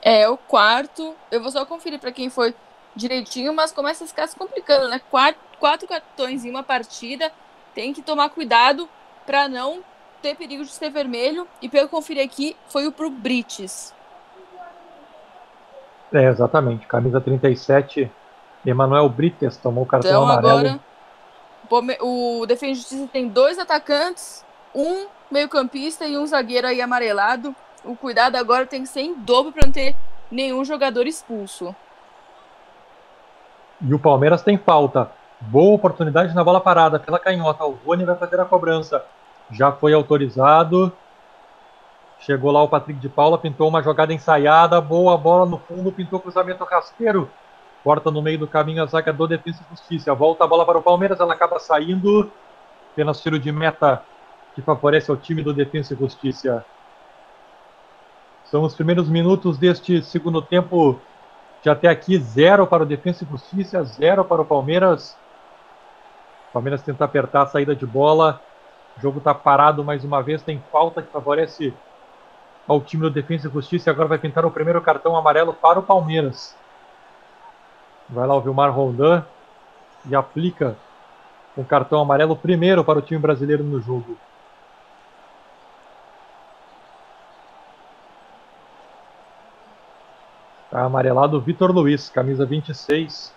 É, 0.03 0.28
o 0.28 0.37
quarto. 0.37 1.15
Eu 1.31 1.43
vou 1.43 1.51
só 1.51 1.65
conferir 1.65 2.01
para 2.01 2.12
quem 2.12 2.31
foi 2.31 2.55
direitinho, 2.97 3.55
mas 3.55 3.70
começa 3.70 4.05
a 4.05 4.09
ficar 4.09 4.27
se 4.27 4.37
complicando, 4.37 4.89
né? 4.89 5.01
Quatro, 5.11 5.41
quatro 5.59 5.87
cartões 5.87 6.45
em 6.45 6.51
uma 6.51 6.62
partida. 6.62 7.31
Tem 7.74 7.93
que 7.93 8.03
tomar 8.03 8.31
cuidado 8.31 8.89
para 9.27 9.49
não 9.49 9.85
ter 10.23 10.35
perigo 10.35 10.65
de 10.65 10.73
ser 10.73 10.91
vermelho. 10.91 11.47
E 11.62 11.69
pelo 11.69 11.89
que 11.89 11.95
eu 11.95 11.99
conferi 11.99 12.20
aqui, 12.20 12.57
foi 12.69 12.87
o 12.87 12.93
pro 12.93 13.11
Brites. 13.11 13.95
É, 16.12 16.24
exatamente. 16.24 16.87
Camisa 16.87 17.20
37, 17.20 18.11
Emanuel 18.66 19.09
Brites 19.09 19.57
tomou 19.57 19.85
o 19.85 19.87
cartão 19.87 20.11
então, 20.11 20.23
amarelo. 20.24 20.81
Agora, 21.70 21.97
o 22.01 22.45
Defesa 22.47 22.74
Justiça 22.74 23.09
tem 23.12 23.28
dois 23.28 23.59
atacantes, 23.59 24.45
um 24.74 25.07
meio-campista 25.31 26.07
e 26.07 26.19
um 26.19 26.27
zagueiro 26.27 26.66
aí 26.66 26.81
amarelado. 26.81 27.55
O 27.85 27.97
cuidado 27.97 28.37
agora 28.37 28.66
tem 28.66 28.82
que 28.82 28.89
ser 28.89 29.03
em 29.03 29.15
dobro 29.15 29.53
para 29.53 29.66
não 29.66 29.73
ter 29.73 29.95
nenhum 30.31 30.65
jogador 30.65 31.07
expulso. 31.07 31.74
E 33.81 33.95
o 33.95 33.99
Palmeiras 33.99 34.43
tem 34.43 34.59
falta. 34.59 35.11
Boa 35.41 35.74
oportunidade 35.74 36.35
na 36.35 36.45
bola 36.45 36.61
parada 36.61 36.99
pela 36.99 37.19
canhota. 37.19 37.65
O 37.65 37.78
Rony 37.87 38.05
vai 38.05 38.16
fazer 38.16 38.39
a 38.39 38.45
cobrança. 38.45 39.03
Já 39.51 39.73
foi 39.73 39.95
autorizado. 39.95 40.93
Chegou 42.20 42.52
lá 42.52 42.62
o 42.62 42.68
Patrick 42.68 43.01
de 43.01 43.09
Paula, 43.09 43.38
pintou 43.38 43.66
uma 43.66 43.82
jogada 43.82 44.12
ensaiada, 44.12 44.78
boa 44.78 45.16
bola 45.16 45.47
no 45.47 45.59
fundo, 45.59 45.90
pintou 45.90 46.20
cruzamento 46.20 46.64
rasteiro. 46.64 47.30
Corta 47.82 48.10
no 48.10 48.20
meio 48.20 48.38
do 48.38 48.47
caminho 48.47 48.82
a 48.82 48.86
zaga 48.86 49.10
do 49.10 49.26
Defesa 49.26 49.60
e 49.62 49.70
Justiça. 49.70 50.14
Volta 50.14 50.44
a 50.44 50.47
bola 50.47 50.66
para 50.66 50.76
o 50.76 50.82
Palmeiras, 50.82 51.18
ela 51.18 51.32
acaba 51.32 51.59
saindo. 51.59 52.30
Apenas 52.92 53.22
tiro 53.22 53.38
de 53.38 53.51
meta 53.51 54.02
que 54.55 54.60
favorece 54.60 55.10
ao 55.10 55.16
time 55.16 55.42
do 55.42 55.55
Defesa 55.55 55.94
e 55.94 55.97
Justiça. 55.97 56.62
São 58.44 58.64
os 58.64 58.74
primeiros 58.74 59.09
minutos 59.09 59.56
deste 59.56 60.02
segundo 60.02 60.42
tempo. 60.42 61.01
De 61.62 61.70
até 61.70 61.88
aqui, 61.88 62.18
zero 62.18 62.66
para 62.66 62.82
o 62.82 62.86
Defesa 62.86 63.24
e 63.24 63.28
Justiça, 63.28 63.82
zero 63.82 64.26
para 64.26 64.42
o 64.42 64.44
Palmeiras. 64.44 65.16
O 66.51 66.52
Palmeiras 66.52 66.82
tenta 66.82 67.06
apertar 67.06 67.42
a 67.42 67.47
saída 67.47 67.74
de 67.74 67.86
bola. 67.86 68.42
O 68.98 69.01
jogo 69.01 69.18
está 69.18 69.32
parado 69.32 69.82
mais 69.82 70.05
uma 70.05 70.22
vez. 70.22 70.42
Tem 70.42 70.62
falta 70.70 71.01
que 71.01 71.10
favorece 71.10 71.72
ao 72.70 72.80
time 72.80 73.02
do 73.02 73.10
Defesa 73.10 73.48
e 73.48 73.51
Justiça 73.51 73.90
e 73.90 73.92
agora 73.92 74.06
vai 74.06 74.16
pintar 74.16 74.47
o 74.47 74.51
primeiro 74.51 74.80
cartão 74.80 75.16
amarelo 75.16 75.52
para 75.52 75.80
o 75.80 75.82
Palmeiras. 75.82 76.56
Vai 78.09 78.24
lá 78.28 78.36
o 78.36 78.40
Vilmar 78.40 78.70
Roldan 78.70 79.24
e 80.09 80.14
aplica 80.14 80.76
um 81.56 81.64
cartão 81.64 82.01
amarelo 82.01 82.36
primeiro 82.36 82.84
para 82.84 83.01
o 83.01 83.02
time 83.02 83.18
brasileiro 83.18 83.64
no 83.64 83.80
jogo. 83.80 84.16
Está 90.66 90.84
amarelado 90.84 91.38
o 91.38 91.40
Vitor 91.40 91.72
Luiz, 91.72 92.09
camisa 92.09 92.47
26. 92.47 93.34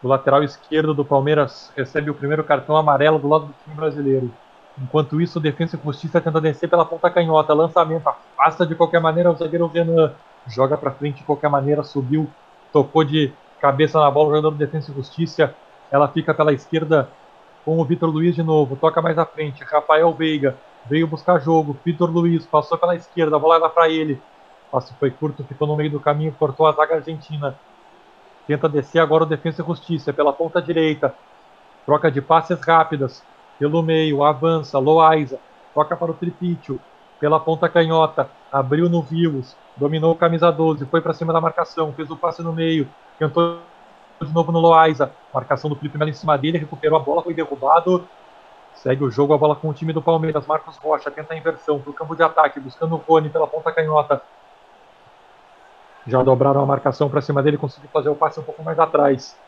O 0.00 0.06
lateral 0.06 0.44
esquerdo 0.44 0.94
do 0.94 1.04
Palmeiras 1.04 1.72
recebe 1.76 2.10
o 2.10 2.14
primeiro 2.14 2.44
cartão 2.44 2.76
amarelo 2.76 3.18
do 3.18 3.26
lado 3.26 3.46
do 3.46 3.54
time 3.64 3.74
brasileiro. 3.74 4.32
Enquanto 4.80 5.20
isso, 5.20 5.38
o 5.38 5.42
Defensa 5.42 5.76
e 5.76 5.84
Justiça 5.84 6.20
tenta 6.20 6.40
descer 6.40 6.68
pela 6.68 6.84
ponta 6.84 7.10
canhota. 7.10 7.52
Lançamento, 7.52 8.08
afasta 8.08 8.66
de 8.66 8.74
qualquer 8.74 9.00
maneira 9.00 9.30
o 9.30 9.36
zagueiro 9.36 9.66
Renan. 9.66 10.12
Joga 10.46 10.76
para 10.76 10.90
frente 10.90 11.18
de 11.18 11.24
qualquer 11.24 11.48
maneira, 11.48 11.82
subiu, 11.82 12.28
tocou 12.72 13.04
de 13.04 13.32
cabeça 13.60 14.00
na 14.00 14.10
bola, 14.10 14.30
jogador 14.30 14.50
do 14.50 14.56
Defensa 14.56 14.90
e 14.90 14.94
Justiça. 14.94 15.54
Ela 15.90 16.08
fica 16.08 16.34
pela 16.34 16.52
esquerda 16.52 17.08
com 17.64 17.78
o 17.78 17.84
Vitor 17.84 18.08
Luiz 18.08 18.34
de 18.34 18.42
novo. 18.42 18.76
Toca 18.76 19.02
mais 19.02 19.18
à 19.18 19.26
frente. 19.26 19.62
Rafael 19.62 20.12
Veiga 20.12 20.56
veio 20.86 21.06
buscar 21.06 21.38
jogo. 21.38 21.76
Vitor 21.84 22.10
Luiz 22.10 22.46
passou 22.46 22.78
pela 22.78 22.96
esquerda, 22.96 23.36
a 23.36 23.38
bola 23.38 23.58
lá 23.58 23.68
para 23.68 23.88
ele. 23.88 24.20
Passe 24.70 24.92
foi 24.98 25.10
curto, 25.10 25.44
ficou 25.44 25.68
no 25.68 25.76
meio 25.76 25.90
do 25.90 26.00
caminho, 26.00 26.34
cortou 26.38 26.66
a 26.66 26.72
zaga 26.72 26.96
argentina. 26.96 27.54
Tenta 28.46 28.68
descer 28.68 29.00
agora 29.00 29.24
o 29.24 29.26
Defensa 29.26 29.62
e 29.62 29.66
Justiça 29.66 30.12
pela 30.12 30.32
ponta 30.32 30.60
direita. 30.60 31.14
Troca 31.84 32.10
de 32.10 32.20
passes 32.20 32.58
rápidas 32.60 33.22
pelo 33.62 33.80
meio, 33.80 34.24
avança, 34.24 34.76
Loaiza, 34.76 35.38
toca 35.72 35.96
para 35.96 36.10
o 36.10 36.14
Tripítio, 36.14 36.80
pela 37.20 37.38
ponta 37.38 37.68
canhota, 37.68 38.28
abriu 38.50 38.90
no 38.90 39.00
Vivos, 39.00 39.56
dominou 39.76 40.10
o 40.10 40.16
camisa 40.16 40.50
12, 40.50 40.84
foi 40.86 41.00
para 41.00 41.14
cima 41.14 41.32
da 41.32 41.40
marcação, 41.40 41.92
fez 41.92 42.10
o 42.10 42.16
passe 42.16 42.42
no 42.42 42.52
meio, 42.52 42.88
tentou 43.20 43.60
de 44.20 44.32
novo 44.34 44.50
no 44.50 44.58
Loaiza, 44.58 45.12
marcação 45.32 45.70
do 45.70 45.76
Felipe 45.76 45.96
Melo 45.96 46.10
em 46.10 46.12
cima 46.12 46.36
dele, 46.36 46.58
recuperou 46.58 46.98
a 46.98 47.02
bola, 47.04 47.22
foi 47.22 47.34
derrubado, 47.34 48.04
segue 48.74 49.04
o 49.04 49.10
jogo, 49.12 49.32
a 49.32 49.38
bola 49.38 49.54
com 49.54 49.68
o 49.68 49.72
time 49.72 49.92
do 49.92 50.02
Palmeiras, 50.02 50.44
Marcos 50.44 50.76
Rocha 50.78 51.08
tenta 51.12 51.32
a 51.32 51.36
inversão 51.36 51.78
para 51.78 51.90
o 51.90 51.94
campo 51.94 52.16
de 52.16 52.22
ataque, 52.24 52.58
buscando 52.58 52.96
o 52.96 52.98
Rony 52.98 53.30
pela 53.30 53.46
ponta 53.46 53.70
canhota, 53.70 54.20
já 56.04 56.20
dobraram 56.20 56.62
a 56.62 56.66
marcação 56.66 57.08
para 57.08 57.20
cima 57.20 57.40
dele, 57.44 57.56
conseguiu 57.56 57.88
fazer 57.92 58.08
o 58.08 58.16
passe 58.16 58.40
um 58.40 58.42
pouco 58.42 58.60
mais 58.64 58.80
atrás. 58.80 59.38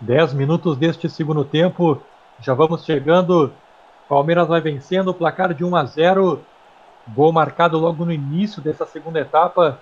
10 0.00 0.32
minutos 0.32 0.78
deste 0.78 1.08
segundo 1.10 1.44
tempo. 1.44 2.00
Já 2.40 2.54
vamos 2.54 2.84
chegando. 2.84 3.52
Palmeiras 4.08 4.48
vai 4.48 4.60
vencendo 4.60 5.12
placar 5.12 5.52
de 5.52 5.62
1 5.62 5.76
a 5.76 5.84
0. 5.84 6.40
Gol 7.08 7.32
marcado 7.32 7.78
logo 7.78 8.04
no 8.04 8.12
início 8.12 8.62
dessa 8.62 8.86
segunda 8.86 9.20
etapa. 9.20 9.78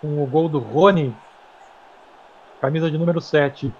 Com 0.00 0.22
o 0.22 0.26
gol 0.26 0.48
do 0.48 0.58
Rony. 0.58 1.14
Camisa 2.60 2.90
de 2.90 2.96
número 2.96 3.20
7. 3.20 3.72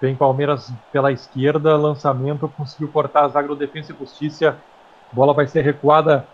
Vem 0.00 0.14
Palmeiras 0.14 0.72
pela 0.92 1.10
esquerda. 1.10 1.76
Lançamento. 1.76 2.48
Conseguiu 2.56 2.86
cortar 2.88 3.24
a 3.24 3.28
zaga 3.28 3.48
do 3.48 3.56
Defensa 3.56 3.92
e 3.92 3.98
Justiça. 3.98 4.56
Bola 5.10 5.34
vai 5.34 5.48
ser 5.48 5.62
recuada 5.62 6.24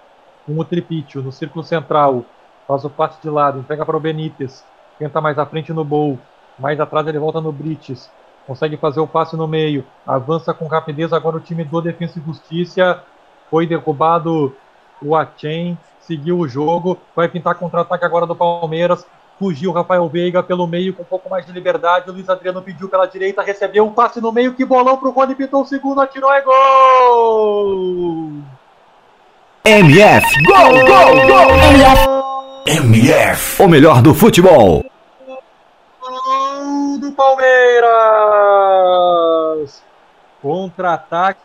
com 0.45 0.59
o 0.59 0.65
Tripítio 0.65 1.23
no 1.23 1.33
círculo 1.33 1.65
central. 1.65 2.27
Faz 2.67 2.85
o 2.85 2.91
passe 2.91 3.23
de 3.23 3.31
lado. 3.31 3.61
Entrega 3.61 3.87
para 3.87 3.97
o 3.97 4.01
Benítez. 4.01 4.63
Tenta 4.99 5.21
mais 5.21 5.39
à 5.39 5.47
frente 5.47 5.73
no 5.73 5.85
Bol. 5.85 6.19
Mais 6.59 6.81
atrás 6.81 7.07
ele 7.07 7.19
volta 7.19 7.41
no 7.41 7.53
Brites. 7.53 8.11
Consegue 8.47 8.77
fazer 8.77 9.01
o 9.01 9.07
passe 9.07 9.37
no 9.37 9.47
meio. 9.47 9.85
Avança 10.07 10.53
com 10.53 10.67
rapidez. 10.67 11.13
Agora 11.13 11.37
o 11.37 11.41
time 11.41 11.65
do 11.65 11.81
Defensa 11.81 12.19
e 12.19 12.23
Justiça. 12.23 13.03
Foi 13.51 13.67
derrubado 13.67 14.57
o 15.03 15.15
Achen. 15.15 15.79
Seguiu 16.01 16.39
o 16.39 16.49
jogo. 16.49 16.99
Vai 17.15 17.29
pintar 17.29 17.55
contra-ataque 17.55 18.05
agora 18.05 18.27
do 18.27 18.35
Palmeiras. 18.35 19.07
Fugiu 19.39 19.71
Rafael 19.71 20.09
Veiga 20.09 20.43
pelo 20.43 20.67
meio 20.67 20.93
com 20.95 21.03
um 21.03 21.07
pouco 21.07 21.31
mais 21.31 21.47
de 21.47 21.53
liberdade. 21.53 22.11
O 22.11 22.13
Luiz 22.13 22.29
Adriano 22.29 22.61
pediu 22.61 22.89
pela 22.89 23.07
direita. 23.07 23.43
Recebeu 23.43 23.87
um 23.87 23.93
passe 23.93 24.21
no 24.21 24.33
meio. 24.33 24.55
Que 24.55 24.65
bolão 24.65 24.97
pro 24.97 25.11
Rony. 25.11 25.35
Pintou 25.35 25.63
o 25.63 25.67
segundo. 25.67 26.01
Atirou. 26.01 26.33
É 26.33 26.41
gol! 26.41 28.33
MF, 29.65 30.43
gol, 30.45 30.71
gol, 30.87 31.27
gol! 31.27 31.51
MF, 31.51 32.28
o 33.59 33.69
melhor 33.69 34.01
do 34.03 34.15
futebol. 34.15 34.85
Gol 36.01 36.99
do 36.99 37.13
Palmeiras! 37.13 37.89
Contra-ataque 40.41 41.41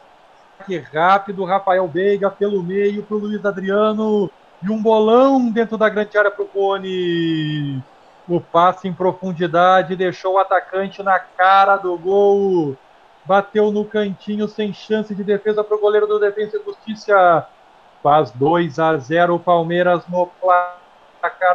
rápido, 0.91 1.43
Rafael 1.43 1.87
Veiga 1.87 2.29
pelo 2.29 2.63
meio 2.63 3.03
para 3.03 3.17
o 3.17 3.19
Luiz 3.19 3.43
Adriano 3.45 4.29
e 4.61 4.69
um 4.69 4.81
bolão 4.81 5.49
dentro 5.49 5.77
da 5.77 5.89
grande 5.89 6.17
área 6.17 6.31
para 6.31 6.43
o 6.43 6.47
Cone. 6.47 7.83
O 8.27 8.39
passe 8.39 8.87
em 8.87 8.93
profundidade 8.93 9.95
deixou 9.95 10.35
o 10.35 10.39
atacante 10.39 11.03
na 11.03 11.19
cara 11.19 11.75
do 11.75 11.97
gol. 11.97 12.77
Bateu 13.25 13.71
no 13.71 13.83
cantinho 13.83 14.47
sem 14.47 14.73
chance 14.73 15.13
de 15.13 15.23
defesa 15.23 15.63
para 15.63 15.75
o 15.75 15.79
goleiro 15.79 16.07
do 16.07 16.19
Defensa 16.19 16.57
e 16.57 16.63
Justiça. 16.63 17.47
Faz 18.01 18.31
2 18.31 18.79
a 18.79 18.97
0 18.97 19.35
o 19.35 19.39
Palmeiras 19.39 20.03
no 20.07 20.27
placar 20.27 20.82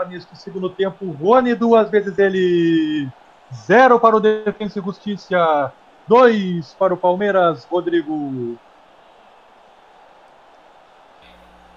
neste 0.08 0.36
segundo 0.36 0.70
tempo. 0.70 1.10
Rony 1.12 1.54
duas 1.54 1.90
vezes 1.90 2.18
ele. 2.18 3.08
Zero 3.52 3.98
para 3.98 4.16
o 4.16 4.20
Defensa 4.20 4.78
e 4.78 4.82
Justiça. 4.82 5.72
Dois 6.06 6.74
para 6.78 6.94
o 6.94 6.96
Palmeiras, 6.96 7.64
Rodrigo. 7.64 8.58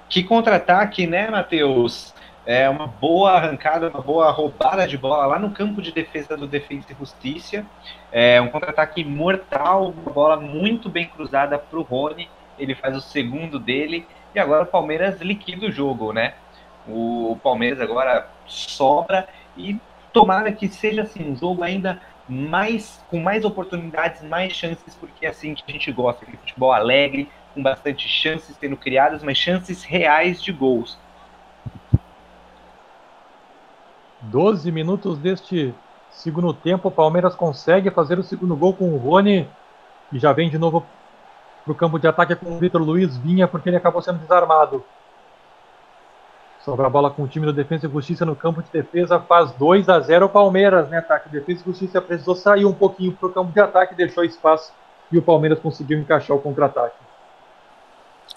Que 0.09 0.23
contra-ataque, 0.23 1.07
né, 1.07 1.29
Matheus? 1.29 2.13
É 2.45 2.67
uma 2.69 2.87
boa 2.87 3.33
arrancada, 3.33 3.87
uma 3.89 4.01
boa 4.01 4.31
roubada 4.31 4.87
de 4.87 4.97
bola 4.97 5.25
lá 5.25 5.39
no 5.39 5.51
campo 5.51 5.81
de 5.81 5.91
defesa 5.91 6.35
do 6.35 6.47
Defensa 6.47 6.91
e 6.91 6.95
Justiça. 6.95 7.65
É 8.11 8.41
um 8.41 8.49
contra-ataque 8.49 9.03
mortal, 9.03 9.93
uma 9.95 10.11
bola 10.11 10.37
muito 10.37 10.89
bem 10.89 11.07
cruzada 11.07 11.57
para 11.57 11.79
o 11.79 11.83
Rony. 11.83 12.29
Ele 12.57 12.75
faz 12.75 12.97
o 12.97 13.01
segundo 13.01 13.59
dele 13.59 14.07
e 14.33 14.39
agora 14.39 14.63
o 14.63 14.67
Palmeiras 14.67 15.21
liquida 15.21 15.67
o 15.67 15.71
jogo, 15.71 16.11
né? 16.11 16.33
O 16.91 17.37
Palmeiras 17.41 17.79
agora 17.79 18.27
sobra 18.45 19.27
e 19.55 19.79
tomara 20.11 20.51
que 20.51 20.67
seja 20.67 21.03
assim 21.03 21.31
um 21.31 21.35
jogo 21.35 21.63
ainda 21.63 22.01
mais 22.27 23.03
com 23.09 23.19
mais 23.19 23.43
oportunidades, 23.43 24.21
mais 24.23 24.53
chances, 24.53 24.95
porque 24.95 25.25
é 25.25 25.29
assim 25.29 25.53
que 25.53 25.63
a 25.67 25.71
gente 25.71 25.91
gosta, 25.91 26.25
de 26.25 26.37
futebol 26.37 26.71
alegre, 26.71 27.29
com 27.53 27.61
bastante 27.61 28.07
chances 28.07 28.55
sendo 28.55 28.77
criadas, 28.77 29.23
mas 29.23 29.37
chances 29.37 29.83
reais 29.83 30.41
de 30.41 30.51
gols. 30.51 30.97
12 34.21 34.71
minutos 34.71 35.17
deste 35.17 35.73
segundo 36.09 36.53
tempo, 36.53 36.87
o 36.87 36.91
Palmeiras 36.91 37.35
consegue 37.35 37.89
fazer 37.89 38.19
o 38.19 38.23
segundo 38.23 38.55
gol 38.55 38.73
com 38.73 38.89
o 38.93 38.97
Rony 38.97 39.47
e 40.11 40.19
já 40.19 40.31
vem 40.31 40.49
de 40.49 40.57
novo 40.57 40.85
para 41.63 41.71
o 41.71 41.75
campo 41.75 41.99
de 41.99 42.07
ataque 42.07 42.35
com 42.35 42.55
o 42.55 42.59
Vitor 42.59 42.81
Luiz 42.81 43.17
Vinha, 43.17 43.47
porque 43.47 43.69
ele 43.69 43.77
acabou 43.77 44.01
sendo 44.01 44.19
desarmado. 44.19 44.83
Sobra 46.63 46.87
a 46.87 46.89
bola 46.89 47.09
com 47.09 47.23
o 47.23 47.27
time 47.27 47.45
do 47.45 47.53
Defesa 47.53 47.87
e 47.87 47.91
Justiça 47.91 48.23
no 48.23 48.35
campo 48.35 48.61
de 48.61 48.69
defesa, 48.71 49.19
faz 49.19 49.51
2 49.53 49.89
a 49.89 49.99
0 49.99 50.27
o 50.27 50.29
Palmeiras, 50.29 50.89
né, 50.89 50.99
ataque. 50.99 51.29
Defesa 51.29 51.61
e 51.61 51.65
Justiça 51.65 52.01
precisou 52.01 52.35
sair 52.35 52.65
um 52.65 52.73
pouquinho 52.73 53.13
para 53.13 53.27
o 53.27 53.31
campo 53.31 53.51
de 53.51 53.59
ataque, 53.59 53.95
deixou 53.95 54.23
espaço 54.23 54.71
e 55.11 55.17
o 55.17 55.21
Palmeiras 55.21 55.59
conseguiu 55.59 55.99
encaixar 55.99 56.37
o 56.37 56.39
contra-ataque. 56.39 56.95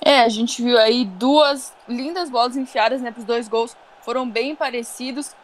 É, 0.01 0.21
a 0.21 0.29
gente 0.29 0.63
viu 0.63 0.79
aí 0.79 1.05
duas 1.05 1.75
lindas 1.87 2.31
bolas 2.31 2.57
enfiadas, 2.57 3.01
né, 3.01 3.11
para 3.11 3.21
os 3.21 3.27
dois 3.27 3.47
gols, 3.47 3.77
foram 4.01 4.29
bem 4.29 4.57
parecidos 4.57 5.35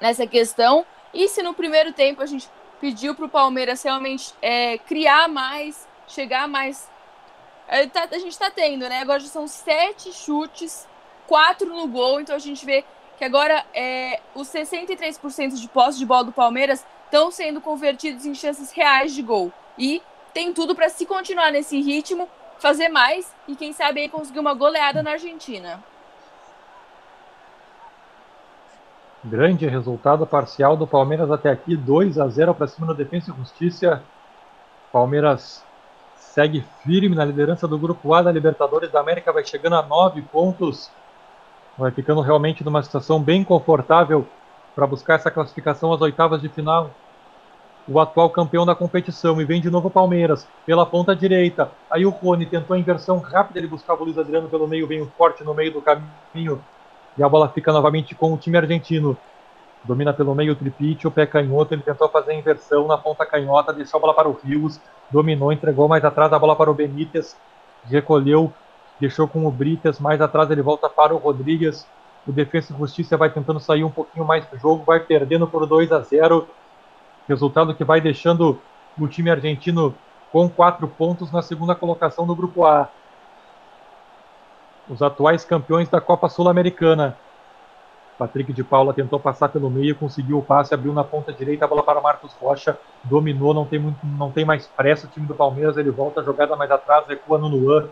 nessa 0.00 0.26
questão. 0.26 0.86
E 1.12 1.28
se 1.28 1.42
no 1.42 1.54
primeiro 1.54 1.92
tempo 1.92 2.22
a 2.22 2.26
gente 2.26 2.48
pediu 2.80 3.14
para 3.14 3.24
o 3.24 3.28
Palmeiras 3.28 3.82
realmente 3.82 4.32
é, 4.40 4.78
criar 4.78 5.28
mais, 5.28 5.86
chegar 6.06 6.46
mais. 6.46 6.88
É, 7.66 7.86
tá, 7.86 8.08
a 8.10 8.18
gente 8.18 8.32
está 8.32 8.50
tendo, 8.50 8.88
né? 8.88 9.00
Agora 9.00 9.20
já 9.20 9.26
são 9.26 9.46
sete 9.46 10.12
chutes, 10.12 10.88
quatro 11.28 11.68
no 11.68 11.86
gol, 11.86 12.20
então 12.20 12.34
a 12.34 12.40
gente 12.40 12.66
vê 12.66 12.84
que 13.16 13.24
agora 13.24 13.64
é, 13.74 14.20
os 14.34 14.48
63% 14.48 15.60
de 15.60 15.68
posse 15.68 15.98
de 15.98 16.06
bola 16.06 16.24
do 16.24 16.32
Palmeiras 16.32 16.84
estão 17.04 17.30
sendo 17.30 17.60
convertidos 17.60 18.26
em 18.26 18.34
chances 18.34 18.72
reais 18.72 19.14
de 19.14 19.22
gol. 19.22 19.52
E 19.78 20.02
tem 20.32 20.52
tudo 20.52 20.74
para 20.74 20.88
se 20.88 21.04
continuar 21.04 21.52
nesse 21.52 21.80
ritmo, 21.80 22.28
fazer 22.58 22.88
mais 22.88 23.32
e 23.46 23.54
quem 23.54 23.72
sabe 23.72 24.00
aí 24.00 24.08
conseguir 24.08 24.40
uma 24.40 24.54
goleada 24.54 25.02
na 25.02 25.12
Argentina. 25.12 25.82
Grande 29.24 29.66
resultado 29.66 30.26
parcial 30.26 30.76
do 30.76 30.86
Palmeiras 30.86 31.30
até 31.30 31.50
aqui, 31.50 31.76
2 31.76 32.18
a 32.18 32.28
0 32.28 32.54
para 32.54 32.68
cima 32.68 32.86
do 32.86 32.94
Defensa 32.94 33.32
e 33.32 33.36
Justiça. 33.36 34.02
Palmeiras 34.92 35.62
segue 36.16 36.64
firme 36.84 37.16
na 37.16 37.24
liderança 37.24 37.66
do 37.66 37.76
grupo 37.76 38.14
A 38.14 38.22
da 38.22 38.30
Libertadores 38.30 38.92
da 38.92 39.00
América, 39.00 39.32
vai 39.32 39.44
chegando 39.44 39.74
a 39.74 39.82
9 39.82 40.22
pontos. 40.22 40.88
Vai 41.78 41.92
ficando 41.92 42.20
realmente 42.20 42.64
numa 42.64 42.82
situação 42.82 43.22
bem 43.22 43.44
confortável 43.44 44.26
para 44.74 44.86
buscar 44.86 45.14
essa 45.14 45.30
classificação 45.30 45.92
às 45.92 46.00
oitavas 46.00 46.42
de 46.42 46.48
final. 46.48 46.90
O 47.86 48.00
atual 48.00 48.28
campeão 48.30 48.66
da 48.66 48.74
competição 48.74 49.40
e 49.40 49.44
vem 49.44 49.60
de 49.60 49.70
novo 49.70 49.86
o 49.86 49.90
Palmeiras 49.90 50.46
pela 50.66 50.84
ponta 50.84 51.14
direita. 51.14 51.70
Aí 51.88 52.04
o 52.04 52.10
Rony 52.10 52.46
tentou 52.46 52.74
a 52.74 52.78
inversão 52.78 53.18
rápida, 53.18 53.60
ele 53.60 53.68
buscava 53.68 54.02
o 54.02 54.04
Luiz 54.04 54.18
Adriano 54.18 54.48
pelo 54.48 54.66
meio, 54.66 54.88
vem 54.88 55.00
o 55.00 55.06
forte 55.16 55.44
no 55.44 55.54
meio 55.54 55.72
do 55.72 55.80
caminho 55.80 56.60
e 57.16 57.22
a 57.22 57.28
bola 57.28 57.48
fica 57.48 57.72
novamente 57.72 58.14
com 58.14 58.34
o 58.34 58.36
time 58.36 58.58
argentino. 58.58 59.16
Domina 59.84 60.12
pelo 60.12 60.34
meio 60.34 60.54
o 60.54 60.56
Tripite, 60.56 61.06
o 61.06 61.10
pé 61.12 61.26
canhoto. 61.26 61.74
Ele 61.74 61.82
tentou 61.82 62.08
fazer 62.08 62.32
a 62.32 62.34
inversão 62.34 62.88
na 62.88 62.98
ponta 62.98 63.24
canhota, 63.24 63.72
deixou 63.72 63.98
a 63.98 64.00
bola 64.00 64.14
para 64.14 64.28
o 64.28 64.38
Rios. 64.44 64.80
Dominou, 65.10 65.52
entregou 65.52 65.86
mais 65.86 66.04
atrás 66.04 66.32
a 66.32 66.38
bola 66.38 66.56
para 66.56 66.70
o 66.70 66.74
Benítez. 66.74 67.36
Recolheu, 67.84 68.52
deixou 69.00 69.26
com 69.28 69.46
o 69.46 69.50
Brites. 69.50 69.98
Mais 69.98 70.20
atrás 70.20 70.50
ele 70.50 70.62
volta 70.62 70.88
para 70.88 71.14
o 71.14 71.18
Rodrigues. 71.18 71.86
O 72.26 72.32
Defesa 72.32 72.74
e 72.74 72.78
Justiça 72.78 73.16
vai 73.16 73.30
tentando 73.30 73.60
sair 73.60 73.84
um 73.84 73.90
pouquinho 73.90 74.24
mais 74.24 74.44
do 74.46 74.58
jogo, 74.58 74.84
vai 74.84 75.00
perdendo 75.00 75.46
por 75.46 75.66
2 75.66 75.92
a 75.92 76.00
0. 76.00 76.46
Resultado 77.28 77.74
que 77.74 77.84
vai 77.84 78.00
deixando 78.00 78.60
o 78.98 79.08
time 79.08 79.30
argentino 79.30 79.94
com 80.32 80.48
quatro 80.48 80.86
pontos 80.86 81.32
na 81.32 81.40
segunda 81.40 81.74
colocação 81.74 82.26
do 82.26 82.34
grupo 82.34 82.64
A 82.66 82.88
os 84.88 85.02
atuais 85.02 85.44
campeões 85.44 85.88
da 85.88 86.00
Copa 86.00 86.28
Sul-Americana. 86.28 87.16
Patrick 88.18 88.52
de 88.52 88.64
Paula 88.64 88.92
tentou 88.92 89.20
passar 89.20 89.48
pelo 89.48 89.70
meio, 89.70 89.94
conseguiu 89.94 90.38
o 90.38 90.42
passe, 90.42 90.74
abriu 90.74 90.92
na 90.92 91.04
ponta 91.04 91.32
direita 91.32 91.64
a 91.64 91.68
bola 91.68 91.84
para 91.84 92.00
Marcos 92.00 92.32
Rocha, 92.32 92.76
dominou, 93.04 93.54
não 93.54 93.64
tem, 93.64 93.78
muito, 93.78 93.98
não 94.02 94.32
tem 94.32 94.44
mais 94.44 94.66
pressa 94.66 95.06
o 95.06 95.10
time 95.10 95.24
do 95.24 95.34
Palmeiras, 95.34 95.76
ele 95.76 95.90
volta 95.90 96.20
a 96.20 96.24
jogada 96.24 96.56
mais 96.56 96.70
atrás, 96.70 97.06
recua 97.06 97.38
no 97.38 97.46
Luan, 97.46 97.88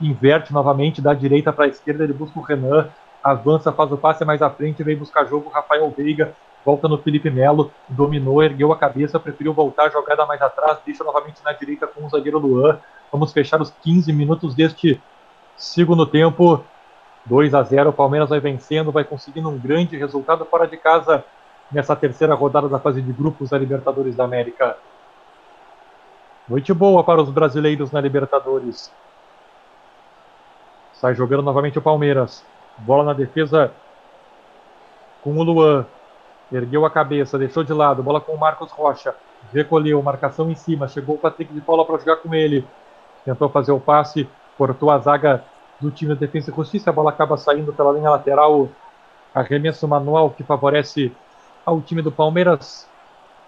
inverte 0.00 0.52
novamente 0.52 1.00
da 1.00 1.14
direita 1.14 1.52
para 1.52 1.64
a 1.64 1.68
esquerda, 1.68 2.04
ele 2.04 2.12
busca 2.12 2.38
o 2.38 2.42
Renan, 2.42 2.88
avança, 3.22 3.72
faz 3.72 3.90
o 3.92 3.96
passe 3.96 4.24
mais 4.24 4.42
à 4.42 4.50
frente, 4.50 4.82
vem 4.82 4.96
buscar 4.96 5.26
jogo, 5.26 5.50
Rafael 5.50 5.90
Veiga, 5.96 6.34
volta 6.64 6.88
no 6.88 6.98
Felipe 6.98 7.30
Melo, 7.30 7.70
dominou, 7.88 8.42
ergueu 8.42 8.72
a 8.72 8.76
cabeça, 8.76 9.18
preferiu 9.18 9.52
voltar 9.52 9.86
a 9.86 9.90
jogada 9.90 10.24
mais 10.26 10.40
atrás, 10.40 10.78
deixa 10.84 11.02
novamente 11.04 11.42
na 11.44 11.52
direita 11.52 11.86
com 11.86 12.04
o 12.04 12.08
zagueiro 12.08 12.38
Luan. 12.38 12.78
Vamos 13.10 13.32
fechar 13.32 13.60
os 13.60 13.70
15 13.82 14.12
minutos 14.12 14.54
deste 14.54 15.00
Segundo 15.58 16.06
tempo, 16.06 16.64
2 17.26 17.52
a 17.52 17.64
0. 17.64 17.90
O 17.90 17.92
Palmeiras 17.92 18.28
vai 18.28 18.38
vencendo, 18.38 18.92
vai 18.92 19.02
conseguindo 19.02 19.48
um 19.48 19.58
grande 19.58 19.96
resultado 19.96 20.44
fora 20.44 20.68
de 20.68 20.76
casa 20.76 21.24
nessa 21.70 21.96
terceira 21.96 22.32
rodada 22.32 22.68
da 22.68 22.78
fase 22.78 23.02
de 23.02 23.12
grupos 23.12 23.50
da 23.50 23.58
Libertadores 23.58 24.14
da 24.14 24.22
América. 24.22 24.76
Noite 26.48 26.72
boa 26.72 27.02
para 27.02 27.20
os 27.20 27.28
brasileiros 27.28 27.90
na 27.90 28.00
Libertadores. 28.00 28.92
Sai 31.00 31.14
jogando 31.14 31.42
novamente 31.42 31.78
o 31.78 31.82
Palmeiras. 31.82 32.44
Bola 32.78 33.04
na 33.04 33.12
defesa 33.12 33.72
com 35.22 35.36
o 35.36 35.42
Luan. 35.42 35.86
Ergueu 36.52 36.84
a 36.86 36.90
cabeça, 36.90 37.38
deixou 37.38 37.64
de 37.64 37.72
lado. 37.72 38.02
Bola 38.02 38.20
com 38.20 38.32
o 38.32 38.38
Marcos 38.38 38.70
Rocha. 38.70 39.14
Recolheu, 39.52 40.02
marcação 40.02 40.50
em 40.50 40.54
cima. 40.54 40.88
Chegou 40.88 41.16
o 41.16 41.18
Patrick 41.18 41.52
de 41.52 41.60
Paula 41.60 41.84
para 41.84 41.98
jogar 41.98 42.16
com 42.16 42.34
ele. 42.34 42.66
Tentou 43.24 43.48
fazer 43.48 43.72
o 43.72 43.80
passe 43.80 44.28
cortou 44.58 44.90
a 44.90 44.98
zaga 44.98 45.44
do 45.80 45.92
time 45.92 46.12
da 46.12 46.20
Defesa 46.20 46.50
e 46.50 46.54
Justiça, 46.54 46.90
a 46.90 46.92
bola 46.92 47.10
acaba 47.10 47.36
saindo 47.36 47.72
pela 47.72 47.92
linha 47.92 48.10
lateral, 48.10 48.68
arremesso 49.32 49.86
manual 49.86 50.30
que 50.30 50.42
favorece 50.42 51.12
ao 51.64 51.80
time 51.80 52.02
do 52.02 52.10
Palmeiras. 52.10 52.88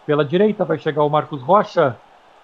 Pela 0.06 0.24
direita 0.24 0.64
vai 0.64 0.78
chegar 0.78 1.02
o 1.02 1.10
Marcos 1.10 1.42
Rocha, 1.42 1.96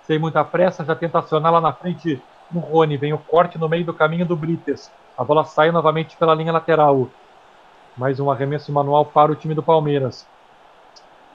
sem 0.02 0.18
muita 0.18 0.44
pressa, 0.44 0.84
já 0.84 0.96
tenta 0.96 1.20
acionar 1.20 1.52
lá 1.52 1.60
na 1.60 1.72
frente 1.72 2.20
o 2.54 2.58
Rony, 2.58 2.96
vem 2.96 3.12
o 3.12 3.18
corte 3.18 3.58
no 3.58 3.68
meio 3.68 3.84
do 3.84 3.94
caminho 3.94 4.26
do 4.26 4.36
Brites. 4.36 4.90
A 5.16 5.24
bola 5.24 5.44
sai 5.44 5.70
novamente 5.70 6.16
pela 6.16 6.34
linha 6.34 6.52
lateral. 6.52 7.08
Mais 7.96 8.20
um 8.20 8.30
arremesso 8.30 8.70
manual 8.70 9.06
para 9.06 9.32
o 9.32 9.34
time 9.34 9.54
do 9.54 9.62
Palmeiras. 9.62 10.26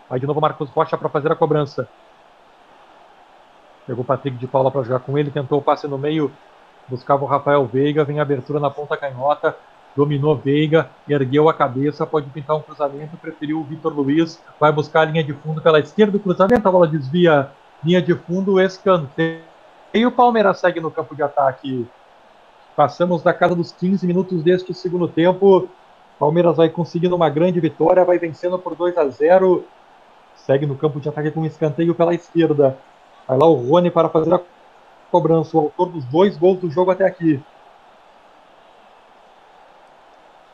Vai 0.09 0.19
de 0.19 0.27
novo 0.27 0.39
Marcos 0.39 0.69
Rocha 0.69 0.97
para 0.97 1.09
fazer 1.09 1.31
a 1.31 1.35
cobrança. 1.35 1.87
Pegou 3.87 4.03
o 4.03 4.05
Patrick 4.05 4.37
de 4.37 4.47
Paula 4.47 4.69
para 4.69 4.83
jogar 4.83 4.99
com 4.99 5.17
ele, 5.17 5.31
tentou 5.31 5.59
o 5.59 5.61
passe 5.61 5.87
no 5.87 5.97
meio, 5.97 6.31
buscava 6.87 7.23
o 7.23 7.27
Rafael 7.27 7.65
Veiga, 7.65 8.03
vem 8.03 8.19
abertura 8.19 8.59
na 8.59 8.69
ponta 8.69 8.95
canhota, 8.95 9.55
dominou 9.95 10.35
Veiga, 10.35 10.89
ergueu 11.09 11.49
a 11.49 11.53
cabeça, 11.53 12.05
pode 12.05 12.29
pintar 12.29 12.55
um 12.55 12.61
cruzamento, 12.61 13.17
preferiu 13.17 13.59
o 13.59 13.63
Vitor 13.63 13.93
Luiz, 13.93 14.41
vai 14.59 14.71
buscar 14.71 15.01
a 15.01 15.05
linha 15.05 15.23
de 15.23 15.33
fundo 15.33 15.61
pela 15.61 15.79
esquerda 15.79 16.19
cruzamento, 16.19 16.67
a 16.67 16.71
bola 16.71 16.87
desvia, 16.87 17.49
linha 17.83 18.01
de 18.01 18.13
fundo, 18.13 18.59
escanteio. 18.59 19.50
E 19.93 20.05
o 20.05 20.11
Palmeiras 20.11 20.59
segue 20.59 20.79
no 20.79 20.89
campo 20.89 21.13
de 21.13 21.21
ataque. 21.21 21.85
Passamos 22.75 23.21
da 23.21 23.33
casa 23.33 23.53
dos 23.53 23.73
15 23.73 24.07
minutos 24.07 24.41
deste 24.41 24.73
segundo 24.73 25.05
tempo. 25.05 25.67
Palmeiras 26.17 26.55
vai 26.55 26.69
conseguindo 26.69 27.15
uma 27.15 27.29
grande 27.29 27.59
vitória, 27.59 28.05
vai 28.05 28.17
vencendo 28.17 28.57
por 28.57 28.73
2 28.73 28.97
a 28.97 29.09
0. 29.09 29.65
Segue 30.35 30.65
no 30.65 30.77
campo 30.77 31.01
de 31.01 31.09
ataque 31.09 31.31
com 31.31 31.41
um 31.41 31.45
escanteio 31.45 31.93
pela 31.93 32.13
esquerda. 32.13 32.77
Vai 33.27 33.37
lá 33.37 33.45
o 33.47 33.55
Rony 33.55 33.91
para 33.91 34.07
fazer 34.07 34.33
a 34.33 34.39
cobrança, 35.11 35.57
o 35.57 35.59
autor 35.59 35.89
dos 35.89 36.05
dois 36.05 36.37
gols 36.37 36.59
do 36.59 36.71
jogo 36.71 36.91
até 36.91 37.05
aqui. 37.05 37.41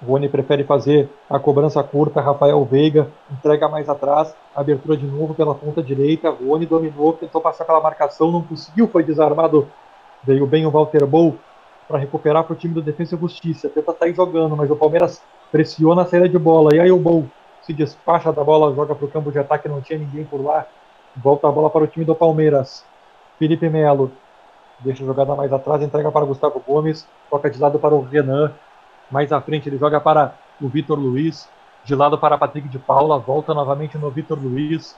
Rony 0.05 0.29
prefere 0.29 0.63
fazer 0.63 1.09
a 1.29 1.39
cobrança 1.39 1.81
curta, 1.83 2.21
Rafael 2.21 2.63
Veiga 2.65 3.07
entrega 3.31 3.67
mais 3.67 3.89
atrás, 3.89 4.33
abertura 4.55 4.95
de 4.95 5.05
novo 5.05 5.33
pela 5.33 5.55
ponta 5.55 5.81
direita, 5.81 6.29
Rony 6.29 6.65
dominou, 6.65 7.13
tentou 7.13 7.41
passar 7.41 7.65
pela 7.65 7.81
marcação, 7.81 8.31
não 8.31 8.43
conseguiu, 8.43 8.87
foi 8.87 9.03
desarmado, 9.03 9.67
veio 10.23 10.45
bem 10.45 10.65
o 10.65 10.71
Walter 10.71 11.05
Bou 11.05 11.35
para 11.87 11.97
recuperar 11.97 12.43
para 12.43 12.53
o 12.53 12.55
time 12.55 12.73
do 12.73 12.81
Defesa 12.81 13.15
e 13.15 13.19
Justiça, 13.19 13.69
tenta 13.69 13.93
sair 13.93 14.13
jogando, 14.13 14.55
mas 14.55 14.69
o 14.69 14.75
Palmeiras 14.75 15.21
pressiona 15.51 16.03
a 16.03 16.05
saída 16.05 16.29
de 16.29 16.37
bola, 16.37 16.75
e 16.75 16.79
aí 16.79 16.91
o 16.91 16.99
Bou 16.99 17.25
se 17.63 17.73
despacha 17.73 18.31
da 18.31 18.43
bola, 18.43 18.73
joga 18.75 18.93
para 18.93 19.05
o 19.05 19.09
campo 19.09 19.31
de 19.31 19.39
ataque, 19.39 19.67
não 19.67 19.81
tinha 19.81 19.97
ninguém 19.97 20.25
por 20.25 20.43
lá, 20.43 20.67
volta 21.15 21.47
a 21.47 21.51
bola 21.51 21.69
para 21.69 21.83
o 21.83 21.87
time 21.87 22.05
do 22.05 22.13
Palmeiras, 22.13 22.85
Felipe 23.39 23.67
Melo, 23.67 24.11
deixa 24.79 25.03
a 25.03 25.07
jogada 25.07 25.35
mais 25.35 25.51
atrás, 25.51 25.81
entrega 25.81 26.11
para 26.11 26.25
Gustavo 26.25 26.61
Gomes, 26.65 27.07
toca 27.31 27.49
de 27.49 27.59
lado 27.59 27.79
para 27.79 27.95
o 27.95 28.01
Renan, 28.01 28.53
mais 29.09 29.31
à 29.31 29.39
frente 29.41 29.69
ele 29.69 29.77
joga 29.77 29.99
para 29.99 30.33
o 30.61 30.67
Vitor 30.67 30.97
Luiz. 30.97 31.49
De 31.83 31.95
lado 31.95 32.17
para 32.17 32.37
Patrick 32.37 32.67
de 32.67 32.77
Paula. 32.77 33.17
Volta 33.17 33.53
novamente 33.53 33.97
no 33.97 34.09
Vitor 34.09 34.37
Luiz. 34.37 34.97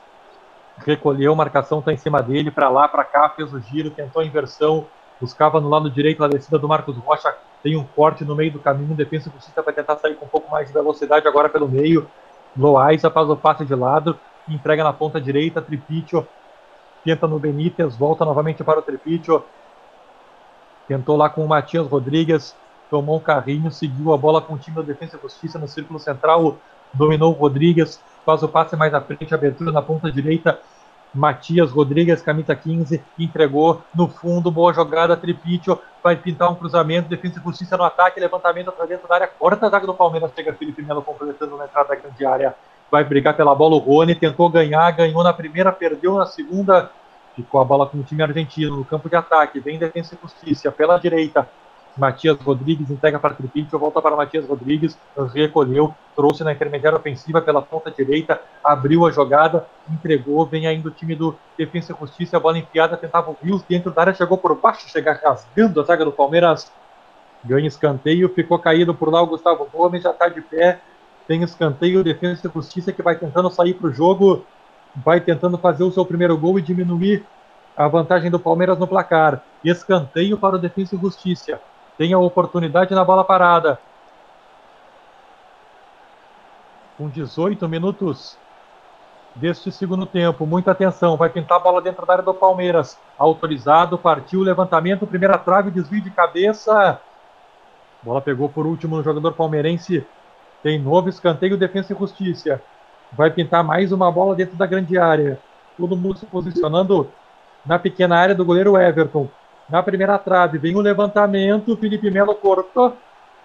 Recolheu, 0.77 1.36
marcação 1.36 1.80
está 1.80 1.94
em 1.94 1.98
cima 1.98 2.22
dele. 2.22 2.49
Para 2.49 2.69
lá, 2.69 2.88
para 2.88 3.03
cá, 3.03 3.30
fez 3.30 3.53
o 3.53 3.60
giro, 3.60 3.91
tentou 3.91 4.22
a 4.22 4.26
inversão. 4.26 4.88
Buscava 5.22 5.60
no 5.60 5.69
lado 5.69 5.91
direito 5.91 6.23
a 6.23 6.27
descida 6.27 6.57
do 6.57 6.68
Marcos 6.68 6.98
Rocha. 6.98 7.36
Tem 7.61 7.76
um 7.76 7.84
corte 7.84 8.23
no 8.23 8.36
meio 8.36 8.52
do 8.52 8.60
caminho. 8.60 8.95
Defesa 8.95 9.30
Justiça 9.30 9.61
vai 9.61 9.73
tentar 9.73 9.98
sair 9.98 10.15
com 10.15 10.26
um 10.26 10.30
pouco 10.30 10.49
mais 10.49 10.68
de 10.68 10.73
velocidade 10.73 11.27
agora 11.27 11.49
pelo 11.49 11.68
meio. 11.68 12.07
Loaiza 12.57 13.11
faz 13.11 13.30
o 13.30 13.36
passe 13.36 13.65
de 13.65 13.76
lado. 13.76 14.18
Entrega 14.48 14.84
na 14.84 14.94
ponta 14.94 15.22
direita. 15.22 15.61
Tripitio 15.61 16.26
tenta 17.03 17.27
no 17.27 17.38
Benítez. 17.38 17.95
Volta 17.95 18.26
novamente 18.26 18.64
para 18.64 18.80
o 18.80 18.81
Tripitio. 18.81 19.44
Tentou 20.88 21.18
lá 21.18 21.30
com 21.30 21.45
o 21.45 21.48
Matias 21.48 21.86
Rodrigues 21.86 22.56
tomou 22.90 23.18
um 23.18 23.22
carrinho, 23.22 23.72
seguiu 23.72 24.14
a 24.14 24.18
bola 24.18 24.41
com 24.41 24.53
o 24.53 24.57
time 24.57 24.76
da 24.78 24.82
Defesa 24.82 25.18
e 25.18 25.22
Justiça 25.22 25.60
no 25.60 25.68
círculo 25.68 25.99
central, 25.99 26.57
dominou 26.94 27.32
o 27.32 27.36
Rodrigues, 27.36 28.02
faz 28.26 28.41
o 28.44 28.48
passe 28.48 28.76
mais 28.76 28.94
à 28.94 29.02
frente, 29.02 29.34
abertura 29.34 29.72
na 29.72 29.82
ponta 29.82 30.11
direita, 30.11 30.60
Matias 31.14 31.72
Rodrigues, 31.72 32.22
camisa 32.22 32.56
15, 32.56 33.02
entregou 33.18 33.82
no 33.95 34.07
fundo, 34.07 34.52
boa 34.52 34.74
jogada, 34.74 35.18
Tripítio, 35.18 35.80
vai 36.03 36.16
pintar 36.16 36.52
um 36.52 36.56
cruzamento, 36.56 37.10
Defesa 37.10 37.40
e 37.40 37.44
Justiça 37.44 37.78
no 37.78 37.84
ataque, 37.84 38.20
levantamento 38.20 38.72
para 38.72 38.86
dentro 38.86 39.07
da 39.07 39.16
área, 39.16 39.28
corta 39.28 39.66
a 39.66 39.70
zaga 39.70 39.88
do 39.88 39.94
Palmeiras, 39.94 40.32
chega 40.36 40.53
Felipe 40.53 40.82
Melo 40.82 41.02
completando 41.02 41.57
na 41.57 41.66
entrada 41.66 41.90
da 41.90 41.95
grande 41.95 42.26
área, 42.26 42.56
vai 42.91 43.03
brigar 43.03 43.36
pela 43.36 43.56
bola 43.56 43.76
o 43.76 43.80
Rony, 43.80 44.16
tentou 44.16 44.49
ganhar, 44.49 44.90
ganhou 44.91 45.24
na 45.24 45.34
primeira, 45.34 45.72
perdeu 45.72 46.16
na 46.16 46.26
segunda, 46.26 46.91
ficou 47.36 47.61
a 47.61 47.66
bola 47.66 47.88
com 47.88 47.98
o 47.98 48.03
time 48.03 48.22
argentino 48.22 48.78
no 48.78 48.86
campo 48.86 49.10
de 49.10 49.16
ataque, 49.16 49.60
vem 49.60 49.80
Defesa 49.80 50.16
e 50.16 50.22
Justiça 50.22 50.72
pela 50.72 50.98
direita, 50.98 51.48
Matias 51.98 52.38
Rodrigues 52.40 52.90
entrega 52.90 53.20
para 53.20 53.34
Tripinto, 53.34 53.78
volta 53.78 54.02
para 54.02 54.16
Matias 54.16 54.48
Rodrigues, 54.48 54.98
recolheu, 55.34 55.94
trouxe 56.16 56.44
na 56.44 56.53
intermediária 56.53 56.98
ofensiva 56.98 57.41
pela 57.41 57.61
ponta 57.61 57.91
direita, 57.91 58.41
abriu 58.64 59.06
a 59.06 59.11
jogada, 59.11 59.66
entregou, 59.90 60.45
vem 60.45 60.66
ainda 60.68 60.88
o 60.88 60.91
time 60.91 61.16
do 61.16 61.36
Defensa 61.57 61.94
e 61.94 61.99
Justiça, 61.99 62.38
a 62.38 62.40
bola 62.40 62.57
enfiada, 62.57 62.95
tentava 62.95 63.32
o 63.32 63.38
Rios 63.41 63.64
dentro 63.64 63.91
da 63.91 64.02
área, 64.02 64.14
chegou 64.14 64.38
por 64.38 64.56
baixo, 64.56 64.88
chega 64.90 65.14
rasgando 65.14 65.82
a 65.82 65.84
zaga 65.84 66.06
do 66.06 66.11
Palmeiras, 66.11 66.72
ganha 67.44 67.68
escanteio, 67.68 68.30
ficou 68.30 68.60
caído 68.60 68.94
por 68.94 69.11
lá 69.11 69.22
o 69.22 69.28
Gustavo 69.28 69.68
Gomes, 69.72 70.03
já 70.03 70.11
está 70.11 70.30
de 70.30 70.41
pé, 70.41 70.80
tem 71.28 71.44
escanteio, 71.44 72.03
Defesa 72.03 72.48
e 72.48 72.52
Justiça 72.53 72.91
que 72.91 73.03
vai 73.03 73.16
tentando 73.16 73.49
sair 73.49 73.74
para 73.74 73.88
o 73.88 73.94
jogo, 73.94 74.45
vai 74.95 75.20
tentando 75.20 75.57
fazer 75.57 75.84
o 75.84 75.91
seu 75.91 76.06
primeiro 76.06 76.38
gol 76.38 76.57
e 76.57 76.61
diminuir 76.61 77.26
a 77.78 77.88
vantagem 77.88 78.32
do 78.32 78.40
Palmeiras 78.40 78.80
no 78.80 78.88
placar. 78.88 79.44
Escanteio 79.64 80.38
para 80.38 80.56
o 80.56 80.60
Defesa 80.60 80.95
e 80.95 80.99
Justiça 80.99 81.60
tem 81.99 82.13
a 82.13 82.17
oportunidade 82.17 82.95
na 82.95 83.03
bola 83.03 83.26
parada. 83.26 83.77
Com 86.97 87.09
18 87.09 87.67
minutos 87.67 88.38
deste 89.35 89.69
segundo 89.69 90.05
tempo, 90.05 90.45
muita 90.45 90.71
atenção, 90.71 91.17
vai 91.17 91.30
pintar 91.30 91.57
a 91.57 91.59
bola 91.59 91.81
dentro 91.81 92.05
da 92.05 92.13
área 92.13 92.23
do 92.23 92.34
Palmeiras. 92.34 92.97
Autorizado, 93.17 93.97
partiu 93.97 94.39
o 94.39 94.43
levantamento, 94.43 95.05
primeira 95.05 95.38
trave, 95.38 95.71
desvio 95.71 96.01
de 96.01 96.09
cabeça. 96.09 97.01
Bola 98.01 98.21
pegou 98.21 98.47
por 98.47 98.65
último 98.65 98.95
no 98.95 99.03
jogador 99.03 99.34
palmeirense. 99.34 100.07
Tem 100.63 100.80
novo 100.80 101.09
escanteio, 101.09 101.57
defesa 101.57 101.93
e 101.93 101.99
justiça. 101.99 102.61
Vai 103.11 103.30
pintar 103.30 103.61
mais 103.61 103.91
uma 103.91 104.09
bola 104.09 104.35
dentro 104.35 104.55
da 104.55 104.65
grande 104.65 104.97
área. 104.97 105.38
Todo 105.77 105.97
mundo 105.97 106.17
se 106.17 106.26
posicionando 106.26 107.11
na 107.65 107.77
pequena 107.77 108.17
área 108.17 108.34
do 108.35 108.45
goleiro 108.45 108.77
Everton 108.77 109.27
na 109.69 109.83
primeira 109.83 110.17
trave. 110.17 110.57
Vem 110.57 110.75
o 110.75 110.81
levantamento, 110.81 111.77
Felipe 111.77 112.09
Melo 112.09 112.35
cortou. 112.35 112.95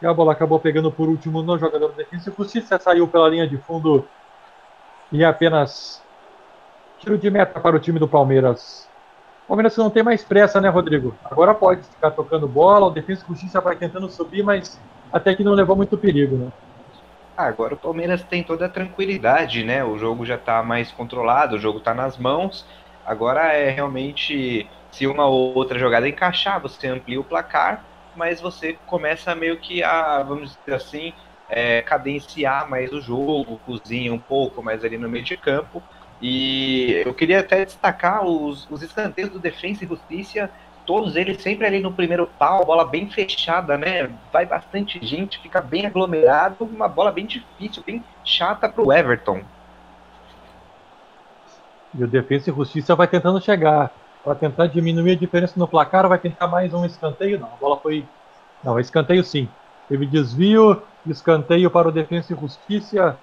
E 0.02 0.06
a 0.06 0.12
bola 0.12 0.32
acabou 0.32 0.58
pegando 0.58 0.90
por 0.90 1.08
último 1.08 1.42
no 1.42 1.58
jogador 1.58 1.94
e 2.12 2.18
Justiça. 2.18 2.78
Saiu 2.78 3.06
pela 3.06 3.28
linha 3.28 3.46
de 3.46 3.56
fundo. 3.58 4.06
E 5.12 5.24
apenas 5.24 6.02
tiro 6.98 7.18
de 7.18 7.30
meta 7.30 7.60
para 7.60 7.76
o 7.76 7.78
time 7.78 7.98
do 7.98 8.08
Palmeiras. 8.08 8.88
O 9.44 9.48
Palmeiras 9.48 9.76
não 9.76 9.90
tem 9.90 10.02
mais 10.02 10.24
pressa, 10.24 10.60
né, 10.60 10.68
Rodrigo? 10.68 11.14
Agora 11.24 11.54
pode 11.54 11.82
ficar 11.82 12.10
tocando 12.10 12.48
bola. 12.48 12.86
O 12.86 12.90
Defensa 12.90 13.24
e 13.24 13.28
Justiça 13.28 13.60
vai 13.60 13.76
tentando 13.76 14.08
subir, 14.08 14.42
mas 14.42 14.80
até 15.12 15.34
que 15.34 15.44
não 15.44 15.52
levou 15.52 15.76
muito 15.76 15.98
perigo, 15.98 16.36
né? 16.36 16.50
Ah, 17.36 17.46
agora 17.46 17.74
o 17.74 17.76
Palmeiras 17.76 18.22
tem 18.22 18.42
toda 18.42 18.66
a 18.66 18.68
tranquilidade, 18.68 19.64
né? 19.64 19.84
O 19.84 19.98
jogo 19.98 20.24
já 20.24 20.36
está 20.36 20.62
mais 20.62 20.90
controlado, 20.92 21.56
o 21.56 21.58
jogo 21.58 21.78
está 21.78 21.92
nas 21.92 22.16
mãos. 22.16 22.64
Agora 23.04 23.52
é 23.52 23.70
realmente 23.70 24.68
se 24.94 25.08
uma 25.08 25.26
ou 25.26 25.54
outra 25.54 25.76
jogada 25.76 26.08
encaixar, 26.08 26.60
você 26.62 26.86
amplia 26.86 27.20
o 27.20 27.24
placar, 27.24 27.84
mas 28.14 28.40
você 28.40 28.74
começa 28.86 29.34
meio 29.34 29.58
que 29.58 29.82
a, 29.82 30.22
vamos 30.22 30.56
dizer 30.56 30.76
assim, 30.76 31.12
é, 31.48 31.82
cadenciar 31.82 32.70
mais 32.70 32.92
o 32.92 33.00
jogo, 33.00 33.58
cozinha 33.66 34.14
um 34.14 34.18
pouco 34.18 34.62
mais 34.62 34.84
ali 34.84 34.96
no 34.96 35.08
meio 35.08 35.24
de 35.24 35.36
campo. 35.36 35.82
E 36.22 37.02
eu 37.04 37.12
queria 37.12 37.40
até 37.40 37.64
destacar 37.64 38.24
os, 38.24 38.70
os 38.70 38.82
escanteios 38.82 39.30
do 39.30 39.40
Defensa 39.40 39.84
e 39.84 39.88
Justiça, 39.88 40.48
todos 40.86 41.16
eles 41.16 41.42
sempre 41.42 41.66
ali 41.66 41.80
no 41.80 41.92
primeiro 41.92 42.28
pau, 42.38 42.64
bola 42.64 42.84
bem 42.84 43.10
fechada, 43.10 43.76
né? 43.76 44.08
Vai 44.32 44.46
bastante 44.46 45.04
gente, 45.04 45.40
fica 45.40 45.60
bem 45.60 45.86
aglomerado, 45.86 46.64
uma 46.64 46.86
bola 46.86 47.10
bem 47.10 47.26
difícil, 47.26 47.82
bem 47.84 48.04
chata 48.24 48.68
para 48.68 48.82
o 48.82 48.92
Everton. 48.92 49.42
E 51.92 52.04
o 52.04 52.06
Defensa 52.06 52.50
e 52.50 52.54
Justiça 52.54 52.94
vai 52.94 53.08
tentando 53.08 53.40
chegar 53.40 54.03
para 54.24 54.34
tentar 54.34 54.66
diminuir 54.68 55.12
a 55.12 55.16
diferença 55.16 55.52
no 55.56 55.68
placar, 55.68 56.08
vai 56.08 56.18
tentar 56.18 56.48
mais 56.48 56.72
um 56.72 56.84
escanteio? 56.84 57.38
Não, 57.38 57.48
a 57.48 57.56
bola 57.60 57.76
foi. 57.76 58.06
Não, 58.64 58.80
escanteio 58.80 59.22
sim. 59.22 59.46
Teve 59.86 60.06
desvio, 60.06 60.82
escanteio 61.06 61.70
para 61.70 61.88
o 61.88 61.92
Defensa 61.92 62.32
e 62.32 62.40
Justiça. 62.40 63.18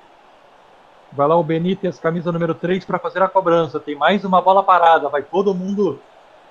Vai 1.12 1.28
lá 1.28 1.36
o 1.36 1.44
Benítez, 1.44 2.00
camisa 2.00 2.32
número 2.32 2.54
3, 2.54 2.86
para 2.86 3.00
fazer 3.00 3.22
a 3.24 3.28
cobrança. 3.28 3.80
Tem 3.80 3.96
mais 3.96 4.24
uma 4.24 4.40
bola 4.40 4.62
parada, 4.62 5.10
vai 5.10 5.24
todo 5.24 5.56
mundo 5.56 6.00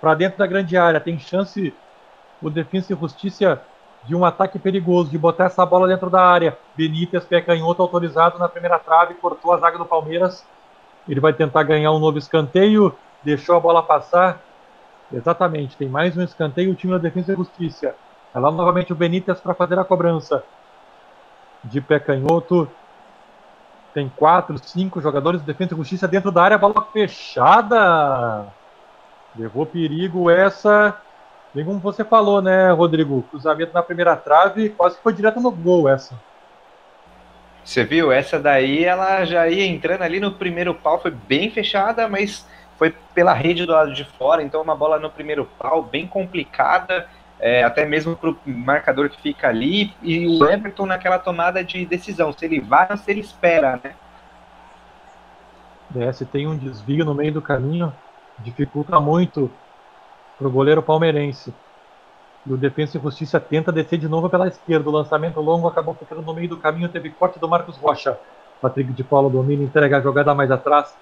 para 0.00 0.14
dentro 0.14 0.38
da 0.38 0.46
grande 0.48 0.76
área. 0.76 1.00
Tem 1.00 1.16
chance 1.16 1.72
o 2.42 2.50
Defensa 2.50 2.92
e 2.92 2.96
Justiça 2.96 3.62
de 4.04 4.16
um 4.16 4.24
ataque 4.24 4.58
perigoso, 4.58 5.10
de 5.10 5.18
botar 5.18 5.44
essa 5.44 5.64
bola 5.64 5.86
dentro 5.86 6.10
da 6.10 6.22
área. 6.22 6.58
Benítez, 6.76 7.24
pé 7.24 7.40
canhoto 7.40 7.82
autorizado 7.82 8.36
na 8.38 8.48
primeira 8.48 8.80
trave, 8.80 9.14
cortou 9.14 9.52
a 9.52 9.58
zaga 9.58 9.78
do 9.78 9.86
Palmeiras. 9.86 10.44
Ele 11.08 11.20
vai 11.20 11.32
tentar 11.32 11.62
ganhar 11.62 11.92
um 11.92 12.00
novo 12.00 12.18
escanteio 12.18 12.94
deixou 13.22 13.56
a 13.56 13.60
bola 13.60 13.82
passar. 13.82 14.40
Exatamente, 15.12 15.76
tem 15.76 15.88
mais 15.88 16.16
um 16.16 16.22
escanteio, 16.22 16.70
o 16.70 16.74
time 16.74 16.92
da 16.92 16.98
Defesa 16.98 17.32
e 17.32 17.36
Justiça. 17.36 17.94
É 18.34 18.38
lá 18.38 18.50
novamente 18.50 18.92
o 18.92 18.96
Benítez 18.96 19.40
para 19.40 19.54
fazer 19.54 19.78
a 19.78 19.84
cobrança. 19.84 20.44
De 21.64 21.80
pé 21.80 21.98
canhoto. 21.98 22.70
Tem 23.92 24.08
quatro, 24.08 24.56
cinco 24.58 25.00
jogadores 25.00 25.40
de 25.40 25.46
Defesa 25.46 25.74
e 25.74 25.76
Justiça 25.76 26.06
dentro 26.06 26.30
da 26.30 26.44
área, 26.44 26.58
bola 26.58 26.86
fechada. 26.92 28.46
Levou 29.36 29.66
perigo 29.66 30.30
essa. 30.30 30.96
Bem 31.52 31.64
como 31.64 31.80
você 31.80 32.04
falou, 32.04 32.40
né, 32.40 32.70
Rodrigo? 32.70 33.24
Cruzamento 33.30 33.74
na 33.74 33.82
primeira 33.82 34.14
trave, 34.14 34.68
quase 34.70 34.96
que 34.96 35.02
foi 35.02 35.12
direto 35.12 35.40
no 35.40 35.50
gol 35.50 35.88
essa. 35.88 36.14
Você 37.64 37.84
viu? 37.84 38.10
Essa 38.12 38.38
daí 38.38 38.84
ela 38.84 39.24
já 39.24 39.48
ia 39.48 39.66
entrando 39.66 40.02
ali 40.02 40.20
no 40.20 40.32
primeiro 40.32 40.74
pau, 40.74 41.00
foi 41.00 41.10
bem 41.10 41.50
fechada, 41.50 42.08
mas 42.08 42.46
foi 42.80 42.94
pela 43.14 43.34
rede 43.34 43.66
do 43.66 43.72
lado 43.72 43.92
de 43.92 44.06
fora, 44.06 44.42
então 44.42 44.62
uma 44.62 44.74
bola 44.74 44.98
no 44.98 45.10
primeiro 45.10 45.44
pau, 45.58 45.82
bem 45.82 46.06
complicada, 46.06 47.06
é, 47.38 47.62
até 47.62 47.84
mesmo 47.84 48.16
para 48.16 48.30
o 48.30 48.36
marcador 48.46 49.10
que 49.10 49.20
fica 49.20 49.48
ali, 49.48 49.92
e 50.02 50.26
o 50.26 50.48
Everton 50.48 50.86
naquela 50.86 51.18
tomada 51.18 51.62
de 51.62 51.84
decisão, 51.84 52.32
se 52.32 52.42
ele 52.46 52.58
vai 52.58 52.86
ou 52.90 52.96
se 52.96 53.10
ele 53.10 53.20
espera, 53.20 53.78
né? 53.84 53.92
É, 55.94 56.10
se 56.10 56.24
tem 56.24 56.46
um 56.46 56.56
desvio 56.56 57.04
no 57.04 57.14
meio 57.14 57.34
do 57.34 57.42
caminho, 57.42 57.92
dificulta 58.38 58.98
muito 58.98 59.50
para 60.38 60.48
o 60.48 60.50
goleiro 60.50 60.82
palmeirense. 60.82 61.52
E 62.46 62.52
o 62.54 62.56
Defensa 62.56 62.96
e 62.96 63.00
Justiça 63.02 63.38
tenta 63.38 63.70
descer 63.70 63.98
de 63.98 64.08
novo 64.08 64.30
pela 64.30 64.48
esquerda. 64.48 64.88
O 64.88 64.92
lançamento 64.92 65.38
longo 65.38 65.68
acabou 65.68 65.92
ficando 65.92 66.22
no 66.22 66.32
meio 66.32 66.48
do 66.48 66.56
caminho. 66.56 66.88
Teve 66.88 67.10
corte 67.10 67.38
do 67.38 67.46
Marcos 67.46 67.76
Rocha. 67.76 68.18
Patrick 68.62 68.92
de 68.92 69.04
Paulo 69.04 69.28
domina, 69.28 69.62
entrega 69.62 69.98
a 69.98 70.00
jogada 70.00 70.34
mais 70.34 70.50
atrás. 70.50 70.96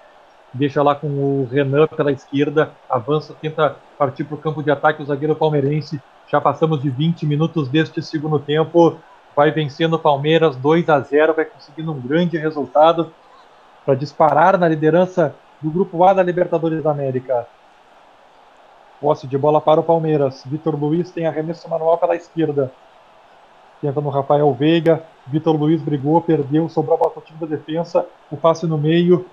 Deixa 0.52 0.82
lá 0.82 0.94
com 0.94 1.06
o 1.06 1.48
Renan 1.50 1.86
pela 1.86 2.10
esquerda. 2.10 2.72
Avança, 2.88 3.34
tenta 3.40 3.76
partir 3.98 4.24
para 4.24 4.34
o 4.34 4.38
campo 4.38 4.62
de 4.62 4.70
ataque. 4.70 5.02
O 5.02 5.06
zagueiro 5.06 5.36
palmeirense. 5.36 6.00
Já 6.26 6.40
passamos 6.40 6.82
de 6.82 6.90
20 6.90 7.26
minutos 7.26 7.68
deste 7.68 8.02
segundo 8.02 8.38
tempo. 8.38 8.98
Vai 9.36 9.50
vencendo 9.50 9.94
o 9.94 9.98
Palmeiras 9.98 10.56
2 10.56 10.88
a 10.88 11.00
0. 11.00 11.34
Vai 11.34 11.44
conseguindo 11.44 11.92
um 11.92 12.00
grande 12.00 12.38
resultado 12.38 13.12
para 13.84 13.94
disparar 13.94 14.58
na 14.58 14.68
liderança 14.68 15.34
do 15.60 15.70
Grupo 15.70 16.02
A 16.04 16.12
da 16.12 16.22
Libertadores 16.22 16.82
da 16.82 16.90
América. 16.90 17.46
Posse 19.00 19.26
de 19.26 19.38
bola 19.38 19.60
para 19.60 19.80
o 19.80 19.84
Palmeiras. 19.84 20.42
Vitor 20.44 20.74
Luiz 20.74 21.10
tem 21.10 21.26
arremesso 21.26 21.68
manual 21.68 21.98
pela 21.98 22.16
esquerda. 22.16 22.72
Tenta 23.80 24.00
no 24.00 24.08
Rafael 24.08 24.52
Veiga. 24.54 25.04
Vitor 25.26 25.54
Luiz 25.54 25.80
brigou, 25.80 26.20
perdeu, 26.20 26.68
sobrou 26.68 26.96
a 26.96 26.98
bola 26.98 27.10
para 27.10 27.20
o 27.20 27.24
time 27.24 27.38
da 27.38 27.46
defesa. 27.46 28.06
O 28.30 28.36
passe 28.36 28.66
no 28.66 28.76
meio. 28.76 29.24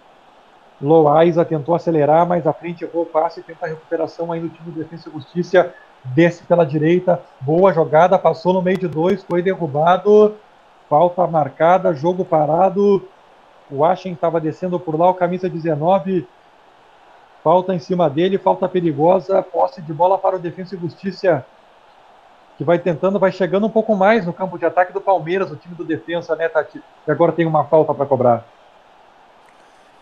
Loaiza 0.81 1.45
tentou 1.45 1.73
acelerar, 1.75 2.25
mas 2.27 2.45
à 2.45 2.53
frente 2.53 2.83
errou 2.83 3.03
o 3.03 3.05
passe. 3.05 3.41
Tenta 3.41 3.65
a 3.65 3.69
recuperação 3.69 4.31
aí 4.31 4.39
no 4.39 4.49
time 4.49 4.71
de 4.71 4.79
Defesa 4.79 5.09
e 5.09 5.11
Justiça. 5.11 5.73
Desce 6.03 6.43
pela 6.43 6.65
direita. 6.65 7.21
Boa 7.41 7.73
jogada, 7.73 8.19
passou 8.19 8.53
no 8.53 8.61
meio 8.61 8.77
de 8.77 8.87
dois, 8.87 9.23
foi 9.23 9.41
derrubado. 9.41 10.35
Falta 10.89 11.25
marcada, 11.25 11.93
jogo 11.93 12.23
parado. 12.23 13.07
O 13.71 13.83
Ashen 13.83 14.13
estava 14.13 14.39
descendo 14.39 14.79
por 14.79 14.99
lá, 14.99 15.09
o 15.09 15.13
camisa 15.15 15.49
19 15.49 16.27
Falta 17.45 17.75
em 17.75 17.79
cima 17.79 18.09
dele, 18.09 18.39
falta 18.39 18.67
perigosa, 18.67 19.39
posse 19.43 19.79
de 19.79 19.93
bola 19.93 20.17
para 20.17 20.35
o 20.35 20.39
Defensa 20.39 20.75
e 20.75 20.79
Justiça, 20.79 21.45
que 22.57 22.63
vai 22.63 22.79
tentando, 22.79 23.19
vai 23.19 23.31
chegando 23.31 23.67
um 23.67 23.69
pouco 23.69 23.95
mais 23.95 24.25
no 24.25 24.33
campo 24.33 24.57
de 24.57 24.65
ataque 24.65 24.91
do 24.91 24.99
Palmeiras, 24.99 25.51
o 25.51 25.55
time 25.55 25.75
do 25.75 25.83
Defensa, 25.83 26.35
né, 26.35 26.49
Tati? 26.49 26.81
E 27.07 27.11
agora 27.11 27.31
tem 27.31 27.45
uma 27.45 27.63
falta 27.63 27.93
para 27.93 28.07
cobrar. 28.07 28.43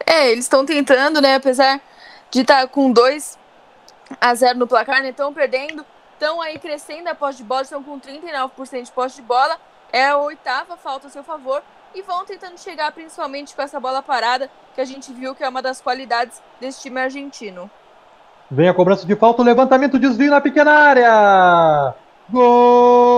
É, 0.05 0.31
eles 0.31 0.45
estão 0.45 0.65
tentando, 0.65 1.21
né, 1.21 1.35
apesar 1.35 1.81
de 2.29 2.41
estar 2.41 2.61
tá 2.61 2.67
com 2.67 2.91
2 2.91 3.37
a 4.19 4.35
0 4.35 4.59
no 4.59 4.67
placar, 4.67 5.01
né, 5.01 5.09
estão 5.09 5.33
perdendo, 5.33 5.85
estão 6.13 6.41
aí 6.41 6.57
crescendo 6.59 7.07
a 7.09 7.15
posse 7.15 7.37
de 7.37 7.43
bola, 7.43 7.61
estão 7.61 7.83
com 7.83 7.99
39% 7.99 8.83
de 8.83 8.91
posse 8.91 9.15
de 9.17 9.21
bola, 9.21 9.57
é 9.91 10.07
a 10.07 10.17
oitava 10.17 10.75
falta 10.77 11.07
a 11.07 11.09
seu 11.09 11.23
favor, 11.23 11.61
e 11.95 12.01
vão 12.01 12.25
tentando 12.25 12.57
chegar 12.59 12.91
principalmente 12.91 13.55
com 13.55 13.61
essa 13.61 13.79
bola 13.79 14.01
parada, 14.01 14.49
que 14.73 14.81
a 14.81 14.85
gente 14.85 15.13
viu 15.13 15.35
que 15.35 15.43
é 15.43 15.49
uma 15.49 15.61
das 15.61 15.79
qualidades 15.79 16.41
desse 16.59 16.81
time 16.81 16.99
argentino. 16.99 17.69
Vem 18.49 18.67
a 18.67 18.73
cobrança 18.73 19.05
de 19.05 19.15
falta, 19.15 19.41
o 19.41 19.45
levantamento, 19.45 19.99
desvio 19.99 20.31
na 20.31 20.41
pequena 20.41 20.71
área. 20.71 21.93
Gol! 22.29 23.12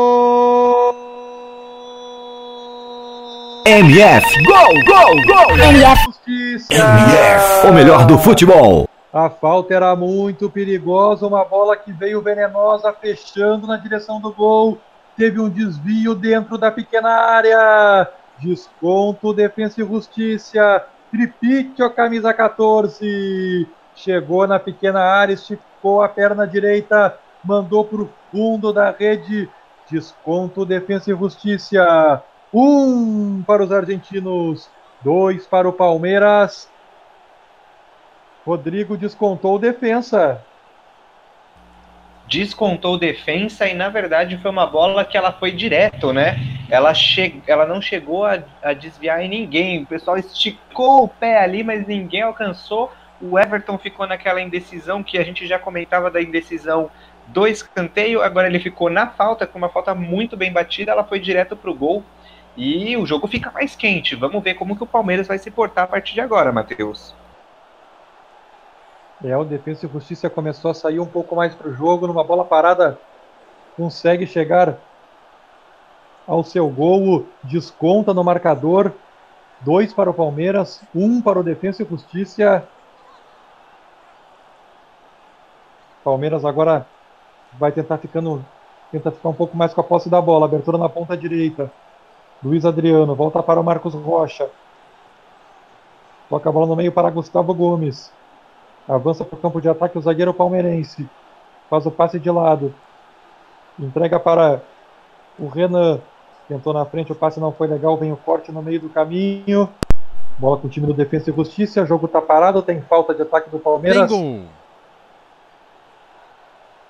MF, 3.67 4.43
gol, 4.43 4.73
gol, 4.85 5.15
gol! 5.25 5.57
MF, 5.57 5.99
MF, 6.69 7.67
o 7.67 7.73
melhor 7.73 8.05
do 8.05 8.15
futebol. 8.15 8.87
A 9.11 9.27
falta 9.27 9.73
era 9.73 9.95
muito 9.95 10.51
perigosa, 10.51 11.25
uma 11.25 11.43
bola 11.43 11.75
que 11.75 11.91
veio 11.91 12.21
venenosa, 12.21 12.93
fechando 12.93 13.65
na 13.65 13.75
direção 13.75 14.21
do 14.21 14.31
gol. 14.31 14.77
Teve 15.17 15.39
um 15.39 15.49
desvio 15.49 16.13
dentro 16.13 16.59
da 16.59 16.69
pequena 16.69 17.09
área. 17.09 18.07
Desconto, 18.37 19.33
Defensa 19.33 19.81
e 19.81 19.87
Justiça. 19.87 20.85
Tripique, 21.09 21.81
ó, 21.81 21.89
camisa 21.89 22.31
14. 22.31 23.67
Chegou 23.95 24.45
na 24.45 24.59
pequena 24.59 25.01
área, 25.01 25.33
esticou 25.33 26.03
a 26.03 26.07
perna 26.07 26.45
direita, 26.45 27.17
mandou 27.43 27.83
para 27.83 28.03
o 28.03 28.09
fundo 28.31 28.71
da 28.71 28.91
rede. 28.91 29.49
Desconto, 29.89 30.67
Defensa 30.67 31.09
e 31.09 31.17
Justiça. 31.17 32.21
Um 32.57 33.43
para 33.43 33.63
os 33.63 33.71
argentinos, 33.71 34.69
dois 35.03 35.45
para 35.45 35.67
o 35.67 35.73
Palmeiras. 35.73 36.69
Rodrigo 38.45 38.95
descontou 38.95 39.59
defensa 39.59 40.41
descontou 42.27 42.97
defensa 42.97 43.67
e 43.67 43.73
na 43.73 43.89
verdade 43.89 44.37
foi 44.37 44.51
uma 44.51 44.65
bola 44.65 45.05
que 45.05 45.17
ela 45.17 45.31
foi 45.31 45.51
direto, 45.51 46.11
né? 46.11 46.37
Ela, 46.69 46.93
che 46.93 47.41
ela 47.45 47.65
não 47.65 47.81
chegou 47.81 48.25
a, 48.25 48.39
a 48.63 48.73
desviar 48.73 49.21
em 49.21 49.29
ninguém. 49.29 49.83
O 49.83 49.85
pessoal 49.85 50.17
esticou 50.17 51.03
o 51.03 51.07
pé 51.07 51.39
ali, 51.39 51.63
mas 51.63 51.85
ninguém 51.85 52.21
alcançou. 52.21 52.91
O 53.21 53.37
Everton 53.37 53.77
ficou 53.77 54.07
naquela 54.07 54.41
indecisão 54.41 55.03
que 55.03 55.17
a 55.17 55.23
gente 55.23 55.45
já 55.47 55.59
comentava 55.59 56.09
da 56.09 56.21
indecisão 56.21 56.89
do 57.27 57.47
escanteio. 57.47 58.21
Agora 58.21 58.47
ele 58.47 58.59
ficou 58.59 58.89
na 58.89 59.07
falta, 59.07 59.45
com 59.45 59.57
uma 59.57 59.69
falta 59.69 59.93
muito 59.93 60.35
bem 60.35 60.51
batida. 60.51 60.91
Ela 60.91 61.03
foi 61.03 61.19
direto 61.19 61.55
para 61.55 61.69
o 61.69 61.75
gol. 61.75 62.03
E 62.57 62.95
o 62.95 63.05
jogo 63.05 63.27
fica 63.27 63.51
mais 63.51 63.75
quente. 63.75 64.15
Vamos 64.15 64.43
ver 64.43 64.53
como 64.55 64.75
que 64.75 64.83
o 64.83 64.87
Palmeiras 64.87 65.27
vai 65.27 65.37
se 65.37 65.51
portar 65.51 65.83
a 65.83 65.87
partir 65.87 66.13
de 66.13 66.21
agora, 66.21 66.51
Matheus. 66.51 67.13
É, 69.23 69.35
o 69.35 69.43
Defesa 69.43 69.85
e 69.85 69.89
Justiça 69.89 70.29
começou 70.29 70.71
a 70.71 70.73
sair 70.73 70.99
um 70.99 71.05
pouco 71.05 71.35
mais 71.35 71.53
para 71.55 71.69
o 71.69 71.73
jogo, 71.73 72.07
numa 72.07 72.23
bola 72.23 72.45
parada 72.45 72.99
consegue 73.75 74.25
chegar 74.25 74.77
ao 76.27 76.43
seu 76.43 76.67
gol, 76.69 77.25
desconta 77.43 78.13
no 78.13 78.23
marcador, 78.23 78.91
dois 79.61 79.93
para 79.93 80.09
o 80.09 80.13
Palmeiras, 80.13 80.81
um 80.93 81.21
para 81.21 81.39
o 81.39 81.43
Defesa 81.43 81.83
e 81.83 81.85
Justiça. 81.85 82.67
Palmeiras 86.03 86.45
agora 86.45 86.87
vai 87.53 87.71
tentar 87.71 87.97
ficando, 87.97 88.43
tenta 88.91 89.11
ficar 89.11 89.29
um 89.29 89.33
pouco 89.33 89.55
mais 89.55 89.73
com 89.73 89.81
a 89.81 89.83
posse 89.83 90.09
da 90.09 90.21
bola, 90.21 90.45
abertura 90.45 90.77
na 90.77 90.89
ponta 90.89 91.17
direita. 91.17 91.71
Luiz 92.45 92.63
Adriano 92.63 93.15
volta 93.15 93.41
para 93.41 93.59
o 93.59 93.63
Marcos 93.63 93.95
Rocha. 93.95 94.47
Toca 96.29 96.47
a 96.47 96.51
bola 96.51 96.67
no 96.67 96.75
meio 96.75 96.91
para 96.91 97.09
Gustavo 97.09 97.51
Gomes. 97.55 98.11
Avança 98.87 99.25
para 99.25 99.35
o 99.35 99.41
campo 99.41 99.59
de 99.59 99.67
ataque 99.67 99.97
o 99.97 100.01
zagueiro 100.01 100.31
palmeirense. 100.31 101.09
Faz 101.67 101.87
o 101.87 101.91
passe 101.91 102.19
de 102.19 102.29
lado. 102.29 102.71
Entrega 103.79 104.19
para 104.19 104.61
o 105.39 105.47
Renan. 105.47 105.99
Tentou 106.47 106.71
na 106.71 106.85
frente, 106.85 107.11
o 107.11 107.15
passe 107.15 107.39
não 107.39 107.51
foi 107.51 107.65
legal. 107.65 107.97
Vem 107.97 108.11
o 108.11 108.17
corte 108.17 108.51
no 108.51 108.61
meio 108.61 108.79
do 108.79 108.89
caminho. 108.89 109.67
Bola 110.37 110.57
com 110.57 110.67
o 110.67 110.69
time 110.69 110.85
do 110.85 110.93
Defesa 110.93 111.31
e 111.31 111.33
Justiça. 111.33 111.81
O 111.81 111.87
jogo 111.87 112.05
está 112.05 112.21
parado. 112.21 112.61
Tem 112.61 112.79
falta 112.79 113.15
de 113.15 113.23
ataque 113.23 113.49
do 113.49 113.57
Palmeiras. 113.57 114.07
Tem 114.07 114.19
gol. 114.19 114.47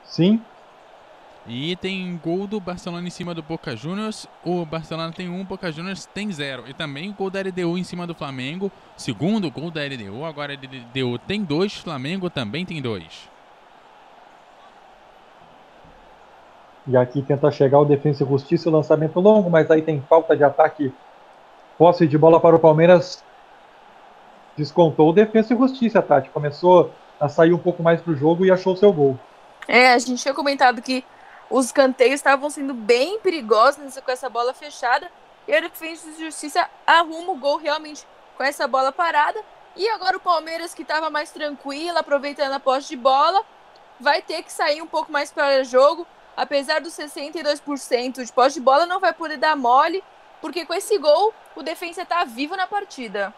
Sim. 0.03 0.41
E 1.47 1.75
tem 1.75 2.19
gol 2.23 2.47
do 2.47 2.59
Barcelona 2.59 3.07
em 3.07 3.11
cima 3.11 3.35
do 3.35 3.43
Boca 3.43 3.75
Juniors. 3.75 4.27
O 4.43 4.65
Barcelona 4.65 5.13
tem 5.13 5.29
um, 5.29 5.43
Boca 5.43 5.71
Juniors 5.71 6.05
tem 6.07 6.31
zero. 6.31 6.63
E 6.67 6.73
também 6.73 7.13
gol 7.13 7.29
da 7.29 7.39
LDU 7.39 7.77
em 7.77 7.83
cima 7.83 8.07
do 8.07 8.15
Flamengo. 8.15 8.71
Segundo 8.97 9.51
gol 9.51 9.69
da 9.69 9.81
LDU. 9.81 10.25
Agora 10.25 10.53
a 10.53 10.55
LDU 10.55 11.19
tem 11.19 11.43
dois, 11.43 11.75
Flamengo 11.75 12.31
também 12.31 12.65
tem 12.65 12.81
dois. 12.81 13.29
E 16.87 16.97
aqui 16.97 17.21
tenta 17.21 17.51
chegar 17.51 17.79
o 17.79 17.85
Defensa 17.85 18.23
e 18.23 18.27
Justiça, 18.27 18.69
o 18.69 18.71
lançamento 18.71 19.19
longo, 19.19 19.49
mas 19.49 19.69
aí 19.69 19.81
tem 19.81 20.01
falta 20.01 20.35
de 20.35 20.43
ataque. 20.43 20.91
Posse 21.77 22.07
de 22.07 22.17
bola 22.17 22.39
para 22.39 22.55
o 22.55 22.59
Palmeiras. 22.59 23.23
Descontou 24.57 25.09
o 25.09 25.13
Defensa 25.13 25.53
e 25.53 25.57
Justiça, 25.57 26.01
Tati. 26.01 26.29
Começou 26.29 26.91
a 27.19 27.29
sair 27.29 27.53
um 27.53 27.57
pouco 27.59 27.83
mais 27.83 28.01
para 28.01 28.13
o 28.13 28.15
jogo 28.15 28.45
e 28.45 28.51
achou 28.51 28.75
seu 28.75 28.91
gol. 28.91 29.19
É, 29.67 29.93
a 29.93 29.99
gente 29.99 30.21
tinha 30.21 30.33
comentado 30.33 30.81
que 30.81 31.03
os 31.49 31.71
canteios 31.71 32.15
estavam 32.15 32.49
sendo 32.49 32.73
bem 32.73 33.19
perigosos 33.19 33.99
com 33.99 34.11
essa 34.11 34.29
bola 34.29 34.53
fechada. 34.53 35.09
E 35.47 35.53
a 35.53 35.59
Defesa 35.59 36.11
de 36.11 36.25
Justiça 36.25 36.67
arruma 36.87 37.33
o 37.33 37.37
gol 37.37 37.57
realmente 37.57 38.05
com 38.35 38.43
essa 38.43 38.67
bola 38.67 38.91
parada. 38.91 39.39
E 39.75 39.87
agora 39.89 40.17
o 40.17 40.21
Palmeiras, 40.21 40.73
que 40.73 40.81
estava 40.81 41.09
mais 41.09 41.31
tranquilo, 41.31 41.97
aproveitando 41.97 42.53
a 42.53 42.59
posse 42.59 42.89
de 42.89 42.95
bola, 42.95 43.41
vai 43.99 44.21
ter 44.21 44.41
que 44.41 44.51
sair 44.51 44.81
um 44.81 44.87
pouco 44.87 45.11
mais 45.11 45.31
para 45.31 45.61
o 45.61 45.63
jogo. 45.63 46.07
Apesar 46.35 46.81
dos 46.81 46.93
62% 46.93 48.23
de 48.23 48.31
posse 48.31 48.55
de 48.55 48.61
bola, 48.61 48.85
não 48.85 48.99
vai 48.99 49.13
poder 49.13 49.37
dar 49.37 49.55
mole, 49.55 50.03
porque 50.41 50.65
com 50.65 50.73
esse 50.73 50.97
gol 50.97 51.33
o 51.55 51.63
defensa 51.63 52.01
está 52.01 52.23
vivo 52.25 52.55
na 52.55 52.67
partida. 52.67 53.33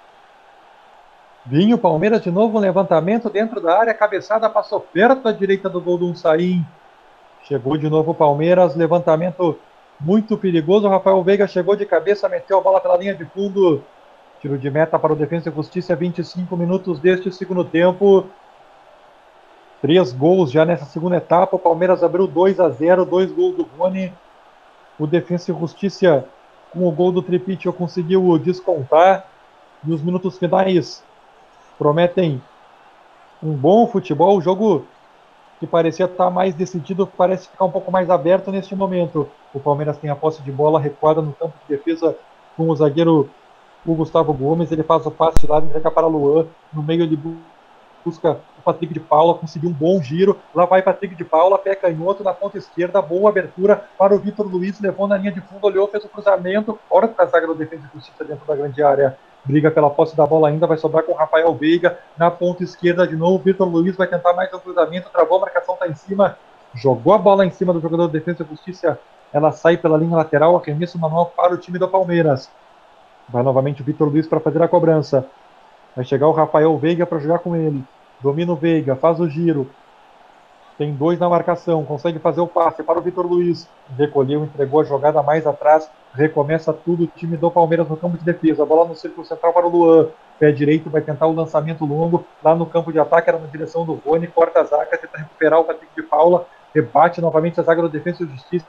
Vinho, 1.46 1.78
Palmeiras 1.78 2.22
de 2.22 2.32
novo, 2.32 2.58
um 2.58 2.62
levantamento 2.62 3.30
dentro 3.30 3.62
da 3.62 3.78
área, 3.78 3.94
cabeçada 3.94 4.50
passou 4.50 4.80
perto 4.80 5.22
da 5.22 5.32
direita 5.32 5.70
do 5.70 5.80
gol 5.80 5.98
do 5.98 6.08
Unsaim. 6.08 6.66
Chegou 7.44 7.78
de 7.78 7.90
novo 7.90 8.12
o 8.12 8.16
Palmeiras, 8.16 8.76
levantamento 8.76 9.58
muito 10.00 10.38
perigoso. 10.38 10.88
Rafael 10.88 11.24
Veiga 11.24 11.48
chegou 11.48 11.76
de 11.76 11.86
cabeça, 11.86 12.30
meteu 12.30 12.58
a 12.58 12.62
bola 12.62 12.80
pela 12.80 12.98
linha 12.98 13.16
de 13.16 13.26
fundo. 13.26 13.84
Tiro 14.42 14.58
de 14.58 14.70
meta 14.70 15.00
para 15.00 15.14
o 15.14 15.16
Defensa 15.16 15.50
e 15.50 15.52
Justiça, 15.52 15.96
25 15.96 16.56
minutos 16.56 17.00
deste 17.00 17.32
segundo 17.32 17.64
tempo. 17.64 18.26
Três 19.82 20.12
gols 20.12 20.52
já 20.52 20.66
nessa 20.66 20.86
segunda 20.86 21.18
etapa. 21.18 21.56
O 21.56 21.60
Palmeiras 21.60 22.04
abriu 22.04 22.28
2 22.28 22.60
a 22.60 22.70
0, 22.70 23.06
dois 23.06 23.32
gols 23.32 23.56
do 23.56 23.68
Rony. 23.78 24.14
O 25.00 25.08
Defensa 25.08 25.52
e 25.52 25.60
Justiça, 25.60 26.26
com 26.72 26.88
o 26.88 26.92
gol 26.92 27.12
do 27.12 27.22
Tripitio, 27.22 27.74
conseguiu 27.74 28.38
descontar. 28.38 29.26
E 29.86 29.92
os 29.92 30.02
minutos 30.02 30.38
finais 30.38 31.04
prometem 31.78 32.42
um 33.42 33.54
bom 33.54 33.88
futebol. 33.88 34.38
O 34.38 34.42
jogo 34.42 34.86
que 35.60 35.68
parecia 35.68 36.06
estar 36.06 36.30
mais 36.30 36.54
decidido 36.54 37.08
parece 37.08 37.50
ficar 37.50 37.66
um 37.66 37.72
pouco 37.72 37.92
mais 37.92 38.10
aberto 38.10 38.52
neste 38.52 38.76
momento. 38.76 39.30
O 39.54 39.60
Palmeiras 39.60 39.98
tem 39.98 40.10
a 40.10 40.16
posse 40.16 40.42
de 40.42 40.52
bola 40.52 40.80
recuada 40.80 41.22
no 41.22 41.34
campo 41.34 41.54
de 41.68 41.76
defesa 41.76 42.16
com 42.56 42.70
o 42.70 42.76
zagueiro 42.76 43.30
o 43.86 43.96
Gustavo 43.96 44.34
Gomes. 44.34 44.72
Ele 44.72 44.84
faz 44.84 45.06
o 45.06 45.12
passe 45.12 45.48
lado, 45.48 45.66
entrega 45.66 45.90
para 45.90 46.08
Luan. 46.08 46.46
No 46.72 46.84
meio 46.84 47.04
ele 47.04 47.20
busca 48.06 48.40
o 48.60 48.62
Patrick 48.62 48.94
de 48.94 49.00
Paula, 49.00 49.36
conseguiu 49.36 49.70
um 49.70 49.74
bom 49.74 50.02
giro. 50.02 50.38
Lá 50.54 50.66
vai 50.66 50.82
Patrick 50.82 51.16
de 51.16 51.24
Paula, 51.24 51.58
pé 51.58 51.76
canhoto 51.76 52.24
na 52.24 52.34
ponta 52.34 52.58
esquerda. 52.58 53.02
Boa 53.02 53.30
abertura 53.30 53.86
para 53.98 54.14
o 54.14 54.20
Vitor 54.20 54.46
Luiz. 54.46 54.80
Levou 54.80 55.08
na 55.08 55.18
linha 55.18 55.32
de 55.32 55.42
fundo, 55.42 55.66
olhou, 55.66 55.88
fez 55.88 56.04
o 56.04 56.10
cruzamento. 56.10 56.78
Hora 56.90 57.08
para 57.08 57.26
a 57.26 57.28
zaga 57.28 57.48
do 57.48 57.56
Defesa 57.56 57.84
e 57.90 57.98
Justiça 57.98 58.24
dentro 58.24 58.46
da 58.46 58.56
grande 58.56 58.84
área 58.84 59.18
briga 59.46 59.72
pela 59.72 59.90
posse 59.90 60.16
da 60.16 60.26
bola 60.26 60.50
ainda, 60.50 60.68
vai 60.68 60.78
sobrar 60.78 61.04
com 61.04 61.12
o 61.12 61.16
Rafael 61.16 61.54
Veiga 61.56 61.98
na 62.18 62.30
ponta 62.30 62.64
esquerda 62.64 63.08
de 63.08 63.16
novo. 63.16 63.44
Vitor 63.44 63.68
Luiz 63.68 63.96
vai 63.96 64.08
tentar 64.08 64.34
mais 64.34 64.54
um 64.54 64.60
cruzamento, 64.60 65.10
travou 65.10 65.38
a 65.38 65.42
marcação, 65.42 65.76
está 65.76 65.88
em 65.88 65.96
cima, 65.96 66.38
jogou 66.74 67.14
a 67.14 67.18
bola 67.18 67.46
em 67.46 67.52
cima 67.52 67.74
do 67.74 67.80
jogador 67.80 68.08
de 68.08 68.14
defesa 68.14 68.44
e 68.44 68.50
justiça. 68.50 69.00
Ela 69.32 69.52
sai 69.52 69.78
pela 69.78 69.98
linha 69.98 70.16
lateral, 70.16 70.56
arremesso 70.56 70.98
manual 70.98 71.28
para 71.36 71.54
o 71.54 71.58
time 71.58 71.78
do 71.78 71.88
Palmeiras. 71.88 72.50
Vai 73.30 73.44
novamente 73.44 73.82
o 73.82 73.86
Vitor 73.86 74.08
Luiz 74.10 74.28
para 74.28 74.40
fazer 74.40 74.62
a 74.62 74.68
cobrança. 74.68 75.26
Vai 75.96 76.06
chegar 76.06 76.28
o 76.28 76.32
Rafael 76.32 76.78
Veiga 76.78 77.06
para 77.06 77.20
jogar 77.20 77.40
com 77.40 77.56
ele. 77.56 77.84
Domina 78.22 78.54
o 78.54 78.56
Veiga, 78.56 78.96
faz 78.96 79.20
o 79.20 79.28
giro. 79.30 79.70
Tem 80.78 80.94
dois 80.94 81.20
na 81.20 81.28
marcação, 81.28 81.84
consegue 81.84 82.20
fazer 82.20 82.42
o 82.42 82.48
passe 82.48 82.84
para 82.84 83.00
o 83.00 83.02
Vitor 83.02 83.26
Luiz. 83.26 83.68
Recolheu, 83.98 84.44
entregou 84.44 84.82
a 84.82 84.84
jogada 84.84 85.24
mais 85.24 85.48
atrás 85.48 85.90
recomeça 86.18 86.74
tudo 86.74 87.04
o 87.04 87.08
time 87.08 87.38
do 87.38 87.52
Palmeiras 87.52 87.88
no 87.88 87.96
campo 87.96 88.18
de 88.18 88.26
defesa. 88.26 88.64
A 88.64 88.66
bola 88.66 88.88
no 88.88 88.96
círculo 88.96 89.26
central 89.26 89.54
para 89.54 89.68
o 89.68 89.70
Luan. 89.70 90.08
Pé 90.40 90.52
direito 90.52 90.90
vai 90.90 91.02
tentar 91.02 91.28
o 91.28 91.34
lançamento 91.34 91.86
longo. 91.86 92.26
Lá 92.44 92.56
no 92.56 92.66
campo 92.66 92.92
de 92.92 93.00
ataque 93.00 93.30
era 93.30 93.38
na 93.38 93.48
direção 93.48 93.86
do 93.86 93.94
Rony. 93.94 94.28
Corta 94.28 94.62
a 94.62 94.64
zaga, 94.64 94.98
tenta 94.98 95.18
recuperar 95.18 95.60
o 95.60 95.64
Patrick 95.64 95.94
de 95.96 96.02
Paula. 96.02 96.48
Rebate 96.74 97.22
novamente 97.22 97.60
a 97.60 97.64
zaga 97.64 97.82
do 97.82 97.90
Defesa 97.90 98.24
e 98.24 98.28
Justiça. 98.28 98.66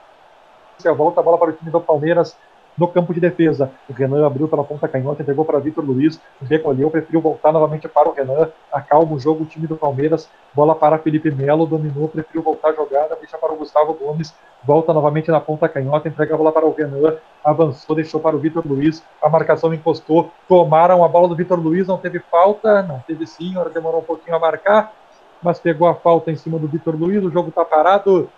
Volta 0.95 1.19
a 1.19 1.23
bola 1.23 1.37
para 1.37 1.49
o 1.49 1.53
time 1.53 1.71
do 1.71 1.81
Palmeiras 1.81 2.37
no 2.79 2.87
campo 2.87 3.13
de 3.13 3.19
defesa. 3.19 3.71
O 3.89 3.93
Renan 3.93 4.25
abriu 4.25 4.47
pela 4.47 4.63
ponta 4.63 4.87
canhota, 4.87 5.21
entregou 5.21 5.43
para 5.43 5.59
Vitor 5.59 5.83
Luiz, 5.83 6.19
recolheu, 6.41 6.89
preferiu 6.89 7.19
voltar 7.19 7.51
novamente 7.51 7.87
para 7.87 8.07
o 8.07 8.13
Renan, 8.13 8.49
acalma 8.71 9.13
o 9.13 9.19
jogo 9.19 9.43
o 9.43 9.45
time 9.45 9.67
do 9.67 9.75
Palmeiras, 9.75 10.29
bola 10.53 10.73
para 10.73 10.97
Felipe 10.97 11.29
Melo, 11.29 11.65
dominou, 11.65 12.07
preferiu 12.07 12.41
voltar 12.41 12.69
a 12.69 12.73
jogada, 12.73 13.17
deixa 13.19 13.37
para 13.37 13.51
o 13.51 13.57
Gustavo 13.57 13.93
Gomes, 13.93 14.33
volta 14.63 14.93
novamente 14.93 15.29
na 15.29 15.41
ponta 15.41 15.67
canhota, 15.67 16.07
entrega 16.07 16.33
a 16.33 16.37
bola 16.37 16.51
para 16.51 16.65
o 16.65 16.73
Renan, 16.73 17.17
avançou, 17.43 17.95
deixou 17.95 18.21
para 18.21 18.35
o 18.35 18.39
Vitor 18.39 18.65
Luiz, 18.65 19.03
a 19.21 19.27
marcação 19.27 19.73
encostou, 19.73 20.31
tomaram 20.47 21.03
a 21.03 21.07
bola 21.07 21.27
do 21.27 21.35
Vitor 21.35 21.59
Luiz, 21.59 21.87
não 21.87 21.97
teve 21.97 22.19
falta, 22.19 22.81
não 22.81 22.99
teve 22.99 23.27
sim, 23.27 23.57
hora 23.57 23.69
demorou 23.69 23.99
um 23.99 24.05
pouquinho 24.05 24.37
a 24.37 24.39
marcar, 24.39 24.93
mas 25.41 25.59
pegou 25.59 25.87
a 25.87 25.95
falta 25.95 26.31
em 26.31 26.35
cima 26.35 26.57
do 26.57 26.67
Vitor 26.67 26.95
Luiz, 26.95 27.23
o 27.23 27.31
jogo 27.31 27.49
está 27.49 27.65
parado, 27.65 28.29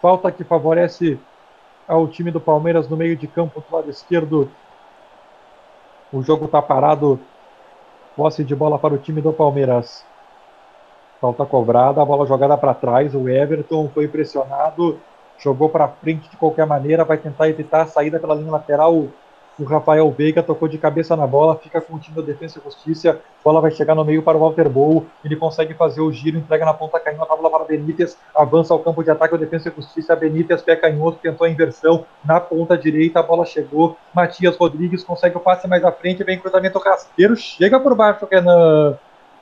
falta 0.00 0.30
que 0.30 0.44
favorece 0.44 1.18
ao 1.88 2.06
time 2.06 2.30
do 2.30 2.38
Palmeiras 2.38 2.86
no 2.86 2.96
meio 2.96 3.16
de 3.16 3.26
campo 3.26 3.64
do 3.66 3.74
lado 3.74 3.90
esquerdo. 3.90 4.50
O 6.12 6.22
jogo 6.22 6.44
está 6.44 6.60
parado. 6.60 7.18
Posse 8.14 8.44
de 8.44 8.54
bola 8.54 8.78
para 8.78 8.94
o 8.94 8.98
time 8.98 9.22
do 9.22 9.32
Palmeiras. 9.32 10.04
Falta 11.20 11.46
cobrada, 11.46 12.02
a 12.02 12.04
bola 12.04 12.26
jogada 12.26 12.56
para 12.58 12.74
trás. 12.74 13.14
O 13.14 13.28
Everton 13.28 13.88
foi 13.88 14.06
pressionado, 14.06 15.00
jogou 15.38 15.68
para 15.68 15.88
frente 15.88 16.28
de 16.28 16.36
qualquer 16.36 16.66
maneira, 16.66 17.04
vai 17.04 17.16
tentar 17.16 17.48
evitar 17.48 17.82
a 17.82 17.86
saída 17.86 18.20
pela 18.20 18.34
linha 18.34 18.52
lateral 18.52 19.08
o 19.58 19.64
Rafael 19.64 20.08
Veiga 20.10 20.42
tocou 20.42 20.68
de 20.68 20.78
cabeça 20.78 21.16
na 21.16 21.26
bola, 21.26 21.56
fica 21.56 21.80
com 21.80 21.96
o 21.96 21.98
time 21.98 22.14
da 22.14 22.22
Defesa 22.22 22.60
e 22.60 22.62
Justiça. 22.62 23.20
Bola 23.44 23.60
vai 23.60 23.70
chegar 23.72 23.94
no 23.94 24.04
meio 24.04 24.22
para 24.22 24.36
o 24.36 24.40
Walter 24.40 24.68
Bow. 24.68 25.04
Ele 25.24 25.34
consegue 25.34 25.74
fazer 25.74 26.00
o 26.00 26.12
giro, 26.12 26.38
entrega 26.38 26.64
na 26.64 26.72
ponta 26.72 27.00
canhota, 27.00 27.32
a 27.32 27.36
bola 27.36 27.50
para 27.50 27.64
Benítez. 27.64 28.16
Avança 28.34 28.72
ao 28.72 28.78
campo 28.78 29.02
de 29.02 29.10
ataque 29.10 29.34
o 29.34 29.38
Defesa 29.38 29.68
e 29.68 29.74
Justiça. 29.74 30.14
Benítez, 30.14 30.62
pé 30.62 30.76
canhoto, 30.76 31.18
tentou 31.20 31.44
a 31.44 31.50
inversão 31.50 32.04
na 32.24 32.38
ponta 32.38 32.78
direita. 32.78 33.18
A 33.18 33.22
bola 33.22 33.44
chegou. 33.44 33.96
Matias 34.14 34.56
Rodrigues 34.56 35.02
consegue 35.02 35.36
o 35.36 35.40
passe 35.40 35.66
mais 35.66 35.84
à 35.84 35.90
frente. 35.90 36.22
Vem 36.22 36.38
cruzamento 36.38 36.78
rasteiro. 36.78 37.34
Chega 37.36 37.80
por 37.80 37.96
baixo, 37.96 38.28
Renan. 38.30 38.96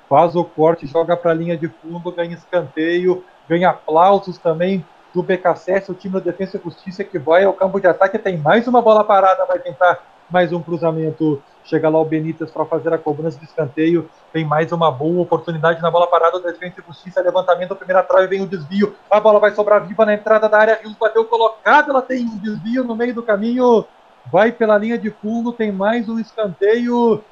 Faz 0.09 0.35
o 0.35 0.45
corte, 0.45 0.87
joga 0.87 1.17
para 1.17 1.33
a 1.33 1.35
linha 1.35 1.57
de 1.57 1.69
fundo, 1.69 2.13
ganha 2.13 2.35
escanteio, 2.35 3.25
ganha 3.49 3.71
aplausos 3.71 4.39
também 4.39 4.85
do 5.17 5.23
BKSS, 5.23 5.91
o 5.91 5.95
time 5.95 6.13
da 6.13 6.21
Defesa 6.21 6.59
e 6.59 6.63
Justiça 6.63 7.03
que 7.03 7.19
vai 7.19 7.43
ao 7.43 7.55
campo 7.55 7.81
de 7.81 7.87
ataque, 7.87 8.19
tem 8.19 8.37
mais 8.37 8.69
uma 8.69 8.83
bola 8.83 9.03
parada, 9.03 9.47
vai 9.47 9.59
tentar 9.59 9.99
mais 10.29 10.53
um 10.53 10.61
cruzamento. 10.61 11.43
Chega 11.65 11.89
lá 11.89 11.99
o 11.99 12.05
Benítez 12.05 12.51
para 12.51 12.67
fazer 12.67 12.93
a 12.93 12.99
cobrança 12.99 13.39
de 13.39 13.47
escanteio. 13.47 14.11
Tem 14.31 14.45
mais 14.45 14.73
uma 14.73 14.91
boa 14.91 15.23
oportunidade 15.23 15.81
na 15.81 15.91
bola 15.91 16.07
parada. 16.07 16.39
Defesa 16.39 16.75
e 16.79 16.87
Justiça, 16.87 17.23
levantamento, 17.23 17.75
primeira 17.75 18.03
trave, 18.03 18.27
vem 18.27 18.43
o 18.43 18.47
desvio. 18.47 18.95
A 19.11 19.19
bola 19.19 19.41
vai 19.41 19.53
sobrar 19.53 19.85
viva 19.85 20.05
na 20.05 20.13
entrada 20.13 20.49
da 20.49 20.59
área. 20.59 20.81
Rios 20.83 20.95
bateu 20.95 21.25
colocado. 21.25 21.91
Ela 21.91 22.03
tem 22.03 22.25
um 22.25 22.37
desvio 22.37 22.85
no 22.85 22.95
meio 22.95 23.15
do 23.15 23.23
caminho. 23.23 23.85
Vai 24.31 24.53
pela 24.53 24.77
linha 24.77 24.99
de 24.99 25.11
fundo. 25.11 25.53
Tem 25.53 25.73
mais 25.73 26.09
um 26.09 26.21
escanteio. 26.21 27.25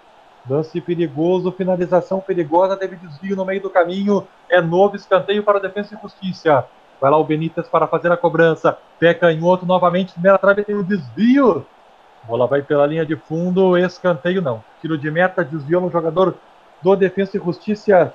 Lance 0.48 0.80
perigoso, 0.80 1.52
finalização 1.52 2.18
perigosa. 2.20 2.76
Teve 2.76 2.96
desvio 2.96 3.36
no 3.36 3.44
meio 3.44 3.60
do 3.60 3.70
caminho. 3.70 4.26
É 4.48 4.60
novo 4.60 4.96
escanteio 4.96 5.44
para 5.44 5.58
o 5.58 5.60
Defesa 5.60 5.94
e 5.94 6.02
Justiça. 6.02 6.66
Vai 7.04 7.10
lá 7.10 7.18
o 7.18 7.24
Benítez 7.24 7.68
para 7.68 7.86
fazer 7.86 8.10
a 8.10 8.16
cobrança. 8.16 8.78
Pé 8.98 9.12
canhoto 9.12 9.66
novamente. 9.66 10.14
Primeira 10.14 10.38
trave 10.38 10.64
tem 10.64 10.74
o 10.74 10.82
desvio. 10.82 11.66
Bola 12.22 12.46
vai 12.46 12.62
pela 12.62 12.86
linha 12.86 13.04
de 13.04 13.14
fundo. 13.14 13.76
Escanteio 13.76 14.40
não. 14.40 14.64
Tiro 14.80 14.96
de 14.96 15.10
meta. 15.10 15.44
Desviou 15.44 15.82
no 15.82 15.90
jogador 15.90 16.34
do 16.80 16.96
Defesa 16.96 17.36
e 17.36 17.40
Justiça. 17.44 18.14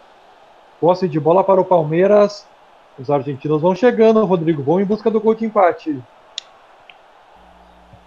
Posse 0.81 1.07
de 1.07 1.19
bola 1.19 1.43
para 1.43 1.61
o 1.61 1.65
Palmeiras. 1.65 2.47
Os 2.97 3.11
argentinos 3.11 3.61
vão 3.61 3.75
chegando. 3.75 4.25
Rodrigo, 4.25 4.63
vão 4.63 4.81
em 4.81 4.85
busca 4.85 5.11
do 5.11 5.21
gol 5.21 5.35
de 5.35 5.45
empate. 5.45 6.01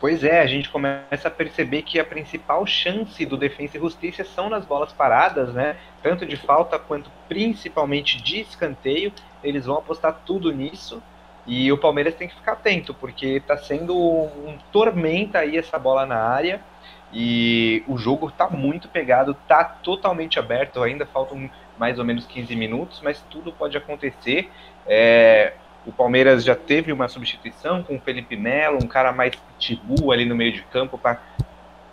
Pois 0.01 0.25
é, 0.25 0.41
a 0.41 0.47
gente 0.49 0.69
começa 0.69 1.29
a 1.29 1.31
perceber 1.31 1.83
que 1.83 2.01
a 2.01 2.05
principal 2.05 2.67
chance 2.67 3.25
do 3.25 3.37
Defensa 3.37 3.77
e 3.77 3.81
Justiça 3.81 4.25
são 4.25 4.49
nas 4.49 4.65
bolas 4.65 4.93
paradas, 4.93 5.55
né? 5.55 5.77
Tanto 6.03 6.27
de 6.27 6.37
falta 6.37 6.77
quanto 6.77 7.09
principalmente 7.29 8.21
de 8.21 8.41
escanteio. 8.41 9.13
Eles 9.43 9.67
vão 9.67 9.77
apostar 9.77 10.21
tudo 10.25 10.53
nisso. 10.53 11.03
E 11.47 11.73
o 11.73 11.79
Palmeiras 11.79 12.15
tem 12.15 12.29
que 12.29 12.35
ficar 12.35 12.53
atento, 12.53 12.95
porque 12.95 13.27
está 13.27 13.57
sendo 13.57 13.97
um 13.97 14.57
tormenta 14.71 15.41
aí 15.41 15.57
essa 15.57 15.79
bola 15.79 16.07
na 16.07 16.17
área. 16.17 16.61
E 17.13 17.85
o 17.87 17.99
jogo 17.99 18.29
está 18.29 18.49
muito 18.49 18.89
pegado, 18.89 19.33
está 19.33 19.65
totalmente 19.65 20.39
aberto. 20.39 20.83
Ainda 20.83 21.05
faltam 21.05 21.51
mais 21.79 21.99
ou 21.99 22.05
menos 22.05 22.27
15 22.27 22.55
minutos, 22.55 23.01
mas 23.03 23.21
tudo 23.29 23.53
pode 23.53 23.77
acontecer. 23.77 24.51
É, 24.87 25.55
o 25.85 25.93
Palmeiras 25.93 26.45
já 26.45 26.55
teve 26.55 26.93
uma 26.93 27.09
substituição 27.09 27.83
com 27.83 27.97
o 27.97 28.01
Felipe 28.01 28.37
Melo, 28.37 28.79
um 28.83 28.87
cara 28.87 29.13
mais 29.13 29.35
pitbull 29.35 30.13
ali 30.13 30.25
no 30.25 30.35
meio 30.35 30.53
de 30.53 30.63
campo 30.63 30.97
para 30.97 31.21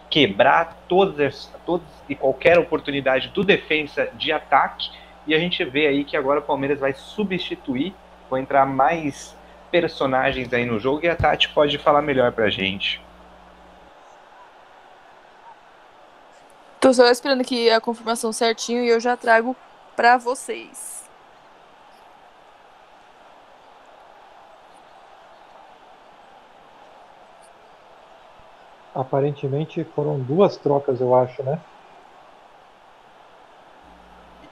quebrar 0.10 0.84
todas, 0.88 1.52
todas 1.66 1.88
e 2.08 2.16
qualquer 2.16 2.58
oportunidade 2.58 3.30
do 3.30 3.44
defensa 3.44 4.10
de 4.14 4.32
ataque. 4.32 4.90
E 5.28 5.36
a 5.36 5.40
gente 5.40 5.64
vê 5.64 5.88
aí 5.88 6.04
que 6.04 6.18
agora 6.18 6.40
o 6.40 6.44
Palmeiras 6.44 6.80
vai 6.80 6.94
substituir, 6.94 7.94
vai 8.30 8.42
entrar 8.42 8.66
mais 8.66 9.36
personagens 9.70 10.52
aí 10.54 10.66
no 10.66 10.80
jogo 10.80 11.02
e 11.04 11.10
a 11.10 11.16
Tati 11.16 11.50
pode 11.50 11.78
falar 11.78 12.02
melhor 12.02 12.32
pra 12.32 12.50
gente. 12.50 13.02
Tô 16.80 16.94
só 16.94 17.06
esperando 17.08 17.42
aqui 17.42 17.70
a 17.70 17.82
confirmação 17.82 18.32
certinho 18.32 18.84
e 18.84 18.90
eu 18.90 19.00
já 19.00 19.16
trago 19.18 19.56
para 19.96 20.18
vocês. 20.18 21.08
Aparentemente 28.96 29.84
foram 29.84 30.20
duas 30.20 30.58
trocas, 30.58 31.00
eu 31.00 31.14
acho, 31.14 31.44
né? 31.44 31.60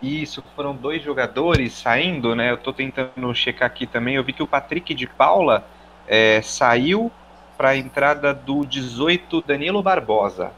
Isso, 0.02 0.44
foram 0.56 0.76
dois 0.76 1.02
jogadores 1.02 1.74
saindo, 1.74 2.36
né? 2.36 2.52
Eu 2.52 2.58
tô 2.58 2.72
tentando 2.72 3.34
checar 3.34 3.66
aqui 3.66 3.88
também. 3.88 4.16
Eu 4.16 4.24
vi 4.24 4.34
que 4.34 4.44
o 4.44 4.48
Patrick 4.48 4.94
de 4.94 5.08
Paula 5.08 5.66
é, 6.08 6.42
saiu 6.42 7.12
para 7.58 7.70
a 7.70 7.78
entrada 7.78 8.34
do 8.34 8.64
18 8.64 9.42
Danilo 9.42 9.82
Barbosa. 9.82 10.52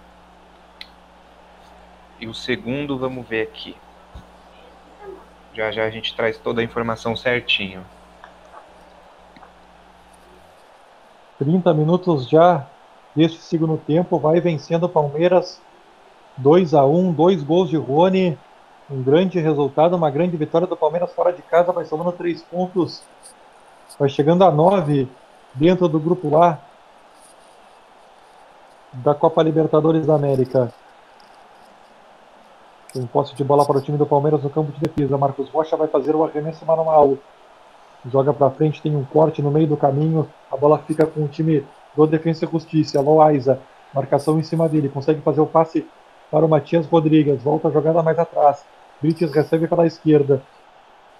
E 2.20 2.28
o 2.28 2.34
segundo, 2.34 2.98
vamos 2.98 3.26
ver 3.26 3.44
aqui. 3.44 3.76
Já 5.54 5.72
já 5.72 5.86
a 5.86 5.90
gente 5.90 6.14
traz 6.14 6.38
toda 6.38 6.60
a 6.60 6.64
informação 6.64 7.16
certinho. 7.16 7.86
30 11.40 11.74
minutos 11.74 12.28
já 12.28 12.68
deste 13.16 13.40
segundo 13.40 13.78
tempo, 13.78 14.20
vai 14.20 14.42
vencendo 14.42 14.84
o 14.84 14.90
Palmeiras 14.90 15.62
2 16.38 16.74
a 16.74 16.86
1 16.86 17.14
dois 17.14 17.42
gols 17.42 17.70
de 17.70 17.78
Rony, 17.78 18.38
um 18.90 19.04
grande 19.04 19.40
resultado, 19.40 19.96
uma 19.96 20.10
grande 20.10 20.36
vitória 20.36 20.66
do 20.66 20.76
Palmeiras 20.76 21.14
fora 21.14 21.32
de 21.32 21.42
casa, 21.44 21.72
vai 21.72 21.86
somando 21.86 22.12
três 22.12 22.42
pontos, 22.42 23.04
vai 24.00 24.10
chegando 24.10 24.44
a 24.44 24.52
nove 24.52 25.08
dentro 25.54 25.88
do 25.88 26.00
grupo 26.00 26.36
A 26.42 26.58
da 28.92 29.14
Copa 29.14 29.44
Libertadores 29.44 30.08
da 30.08 30.16
América. 30.16 30.74
Tem 32.92 33.06
posse 33.06 33.36
de 33.36 33.44
bola 33.44 33.64
para 33.66 33.78
o 33.78 33.82
time 33.82 33.98
do 33.98 34.06
Palmeiras 34.06 34.42
no 34.42 34.50
campo 34.50 34.72
de 34.72 34.80
defesa. 34.80 35.16
Marcos 35.16 35.48
Rocha 35.50 35.78
vai 35.78 35.88
fazer 35.88 36.16
o 36.16 36.24
arremesso 36.24 36.66
manual. 36.66 37.18
Joga 38.12 38.34
para 38.34 38.50
frente, 38.50 38.82
tem 38.82 38.96
um 38.96 39.06
corte 39.06 39.44
no 39.44 39.52
meio 39.52 39.68
do 39.68 39.78
caminho. 39.78 40.28
A 40.52 40.58
bola 40.58 40.80
fica 40.80 41.06
com 41.06 41.26
o 41.26 41.28
time 41.28 41.64
do 41.96 42.08
Defensa 42.08 42.46
e 42.46 42.52
Justiça. 42.52 43.00
Loaiza, 43.00 43.60
marcação 43.94 44.40
em 44.40 44.44
cima 44.44 44.68
dele. 44.68 44.90
Consegue 44.90 45.22
fazer 45.22 45.42
o 45.42 45.46
passe 45.46 45.86
para 46.32 46.44
o 46.44 46.50
Matias 46.50 46.88
Rodrigues. 46.88 47.44
Volta 47.44 47.68
a 47.68 47.72
jogada 47.72 48.02
mais 48.02 48.18
atrás. 48.18 48.66
Brites 49.02 49.32
recebe 49.32 49.68
pela 49.68 49.86
esquerda. 49.86 50.42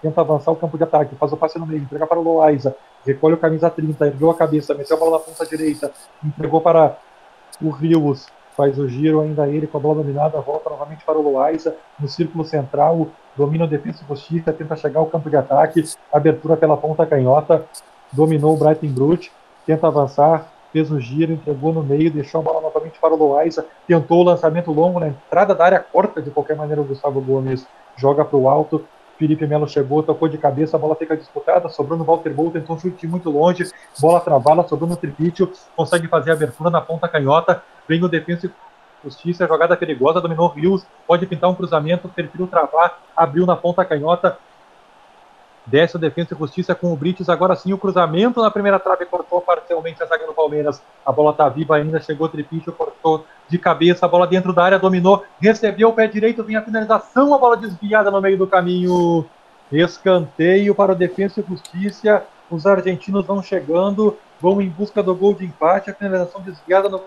Tenta 0.02 0.20
avançar 0.20 0.50
o 0.50 0.56
campo 0.56 0.76
de 0.76 0.84
ataque. 0.84 1.14
Faz 1.16 1.32
o 1.32 1.36
passe 1.36 1.58
no 1.58 1.66
meio. 1.66 1.82
Entrega 1.82 2.06
para 2.06 2.18
o 2.18 2.22
Loaiza. 2.22 2.74
Recolhe 3.04 3.34
o 3.34 3.38
camisa 3.38 3.70
30. 3.70 4.06
Ergueu 4.06 4.30
a 4.30 4.34
cabeça. 4.34 4.74
Meteu 4.74 4.96
a 4.96 5.00
bola 5.00 5.18
na 5.18 5.18
ponta 5.18 5.46
direita. 5.46 5.92
Entregou 6.24 6.60
para 6.60 6.96
o 7.60 7.70
Rios 7.70 8.26
faz 8.60 8.78
o 8.78 8.86
giro, 8.86 9.20
ainda 9.20 9.48
ele 9.48 9.66
com 9.66 9.78
a 9.78 9.80
bola 9.80 10.02
dominada, 10.02 10.38
volta 10.40 10.68
novamente 10.68 11.02
para 11.02 11.18
o 11.18 11.22
Loaiza, 11.22 11.74
no 11.98 12.06
círculo 12.06 12.44
central, 12.44 13.08
domina 13.34 13.64
o 13.64 13.66
defesa 13.66 14.02
e 14.04 14.08
justiça, 14.08 14.52
tenta 14.52 14.76
chegar 14.76 15.00
ao 15.00 15.06
campo 15.06 15.30
de 15.30 15.36
ataque, 15.36 15.82
abertura 16.12 16.58
pela 16.58 16.76
ponta 16.76 17.06
canhota, 17.06 17.64
dominou 18.12 18.54
o 18.54 18.58
Brighton 18.58 18.88
Brute, 18.88 19.32
tenta 19.64 19.86
avançar, 19.86 20.46
fez 20.72 20.90
o 20.90 21.00
giro, 21.00 21.32
entregou 21.32 21.72
no 21.72 21.82
meio, 21.82 22.10
deixou 22.10 22.40
a 22.40 22.44
bola 22.44 22.60
novamente 22.60 22.98
para 23.00 23.14
o 23.14 23.16
Loaiza, 23.16 23.66
tentou 23.86 24.20
o 24.20 24.24
lançamento 24.24 24.72
longo 24.72 25.00
na 25.00 25.08
entrada 25.08 25.54
da 25.54 25.64
área, 25.64 25.80
corta 25.80 26.22
de 26.22 26.30
qualquer 26.30 26.56
maneira 26.56 26.80
o 26.80 26.84
Gustavo 26.84 27.20
Gomes, 27.20 27.66
joga 27.96 28.24
para 28.24 28.38
o 28.38 28.48
alto, 28.48 28.84
Felipe 29.18 29.46
Melo 29.46 29.68
chegou, 29.68 30.02
tocou 30.02 30.28
de 30.28 30.38
cabeça, 30.38 30.76
a 30.76 30.80
bola 30.80 30.94
fica 30.94 31.14
disputada, 31.14 31.68
sobrou 31.68 31.98
no 31.98 32.04
Walter 32.04 32.32
Bolt, 32.32 32.54
tentou 32.54 32.74
um 32.74 32.78
chute 32.78 33.06
muito 33.06 33.30
longe, 33.30 33.70
bola 34.00 34.18
travada, 34.18 34.66
sobrou 34.66 34.88
no 34.88 34.96
Tripítio, 34.96 35.52
consegue 35.76 36.08
fazer 36.08 36.30
a 36.30 36.34
abertura 36.34 36.70
na 36.70 36.80
ponta 36.80 37.06
canhota, 37.06 37.62
vem 37.86 38.02
o 38.02 38.08
defesa 38.08 38.46
e 38.46 38.50
justiça, 39.04 39.46
jogada 39.46 39.76
perigosa, 39.76 40.22
dominou 40.22 40.48
Rios, 40.48 40.86
pode 41.06 41.26
pintar 41.26 41.50
um 41.50 41.54
cruzamento, 41.54 42.08
preferiu 42.08 42.46
travar, 42.46 42.98
abriu 43.14 43.44
na 43.44 43.56
ponta 43.56 43.84
canhota, 43.84 44.38
desce 45.70 45.96
o 45.96 45.98
defesa 45.98 46.34
e 46.34 46.38
justiça 46.38 46.74
com 46.74 46.92
o 46.92 46.96
Brites, 46.96 47.28
agora 47.28 47.54
sim 47.54 47.72
o 47.72 47.78
cruzamento 47.78 48.42
na 48.42 48.50
primeira 48.50 48.78
trave, 48.78 49.06
cortou 49.06 49.40
parcialmente 49.40 50.02
a 50.02 50.06
zaga 50.06 50.26
do 50.26 50.34
Palmeiras, 50.34 50.82
a 51.06 51.12
bola 51.12 51.32
tá 51.32 51.48
viva 51.48 51.76
ainda, 51.76 52.00
chegou 52.00 52.26
o 52.26 52.30
Tripítio, 52.30 52.72
cortou 52.72 53.24
de 53.48 53.56
cabeça, 53.56 54.04
a 54.04 54.08
bola 54.08 54.26
dentro 54.26 54.52
da 54.52 54.64
área, 54.64 54.78
dominou, 54.78 55.24
recebeu 55.40 55.88
o 55.88 55.92
pé 55.92 56.08
direito, 56.08 56.42
vem 56.42 56.56
a 56.56 56.62
finalização, 56.62 57.32
a 57.34 57.38
bola 57.38 57.56
desviada 57.56 58.10
no 58.10 58.20
meio 58.20 58.36
do 58.36 58.46
caminho. 58.46 59.24
Escanteio 59.72 60.74
para 60.74 60.92
o 60.92 60.96
Defensa 60.96 61.40
e 61.40 61.44
Justiça. 61.48 62.24
Os 62.50 62.66
argentinos 62.66 63.24
vão 63.24 63.40
chegando, 63.40 64.16
vão 64.40 64.60
em 64.60 64.68
busca 64.68 65.00
do 65.00 65.14
gol 65.14 65.32
de 65.32 65.44
empate. 65.44 65.90
A 65.90 65.94
finalização 65.94 66.40
desviada 66.40 66.88
no 66.88 67.00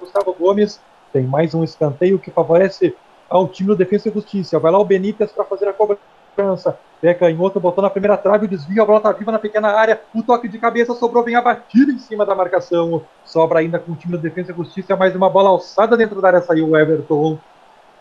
Gustavo 0.00 0.32
Gomes. 0.32 0.80
Tem 1.12 1.22
mais 1.22 1.54
um 1.54 1.62
escanteio 1.62 2.18
que 2.18 2.32
favorece 2.32 2.94
ao 3.28 3.46
time 3.46 3.68
do 3.68 3.76
Defensa 3.76 4.08
e 4.08 4.12
Justiça. 4.12 4.58
Vai 4.58 4.72
lá 4.72 4.78
o 4.78 4.84
Benítez 4.84 5.30
para 5.30 5.44
fazer 5.44 5.68
a 5.68 5.72
cobrança. 5.72 6.17
Pé 7.00 7.14
canhoto, 7.14 7.58
botou 7.58 7.82
na 7.82 7.90
primeira 7.90 8.16
trave, 8.16 8.46
o 8.46 8.48
desvio, 8.48 8.82
a 8.82 8.86
bola 8.86 9.00
tá 9.00 9.10
viva 9.12 9.32
na 9.32 9.38
pequena 9.38 9.72
área, 9.72 10.00
o 10.14 10.22
toque 10.22 10.48
de 10.48 10.58
cabeça 10.58 10.94
sobrou, 10.94 11.24
vem 11.24 11.34
abatido 11.34 11.90
em 11.90 11.98
cima 11.98 12.24
da 12.24 12.34
marcação. 12.34 13.02
Sobra 13.24 13.58
ainda 13.58 13.78
com 13.78 13.92
o 13.92 13.96
time 13.96 14.16
da 14.16 14.22
Defesa 14.22 14.52
e 14.52 14.54
Justiça, 14.54 14.96
mais 14.96 15.14
uma 15.16 15.28
bola 15.28 15.50
alçada 15.50 15.96
dentro 15.96 16.20
da 16.20 16.28
área, 16.28 16.40
saiu 16.40 16.68
o 16.68 16.76
Everton. 16.76 17.38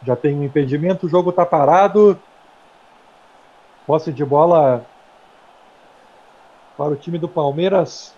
Já 0.03 0.15
tem 0.15 0.35
um 0.35 0.43
impedimento, 0.43 1.05
o 1.07 1.09
jogo 1.09 1.31
tá 1.31 1.45
parado. 1.45 2.19
Posse 3.85 4.11
de 4.11 4.23
bola 4.23 4.85
para 6.77 6.91
o 6.91 6.95
time 6.95 7.17
do 7.17 7.27
Palmeiras. 7.27 8.15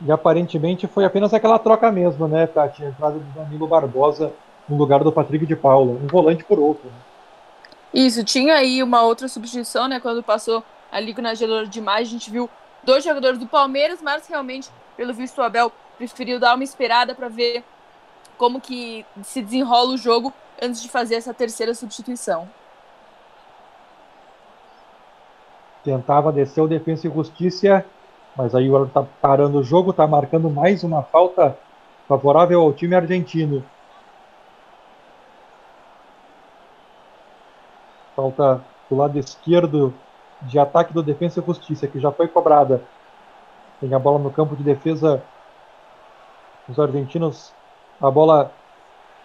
E 0.00 0.10
aparentemente 0.10 0.86
foi 0.86 1.04
apenas 1.04 1.32
aquela 1.34 1.58
troca 1.58 1.90
mesmo, 1.90 2.28
né, 2.28 2.46
Tati? 2.46 2.84
A 2.84 2.88
entrada 2.88 3.14
do 3.14 3.34
Danilo 3.34 3.66
Barbosa 3.66 4.32
no 4.68 4.76
lugar 4.76 5.02
do 5.02 5.12
Patrick 5.12 5.46
de 5.46 5.56
Paula, 5.56 5.92
um 5.92 6.06
volante 6.06 6.44
por 6.44 6.58
outro. 6.58 6.88
Né? 6.88 7.11
Isso, 7.92 8.24
tinha 8.24 8.54
aí 8.54 8.82
uma 8.82 9.02
outra 9.02 9.28
substituição, 9.28 9.86
né? 9.86 10.00
Quando 10.00 10.22
passou 10.22 10.64
ali 10.90 11.14
na 11.20 11.34
gerador 11.34 11.66
de 11.66 11.78
imagem, 11.78 12.06
a 12.06 12.10
gente 12.10 12.30
viu 12.30 12.48
dois 12.82 13.04
jogadores 13.04 13.38
do 13.38 13.46
Palmeiras, 13.46 14.00
mas 14.02 14.26
realmente, 14.26 14.70
pelo 14.96 15.12
visto, 15.12 15.38
o 15.38 15.42
Abel 15.42 15.70
preferiu 15.98 16.40
dar 16.40 16.54
uma 16.54 16.64
esperada 16.64 17.14
para 17.14 17.28
ver 17.28 17.62
como 18.38 18.60
que 18.60 19.04
se 19.22 19.42
desenrola 19.42 19.92
o 19.92 19.96
jogo 19.96 20.32
antes 20.60 20.82
de 20.82 20.88
fazer 20.88 21.16
essa 21.16 21.34
terceira 21.34 21.74
substituição. 21.74 22.48
Tentava 25.84 26.32
descer 26.32 26.60
o 26.60 26.68
Defensa 26.68 27.06
e 27.06 27.10
Justiça, 27.10 27.84
mas 28.36 28.54
aí 28.54 28.70
o 28.70 28.76
árbitro 28.76 29.02
tá 29.02 29.08
parando 29.20 29.58
o 29.58 29.64
jogo, 29.64 29.92
tá 29.92 30.06
marcando 30.06 30.48
mais 30.48 30.82
uma 30.82 31.02
falta 31.02 31.56
favorável 32.08 32.60
ao 32.60 32.72
time 32.72 32.94
argentino. 32.94 33.64
Falta 38.14 38.62
do 38.88 38.96
lado 38.96 39.18
esquerdo 39.18 39.94
de 40.42 40.58
ataque 40.58 40.92
do 40.92 41.02
Defensa 41.02 41.40
e 41.40 41.46
Justiça, 41.46 41.86
que 41.86 42.00
já 42.00 42.10
foi 42.10 42.28
cobrada. 42.28 42.82
Tem 43.80 43.92
a 43.94 43.98
bola 43.98 44.18
no 44.18 44.30
campo 44.30 44.54
de 44.56 44.62
defesa 44.62 45.22
os 46.68 46.78
argentinos. 46.78 47.52
A 48.00 48.10
bola 48.10 48.52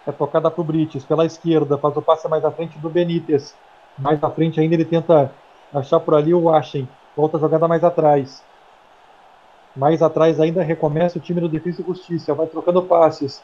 é 0.06 0.12
tocada 0.12 0.50
para 0.50 0.62
o 0.62 0.64
Brites 0.64 1.04
pela 1.04 1.26
esquerda, 1.26 1.78
faz 1.78 1.96
o 1.98 2.02
passe 2.02 2.28
mais 2.28 2.44
à 2.46 2.52
frente 2.52 2.78
do 2.80 2.90
Benítez. 2.90 3.56
Mais 3.98 4.24
à 4.24 4.30
frente 4.30 4.60
ainda 4.60 4.76
ele 4.76 4.86
tenta 4.86 5.32
achar 5.74 6.00
por 6.00 6.16
ali 6.16 6.34
o 6.34 6.44
Washen. 6.44 6.88
Volta 7.16 7.38
a 7.38 7.40
jogada 7.40 7.68
mais 7.68 7.84
atrás. 7.84 8.44
Mais 9.76 10.02
atrás 10.02 10.40
ainda 10.40 10.64
recomeça 10.64 11.18
o 11.18 11.22
time 11.22 11.42
do 11.42 11.50
Defesa 11.50 11.82
e 11.82 11.86
Justiça. 11.86 12.34
Vai 12.34 12.48
trocando 12.48 12.82
passes 12.84 13.44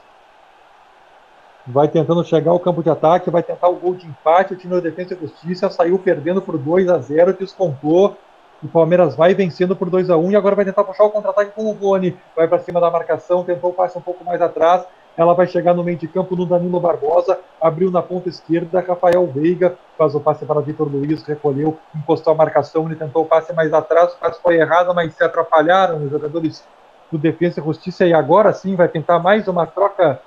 vai 1.66 1.88
tentando 1.88 2.24
chegar 2.24 2.52
ao 2.52 2.60
campo 2.60 2.84
de 2.84 2.90
ataque, 2.90 3.30
vai 3.30 3.42
tentar 3.42 3.70
o 3.70 3.76
gol 3.76 3.96
de 3.96 4.06
empate. 4.06 4.54
O 4.54 4.58
time 4.58 4.74
da 4.74 4.82
Defesa 4.82 5.14
e 5.14 5.20
Justiça 5.20 5.70
saiu 5.70 5.98
perdendo 5.98 6.42
por 6.42 6.58
2 6.58 6.90
a 6.90 6.98
0 6.98 7.34
descontou. 7.34 8.18
O 8.62 8.68
Palmeiras 8.68 9.16
vai 9.16 9.34
vencendo 9.34 9.76
por 9.76 9.90
2 9.90 10.10
a 10.10 10.18
1 10.18 10.32
e 10.32 10.36
agora 10.36 10.56
vai 10.56 10.66
tentar 10.66 10.84
puxar 10.84 11.04
o 11.04 11.10
contra-ataque 11.10 11.52
com 11.52 11.66
o 11.66 11.74
Rony. 11.74 12.18
Vai 12.36 12.48
para 12.48 12.60
cima 12.60 12.80
da 12.80 12.90
marcação, 12.90 13.44
tentou 13.44 13.72
o 13.72 13.74
passe 13.74 13.98
um 13.98 14.02
pouco 14.02 14.24
mais 14.24 14.42
atrás. 14.42 14.86
Ela 15.16 15.34
vai 15.34 15.46
chegar 15.46 15.74
no 15.74 15.84
meio 15.84 15.98
de 15.98 16.08
campo 16.08 16.36
no 16.36 16.46
Danilo 16.46 16.80
Barbosa, 16.80 17.40
abriu 17.62 17.92
na 17.92 18.02
ponta 18.02 18.30
esquerda, 18.30 18.80
Rafael 18.80 19.28
Veiga 19.28 19.78
faz 19.96 20.16
o 20.16 20.20
passe 20.20 20.44
para 20.44 20.60
Vitor 20.60 20.88
Luiz, 20.92 21.22
recolheu, 21.24 21.78
encostou 21.96 22.34
a 22.34 22.36
marcação, 22.36 22.88
ele 22.88 22.96
tentou 22.96 23.22
o 23.22 23.26
passe 23.26 23.54
mais 23.54 23.72
atrás, 23.74 24.14
o 24.14 24.18
passe 24.18 24.42
foi 24.42 24.56
errado, 24.56 24.92
mas 24.96 25.14
se 25.14 25.24
atrapalharam 25.24 26.04
os 26.04 26.10
jogadores 26.10 26.66
do 27.12 27.18
Defesa 27.20 27.62
e 27.62 27.64
Justiça 27.64 28.08
e 28.08 28.14
agora 28.14 28.52
sim 28.54 28.76
vai 28.76 28.88
tentar 28.88 29.20
mais 29.20 29.48
uma 29.48 29.68
troca 29.68 30.20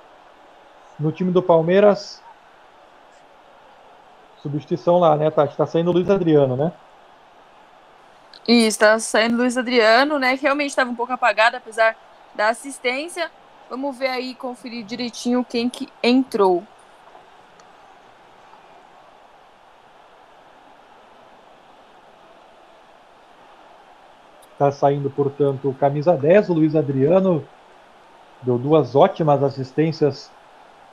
no 0.99 1.11
time 1.11 1.31
do 1.31 1.41
Palmeiras, 1.41 2.21
substituição 4.41 4.99
lá, 4.99 5.15
né, 5.15 5.29
Tati? 5.29 5.55
Tá 5.55 5.65
saindo 5.65 5.89
o 5.89 5.93
Luiz 5.93 6.09
Adriano, 6.09 6.55
né? 6.55 6.71
Isso, 8.47 8.79
tá 8.79 8.97
saindo 8.97 9.35
o 9.35 9.37
Luiz 9.37 9.57
Adriano, 9.57 10.17
né? 10.17 10.37
Que 10.37 10.43
realmente 10.43 10.69
estava 10.69 10.89
um 10.89 10.95
pouco 10.95 11.11
apagado, 11.11 11.57
apesar 11.57 11.95
da 12.33 12.49
assistência. 12.49 13.29
Vamos 13.69 13.97
ver 13.97 14.07
aí, 14.07 14.33
conferir 14.33 14.85
direitinho 14.85 15.43
quem 15.43 15.69
que 15.69 15.89
entrou. 16.01 16.63
Tá 24.57 24.71
saindo, 24.71 25.09
portanto, 25.09 25.75
camisa 25.79 26.15
10, 26.15 26.49
o 26.49 26.53
Luiz 26.53 26.75
Adriano. 26.75 27.45
Deu 28.41 28.57
duas 28.57 28.95
ótimas 28.95 29.43
assistências 29.43 30.31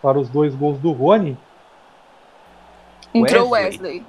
para 0.05 0.19
os 0.19 0.29
dois 0.29 0.55
gols 0.55 0.79
do 0.79 0.93
Rony. 0.93 1.35
Entrou 3.15 3.49
Wesley. 3.49 4.05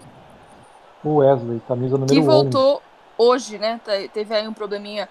O 1.02 1.16
Wesley, 1.16 1.62
camisa 1.66 1.98
número 1.98 2.12
11. 2.12 2.20
Que 2.20 2.22
voltou 2.22 2.74
11. 2.74 2.82
hoje, 3.18 3.58
né? 3.58 3.80
Tá, 3.82 3.94
teve 4.12 4.36
aí 4.36 4.46
um 4.46 4.52
probleminha 4.52 5.08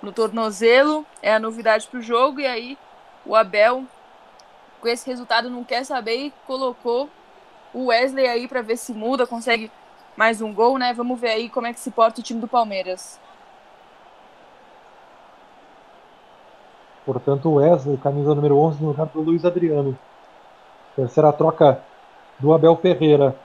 no 0.00 0.12
tornozelo, 0.12 1.04
é 1.20 1.34
a 1.34 1.40
novidade 1.40 1.88
para 1.88 1.98
o 1.98 2.02
jogo, 2.02 2.38
e 2.38 2.46
aí 2.46 2.78
o 3.26 3.34
Abel, 3.34 3.82
com 4.80 4.86
esse 4.86 5.10
resultado, 5.10 5.50
não 5.50 5.64
quer 5.64 5.82
saber 5.82 6.26
e 6.26 6.32
colocou 6.46 7.10
o 7.74 7.86
Wesley 7.86 8.28
aí 8.28 8.46
para 8.46 8.62
ver 8.62 8.76
se 8.76 8.92
muda, 8.92 9.26
consegue 9.26 9.68
mais 10.16 10.40
um 10.40 10.54
gol, 10.54 10.78
né? 10.78 10.94
Vamos 10.94 11.18
ver 11.18 11.30
aí 11.30 11.48
como 11.48 11.66
é 11.66 11.72
que 11.72 11.80
se 11.80 11.90
porta 11.90 12.20
o 12.20 12.22
time 12.22 12.40
do 12.40 12.46
Palmeiras. 12.46 13.18
Portanto, 17.04 17.48
o 17.48 17.54
Wesley, 17.54 17.96
camisa 17.96 18.36
número 18.36 18.56
11, 18.56 18.80
no 18.80 18.90
lugar 18.90 19.06
do 19.06 19.20
Luiz 19.20 19.44
Adriano. 19.44 19.98
Terceira 20.98 21.32
troca 21.32 21.78
do 22.40 22.52
Abel 22.52 22.74
Ferreira. 22.74 23.36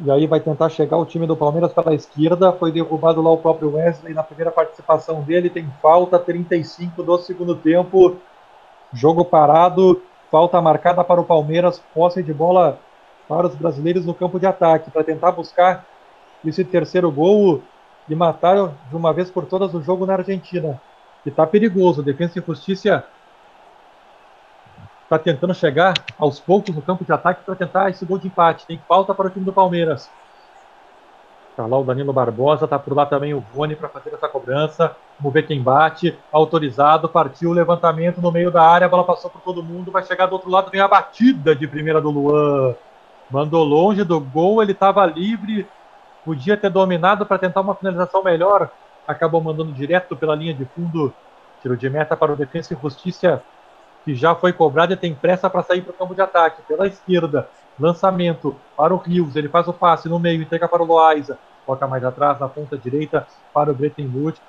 E 0.00 0.10
aí 0.10 0.26
vai 0.26 0.40
tentar 0.40 0.68
chegar 0.68 0.96
o 0.96 1.06
time 1.06 1.24
do 1.24 1.36
Palmeiras 1.36 1.72
pela 1.72 1.94
esquerda. 1.94 2.50
Foi 2.50 2.72
derrubado 2.72 3.22
lá 3.22 3.30
o 3.30 3.38
próprio 3.38 3.76
Wesley 3.76 4.12
na 4.12 4.24
primeira 4.24 4.50
participação 4.50 5.22
dele. 5.22 5.50
Tem 5.50 5.70
falta, 5.80 6.18
35 6.18 7.00
do 7.00 7.16
segundo 7.18 7.54
tempo. 7.54 8.16
Jogo 8.92 9.24
parado. 9.24 10.02
Falta 10.32 10.60
marcada 10.60 11.04
para 11.04 11.20
o 11.20 11.24
Palmeiras. 11.24 11.80
Posse 11.94 12.24
de 12.24 12.34
bola 12.34 12.80
para 13.28 13.46
os 13.46 13.54
brasileiros 13.54 14.04
no 14.04 14.12
campo 14.12 14.40
de 14.40 14.46
ataque. 14.46 14.90
Para 14.90 15.04
tentar 15.04 15.30
buscar 15.30 15.86
esse 16.44 16.64
terceiro 16.64 17.08
gol 17.08 17.62
e 18.08 18.16
matar 18.16 18.74
de 18.90 18.96
uma 18.96 19.12
vez 19.12 19.30
por 19.30 19.46
todas 19.46 19.72
o 19.74 19.80
jogo 19.80 20.04
na 20.04 20.14
Argentina. 20.14 20.80
Que 21.22 21.28
está 21.28 21.46
perigoso. 21.46 22.02
Defesa 22.02 22.40
e 22.40 22.42
Justiça 22.44 23.04
está 25.08 25.18
tentando 25.18 25.54
chegar 25.54 25.94
aos 26.18 26.38
poucos 26.38 26.74
no 26.74 26.82
campo 26.82 27.02
de 27.02 27.10
ataque 27.10 27.42
para 27.42 27.54
tentar 27.54 27.88
esse 27.88 28.04
gol 28.04 28.18
de 28.18 28.26
empate. 28.26 28.66
Tem 28.66 28.78
falta 28.86 29.14
para 29.14 29.26
o 29.26 29.30
time 29.30 29.44
do 29.44 29.52
Palmeiras. 29.52 30.10
Está 31.50 31.66
lá 31.66 31.78
o 31.78 31.82
Danilo 31.82 32.12
Barbosa, 32.12 32.66
está 32.66 32.78
por 32.78 32.94
lá 32.94 33.06
também 33.06 33.32
o 33.32 33.42
Rony 33.54 33.74
para 33.74 33.88
fazer 33.88 34.12
essa 34.12 34.28
cobrança. 34.28 34.94
Vamos 35.18 35.32
ver 35.32 35.46
quem 35.46 35.62
bate. 35.62 36.16
Autorizado, 36.30 37.08
partiu 37.08 37.50
o 37.50 37.54
levantamento 37.54 38.20
no 38.20 38.30
meio 38.30 38.50
da 38.50 38.62
área, 38.62 38.84
a 38.84 38.88
bola 38.88 39.02
passou 39.02 39.30
por 39.30 39.40
todo 39.40 39.62
mundo, 39.62 39.90
vai 39.90 40.04
chegar 40.04 40.26
do 40.26 40.34
outro 40.34 40.50
lado, 40.50 40.70
vem 40.70 40.80
a 40.80 40.86
batida 40.86 41.56
de 41.56 41.66
primeira 41.66 42.02
do 42.02 42.10
Luan. 42.10 42.74
Mandou 43.30 43.64
longe 43.64 44.04
do 44.04 44.20
gol, 44.20 44.62
ele 44.62 44.72
estava 44.72 45.04
livre, 45.06 45.66
podia 46.22 46.56
ter 46.56 46.70
dominado 46.70 47.24
para 47.24 47.38
tentar 47.38 47.62
uma 47.62 47.74
finalização 47.74 48.22
melhor. 48.22 48.70
Acabou 49.06 49.40
mandando 49.40 49.72
direto 49.72 50.14
pela 50.14 50.34
linha 50.34 50.52
de 50.52 50.66
fundo. 50.66 51.14
Tiro 51.62 51.78
de 51.78 51.88
meta 51.88 52.14
para 52.14 52.32
o 52.32 52.36
Defensa 52.36 52.74
e 52.74 52.76
Justiça 52.80 53.42
que 54.08 54.14
já 54.14 54.34
foi 54.34 54.54
cobrado 54.54 54.94
e 54.94 54.96
tem 54.96 55.14
pressa 55.14 55.50
para 55.50 55.62
sair 55.62 55.82
para 55.82 55.90
o 55.90 55.94
campo 55.94 56.14
de 56.14 56.22
ataque. 56.22 56.62
Pela 56.62 56.86
esquerda, 56.86 57.46
lançamento 57.78 58.56
para 58.74 58.94
o 58.94 58.96
Rios, 58.96 59.36
ele 59.36 59.50
faz 59.50 59.68
o 59.68 59.72
passe 59.74 60.08
no 60.08 60.18
meio, 60.18 60.40
entrega 60.40 60.66
para 60.66 60.82
o 60.82 60.86
Loaiza, 60.86 61.38
toca 61.66 61.86
mais 61.86 62.02
atrás, 62.02 62.40
na 62.40 62.48
ponta 62.48 62.78
direita, 62.78 63.26
para 63.52 63.70
o 63.70 63.74
Bretenwood. 63.74 64.40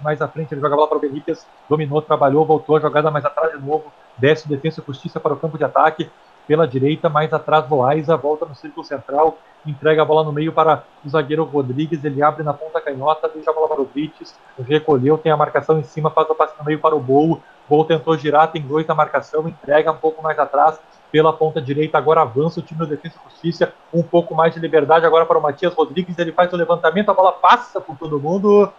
Mais 0.00 0.22
à 0.22 0.28
frente, 0.28 0.54
ele 0.54 0.60
joga 0.60 0.74
a 0.74 0.76
bola 0.76 0.88
para 0.88 0.98
o 0.98 1.00
Benítez, 1.00 1.44
dominou, 1.68 2.00
trabalhou, 2.02 2.46
voltou, 2.46 2.76
a 2.76 2.80
jogada 2.80 3.10
mais 3.10 3.24
atrás 3.24 3.50
de 3.50 3.58
novo, 3.58 3.92
desce 4.16 4.46
defesa 4.46 4.80
e 4.80 4.86
justiça 4.86 5.18
para 5.18 5.32
o 5.32 5.36
campo 5.36 5.58
de 5.58 5.64
ataque. 5.64 6.08
Pela 6.46 6.68
direita, 6.68 7.08
mais 7.08 7.32
atrás, 7.32 7.68
Loaiza, 7.68 8.16
volta 8.16 8.46
no 8.46 8.54
círculo 8.54 8.86
central, 8.86 9.38
entrega 9.66 10.02
a 10.02 10.04
bola 10.04 10.22
no 10.22 10.30
meio 10.30 10.52
para 10.52 10.84
o 11.04 11.08
zagueiro 11.08 11.42
Rodrigues, 11.42 12.04
ele 12.04 12.22
abre 12.22 12.44
na 12.44 12.54
ponta 12.54 12.80
canhota, 12.80 13.28
deixa 13.28 13.50
a 13.50 13.54
bola 13.54 13.66
para 13.66 13.80
o 13.80 13.86
Brites, 13.86 14.38
recolheu, 14.56 15.18
tem 15.18 15.32
a 15.32 15.36
marcação 15.36 15.80
em 15.80 15.82
cima, 15.82 16.10
faz 16.10 16.30
o 16.30 16.34
passe 16.34 16.54
no 16.56 16.64
meio 16.64 16.78
para 16.78 16.94
o 16.94 17.00
Gol, 17.00 17.40
Gol 17.68 17.84
tentou 17.84 18.16
girar, 18.16 18.50
tem 18.50 18.60
dois 18.60 18.86
na 18.86 18.94
marcação, 18.94 19.48
entrega 19.48 19.90
um 19.90 19.96
pouco 19.96 20.22
mais 20.22 20.38
atrás 20.38 20.78
pela 21.10 21.32
ponta 21.32 21.62
direita. 21.62 21.96
Agora 21.96 22.22
avança 22.22 22.60
o 22.60 22.62
time 22.62 22.78
do 22.78 22.86
Defesa 22.86 23.14
e 23.14 23.30
Justiça, 23.30 23.72
um 23.92 24.02
pouco 24.02 24.34
mais 24.34 24.52
de 24.52 24.60
liberdade 24.60 25.06
agora 25.06 25.24
para 25.24 25.38
o 25.38 25.42
Matias 25.42 25.72
Rodrigues. 25.72 26.18
Ele 26.18 26.32
faz 26.32 26.52
o 26.52 26.56
levantamento, 26.56 27.08
a 27.08 27.14
bola 27.14 27.32
passa 27.32 27.80
por 27.80 27.96
todo 27.96 28.18
mundo. 28.18 28.72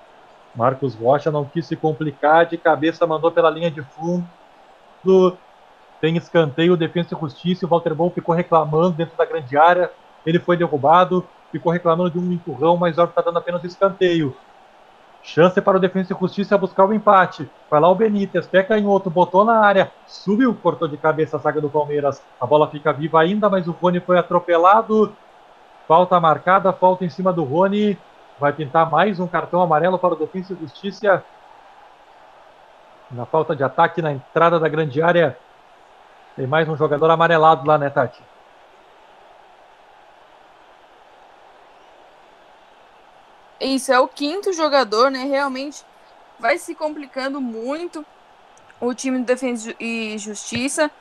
Marcos 0.55 0.95
Rocha 0.95 1.31
não 1.31 1.45
quis 1.45 1.65
se 1.65 1.75
complicar, 1.75 2.45
de 2.45 2.57
cabeça 2.57 3.05
mandou 3.07 3.31
pela 3.31 3.49
linha 3.49 3.71
de 3.71 3.81
fundo. 3.81 5.37
Tem 5.99 6.17
escanteio, 6.17 6.77
Defesa 6.77 7.15
e 7.15 7.19
Justiça. 7.19 7.65
O 7.65 7.69
Walter 7.69 7.95
Bom 7.95 8.09
ficou 8.09 8.35
reclamando 8.35 8.91
dentro 8.91 9.17
da 9.17 9.25
grande 9.25 9.57
área. 9.57 9.91
Ele 10.25 10.39
foi 10.39 10.57
derrubado, 10.57 11.25
ficou 11.51 11.71
reclamando 11.71 12.11
de 12.11 12.19
um 12.19 12.31
empurrão, 12.31 12.77
mas 12.77 12.97
o 12.97 13.01
árbitro 13.01 13.19
está 13.19 13.31
dando 13.31 13.39
apenas 13.39 13.63
escanteio. 13.63 14.35
Chance 15.25 15.59
para 15.59 15.75
o 15.75 15.79
Defesa 15.79 16.13
e 16.13 16.19
Justiça 16.19 16.55
buscar 16.55 16.85
o 16.85 16.93
empate. 16.93 17.49
Vai 17.69 17.79
lá 17.79 17.89
o 17.89 17.95
Benítez, 17.95 18.45
pé 18.45 18.61
canhoto, 18.61 19.09
botou 19.09 19.43
na 19.43 19.57
área, 19.57 19.91
subiu, 20.05 20.53
cortou 20.53 20.87
de 20.87 20.97
cabeça 20.97 21.35
a 21.35 21.39
zaga 21.39 21.59
do 21.59 21.67
Palmeiras. 21.67 22.21
A 22.39 22.45
bola 22.45 22.69
fica 22.69 22.93
viva 22.93 23.19
ainda, 23.19 23.49
mas 23.49 23.67
o 23.67 23.71
Rony 23.71 23.99
foi 23.99 24.19
atropelado. 24.19 25.15
Falta 25.87 26.19
marcada, 26.19 26.71
falta 26.71 27.03
em 27.03 27.09
cima 27.09 27.33
do 27.33 27.43
Rony. 27.43 27.97
Vai 28.39 28.53
pintar 28.53 28.89
mais 28.89 29.19
um 29.19 29.25
cartão 29.25 29.63
amarelo 29.63 29.97
para 29.97 30.13
o 30.13 30.15
Defesa 30.15 30.53
e 30.53 30.57
Justiça. 30.57 31.23
Na 33.09 33.25
falta 33.25 33.55
de 33.55 33.63
ataque 33.63 34.03
na 34.03 34.13
entrada 34.13 34.59
da 34.59 34.69
grande 34.69 35.01
área. 35.01 35.35
Tem 36.35 36.45
mais 36.45 36.69
um 36.69 36.77
jogador 36.77 37.09
amarelado 37.09 37.65
lá, 37.67 37.79
né, 37.79 37.89
Tati? 37.89 38.21
Isso, 43.65 43.91
é 43.91 43.99
o 43.99 44.07
quinto 44.07 44.53
jogador, 44.53 45.09
né? 45.09 45.23
Realmente 45.23 45.83
vai 46.39 46.59
se 46.59 46.75
complicando 46.75 47.41
muito 47.41 48.05
o 48.79 48.93
time 48.93 49.17
do 49.17 49.25
Defesa 49.25 49.75
e 49.79 50.15
Justiça. 50.19 50.91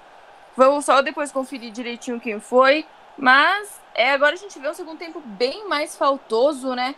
Vamos 0.57 0.86
só 0.86 1.03
depois 1.03 1.31
conferir 1.31 1.70
direitinho 1.70 2.19
quem 2.19 2.41
foi. 2.41 2.86
Mas 3.19 3.78
é, 3.95 4.12
agora 4.12 4.32
a 4.32 4.39
gente 4.39 4.59
vê 4.59 4.66
um 4.66 4.73
segundo 4.73 4.99
tempo 4.99 5.20
bem 5.20 5.69
mais 5.69 5.95
faltoso, 5.95 6.74
né? 6.74 6.95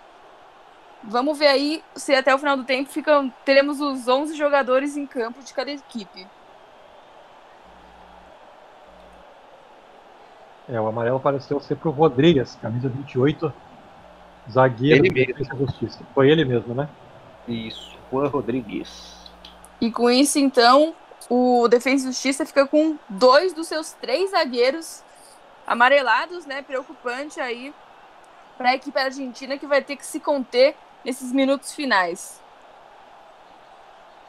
Vamos 1.02 1.36
ver 1.36 1.48
aí 1.48 1.82
se 1.96 2.14
até 2.14 2.32
o 2.32 2.38
final 2.38 2.56
do 2.56 2.64
tempo 2.64 2.88
ficam, 2.88 3.32
teremos 3.44 3.80
os 3.80 4.06
11 4.06 4.36
jogadores 4.36 4.96
em 4.96 5.04
campo 5.04 5.42
de 5.42 5.52
cada 5.52 5.72
equipe. 5.72 6.28
É, 10.68 10.80
o 10.80 10.86
amarelo 10.86 11.18
pareceu 11.18 11.60
ser 11.60 11.74
pro 11.74 11.90
Rodrigues, 11.90 12.56
camisa 12.62 12.88
28, 12.88 13.52
Zagueiro 14.50 15.06
ele 15.06 15.26
mesmo. 15.26 15.66
Justiça. 15.66 16.00
Foi 16.14 16.30
ele 16.30 16.44
mesmo, 16.44 16.74
né? 16.74 16.88
Isso, 17.46 17.96
Juan 18.10 18.28
Rodrigues. 18.28 19.14
E 19.80 19.90
com 19.90 20.10
isso, 20.10 20.38
então, 20.38 20.94
o 21.28 21.68
Defesa 21.68 22.04
e 22.04 22.08
Justiça 22.08 22.46
fica 22.46 22.66
com 22.66 22.96
dois 23.08 23.52
dos 23.52 23.66
seus 23.66 23.92
três 23.92 24.30
zagueiros 24.30 25.02
amarelados, 25.66 26.46
né? 26.46 26.62
Preocupante 26.62 27.40
aí 27.40 27.74
para 28.56 28.70
a 28.70 28.74
equipe 28.74 28.98
argentina 28.98 29.58
que 29.58 29.66
vai 29.66 29.82
ter 29.82 29.96
que 29.96 30.06
se 30.06 30.18
conter 30.18 30.74
nesses 31.04 31.32
minutos 31.32 31.74
finais. 31.74 32.40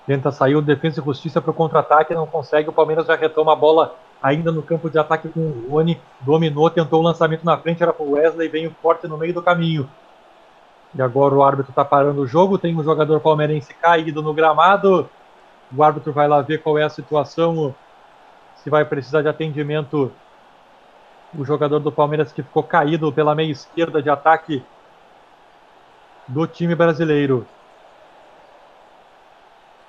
Tenta 0.06 0.32
sair 0.32 0.56
o 0.56 0.62
Defesa 0.62 1.02
e 1.02 1.04
Justiça 1.04 1.42
para 1.42 1.52
o 1.52 1.54
contra-ataque, 1.54 2.14
não 2.14 2.26
consegue. 2.26 2.70
O 2.70 2.74
Palmeiras 2.74 3.06
já 3.06 3.16
retoma 3.16 3.54
a 3.54 3.56
bola 3.56 3.96
ainda 4.22 4.52
no 4.52 4.64
campo 4.64 4.90
de 4.90 4.98
ataque 4.98 5.30
com 5.30 5.40
o 5.40 5.68
Rony. 5.70 6.00
Dominou, 6.22 6.70
tentou 6.70 7.02
o 7.02 7.04
lançamento 7.04 7.44
na 7.44 7.58
frente, 7.58 7.84
era 7.84 7.94
para 7.94 8.06
o 8.06 8.12
Wesley, 8.12 8.48
vem 8.48 8.68
o 8.68 8.76
corte 8.82 9.08
no 9.08 9.18
meio 9.18 9.34
do 9.34 9.42
caminho. 9.42 9.90
E 10.96 11.02
agora 11.02 11.36
o 11.36 11.44
árbitro 11.44 11.72
está 11.72 11.84
parando 11.84 12.22
o 12.22 12.28
jogo. 12.28 12.58
Tem 12.58 12.76
um 12.76 12.84
jogador 12.84 13.20
palmeirense 13.20 13.74
caído 13.74 14.22
no 14.22 14.34
gramado. 14.34 15.10
O 15.76 15.84
árbitro 15.84 16.14
vai 16.14 16.28
lá 16.28 16.42
ver 16.42 16.62
qual 16.62 16.78
é 16.78 16.84
a 16.84 16.90
situação, 16.90 17.76
se 18.58 18.70
vai 18.70 18.86
precisar 18.86 19.22
de 19.22 19.28
atendimento. 19.28 20.12
O 21.38 21.44
jogador 21.44 21.80
do 21.80 21.92
Palmeiras 21.92 22.32
que 22.32 22.42
ficou 22.42 22.64
caído 22.64 23.12
pela 23.12 23.36
meia 23.36 23.52
esquerda 23.52 24.02
de 24.02 24.10
ataque 24.10 24.64
do 26.28 26.48
time 26.48 26.74
brasileiro. 26.74 27.46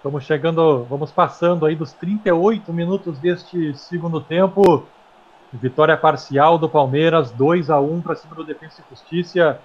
Vamos 0.02 0.24
chegando, 0.24 0.84
vamos 0.84 1.10
passando 1.10 1.66
aí 1.66 1.74
dos 1.74 1.92
38 1.92 2.72
minutos 2.72 3.18
deste 3.18 3.76
segundo 3.76 4.20
tempo. 4.20 4.86
Vitória 5.52 5.96
parcial 5.96 6.58
do 6.58 6.68
Palmeiras, 6.68 7.30
2 7.30 7.70
a 7.70 7.80
1 7.80 8.02
para 8.02 8.14
cima 8.14 8.34
do 8.34 8.44
Defensa 8.44 8.80
e 8.80 8.90
Justiça. 8.90 9.60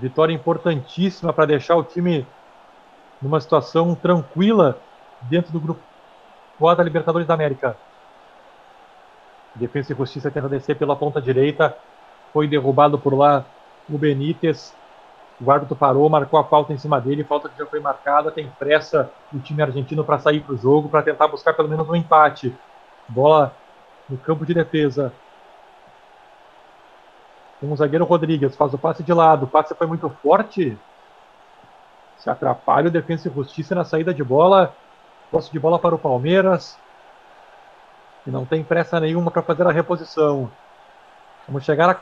Vitória 0.00 0.34
importantíssima 0.34 1.32
para 1.32 1.46
deixar 1.46 1.74
o 1.74 1.82
time 1.82 2.26
numa 3.20 3.40
situação 3.40 3.94
tranquila 3.94 4.78
dentro 5.22 5.50
do 5.52 5.58
grupo 5.58 5.80
A 6.68 6.74
da 6.74 6.82
Libertadores 6.82 7.26
da 7.26 7.32
América. 7.32 7.76
Defesa 9.54 9.94
e 9.94 9.96
Justiça 9.96 10.30
tenta 10.30 10.50
descer 10.50 10.76
pela 10.76 10.94
ponta 10.94 11.20
direita. 11.20 11.74
Foi 12.30 12.46
derrubado 12.46 12.98
por 12.98 13.14
lá 13.14 13.46
o 13.88 13.96
Benítez. 13.96 14.74
O 15.40 15.50
árbitro 15.50 15.74
parou, 15.74 16.10
marcou 16.10 16.38
a 16.38 16.44
falta 16.44 16.74
em 16.74 16.78
cima 16.78 17.00
dele. 17.00 17.24
Falta 17.24 17.48
que 17.48 17.56
já 17.56 17.64
foi 17.64 17.80
marcada. 17.80 18.30
Tem 18.30 18.50
pressa 18.58 19.10
o 19.32 19.38
time 19.38 19.62
argentino 19.62 20.04
para 20.04 20.18
sair 20.18 20.40
para 20.40 20.54
o 20.54 20.58
jogo, 20.58 20.90
para 20.90 21.02
tentar 21.02 21.28
buscar 21.28 21.54
pelo 21.54 21.70
menos 21.70 21.88
um 21.88 21.96
empate. 21.96 22.54
Bola 23.08 23.56
no 24.10 24.18
campo 24.18 24.44
de 24.44 24.52
defesa 24.52 25.10
com 27.60 27.72
o 27.72 27.76
zagueiro 27.76 28.04
Rodrigues, 28.04 28.56
faz 28.56 28.72
o 28.74 28.78
passe 28.78 29.02
de 29.02 29.12
lado, 29.12 29.44
o 29.44 29.48
passe 29.48 29.74
foi 29.74 29.86
muito 29.86 30.08
forte, 30.22 30.76
se 32.18 32.28
atrapalha 32.28 32.88
o 32.88 32.90
Defensa 32.90 33.28
e 33.28 33.32
Justiça 33.32 33.74
na 33.74 33.84
saída 33.84 34.12
de 34.12 34.22
bola, 34.22 34.74
posse 35.30 35.50
de 35.50 35.58
bola 35.58 35.78
para 35.78 35.94
o 35.94 35.98
Palmeiras, 35.98 36.78
e 38.26 38.30
não 38.30 38.44
tem 38.44 38.62
pressa 38.62 39.00
nenhuma 39.00 39.30
para 39.30 39.42
fazer 39.42 39.66
a 39.66 39.72
reposição. 39.72 40.50
Vamos 41.46 41.64
chegar 41.64 41.88
a 41.88 41.96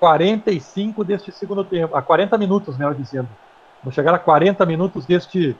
45 0.00 1.04
deste 1.04 1.30
segundo 1.30 1.64
tempo, 1.64 1.96
a 1.96 2.02
40 2.02 2.36
minutos, 2.38 2.76
melhor 2.76 2.94
dizendo. 2.94 3.28
Vamos 3.82 3.94
chegar 3.94 4.14
a 4.14 4.18
40 4.18 4.64
minutos 4.64 5.04
deste 5.04 5.56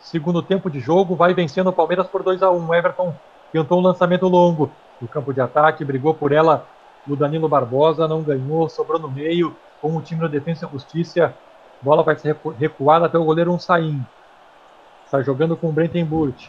segundo 0.00 0.42
tempo 0.42 0.70
de 0.70 0.80
jogo, 0.80 1.14
vai 1.14 1.34
vencendo 1.34 1.68
o 1.68 1.72
Palmeiras 1.72 2.06
por 2.06 2.22
2 2.22 2.42
a 2.42 2.50
1 2.50 2.74
Everton 2.74 3.14
tentou 3.54 3.78
um 3.78 3.82
lançamento 3.82 4.26
longo. 4.26 4.70
No 5.00 5.06
campo 5.06 5.32
de 5.32 5.40
ataque, 5.40 5.84
brigou 5.84 6.12
por 6.12 6.32
ela 6.32 6.66
o 7.06 7.16
Danilo 7.16 7.48
Barbosa 7.48 8.08
não 8.08 8.22
ganhou, 8.22 8.68
sobrou 8.68 8.98
no 8.98 9.10
meio, 9.10 9.56
com 9.80 9.96
o 9.96 10.02
time 10.02 10.20
do 10.20 10.28
Defensa 10.28 10.66
e 10.66 10.72
Justiça. 10.72 11.34
Bola 11.82 12.02
vai 12.02 12.16
ser 12.16 12.36
recuada 12.58 13.06
até 13.06 13.18
o 13.18 13.24
goleiro 13.24 13.52
Unsain. 13.52 14.02
Está 15.04 15.20
jogando 15.22 15.56
com 15.56 15.68
o 15.68 15.72
Brentenburt. 15.72 16.48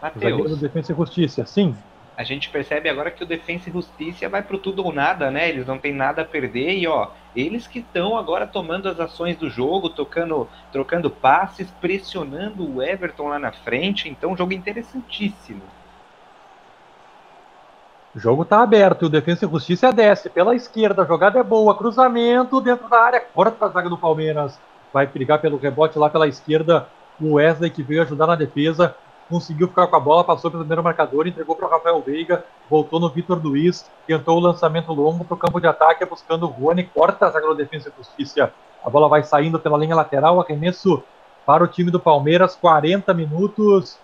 Matheus. 0.00 0.50
do 0.50 0.56
Defensa 0.56 0.92
e 0.92 0.96
Justiça, 0.96 1.46
sim. 1.46 1.74
a 2.16 2.22
gente 2.22 2.50
percebe 2.50 2.88
agora 2.88 3.10
que 3.10 3.22
o 3.22 3.26
Defensa 3.26 3.68
e 3.68 3.72
Justiça 3.72 4.28
vai 4.28 4.42
pro 4.42 4.58
tudo 4.58 4.84
ou 4.84 4.92
nada, 4.92 5.30
né? 5.30 5.48
Eles 5.48 5.66
não 5.66 5.78
tem 5.78 5.92
nada 5.92 6.22
a 6.22 6.24
perder 6.24 6.76
e 6.78 6.86
ó, 6.86 7.08
eles 7.34 7.66
que 7.66 7.78
estão 7.78 8.16
agora 8.16 8.46
tomando 8.46 8.88
as 8.88 9.00
ações 9.00 9.36
do 9.36 9.48
jogo, 9.48 9.88
tocando, 9.88 10.48
trocando 10.70 11.10
passes, 11.10 11.70
pressionando 11.80 12.76
o 12.76 12.82
Everton 12.82 13.28
lá 13.28 13.38
na 13.38 13.52
frente, 13.52 14.08
então 14.08 14.36
jogo 14.36 14.52
interessantíssimo. 14.52 15.62
O 18.18 18.20
jogo 18.20 18.44
tá 18.44 18.62
aberto, 18.64 19.06
o 19.06 19.08
Defensa 19.08 19.46
e 19.46 19.48
Justiça 19.48 19.92
desce 19.92 20.28
pela 20.28 20.52
esquerda, 20.52 21.02
a 21.02 21.04
jogada 21.04 21.38
é 21.38 21.42
boa, 21.44 21.76
cruzamento 21.76 22.60
dentro 22.60 22.88
da 22.88 23.00
área, 23.00 23.20
corta 23.20 23.64
a 23.64 23.68
zaga 23.68 23.88
do 23.88 23.96
Palmeiras. 23.96 24.58
Vai 24.92 25.06
brigar 25.06 25.40
pelo 25.40 25.56
rebote 25.56 25.96
lá 25.96 26.10
pela 26.10 26.26
esquerda, 26.26 26.88
o 27.20 27.34
Wesley 27.34 27.70
que 27.70 27.80
veio 27.80 28.02
ajudar 28.02 28.26
na 28.26 28.34
defesa, 28.34 28.96
conseguiu 29.28 29.68
ficar 29.68 29.86
com 29.86 29.94
a 29.94 30.00
bola, 30.00 30.24
passou 30.24 30.50
pelo 30.50 30.64
primeiro 30.64 30.82
marcador, 30.82 31.28
entregou 31.28 31.54
para 31.54 31.68
o 31.68 31.70
Rafael 31.70 32.02
Veiga, 32.02 32.44
voltou 32.68 32.98
no 32.98 33.08
Vitor 33.08 33.40
Luiz, 33.40 33.88
tentou 34.04 34.36
o 34.36 34.40
lançamento 34.40 34.92
longo 34.92 35.24
para 35.24 35.36
o 35.36 35.38
campo 35.38 35.60
de 35.60 35.68
ataque, 35.68 36.04
buscando 36.04 36.44
o 36.44 36.48
Rony, 36.48 36.90
corta 36.92 37.26
a 37.26 37.30
zaga 37.30 37.46
do 37.46 37.54
Defesa 37.54 37.88
e 37.88 37.96
Justiça. 37.96 38.52
A 38.84 38.90
bola 38.90 39.08
vai 39.08 39.22
saindo 39.22 39.60
pela 39.60 39.78
linha 39.78 39.94
lateral, 39.94 40.40
arremesso 40.40 41.04
para 41.46 41.62
o 41.62 41.68
time 41.68 41.92
do 41.92 42.00
Palmeiras, 42.00 42.56
40 42.56 43.14
minutos. 43.14 43.96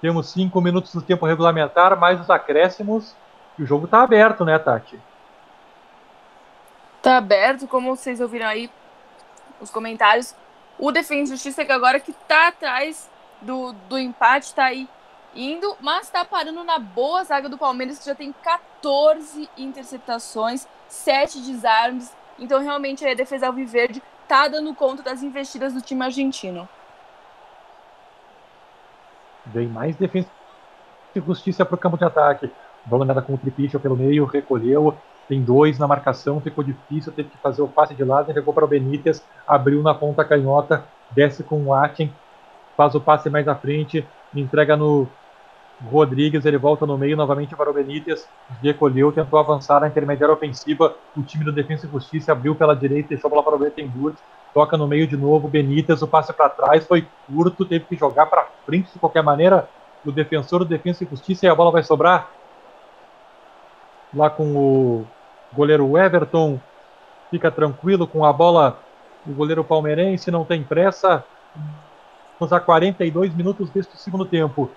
Temos 0.00 0.30
5 0.30 0.60
minutos 0.60 0.94
do 0.94 1.02
tempo 1.02 1.26
regulamentar, 1.26 1.98
mais 1.98 2.20
os 2.20 2.30
acréscimos. 2.30 3.20
O 3.58 3.64
jogo 3.64 3.84
está 3.84 4.02
aberto, 4.02 4.44
né, 4.44 4.58
Tati? 4.58 4.98
Tá 7.02 7.18
aberto, 7.18 7.66
como 7.66 7.94
vocês 7.94 8.20
ouviram 8.20 8.46
aí 8.46 8.70
os 9.60 9.70
comentários. 9.70 10.34
O 10.78 10.90
Defesa 10.90 11.22
e 11.22 11.26
Justiça 11.26 11.64
que 11.64 11.72
agora 11.72 12.00
que 12.00 12.12
tá 12.12 12.48
atrás 12.48 13.10
do, 13.40 13.72
do 13.88 13.98
empate 13.98 14.46
está 14.46 14.64
aí 14.64 14.88
indo, 15.34 15.76
mas 15.80 16.06
está 16.06 16.24
parando 16.24 16.62
na 16.64 16.78
boa 16.78 17.24
zaga 17.24 17.48
do 17.48 17.58
Palmeiras, 17.58 17.98
que 17.98 18.06
já 18.06 18.14
tem 18.14 18.32
14 18.32 19.48
interceptações, 19.56 20.66
7 20.88 21.40
desarmes. 21.40 22.14
Então, 22.38 22.60
realmente, 22.60 23.06
a 23.06 23.14
defesa 23.14 23.46
Alviverde 23.46 24.02
está 24.22 24.48
dando 24.48 24.74
conta 24.74 25.02
das 25.02 25.22
investidas 25.22 25.72
do 25.72 25.80
time 25.80 26.04
argentino. 26.04 26.68
Vem 29.46 29.68
mais 29.68 29.96
defesa 29.96 30.28
e 31.14 31.20
justiça 31.20 31.64
para 31.64 31.74
o 31.74 31.78
campo 31.78 31.98
de 31.98 32.04
ataque. 32.04 32.50
Bola 32.84 33.22
com 33.22 33.34
o 33.34 33.38
Tripicho 33.38 33.78
pelo 33.78 33.96
meio, 33.96 34.24
recolheu. 34.24 34.94
Tem 35.28 35.40
dois 35.40 35.78
na 35.78 35.86
marcação, 35.86 36.40
ficou 36.40 36.64
difícil, 36.64 37.12
teve 37.12 37.28
que 37.28 37.38
fazer 37.38 37.62
o 37.62 37.68
passe 37.68 37.94
de 37.94 38.04
lado, 38.04 38.30
entregou 38.30 38.52
para 38.52 38.64
o 38.64 38.68
Benítez, 38.68 39.24
abriu 39.46 39.82
na 39.82 39.94
ponta 39.94 40.24
canhota, 40.24 40.84
desce 41.10 41.44
com 41.44 41.62
o 41.62 41.72
Atin, 41.72 42.12
faz 42.76 42.94
o 42.94 43.00
passe 43.00 43.30
mais 43.30 43.46
à 43.46 43.54
frente, 43.54 44.06
entrega 44.34 44.76
no 44.76 45.06
Rodrigues, 45.90 46.44
ele 46.44 46.58
volta 46.58 46.84
no 46.84 46.98
meio 46.98 47.16
novamente 47.16 47.54
para 47.54 47.70
o 47.70 47.72
Benítez, 47.72 48.28
recolheu, 48.62 49.12
tentou 49.12 49.38
avançar 49.38 49.80
na 49.80 49.88
intermediária 49.88 50.34
ofensiva, 50.34 50.94
o 51.16 51.22
time 51.22 51.44
do 51.44 51.52
Defensa 51.52 51.86
e 51.86 51.90
Justiça 51.90 52.32
abriu 52.32 52.54
pela 52.54 52.74
direita, 52.74 53.10
deixou 53.10 53.28
a 53.28 53.30
bola 53.30 53.42
para 53.42 53.54
o 53.54 53.58
Bettenburg, 53.58 54.16
toca 54.52 54.76
no 54.76 54.88
meio 54.88 55.06
de 55.06 55.16
novo, 55.16 55.48
Benítez, 55.48 56.02
o 56.02 56.08
passe 56.08 56.32
para 56.32 56.48
trás, 56.48 56.86
foi 56.86 57.06
curto, 57.26 57.64
teve 57.64 57.84
que 57.84 57.96
jogar 57.96 58.26
para 58.26 58.46
frente 58.66 58.92
de 58.92 58.98
qualquer 58.98 59.22
maneira, 59.22 59.68
o 60.04 60.10
defensor 60.10 60.58
do 60.58 60.64
Defensa 60.64 61.04
e 61.04 61.06
Justiça, 61.06 61.46
e 61.46 61.48
a 61.48 61.54
bola 61.54 61.70
vai 61.70 61.82
sobrar 61.82 62.28
lá 64.14 64.30
com 64.30 64.54
o 64.54 65.06
goleiro 65.52 65.96
Everton, 65.98 66.60
fica 67.30 67.50
tranquilo 67.50 68.06
com 68.06 68.24
a 68.24 68.32
bola, 68.32 68.78
o 69.26 69.32
goleiro 69.32 69.64
palmeirense 69.64 70.30
não 70.30 70.44
tem 70.44 70.62
pressa, 70.62 71.24
Vamos 72.42 72.52
a 72.52 72.58
42 72.58 73.32
minutos 73.36 73.70
deste 73.70 73.96
segundo 73.96 74.24
tempo. 74.24 74.68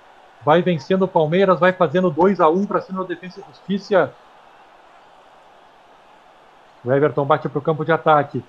Vai 0.43 0.61
vencendo 0.61 1.01
o 1.01 1.07
Palmeiras, 1.07 1.59
vai 1.59 1.73
fazendo 1.73 2.11
2 2.11 2.39
a 2.39 2.47
1 2.47 2.67
para 2.67 2.79
cima 2.79 3.01
do 3.01 3.07
Defensa 3.07 3.39
e 3.39 3.43
Justiça. 3.43 4.13
O 6.83 6.91
Everton 6.91 7.25
bate 7.25 7.49
para 7.49 7.57
o 7.57 7.63
campo 7.63 7.83
de 7.83 7.91
ataque. 7.91 8.45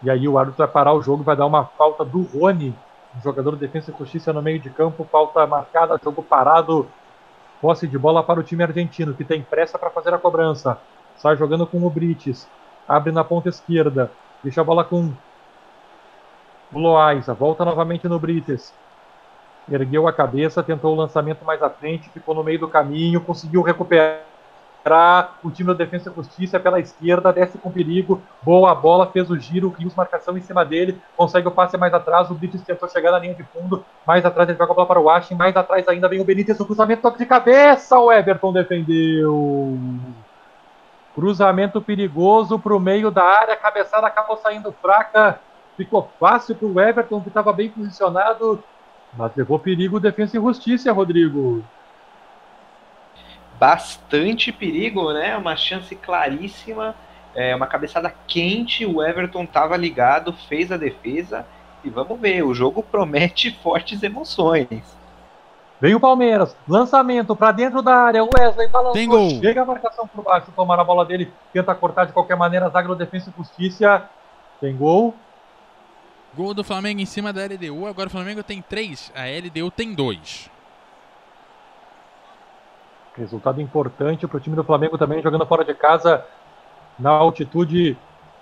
E 0.00 0.08
aí 0.08 0.28
o 0.28 0.38
árbitro 0.38 0.64
vai 0.64 0.72
parar 0.72 0.92
o 0.92 1.02
jogo, 1.02 1.24
vai 1.24 1.34
dar 1.34 1.46
uma 1.46 1.64
falta 1.64 2.04
do 2.04 2.22
Rony, 2.22 2.72
jogador 3.20 3.50
do 3.50 3.56
Defensa 3.56 3.90
e 3.90 3.98
Justiça 3.98 4.32
no 4.32 4.40
meio 4.40 4.60
de 4.60 4.70
campo, 4.70 5.08
falta 5.10 5.44
marcada, 5.44 5.98
jogo 6.00 6.22
parado. 6.22 6.86
Posse 7.60 7.86
de 7.86 7.98
bola 7.98 8.22
para 8.22 8.40
o 8.40 8.42
time 8.42 8.62
argentino, 8.62 9.14
que 9.14 9.24
tem 9.24 9.42
pressa 9.42 9.78
para 9.78 9.90
fazer 9.90 10.12
a 10.12 10.18
cobrança. 10.18 10.78
Sai 11.16 11.36
jogando 11.36 11.66
com 11.66 11.84
o 11.84 11.90
Brites. 11.90 12.48
Abre 12.86 13.12
na 13.12 13.24
ponta 13.24 13.48
esquerda. 13.48 14.10
Deixa 14.42 14.60
a 14.60 14.64
bola 14.64 14.84
com 14.84 15.12
o 16.72 16.78
Loaiza 16.78 17.32
volta 17.32 17.64
novamente 17.64 18.08
no 18.08 18.18
Brites. 18.18 18.74
Ergueu 19.70 20.06
a 20.06 20.12
cabeça, 20.12 20.62
tentou 20.62 20.92
o 20.92 20.96
lançamento 20.96 21.44
mais 21.44 21.62
à 21.62 21.70
frente, 21.70 22.10
ficou 22.10 22.34
no 22.34 22.44
meio 22.44 22.58
do 22.58 22.68
caminho, 22.68 23.20
conseguiu 23.20 23.62
recuperar. 23.62 24.33
O 25.42 25.50
time 25.50 25.68
da 25.68 25.72
Defesa 25.72 26.10
e 26.10 26.14
Justiça 26.14 26.60
pela 26.60 26.78
esquerda, 26.78 27.32
desce 27.32 27.56
com 27.56 27.70
perigo. 27.70 28.20
Boa 28.42 28.74
bola, 28.74 29.06
fez 29.06 29.30
o 29.30 29.38
giro, 29.38 29.70
Rios 29.70 29.94
marcação 29.94 30.36
em 30.36 30.42
cima 30.42 30.62
dele, 30.62 31.00
consegue 31.16 31.48
o 31.48 31.50
passe 31.50 31.78
mais 31.78 31.94
atrás. 31.94 32.30
O 32.30 32.34
Brites 32.34 32.60
tentou 32.60 32.86
chegar 32.90 33.10
na 33.10 33.18
linha 33.18 33.34
de 33.34 33.42
fundo, 33.44 33.82
mais 34.06 34.26
atrás 34.26 34.46
ele 34.46 34.58
joga 34.58 34.72
a 34.72 34.74
bola 34.74 34.86
para 34.86 35.00
o 35.00 35.04
Washington, 35.04 35.36
mais 35.36 35.56
atrás 35.56 35.88
ainda 35.88 36.06
vem 36.06 36.20
o 36.20 36.24
Benítez, 36.24 36.60
o 36.60 36.66
cruzamento, 36.66 37.00
toque 37.00 37.16
de 37.16 37.24
cabeça. 37.24 37.98
O 37.98 38.12
Everton 38.12 38.52
defendeu. 38.52 39.78
Cruzamento 41.14 41.80
perigoso 41.80 42.58
para 42.58 42.76
o 42.76 42.80
meio 42.80 43.10
da 43.10 43.24
área, 43.24 43.54
a 43.54 43.56
cabeçada 43.56 44.06
acabou 44.06 44.36
saindo 44.36 44.70
fraca. 44.82 45.40
Ficou 45.78 46.10
fácil 46.20 46.56
para 46.56 46.68
o 46.68 46.78
Everton, 46.78 47.22
que 47.22 47.28
estava 47.28 47.54
bem 47.54 47.70
posicionado, 47.70 48.62
mas 49.16 49.32
levou 49.34 49.58
perigo 49.58 49.98
defesa 49.98 50.36
e 50.36 50.40
justiça, 50.40 50.92
Rodrigo. 50.92 51.64
Bastante 53.58 54.52
perigo, 54.52 55.12
né? 55.12 55.36
Uma 55.36 55.56
chance 55.56 55.94
claríssima, 55.94 56.94
é, 57.34 57.54
uma 57.54 57.66
cabeçada 57.66 58.12
quente. 58.26 58.84
O 58.84 59.02
Everton 59.02 59.44
estava 59.44 59.76
ligado, 59.76 60.32
fez 60.48 60.70
a 60.72 60.76
defesa 60.76 61.46
e 61.84 61.90
vamos 61.90 62.18
ver. 62.20 62.42
O 62.42 62.54
jogo 62.54 62.82
promete 62.82 63.50
fortes 63.62 64.02
emoções. 64.02 64.82
Vem 65.80 65.94
o 65.94 66.00
Palmeiras, 66.00 66.56
lançamento 66.66 67.34
para 67.36 67.52
dentro 67.52 67.82
da 67.82 67.94
área. 67.94 68.24
O 68.24 68.30
Wesley 68.34 68.68
balançou, 68.68 69.30
chega 69.40 69.62
a 69.62 69.66
marcação 69.66 70.06
por 70.06 70.24
baixo, 70.24 70.50
tomar 70.54 70.78
a 70.78 70.84
bola 70.84 71.04
dele, 71.04 71.30
tenta 71.52 71.74
cortar 71.74 72.06
de 72.06 72.12
qualquer 72.12 72.36
maneira. 72.36 72.70
Zaga 72.70 72.94
defesa 72.94 73.30
e 73.30 73.36
justiça. 73.36 74.08
Tem 74.60 74.74
gol. 74.74 75.14
Gol 76.34 76.54
do 76.54 76.64
Flamengo 76.64 77.00
em 77.00 77.06
cima 77.06 77.32
da 77.32 77.44
LDU. 77.44 77.86
Agora 77.86 78.08
o 78.08 78.10
Flamengo 78.10 78.42
tem 78.42 78.62
3, 78.62 79.12
a 79.14 79.24
LDU 79.24 79.70
tem 79.70 79.94
2. 79.94 80.50
Resultado 83.16 83.60
importante 83.60 84.26
para 84.26 84.36
o 84.36 84.40
time 84.40 84.56
do 84.56 84.64
Flamengo 84.64 84.98
também 84.98 85.22
jogando 85.22 85.46
fora 85.46 85.64
de 85.64 85.72
casa 85.72 86.24
na 86.98 87.10
altitude 87.10 87.96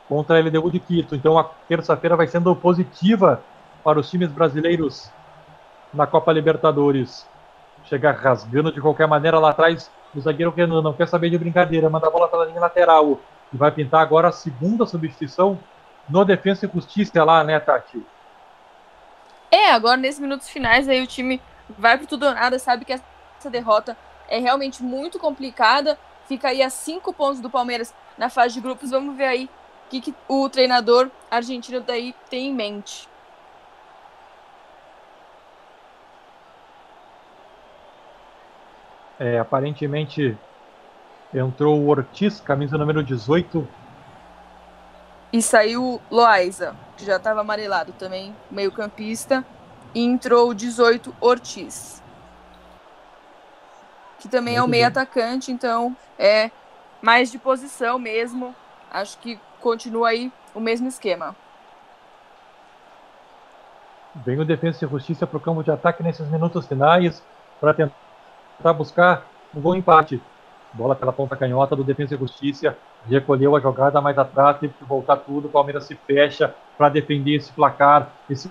contra 0.09 0.36
a 0.36 0.40
LDU 0.40 0.70
de 0.70 0.81
Quito. 0.81 1.15
Então 1.15 1.39
a 1.39 1.44
terça-feira 1.44 2.16
vai 2.16 2.27
sendo 2.27 2.55
positiva 2.57 3.43
para 3.85 3.99
os 3.99 4.09
times 4.11 4.31
brasileiros 4.31 5.11
na 5.93 6.07
Copa 6.07 6.32
Libertadores. 6.32 7.27
Chega 7.85 8.12
rasgando 8.12 8.73
de 8.73 8.81
qualquer 8.81 9.07
maneira 9.07 9.39
lá 9.39 9.51
atrás 9.51 9.90
o 10.15 10.20
zagueiro 10.20 10.53
Renan, 10.55 10.82
não 10.82 10.93
quer 10.93 11.09
saber 11.09 11.31
de 11.31 11.39
brincadeira, 11.39 11.89
manda 11.89 12.07
a 12.07 12.11
bola 12.11 12.28
pela 12.28 12.44
linha 12.44 12.61
lateral 12.61 13.19
e 13.53 13.57
vai 13.57 13.70
pintar 13.70 14.03
agora 14.03 14.28
a 14.28 14.32
segunda 14.32 14.86
substituição 14.86 15.59
no 16.09 16.24
Defesa 16.24 16.66
e 16.66 16.70
Justiça 16.73 17.24
lá, 17.24 17.43
né, 17.43 17.59
Tati? 17.59 18.05
É, 19.51 19.73
agora 19.73 19.97
nesses 19.97 20.20
minutos 20.20 20.49
finais 20.49 20.89
aí 20.89 21.03
o 21.03 21.07
time 21.07 21.40
vai 21.78 21.97
pro 21.99 22.07
tudo 22.07 22.27
ou 22.27 22.35
nada, 22.35 22.59
sabe 22.59 22.85
que 22.85 22.93
essa 22.93 23.51
derrota 23.51 23.97
é 24.33 24.39
realmente 24.39 24.83
muito 24.83 25.19
complicada. 25.19 25.99
Fica 26.27 26.49
aí 26.49 26.63
a 26.63 26.71
cinco 26.71 27.13
pontos 27.13 27.39
do 27.39 27.51
Palmeiras 27.51 27.95
na 28.17 28.31
fase 28.31 28.55
de 28.55 28.61
grupos. 28.63 28.91
Vamos 28.91 29.15
ver 29.15 29.27
aí 29.27 29.45
o 29.45 29.91
que, 29.91 30.01
que 30.01 30.15
o 30.27 30.49
treinador 30.49 31.11
argentino 31.31 31.83
daí 31.83 32.15
tem 32.31 32.49
em 32.49 32.55
mente. 32.55 33.07
É, 39.21 39.39
aparentemente 39.39 40.37
entrou 41.33 41.79
o 41.79 41.89
Ortiz, 41.89 42.41
camisa 42.41 42.79
número 42.79 43.05
18, 43.05 43.69
e 45.33 45.41
saiu 45.41 46.01
Loaiza, 46.11 46.75
que 46.97 47.07
já 47.07 47.17
estava 47.17 47.41
amarelado 47.41 47.93
também, 47.93 48.35
meio-campista. 48.51 49.45
E 49.95 50.03
entrou 50.03 50.51
o 50.51 50.55
18 50.55 51.15
Ortiz. 51.21 52.02
Que 54.23 54.28
também 54.28 54.55
Muito 54.55 54.62
é 54.62 54.66
o 54.69 54.70
meio 54.70 54.86
atacante, 54.86 55.51
então 55.51 55.97
é 56.16 56.53
mais 57.03 57.28
de 57.28 57.39
posição 57.39 57.99
mesmo. 57.99 58.55
Acho 58.89 59.19
que 59.19 59.36
continua 59.61 60.11
aí 60.11 60.32
o 60.55 60.61
mesmo 60.61 60.86
esquema. 60.86 61.35
Vem 64.15 64.39
o 64.39 64.44
Defesa 64.44 64.85
e 64.85 64.89
Justiça 64.89 65.27
para 65.27 65.36
o 65.36 65.40
campo 65.40 65.65
de 65.65 65.73
ataque 65.73 66.05
nesses 66.05 66.28
minutos 66.28 66.69
finais 66.69 67.20
para 67.61 67.74
tentar 67.74 68.73
buscar 68.74 69.27
um 69.53 69.61
bom 69.61 69.74
empate. 69.74 70.23
Bola 70.73 70.94
pela 70.94 71.12
ponta 71.12 71.35
canhota 71.35 71.74
do 71.74 71.82
Defesa 71.82 72.15
e 72.15 72.19
Justiça. 72.19 72.78
Recolheu 73.09 73.57
a 73.57 73.61
jogada 73.61 74.01
mais 74.01 74.16
atrás, 74.16 74.59
teve 74.61 74.73
que 74.74 74.85
voltar 74.85 75.16
tudo. 75.16 75.49
O 75.49 75.51
Palmeiras 75.51 75.82
se 75.82 75.97
fecha 75.97 76.55
para 76.78 76.89
defender 76.89 77.35
esse 77.35 77.51
placar. 77.51 78.09
Esse 78.31 78.49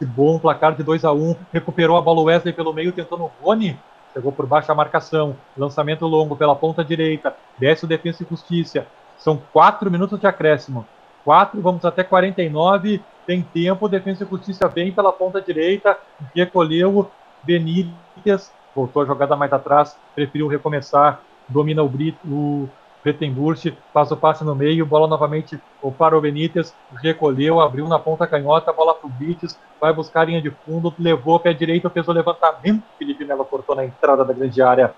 bom 0.00 0.36
placar 0.36 0.74
de 0.74 0.82
2 0.82 1.04
a 1.04 1.12
1 1.12 1.30
um. 1.30 1.36
Recuperou 1.52 1.96
a 1.96 2.02
bola 2.02 2.22
Wesley 2.22 2.52
pelo 2.52 2.72
meio, 2.72 2.90
tentando 2.90 3.22
o 3.22 3.30
Rony. 3.40 3.78
Chegou 4.12 4.32
por 4.32 4.46
baixo 4.46 4.70
a 4.70 4.74
marcação, 4.74 5.36
lançamento 5.56 6.06
longo 6.06 6.36
pela 6.36 6.54
ponta 6.54 6.84
direita, 6.84 7.34
desce 7.58 7.84
o 7.84 7.88
Defensa 7.88 8.22
e 8.22 8.26
Justiça. 8.28 8.86
São 9.18 9.40
quatro 9.52 9.90
minutos 9.90 10.18
de 10.18 10.26
acréscimo. 10.26 10.86
Quatro, 11.24 11.60
vamos 11.60 11.84
até 11.84 12.02
49. 12.02 13.02
Tem 13.26 13.42
tempo, 13.42 13.88
Defensa 13.88 14.24
e 14.24 14.28
Justiça 14.28 14.66
vem 14.68 14.92
pela 14.92 15.12
ponta 15.12 15.40
direita, 15.40 15.96
recolheu 16.34 17.10
Benítez, 17.42 18.52
voltou 18.74 19.02
a 19.02 19.06
jogada 19.06 19.36
mais 19.36 19.52
atrás, 19.52 19.96
preferiu 20.14 20.48
recomeçar, 20.48 21.20
domina 21.48 21.82
o 21.82 21.88
Brito, 21.88 22.18
o 22.26 22.68
Bettenburst, 23.04 23.72
faz 23.92 24.10
o 24.10 24.16
passe 24.16 24.44
no 24.44 24.54
meio, 24.54 24.84
bola 24.84 25.06
novamente 25.06 25.58
para 25.98 26.16
o 26.16 26.20
Benítez, 26.20 26.74
recolheu, 27.02 27.60
abriu 27.60 27.88
na 27.88 27.98
ponta 27.98 28.26
canhota, 28.26 28.72
bola 28.72 28.94
para 28.94 29.06
o 29.06 29.10
Brites, 29.10 29.58
vai 29.80 29.92
buscar 29.92 30.20
a 30.20 30.24
linha 30.24 30.42
de 30.42 30.50
fundo, 30.50 30.92
levou 30.98 31.40
pé 31.40 31.52
direito, 31.52 31.88
fez 31.88 32.06
o 32.06 32.12
levantamento, 32.12 32.82
Felipe 32.98 33.24
Melo 33.24 33.44
cortou 33.44 33.74
na 33.74 33.84
entrada 33.84 34.24
da 34.24 34.34
grande 34.34 34.60
área. 34.60 34.94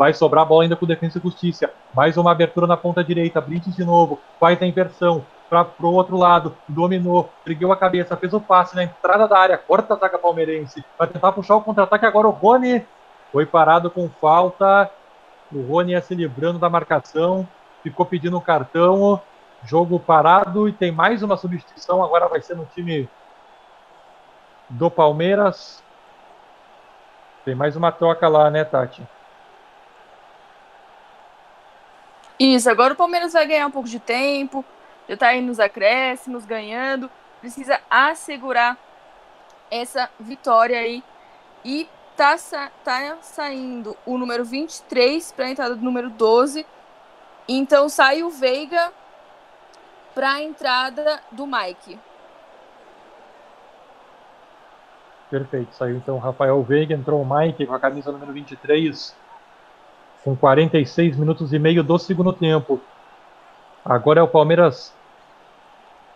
Vai 0.00 0.14
sobrar 0.14 0.44
a 0.44 0.46
bola 0.46 0.62
ainda 0.62 0.76
com 0.76 0.86
Defesa 0.86 1.18
e 1.18 1.22
Justiça. 1.22 1.70
Mais 1.94 2.16
uma 2.16 2.32
abertura 2.32 2.66
na 2.66 2.74
ponta 2.74 3.04
direita. 3.04 3.38
Brites 3.38 3.76
de 3.76 3.84
novo. 3.84 4.18
Faz 4.40 4.62
a 4.62 4.64
inversão. 4.64 5.22
Para 5.50 5.66
o 5.78 5.92
outro 5.92 6.16
lado. 6.16 6.56
Dominou. 6.66 7.28
Ergueu 7.46 7.70
a 7.70 7.76
cabeça. 7.76 8.16
Fez 8.16 8.32
o 8.32 8.40
passe 8.40 8.74
na 8.74 8.84
entrada 8.84 9.28
da 9.28 9.38
área. 9.38 9.58
Corta 9.58 9.92
a 9.92 9.98
zaga 9.98 10.16
palmeirense. 10.16 10.82
Vai 10.98 11.06
tentar 11.06 11.32
puxar 11.32 11.56
o 11.56 11.60
contra-ataque. 11.60 12.06
Agora 12.06 12.28
o 12.28 12.30
Rony. 12.30 12.82
Foi 13.30 13.44
parado 13.44 13.90
com 13.90 14.08
falta. 14.08 14.90
O 15.52 15.62
Rony 15.62 15.92
ia 15.92 16.02
se 16.02 16.14
livrando 16.14 16.58
da 16.58 16.70
marcação. 16.70 17.48
Ficou 17.82 18.06
pedindo 18.06 18.36
um 18.36 18.40
cartão. 18.40 19.20
Jogo 19.64 19.98
parado. 19.98 20.68
E 20.68 20.72
tem 20.72 20.92
mais 20.92 21.22
uma 21.22 21.36
substituição. 21.36 22.02
Agora 22.02 22.28
vai 22.28 22.40
ser 22.40 22.56
no 22.56 22.66
time 22.66 23.08
do 24.68 24.90
Palmeiras. 24.90 25.82
Tem 27.44 27.54
mais 27.54 27.74
uma 27.74 27.90
troca 27.90 28.28
lá, 28.28 28.50
né, 28.50 28.64
Tati? 28.64 29.02
Isso, 32.38 32.70
agora 32.70 32.94
o 32.94 32.96
Palmeiras 32.96 33.34
vai 33.34 33.46
ganhar 33.46 33.66
um 33.66 33.70
pouco 33.70 33.86
de 33.86 33.98
tempo, 33.98 34.64
já 35.06 35.14
tá 35.14 35.26
aí 35.26 35.42
nos 35.42 35.60
acréscimos, 35.60 36.46
ganhando. 36.46 37.10
Precisa 37.38 37.78
assegurar 37.90 38.78
essa 39.70 40.08
vitória 40.18 40.78
aí. 40.78 41.04
E 41.62 41.86
tá, 42.20 42.36
sa 42.36 42.70
tá 42.84 43.16
saindo 43.22 43.96
o 44.04 44.18
número 44.18 44.44
23 44.44 45.32
para 45.32 45.46
a 45.46 45.50
entrada 45.50 45.74
do 45.74 45.82
número 45.82 46.10
12. 46.10 46.66
Então 47.48 47.88
sai 47.88 48.22
o 48.22 48.28
Veiga 48.28 48.92
para 50.14 50.32
a 50.32 50.42
entrada 50.42 51.18
do 51.32 51.46
Mike. 51.46 51.98
Perfeito, 55.30 55.74
saiu 55.74 55.96
então 55.96 56.16
o 56.16 56.18
Rafael 56.18 56.62
Veiga, 56.62 56.94
entrou 56.94 57.22
o 57.22 57.26
Mike 57.26 57.64
com 57.64 57.72
a 57.72 57.80
camisa 57.80 58.12
número 58.12 58.32
23 58.34 59.16
com 60.22 60.36
46 60.36 61.16
minutos 61.16 61.54
e 61.54 61.58
meio 61.58 61.82
do 61.82 61.98
segundo 61.98 62.34
tempo. 62.34 62.78
Agora 63.82 64.20
é 64.20 64.22
o 64.22 64.28
Palmeiras 64.28 64.92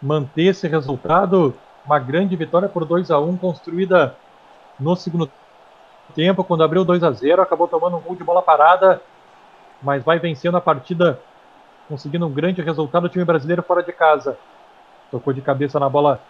manter 0.03 0.49
esse 0.49 0.69
resultado, 0.69 1.55
uma 1.87 1.99
grande 1.99 2.37
vitória 2.37 2.69
por 2.69 2.85
2 2.85 3.11
a 3.11 3.19
1 3.19 3.39
construída 3.39 4.15
no 4.79 4.95
segundo 4.97 5.31
tempo, 6.15 6.45
quando 6.45 6.65
abriu 6.65 6.85
2 6.85 7.03
a 7.03 7.11
0, 7.11 7.43
acabou 7.43 7.69
tomando 7.69 7.97
um 7.97 8.01
gol 8.01 8.17
de 8.17 8.25
bola 8.25 8.43
parada, 8.43 9.01
mas 9.83 10.03
vai 10.05 10.19
vencendo 10.19 10.57
a 10.57 10.61
partida, 10.61 11.21
conseguindo 11.89 12.27
um 12.27 12.33
grande 12.33 12.63
resultado 12.63 13.05
o 13.05 13.09
time 13.09 13.25
brasileiro 13.25 13.63
fora 13.63 13.83
de 13.83 13.93
casa. 13.93 14.37
Tocou 15.11 15.33
de 15.33 15.41
cabeça 15.41 15.79
na 15.79 15.89
bola 15.89 16.21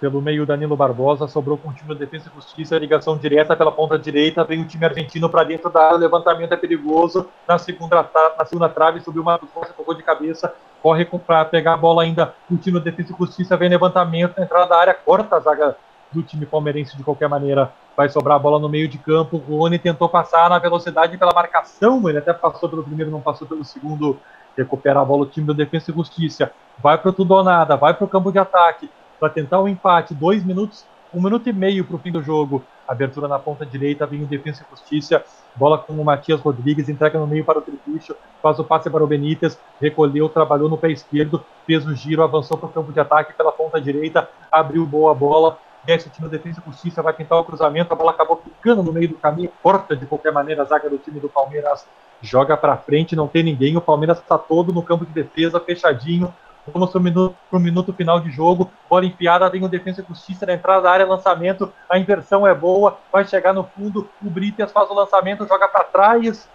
pelo 0.00 0.20
meio, 0.20 0.44
Danilo 0.44 0.76
Barbosa 0.76 1.28
sobrou 1.28 1.56
com 1.56 1.70
o 1.70 1.72
time 1.72 1.94
de 1.94 2.00
defesa 2.00 2.28
e 2.28 2.34
justiça, 2.34 2.76
ligação 2.76 3.16
direta 3.16 3.56
pela 3.56 3.72
ponta 3.72 3.98
direita. 3.98 4.44
Vem 4.44 4.60
o 4.60 4.66
time 4.66 4.84
argentino 4.84 5.30
para 5.30 5.44
dentro 5.44 5.70
da 5.70 5.86
área, 5.86 5.96
levantamento 5.96 6.52
é 6.52 6.56
perigoso. 6.56 7.28
Na 7.46 7.58
segunda, 7.58 8.06
na 8.36 8.44
segunda 8.44 8.68
trave, 8.68 9.00
subiu 9.00 9.22
uma 9.22 9.38
Costa, 9.38 9.72
tocou 9.72 9.94
de 9.94 10.02
cabeça, 10.02 10.52
corre 10.82 11.04
para 11.04 11.44
pegar 11.44 11.74
a 11.74 11.76
bola 11.76 12.02
ainda. 12.02 12.34
O 12.50 12.56
time 12.56 12.78
de 12.80 12.84
defesa 12.84 13.14
e 13.14 13.16
justiça 13.16 13.56
vem 13.56 13.68
levantamento, 13.68 14.38
entrada 14.38 14.66
da 14.66 14.76
área, 14.76 14.94
corta 14.94 15.36
a 15.36 15.40
zaga 15.40 15.76
do 16.12 16.22
time 16.22 16.46
palmeirense 16.46 16.96
de 16.96 17.02
qualquer 17.02 17.28
maneira. 17.28 17.72
Vai 17.96 18.08
sobrar 18.08 18.36
a 18.36 18.38
bola 18.38 18.58
no 18.58 18.68
meio 18.68 18.88
de 18.88 18.98
campo. 18.98 19.42
O 19.48 19.58
Rony 19.58 19.78
tentou 19.78 20.08
passar 20.08 20.48
na 20.50 20.58
velocidade 20.58 21.16
pela 21.16 21.32
marcação, 21.32 22.08
ele 22.08 22.18
até 22.18 22.32
passou 22.32 22.68
pelo 22.68 22.82
primeiro, 22.82 23.10
não 23.10 23.20
passou 23.20 23.46
pelo 23.46 23.64
segundo. 23.64 24.18
Recupera 24.56 25.00
a 25.00 25.04
bola 25.04 25.22
o 25.22 25.26
time 25.26 25.46
do 25.46 25.54
Defesa 25.54 25.90
e 25.90 25.94
Justiça. 25.94 26.52
Vai 26.78 26.98
para 26.98 27.12
tudo 27.12 27.34
ou 27.34 27.42
nada, 27.42 27.76
vai 27.76 27.94
para 27.94 28.04
o 28.04 28.08
campo 28.08 28.30
de 28.30 28.38
ataque 28.38 28.88
para 29.18 29.28
tentar 29.28 29.58
o 29.60 29.64
um 29.64 29.68
empate. 29.68 30.14
Dois 30.14 30.44
minutos, 30.44 30.84
um 31.12 31.22
minuto 31.22 31.48
e 31.48 31.52
meio 31.52 31.84
para 31.84 31.96
o 31.96 31.98
fim 31.98 32.12
do 32.12 32.22
jogo. 32.22 32.62
Abertura 32.86 33.26
na 33.26 33.38
ponta 33.38 33.64
direita, 33.64 34.06
vem 34.06 34.22
o 34.22 34.26
Defesa 34.26 34.62
e 34.62 34.70
Justiça. 34.70 35.24
Bola 35.56 35.78
com 35.78 35.92
o 35.92 36.04
Matias 36.04 36.40
Rodrigues, 36.40 36.88
entrega 36.88 37.18
no 37.18 37.26
meio 37.26 37.44
para 37.44 37.58
o 37.58 37.62
Tripucho, 37.62 38.16
faz 38.42 38.58
o 38.58 38.64
passe 38.64 38.90
para 38.90 39.02
o 39.02 39.06
Benítez, 39.06 39.58
recolheu, 39.80 40.28
trabalhou 40.28 40.68
no 40.68 40.76
pé 40.76 40.90
esquerdo, 40.90 41.44
fez 41.64 41.86
o 41.86 41.94
giro, 41.94 42.22
avançou 42.22 42.58
para 42.58 42.68
o 42.68 42.72
campo 42.72 42.92
de 42.92 42.98
ataque 42.98 43.32
pela 43.34 43.52
ponta 43.52 43.80
direita, 43.80 44.28
abriu 44.50 44.84
boa 44.84 45.14
bola, 45.14 45.56
desce 45.84 46.08
o 46.08 46.10
time 46.10 46.28
do 46.28 46.30
Defesa 46.30 46.60
e 46.60 46.70
Justiça, 46.70 47.02
vai 47.02 47.12
tentar 47.12 47.38
o 47.38 47.44
cruzamento, 47.44 47.92
a 47.92 47.96
bola 47.96 48.10
acabou 48.10 48.42
ficando 48.42 48.82
no 48.82 48.92
meio 48.92 49.08
do 49.08 49.14
caminho, 49.14 49.50
corta 49.62 49.96
de 49.96 50.06
qualquer 50.06 50.32
maneira 50.32 50.62
a 50.62 50.64
zaga 50.64 50.88
do 50.88 50.98
time 50.98 51.20
do 51.20 51.28
Palmeiras, 51.28 51.86
joga 52.20 52.56
para 52.56 52.76
frente, 52.76 53.16
não 53.16 53.28
tem 53.28 53.42
ninguém, 53.42 53.76
o 53.76 53.80
Palmeiras 53.80 54.18
está 54.18 54.38
todo 54.38 54.72
no 54.72 54.82
campo 54.82 55.04
de 55.04 55.12
defesa, 55.12 55.60
fechadinho, 55.60 56.32
Vamos 56.72 56.90
para 56.90 56.98
o 56.98 57.02
minuto, 57.02 57.36
minuto, 57.52 57.92
final 57.92 58.18
de 58.20 58.30
jogo. 58.30 58.70
Bola 58.88 59.04
enfiada, 59.04 59.50
vem 59.50 59.62
o 59.62 59.68
Defesa 59.68 60.00
e 60.00 60.08
Justiça 60.08 60.46
na 60.46 60.54
entrada 60.54 60.82
da 60.82 60.90
área, 60.90 61.06
lançamento. 61.06 61.70
A 61.90 61.98
inversão 61.98 62.46
é 62.46 62.54
boa, 62.54 62.96
vai 63.12 63.24
chegar 63.26 63.52
no 63.52 63.64
fundo. 63.64 64.08
O 64.24 64.30
Brites 64.30 64.72
faz 64.72 64.88
o 64.88 64.94
lançamento, 64.94 65.46
joga 65.46 65.68
para 65.68 65.84
trás. 65.84 66.48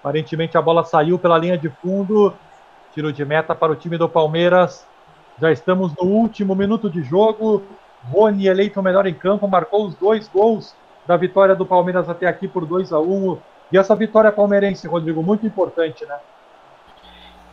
Aparentemente 0.00 0.58
a 0.58 0.62
bola 0.62 0.84
saiu 0.84 1.18
pela 1.18 1.38
linha 1.38 1.56
de 1.56 1.70
fundo. 1.70 2.34
Tiro 2.92 3.10
de 3.12 3.24
meta 3.24 3.54
para 3.54 3.72
o 3.72 3.76
time 3.76 3.96
do 3.96 4.08
Palmeiras. 4.08 4.86
Já 5.40 5.50
estamos 5.50 5.94
no 5.94 6.04
último 6.04 6.54
minuto 6.54 6.90
de 6.90 7.02
jogo. 7.02 7.62
Rony 8.10 8.46
eleito 8.46 8.80
o 8.80 8.82
melhor 8.82 9.06
em 9.06 9.14
campo, 9.14 9.48
marcou 9.48 9.86
os 9.86 9.94
dois 9.94 10.28
gols 10.28 10.74
da 11.06 11.16
vitória 11.16 11.54
do 11.54 11.64
Palmeiras 11.64 12.08
até 12.08 12.26
aqui 12.26 12.48
por 12.48 12.66
2 12.66 12.92
a 12.92 13.00
1 13.00 13.38
E 13.72 13.78
essa 13.78 13.94
vitória 13.94 14.32
palmeirense, 14.32 14.86
Rodrigo, 14.86 15.22
muito 15.22 15.46
importante, 15.46 16.04
né? 16.04 16.16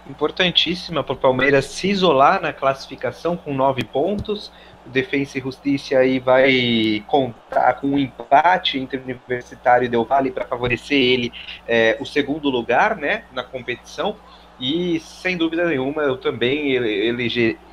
importantíssima 0.10 1.04
para 1.04 1.14
o 1.14 1.18
Palmeiras 1.18 1.66
se 1.66 1.90
isolar 1.90 2.42
na 2.42 2.52
classificação 2.52 3.38
com 3.38 3.54
nove 3.54 3.84
pontos. 3.84 4.52
O 4.86 4.90
Defensa 4.90 5.38
e 5.38 5.42
Justiça 5.42 5.98
aí 5.98 6.20
vai 6.20 7.04
contar 7.08 7.76
com 7.76 7.88
um 7.88 7.98
empate 7.98 8.78
entre 8.78 8.98
o 8.98 9.04
Universitário 9.04 9.86
e 9.86 9.90
Del 9.90 10.04
Valle 10.04 10.32
para 10.32 10.46
favorecer 10.46 10.98
ele 10.98 11.32
é, 11.68 11.98
o 12.00 12.06
segundo 12.06 12.50
lugar 12.50 12.98
né, 12.98 13.24
na 13.32 13.44
competição. 13.44 14.16
E 14.60 15.00
sem 15.00 15.38
dúvida 15.38 15.66
nenhuma 15.66 16.04
eu 16.04 16.18
também 16.18 16.74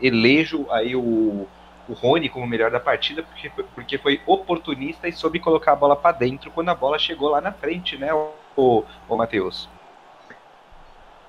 elejo 0.01 0.67
aí 0.71 0.97
o, 0.97 1.47
o 1.91 1.95
Rony 1.95 2.29
como 2.29 2.47
melhor 2.47 2.71
da 2.71 2.81
partida, 2.81 3.23
porque, 3.23 3.51
porque 3.75 3.99
foi 3.99 4.21
oportunista 4.27 5.09
e 5.09 5.13
soube 5.13 5.41
colocar 5.41 5.73
a 5.73 5.77
bola 5.77 5.97
para 5.97 6.17
dentro 6.17 6.51
quando 6.51 6.69
a 6.69 6.75
bola 6.75 6.99
chegou 6.99 7.31
lá 7.31 7.41
na 7.41 7.53
frente, 7.53 7.97
né, 7.97 8.13
o, 8.57 8.85
o 9.09 9.17
Matheus? 9.17 9.69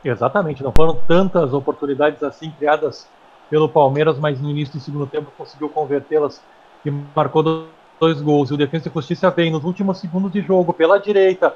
Exatamente, 0.04 0.64
não 0.64 0.72
foram 0.72 0.96
tantas 1.08 1.54
oportunidades 1.54 2.24
assim 2.24 2.52
criadas 2.52 3.08
pelo 3.50 3.68
Palmeiras, 3.68 4.18
mas 4.18 4.40
no 4.40 4.50
início 4.50 4.76
do 4.76 4.80
segundo 4.80 5.08
tempo 5.08 5.32
conseguiu 5.38 5.70
convertê-las 5.70 6.42
e 6.86 6.92
marcou 6.92 7.68
dois 8.00 8.22
gols. 8.22 8.50
E 8.50 8.54
o 8.54 8.58
Defesa 8.58 8.90
e 8.90 8.92
Justiça 8.94 9.30
vem 9.30 9.52
nos 9.52 9.64
últimos 9.64 10.00
segundos 10.00 10.32
de 10.32 10.42
jogo 10.42 10.74
pela 10.74 10.98
direita. 10.98 11.56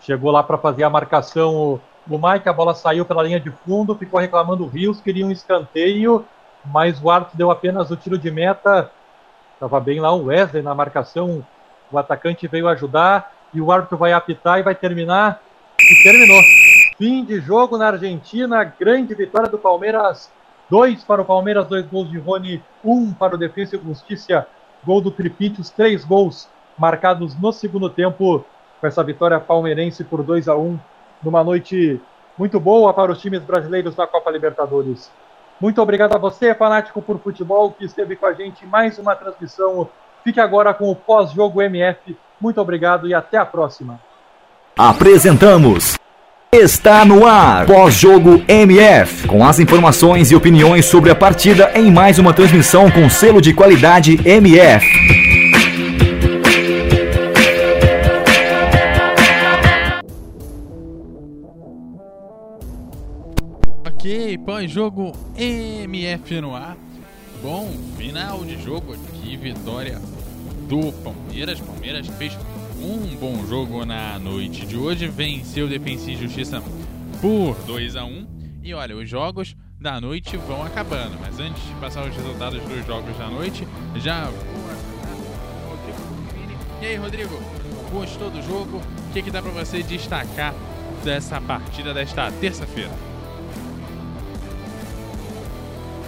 Chegou 0.00 0.30
lá 0.30 0.42
para 0.42 0.56
fazer 0.56 0.84
a 0.84 0.90
marcação 0.90 1.80
o 2.10 2.18
Mike, 2.18 2.48
a 2.48 2.52
bola 2.52 2.74
saiu 2.74 3.04
pela 3.04 3.22
linha 3.22 3.38
de 3.38 3.50
fundo, 3.50 3.94
ficou 3.94 4.18
reclamando 4.18 4.64
o 4.64 4.68
Rios, 4.68 5.00
queria 5.00 5.26
um 5.26 5.30
escanteio, 5.30 6.24
mas 6.72 7.02
o 7.02 7.10
árbitro 7.10 7.36
deu 7.36 7.50
apenas 7.50 7.90
o 7.90 7.96
tiro 7.96 8.18
de 8.18 8.30
meta. 8.30 8.90
Estava 9.54 9.80
bem 9.80 10.00
lá 10.00 10.12
o 10.12 10.26
Wesley 10.26 10.62
na 10.62 10.74
marcação, 10.74 11.44
o 11.90 11.98
atacante 11.98 12.46
veio 12.46 12.68
ajudar 12.68 13.32
e 13.52 13.60
o 13.60 13.72
árbitro 13.72 13.96
vai 13.96 14.12
apitar 14.12 14.58
e 14.58 14.62
vai 14.62 14.74
terminar. 14.74 15.40
E 15.78 16.02
terminou. 16.02 16.40
Fim 16.96 17.24
de 17.24 17.40
jogo 17.40 17.78
na 17.78 17.88
Argentina, 17.88 18.64
grande 18.64 19.14
vitória 19.14 19.48
do 19.48 19.58
Palmeiras. 19.58 20.30
Dois 20.68 21.02
para 21.02 21.22
o 21.22 21.24
Palmeiras, 21.24 21.66
dois 21.66 21.86
gols 21.86 22.10
de 22.10 22.18
Rony, 22.18 22.62
um 22.84 23.12
para 23.12 23.34
o 23.34 23.38
Defensa 23.38 23.76
e 23.76 23.80
Justiça, 23.80 24.46
gol 24.84 25.00
do 25.00 25.10
Tripitius, 25.10 25.70
três 25.70 26.04
gols 26.04 26.48
marcados 26.76 27.34
no 27.40 27.52
segundo 27.52 27.88
tempo, 27.88 28.44
com 28.80 28.86
essa 28.86 29.02
vitória 29.02 29.40
palmeirense 29.40 30.04
por 30.04 30.22
2 30.22 30.46
a 30.48 30.56
1 30.56 30.78
numa 31.22 31.42
noite 31.42 32.00
muito 32.36 32.60
boa 32.60 32.92
para 32.92 33.10
os 33.10 33.20
times 33.20 33.42
brasileiros 33.42 33.96
na 33.96 34.06
Copa 34.06 34.30
Libertadores. 34.30 35.10
Muito 35.60 35.82
obrigado 35.82 36.14
a 36.14 36.18
você, 36.18 36.54
fanático 36.54 37.02
por 37.02 37.18
futebol, 37.18 37.72
que 37.72 37.84
esteve 37.84 38.16
com 38.16 38.26
a 38.26 38.32
gente 38.32 38.64
em 38.64 38.68
mais 38.68 38.98
uma 38.98 39.16
transmissão. 39.16 39.88
Fique 40.22 40.40
agora 40.40 40.72
com 40.72 40.90
o 40.90 40.96
pós-jogo 40.96 41.60
MF. 41.60 42.16
Muito 42.40 42.60
obrigado 42.60 43.08
e 43.08 43.14
até 43.14 43.36
a 43.36 43.44
próxima. 43.44 44.00
Apresentamos 44.76 45.98
Está 46.50 47.04
no 47.04 47.26
ar, 47.26 47.66
pós-jogo 47.66 48.42
MF, 48.48 49.28
com 49.28 49.44
as 49.44 49.60
informações 49.60 50.30
e 50.30 50.34
opiniões 50.34 50.86
sobre 50.86 51.10
a 51.10 51.14
partida 51.14 51.70
em 51.74 51.90
mais 51.90 52.18
uma 52.18 52.32
transmissão 52.32 52.90
com 52.90 53.10
selo 53.10 53.38
de 53.38 53.52
qualidade 53.52 54.18
MF. 54.26 55.27
Pós-jogo 64.48 65.12
MF 65.36 66.40
no 66.40 66.56
ar. 66.56 66.74
Bom, 67.42 67.70
final 67.98 68.42
de 68.46 68.58
jogo 68.62 68.94
aqui, 68.94 69.36
vitória 69.36 70.00
do 70.66 70.90
Palmeiras. 71.04 71.60
Palmeiras 71.60 72.06
fez 72.16 72.32
um 72.80 73.14
bom 73.16 73.44
jogo 73.46 73.84
na 73.84 74.18
noite 74.18 74.64
de 74.64 74.74
hoje, 74.74 75.06
venceu 75.06 75.68
Defensa 75.68 76.10
e 76.10 76.16
Justiça 76.16 76.62
por 77.20 77.56
2 77.66 77.94
a 77.94 78.06
1 78.06 78.26
E 78.62 78.72
olha, 78.72 78.96
os 78.96 79.06
jogos 79.06 79.54
da 79.78 80.00
noite 80.00 80.38
vão 80.38 80.64
acabando, 80.64 81.18
mas 81.20 81.38
antes 81.38 81.62
de 81.62 81.74
passar 81.74 82.08
os 82.08 82.16
resultados 82.16 82.62
dos 82.62 82.86
jogos 82.86 83.18
da 83.18 83.28
noite, 83.28 83.68
já 83.96 84.30
vou 84.30 85.78
E 86.80 86.86
aí, 86.86 86.96
Rodrigo, 86.96 87.38
gostou 87.92 88.30
do 88.30 88.40
jogo? 88.40 88.78
O 88.78 89.12
que, 89.12 89.20
que 89.20 89.30
dá 89.30 89.42
para 89.42 89.50
você 89.50 89.82
destacar 89.82 90.54
dessa 91.04 91.38
partida 91.38 91.92
desta 91.92 92.32
terça-feira? 92.32 93.07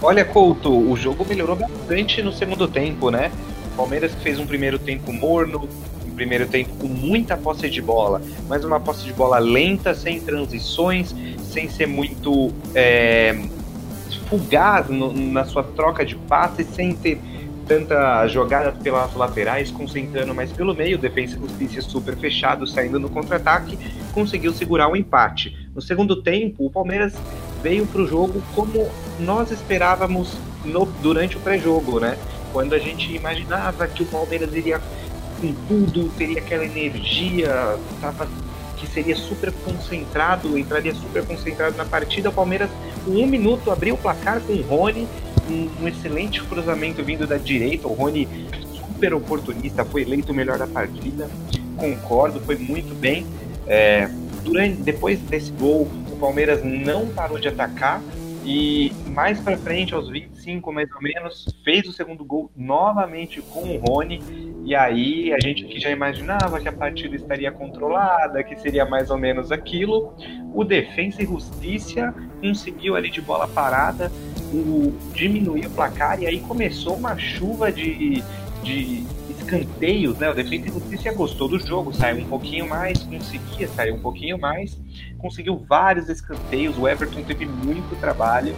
Olha, 0.03 0.25
Couto, 0.25 0.75
o 0.75 0.97
jogo 0.97 1.23
melhorou 1.23 1.55
bastante 1.55 2.23
no 2.23 2.33
segundo 2.33 2.67
tempo, 2.67 3.11
né? 3.11 3.31
O 3.73 3.77
Palmeiras 3.77 4.11
fez 4.23 4.39
um 4.39 4.47
primeiro 4.47 4.79
tempo 4.79 5.13
morno, 5.13 5.69
um 6.03 6.15
primeiro 6.15 6.47
tempo 6.47 6.71
com 6.79 6.87
muita 6.87 7.37
posse 7.37 7.69
de 7.69 7.83
bola, 7.83 8.19
mas 8.47 8.65
uma 8.65 8.79
posse 8.79 9.03
de 9.03 9.13
bola 9.13 9.37
lenta, 9.37 9.93
sem 9.93 10.19
transições, 10.19 11.15
sem 11.43 11.69
ser 11.69 11.85
muito 11.85 12.51
é, 12.73 13.39
fugaz 14.27 14.89
no, 14.89 15.13
na 15.13 15.45
sua 15.45 15.61
troca 15.61 16.03
de 16.03 16.15
passes, 16.15 16.65
sem 16.73 16.95
ter 16.95 17.19
tanta 17.67 18.27
jogada 18.27 18.71
pelas 18.71 19.13
laterais, 19.13 19.69
concentrando 19.69 20.33
mais 20.33 20.51
pelo 20.51 20.73
meio, 20.73 20.97
defesa 20.97 21.37
e 21.37 21.39
justiça 21.39 21.81
super 21.81 22.17
fechado, 22.17 22.65
saindo 22.65 22.99
no 22.99 23.07
contra-ataque, 23.07 23.77
conseguiu 24.13 24.51
segurar 24.51 24.87
o 24.87 24.93
um 24.93 24.95
empate. 24.95 25.69
No 25.75 25.81
segundo 25.81 26.23
tempo, 26.23 26.65
o 26.65 26.71
Palmeiras 26.71 27.13
veio 27.61 27.85
para 27.85 28.01
o 28.01 28.07
jogo 28.07 28.41
como 28.55 28.89
nós 29.21 29.51
esperávamos 29.51 30.33
no, 30.65 30.85
durante 31.01 31.37
o 31.37 31.39
pré-jogo, 31.39 31.99
né? 31.99 32.17
Quando 32.51 32.73
a 32.73 32.79
gente 32.79 33.13
imaginava 33.15 33.87
que 33.87 34.03
o 34.03 34.05
Palmeiras 34.05 34.53
iria 34.53 34.81
com 35.39 35.53
tudo, 35.67 36.09
teria 36.17 36.39
aquela 36.39 36.65
energia, 36.65 37.77
tava, 38.01 38.27
que 38.77 38.87
seria 38.87 39.15
super 39.15 39.51
concentrado, 39.51 40.57
entraria 40.57 40.93
super 40.93 41.25
concentrado 41.25 41.77
na 41.77 41.85
partida, 41.85 42.29
o 42.29 42.33
Palmeiras, 42.33 42.69
um 43.07 43.25
minuto, 43.25 43.71
abriu 43.71 43.95
o 43.95 43.97
placar 43.97 44.41
com 44.41 44.53
o 44.53 44.61
Rony, 44.61 45.07
um, 45.49 45.69
um 45.81 45.87
excelente 45.87 46.41
cruzamento 46.43 47.03
vindo 47.03 47.25
da 47.25 47.37
direita, 47.37 47.87
o 47.87 47.93
Rony 47.93 48.27
super 48.75 49.13
oportunista, 49.13 49.85
foi 49.85 50.01
eleito 50.01 50.31
o 50.31 50.35
melhor 50.35 50.57
da 50.57 50.67
partida, 50.67 51.29
concordo, 51.77 52.39
foi 52.41 52.57
muito 52.57 52.93
bem. 52.93 53.25
É, 53.65 54.09
durante, 54.43 54.81
depois 54.81 55.19
desse 55.19 55.51
gol, 55.51 55.89
Palmeiras 56.21 56.63
não 56.63 57.07
parou 57.07 57.39
de 57.39 57.47
atacar 57.47 57.99
e 58.43 58.91
mais 59.07 59.39
para 59.39 59.57
frente, 59.57 59.93
aos 59.93 60.09
25 60.09 60.71
mais 60.73 60.91
ou 60.91 61.01
menos, 61.01 61.55
fez 61.63 61.87
o 61.87 61.91
segundo 61.91 62.23
gol 62.23 62.51
novamente 62.55 63.41
com 63.41 63.61
o 63.61 63.77
Rony. 63.77 64.21
E 64.65 64.75
aí 64.75 65.33
a 65.33 65.39
gente 65.39 65.63
que 65.65 65.79
já 65.79 65.89
imaginava 65.89 66.59
que 66.59 66.67
a 66.67 66.71
partida 66.71 67.15
estaria 67.15 67.51
controlada, 67.51 68.43
que 68.43 68.55
seria 68.59 68.85
mais 68.85 69.09
ou 69.09 69.17
menos 69.17 69.51
aquilo. 69.51 70.15
O 70.53 70.63
Defensa 70.63 71.21
e 71.21 71.25
Justiça 71.25 72.13
conseguiu 72.41 72.95
ali 72.95 73.09
de 73.09 73.21
bola 73.21 73.47
parada 73.47 74.11
o, 74.53 74.93
diminuir 75.13 75.67
o 75.67 75.69
placar 75.69 76.21
e 76.21 76.27
aí 76.27 76.39
começou 76.41 76.95
uma 76.95 77.17
chuva 77.17 77.71
de, 77.71 78.23
de 78.63 79.05
escanteios, 79.51 80.17
né? 80.17 80.29
O 80.29 80.33
Defesa 80.33 80.67
e 80.67 80.71
Justiça 80.71 81.11
gostou 81.13 81.47
do 81.47 81.59
jogo, 81.59 81.93
saiu 81.93 82.23
um 82.23 82.27
pouquinho 82.27 82.67
mais, 82.67 83.03
conseguia 83.03 83.67
sair 83.67 83.91
um 83.91 83.99
pouquinho 83.99 84.39
mais, 84.39 84.77
conseguiu 85.19 85.57
vários 85.67 86.07
escanteios, 86.09 86.77
o 86.77 86.87
Everton 86.87 87.21
teve 87.23 87.45
muito 87.45 87.99
trabalho 87.99 88.55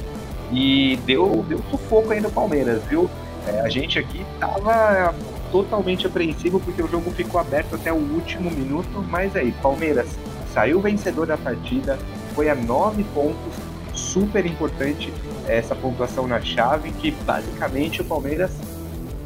e 0.52 0.98
deu, 1.06 1.44
deu 1.48 1.60
sufoco 1.72 2.12
aí 2.12 2.22
no 2.22 2.32
Palmeiras, 2.32 2.84
viu? 2.84 3.10
É, 3.48 3.62
a 3.62 3.70
gente 3.70 3.98
aqui 3.98 4.24
tava 4.40 5.14
totalmente 5.52 6.08
apreensivo 6.08 6.60
porque 6.60 6.82
o 6.82 6.88
jogo 6.88 7.12
ficou 7.12 7.40
aberto 7.40 7.76
até 7.76 7.92
o 7.92 7.98
último 7.98 8.50
minuto, 8.50 9.04
mas 9.10 9.36
aí, 9.36 9.52
Palmeiras 9.62 10.08
saiu 10.54 10.80
vencedor 10.80 11.26
da 11.26 11.38
partida, 11.38 11.98
foi 12.36 12.50
a 12.50 12.56
nove 12.56 13.04
pontos, 13.16 13.54
super 13.94 14.46
importante 14.46 15.12
essa 15.48 15.76
pontuação 15.76 16.28
na 16.28 16.40
chave, 16.40 16.92
que 16.92 17.12
basicamente 17.12 18.02
o 18.02 18.06
Palmeiras 18.06 18.52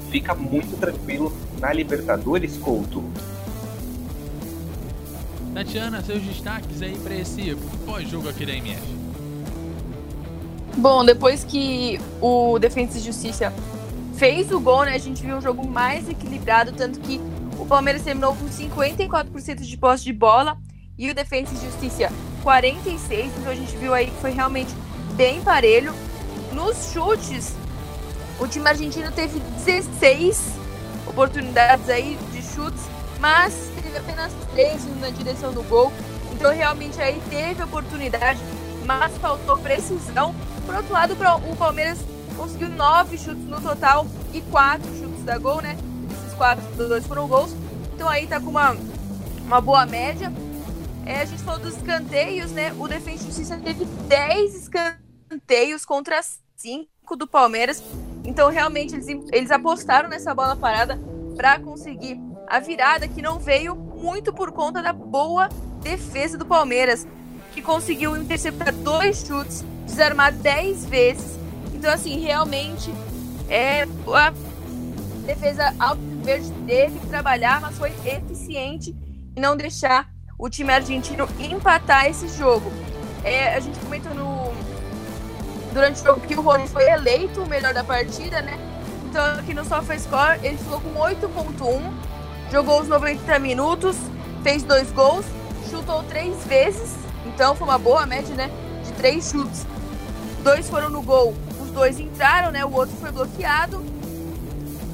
fica 0.09 0.33
muito 0.33 0.77
tranquilo 0.79 1.31
na 1.59 1.73
Libertadores, 1.73 2.57
Couto. 2.57 3.03
Tatiana, 5.53 6.03
seus 6.03 6.21
destaques 6.21 6.81
aí 6.81 6.95
para 6.99 7.15
esse 7.15 7.55
pós-jogo 7.85 8.29
aqui 8.29 8.45
da 8.45 8.53
MF. 8.53 8.81
Bom, 10.77 11.03
depois 11.03 11.43
que 11.43 11.99
o 12.21 12.59
Defesa 12.59 12.99
e 12.99 13.01
Justiça 13.01 13.51
fez 14.15 14.51
o 14.51 14.59
gol, 14.59 14.85
né, 14.85 14.93
a 14.93 14.99
gente 14.99 15.23
viu 15.23 15.35
um 15.35 15.41
jogo 15.41 15.67
mais 15.67 16.07
equilibrado, 16.07 16.71
tanto 16.71 16.99
que 16.99 17.19
o 17.57 17.65
Palmeiras 17.65 18.03
terminou 18.03 18.35
com 18.35 18.45
54% 18.45 19.61
de 19.61 19.77
posse 19.77 20.03
de 20.03 20.13
bola 20.13 20.57
e 20.95 21.09
o 21.09 21.15
Defesa 21.15 21.51
e 21.53 21.65
Justiça 21.65 22.11
46%, 22.43 23.31
então 23.39 23.51
a 23.51 23.55
gente 23.55 23.75
viu 23.77 23.93
aí 23.93 24.05
que 24.05 24.21
foi 24.21 24.31
realmente 24.31 24.71
bem 25.15 25.41
parelho. 25.41 25.93
Nos 26.53 26.91
chutes, 26.93 27.55
o 28.39 28.47
time 28.47 28.69
argentino 28.69 29.11
teve 29.11 29.39
16 29.65 30.66
oportunidades 31.17 31.89
aí 31.89 32.15
de 32.31 32.43
chutes, 32.43 32.83
mas 33.19 33.71
teve 33.81 33.97
apenas 33.97 34.31
3 34.53 34.99
na 34.99 35.09
direção 35.09 35.51
do 35.51 35.63
gol. 35.63 35.91
Então 36.31 36.53
realmente 36.53 37.01
aí 37.01 37.19
teve 37.27 37.63
oportunidade, 37.63 38.39
mas 38.85 39.17
faltou 39.17 39.57
precisão. 39.57 40.35
Por 40.63 40.75
outro 40.75 40.93
lado, 40.93 41.17
o 41.51 41.55
Palmeiras 41.55 41.97
conseguiu 42.35 42.69
9 42.69 43.17
chutes 43.17 43.43
no 43.45 43.59
total 43.59 44.05
e 44.31 44.41
4 44.41 44.85
chutes 44.95 45.23
da 45.23 45.39
gol, 45.39 45.59
né? 45.59 45.75
Esses 46.11 46.37
4, 46.37 46.63
dois 46.75 47.07
foram 47.07 47.27
gols. 47.27 47.51
Então 47.95 48.07
aí 48.07 48.27
tá 48.27 48.39
com 48.39 48.51
uma, 48.51 48.77
uma 49.43 49.59
boa 49.59 49.87
média. 49.87 50.31
É, 51.03 51.21
a 51.21 51.25
gente 51.25 51.41
falou 51.41 51.59
dos 51.59 51.77
escanteios, 51.77 52.51
né? 52.51 52.71
O 52.77 52.87
Defensa 52.87 53.23
Justiça 53.23 53.57
teve 53.57 53.85
10 53.85 54.53
escanteios 54.53 55.83
contra 55.83 56.21
5 56.57 57.15
do 57.15 57.25
Palmeiras. 57.25 57.81
Então, 58.27 58.51
realmente, 58.51 58.93
eles, 58.93 59.07
eles 59.31 59.49
apostaram 59.49 60.09
nessa 60.09 60.35
bola 60.35 60.53
parada 60.53 60.99
para 61.35 61.57
conseguir 61.59 62.19
a 62.45 62.59
virada, 62.59 63.07
que 63.07 63.21
não 63.21 63.39
veio 63.39 63.73
muito 63.73 64.33
por 64.33 64.51
conta 64.51 64.81
da 64.81 64.91
boa 64.91 65.47
defesa 65.81 66.37
do 66.37 66.45
Palmeiras, 66.45 67.07
que 67.53 67.61
conseguiu 67.61 68.17
interceptar 68.17 68.73
dois 68.73 69.25
chutes, 69.25 69.63
desarmar 69.85 70.33
dez 70.33 70.85
vezes. 70.85 71.39
Então, 71.73 71.91
assim, 71.91 72.19
realmente, 72.19 72.93
é, 73.49 73.83
a 74.13 74.33
defesa 75.25 75.73
Verde 76.21 76.51
teve 76.65 76.99
que 76.99 77.07
trabalhar, 77.07 77.61
mas 77.61 77.77
foi 77.77 77.93
eficiente 78.05 78.93
em 79.35 79.39
não 79.39 79.55
deixar 79.55 80.09
o 80.37 80.49
time 80.49 80.73
argentino 80.73 81.27
empatar 81.39 82.07
esse 82.07 82.27
jogo. 82.27 82.69
É, 83.23 83.55
a 83.55 83.59
gente 83.61 83.79
comentou 83.79 84.13
no, 84.13 84.46
durante 85.77 86.01
o 86.01 86.05
jogo 86.05 86.21
que 86.21 86.33
o 86.33 86.41
Rony 86.41 86.67
foi 86.67 86.89
eleito 86.89 87.43
o 87.43 87.47
melhor 87.47 87.71
da 87.71 87.83
partida, 87.83 88.41
né? 88.41 88.57
Então 89.05 89.23
aqui 89.39 89.53
no 89.53 89.63
SofaScore 89.63 90.39
ele 90.41 90.57
ficou 90.57 90.81
com 90.81 90.91
8.1, 90.95 91.93
jogou 92.51 92.81
os 92.81 92.87
90 92.87 93.37
minutos, 93.37 93.95
fez 94.41 94.63
dois 94.63 94.91
gols, 94.91 95.23
chutou 95.69 96.01
três 96.05 96.35
vezes, 96.45 96.95
então 97.27 97.55
foi 97.55 97.67
uma 97.67 97.77
boa 97.77 98.07
média, 98.07 98.33
né? 98.33 98.49
De 98.83 98.91
três 98.93 99.29
chutes. 99.29 99.67
Dois 100.43 100.67
foram 100.67 100.89
no 100.89 101.03
gol, 101.03 101.35
os 101.61 101.69
dois 101.69 101.99
entraram, 101.99 102.51
né? 102.51 102.65
O 102.65 102.73
outro 102.73 102.95
foi 102.97 103.11
bloqueado. 103.11 103.85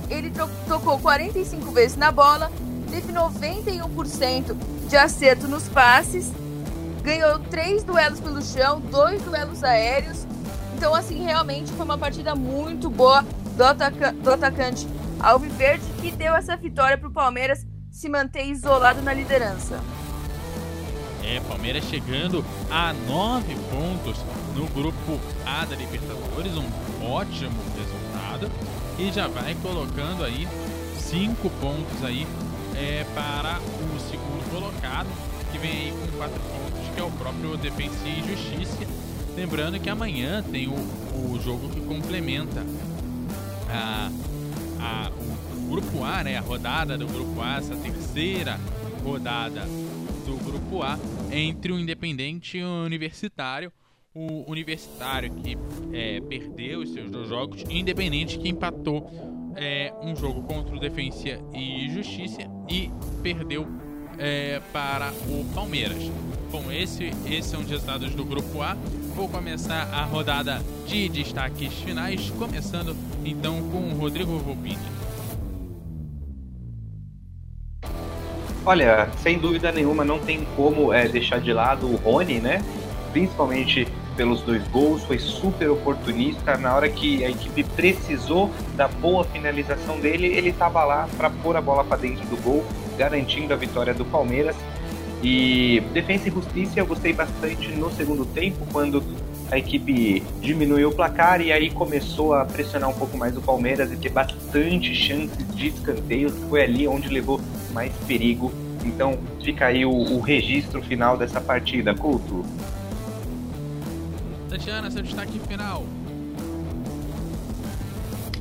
Ele 0.10 0.34
tocou 0.68 1.00
45 1.00 1.72
vezes 1.72 1.96
na 1.96 2.12
bola, 2.12 2.52
teve 2.92 3.14
91% 3.14 4.54
de 4.90 4.98
acerto 4.98 5.48
nos 5.48 5.70
passes, 5.70 6.30
ganhou 7.02 7.40
três 7.40 7.86
duelos 7.86 8.20
pelo 8.20 8.42
chão, 8.42 8.82
dois 8.82 9.22
duelos 9.22 9.64
aéreos, 9.64 10.28
então, 10.84 10.94
assim, 10.94 11.24
realmente 11.24 11.72
foi 11.72 11.86
uma 11.86 11.98
partida 11.98 12.36
muito 12.36 12.90
boa 12.90 13.22
do, 13.56 13.64
ataca 13.64 14.12
do 14.12 14.30
atacante 14.30 14.86
Alviverde 15.18 15.86
que 16.02 16.12
deu 16.12 16.36
essa 16.36 16.58
vitória 16.58 16.98
para 16.98 17.08
o 17.08 17.12
Palmeiras 17.12 17.66
se 17.90 18.10
manter 18.10 18.48
isolado 18.48 19.02
na 19.02 19.14
liderança. 19.14 19.82
É, 21.24 21.40
Palmeiras 21.48 21.86
chegando 21.86 22.44
a 22.70 22.92
nove 22.92 23.56
pontos 23.72 24.18
no 24.58 24.68
grupo 24.68 25.22
A 25.46 25.64
da 25.64 25.74
Libertadores, 25.78 26.52
um 26.58 27.10
ótimo 27.10 27.58
resultado 27.78 28.52
e 29.00 29.10
já 29.10 29.30
vai 29.30 29.56
colocando 29.62 30.26
aí 30.26 30.46
cinco 31.00 31.50
pontos 31.62 32.04
aí 32.04 32.28
é, 32.76 33.06
para 33.16 33.58
o 33.58 34.00
segundo 34.12 34.52
colocado 34.52 35.08
que 35.50 35.58
vem 35.58 35.72
aí 35.72 35.92
com 35.94 36.18
quatro 36.18 36.42
pontos 36.42 36.94
que 36.94 37.00
é 37.00 37.04
o 37.04 37.12
próprio 37.12 37.56
Defensa 37.56 38.06
e 38.06 38.22
Justiça 38.28 39.03
Lembrando 39.36 39.80
que 39.80 39.90
amanhã 39.90 40.44
tem 40.44 40.68
o, 40.68 40.74
o 40.74 41.40
jogo 41.42 41.70
que 41.70 41.82
complementa 41.82 42.64
a, 43.70 44.12
a, 44.80 45.12
o, 45.12 45.70
grupo 45.70 46.04
A, 46.04 46.24
né? 46.24 46.38
A 46.38 46.42
rodada 46.42 46.98
do 46.98 47.08
grupo 47.08 47.42
A, 47.42 47.58
essa 47.58 47.76
terceira 47.76 48.60
rodada 49.04 49.62
do 50.26 50.38
grupo 50.44 50.84
A 50.84 51.00
entre 51.32 51.72
o 51.72 51.80
Independente 51.80 52.60
e 52.60 52.64
o 52.64 52.86
Universitário. 52.86 53.72
o 54.14 54.50
Universitário 54.50 55.34
que 55.34 55.58
é, 55.92 56.22
perdeu 56.22 56.82
os 56.82 56.94
seus 56.94 57.10
dois 57.10 57.28
jogos, 57.28 57.64
Independente 57.70 58.38
que 58.38 58.48
empatou 58.48 59.10
é, 59.56 59.92
um 60.02 60.16
jogo 60.16 60.44
contra 60.44 60.76
o 60.76 60.80
Defensa 60.80 61.40
e 61.54 61.90
Justiça 61.90 62.42
e 62.70 62.92
perdeu 63.22 63.68
é, 64.18 64.62
para 64.72 65.12
o 65.28 65.46
Palmeiras. 65.54 66.04
Bom, 66.52 66.72
esse, 66.72 67.12
esse 67.26 67.50
são 67.50 67.62
os 67.62 67.70
resultados 67.70 68.14
do 68.14 68.24
Grupo 68.24 68.62
A. 68.62 68.78
Vou 69.16 69.30
começar 69.30 69.88
a 69.94 70.04
rodada 70.06 70.60
de 70.88 71.08
destaques 71.08 71.72
finais, 71.72 72.32
começando 72.32 72.96
então 73.24 73.62
com 73.70 73.94
o 73.94 73.96
Rodrigo 73.96 74.40
Volpini. 74.40 74.80
Olha, 78.66 79.08
sem 79.22 79.38
dúvida 79.38 79.72
nenhuma, 79.72 80.04
não 80.04 80.18
tem 80.18 80.44
como 80.56 80.92
é, 80.92 81.08
deixar 81.08 81.40
de 81.40 81.54
lado 81.54 81.86
o 81.86 81.96
Rony, 81.98 82.40
né? 82.40 82.64
Principalmente 83.12 83.88
pelos 84.18 84.42
dois 84.42 84.68
gols, 84.70 85.04
foi 85.04 85.20
super 85.20 85.70
oportunista. 85.70 86.58
Na 86.58 86.76
hora 86.76 86.90
que 86.90 87.24
a 87.24 87.30
equipe 87.30 87.64
precisou 87.64 88.50
da 88.76 88.88
boa 88.88 89.24
finalização 89.26 90.00
dele, 90.00 90.26
ele 90.26 90.50
estava 90.50 90.84
lá 90.84 91.08
para 91.18 91.30
pôr 91.30 91.56
a 91.56 91.62
bola 91.62 91.84
para 91.84 91.98
dentro 91.98 92.26
do 92.28 92.42
gol, 92.42 92.66
garantindo 92.98 93.54
a 93.54 93.58
vitória 93.58 93.94
do 93.94 94.06
Palmeiras. 94.06 94.56
E 95.24 95.80
Defensa 95.94 96.28
e 96.28 96.32
Justiça 96.32 96.80
eu 96.82 96.86
gostei 96.86 97.14
bastante 97.14 97.70
no 97.70 97.90
segundo 97.94 98.26
tempo, 98.26 98.68
quando 98.74 99.02
a 99.50 99.58
equipe 99.58 100.22
diminuiu 100.42 100.90
o 100.90 100.94
placar 100.94 101.40
e 101.40 101.50
aí 101.50 101.70
começou 101.70 102.34
a 102.34 102.44
pressionar 102.44 102.90
um 102.90 102.94
pouco 102.94 103.18
mais 103.18 103.38
o 103.38 103.42
Palmeiras 103.42 103.90
e 103.90 103.96
ter 103.96 104.10
bastante 104.10 104.94
chances 104.94 105.48
de 105.56 105.68
escanteios. 105.68 106.34
Foi 106.50 106.62
ali 106.62 106.86
onde 106.88 107.08
levou 107.08 107.40
mais 107.72 107.94
perigo. 108.06 108.52
Então 108.84 109.18
fica 109.42 109.68
aí 109.68 109.86
o, 109.86 109.92
o 109.92 110.20
registro 110.20 110.82
final 110.82 111.18
dessa 111.18 111.40
partida, 111.40 111.96
Couto. 111.96 112.46
Tatiana, 114.50 114.92
seu 114.92 115.04
destaque 115.04 115.40
final. 115.48 115.86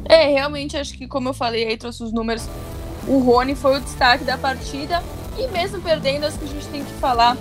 É, 0.04 0.26
realmente 0.26 0.76
acho 0.76 0.98
que, 0.98 1.06
como 1.06 1.28
eu 1.28 1.34
falei 1.34 1.64
aí, 1.64 1.76
trouxe 1.76 2.02
os 2.02 2.12
números. 2.12 2.48
O 3.06 3.18
Rony 3.18 3.54
foi 3.54 3.76
o 3.76 3.80
destaque 3.80 4.24
da 4.24 4.36
partida. 4.36 5.00
E 5.38 5.46
mesmo 5.48 5.80
perdendo, 5.80 6.26
acho 6.26 6.38
que 6.38 6.44
a 6.44 6.48
gente 6.48 6.66
tem 6.68 6.84
que 6.84 6.92
falar 6.94 7.36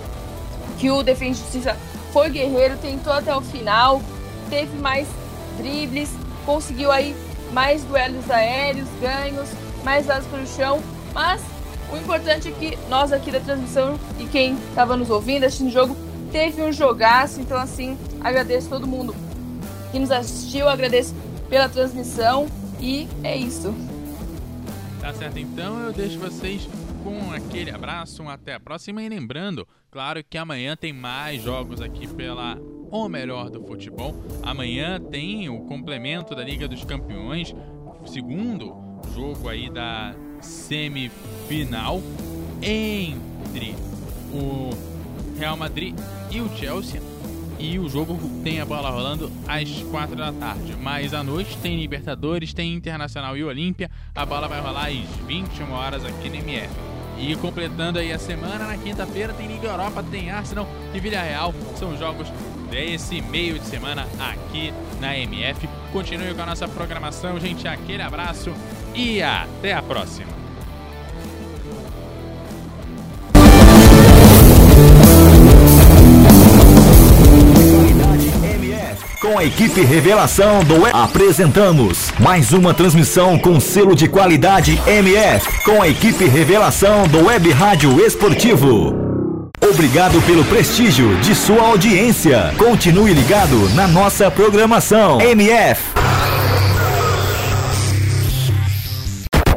que 0.78 0.90
o 0.90 1.02
Defensa 1.02 1.40
Justiça 1.40 1.76
foi 2.12 2.30
guerreiro, 2.30 2.76
tentou 2.78 3.12
até 3.12 3.34
o 3.34 3.40
final, 3.40 4.02
teve 4.50 4.76
mais 4.78 5.06
dribles, 5.56 6.10
conseguiu 6.44 6.90
aí 6.90 7.14
mais 7.52 7.84
duelos 7.84 8.30
aéreos, 8.30 8.88
ganhos, 9.00 9.48
mais 9.84 10.06
dados 10.06 10.26
para 10.26 10.40
o 10.40 10.46
chão. 10.46 10.80
Mas 11.14 11.42
o 11.92 11.96
importante 11.96 12.48
é 12.48 12.50
que 12.52 12.78
nós 12.88 13.12
aqui 13.12 13.30
da 13.30 13.40
transmissão 13.40 13.98
e 14.18 14.24
quem 14.24 14.54
estava 14.70 14.96
nos 14.96 15.10
ouvindo, 15.10 15.44
assistindo 15.44 15.68
o 15.68 15.72
jogo, 15.72 15.96
teve 16.30 16.62
um 16.62 16.72
jogaço. 16.72 17.40
Então, 17.40 17.58
assim, 17.58 17.98
agradeço 18.20 18.68
todo 18.68 18.86
mundo 18.86 19.14
que 19.90 19.98
nos 19.98 20.10
assistiu, 20.10 20.68
agradeço 20.68 21.14
pela 21.48 21.68
transmissão 21.68 22.46
e 22.80 23.06
é 23.22 23.36
isso. 23.36 23.74
Tá 25.00 25.12
certo, 25.12 25.38
então 25.38 25.78
eu 25.80 25.92
deixo 25.92 26.18
vocês 26.18 26.66
com 27.02 27.32
aquele 27.32 27.70
abraço, 27.70 28.22
até 28.28 28.54
a 28.54 28.60
próxima 28.60 29.02
e 29.02 29.08
lembrando, 29.08 29.66
claro 29.90 30.22
que 30.22 30.38
amanhã 30.38 30.76
tem 30.76 30.92
mais 30.92 31.42
jogos 31.42 31.80
aqui 31.80 32.06
pela 32.06 32.56
O 32.90 33.08
Melhor 33.08 33.50
do 33.50 33.62
Futebol. 33.62 34.14
Amanhã 34.42 35.00
tem 35.00 35.48
o 35.48 35.60
complemento 35.60 36.34
da 36.34 36.44
Liga 36.44 36.68
dos 36.68 36.84
Campeões, 36.84 37.54
segundo 38.06 38.74
jogo 39.14 39.48
aí 39.48 39.68
da 39.68 40.14
semifinal 40.40 42.00
entre 42.62 43.74
o 44.32 44.70
Real 45.38 45.56
Madrid 45.56 45.94
e 46.30 46.40
o 46.40 46.48
Chelsea. 46.56 47.02
E 47.58 47.78
o 47.78 47.88
jogo 47.88 48.18
tem 48.42 48.60
a 48.60 48.64
bola 48.64 48.90
rolando 48.90 49.30
às 49.46 49.70
4 49.84 50.16
da 50.16 50.32
tarde. 50.32 50.74
Mas 50.80 51.14
à 51.14 51.22
noite 51.22 51.56
tem 51.58 51.78
Libertadores, 51.78 52.52
tem 52.52 52.74
Internacional 52.74 53.36
e 53.36 53.44
Olímpia. 53.44 53.88
A 54.14 54.26
bola 54.26 54.48
vai 54.48 54.60
rolar 54.60 54.88
às 54.88 55.26
21 55.26 55.70
horas 55.70 56.04
aqui 56.04 56.28
no 56.28 56.36
MF. 56.36 56.91
E 57.18 57.36
completando 57.36 57.98
aí 57.98 58.12
a 58.12 58.18
semana, 58.18 58.66
na 58.66 58.76
quinta-feira 58.76 59.32
tem 59.32 59.46
Liga 59.46 59.68
Europa, 59.68 60.02
tem 60.10 60.30
Arsenal 60.30 60.68
e 60.92 61.00
Villarreal. 61.00 61.54
São 61.76 61.96
jogos 61.96 62.28
desse 62.70 63.20
meio 63.20 63.58
de 63.58 63.66
semana 63.66 64.06
aqui 64.18 64.72
na 65.00 65.16
MF. 65.16 65.68
Continue 65.92 66.34
com 66.34 66.42
a 66.42 66.46
nossa 66.46 66.66
programação, 66.66 67.38
gente. 67.38 67.68
Aquele 67.68 68.02
abraço 68.02 68.52
e 68.94 69.22
até 69.22 69.72
a 69.72 69.82
próxima. 69.82 70.41
Com 79.22 79.38
a 79.38 79.44
equipe 79.44 79.82
Revelação 79.82 80.64
do 80.64 80.82
Web, 80.82 80.90
apresentamos 80.92 82.12
mais 82.18 82.52
uma 82.52 82.74
transmissão 82.74 83.38
com 83.38 83.60
selo 83.60 83.94
de 83.94 84.08
qualidade 84.08 84.82
MF. 84.84 85.62
Com 85.62 85.80
a 85.80 85.88
equipe 85.88 86.24
Revelação 86.24 87.06
do 87.06 87.26
Web 87.26 87.52
Rádio 87.52 88.04
Esportivo. 88.04 88.92
Obrigado 89.62 90.20
pelo 90.22 90.44
prestígio 90.46 91.14
de 91.20 91.36
sua 91.36 91.68
audiência. 91.68 92.52
Continue 92.58 93.14
ligado 93.14 93.70
na 93.76 93.86
nossa 93.86 94.28
programação. 94.28 95.20
MF. 95.20 95.80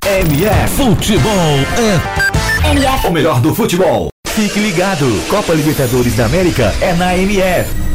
MF 0.05 0.75
Futebol 0.75 1.31
é 1.79 2.69
MF. 2.69 3.07
o 3.07 3.11
melhor 3.11 3.41
do 3.41 3.55
futebol. 3.55 4.09
Fique 4.27 4.59
ligado. 4.59 5.07
Copa 5.27 5.53
Libertadores 5.53 6.15
da 6.15 6.27
América 6.27 6.71
é 6.79 6.93
na 6.93 7.17
MF. 7.17 7.94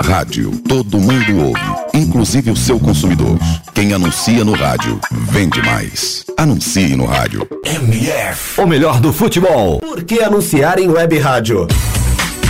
Rádio, 0.00 0.52
todo 0.66 0.98
mundo 0.98 1.46
ouve, 1.46 1.60
inclusive 1.92 2.50
o 2.50 2.56
seu 2.56 2.78
consumidor. 2.78 3.38
Quem 3.74 3.92
anuncia 3.92 4.44
no 4.44 4.52
rádio, 4.52 4.98
vende 5.10 5.60
mais. 5.62 6.24
Anuncie 6.36 6.96
no 6.96 7.04
rádio. 7.04 7.46
MF. 7.64 8.60
O 8.60 8.66
melhor 8.66 9.00
do 9.00 9.12
futebol. 9.12 9.80
Por 9.80 10.04
que 10.04 10.20
anunciar 10.20 10.78
em 10.78 10.88
web 10.88 11.18
rádio? 11.18 11.66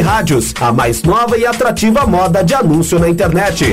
rádios, 0.00 0.52
a 0.60 0.72
mais 0.72 1.02
nova 1.02 1.36
e 1.38 1.46
atrativa 1.46 2.06
moda 2.06 2.42
de 2.42 2.54
anúncio 2.54 2.98
na 2.98 3.08
internet. 3.08 3.72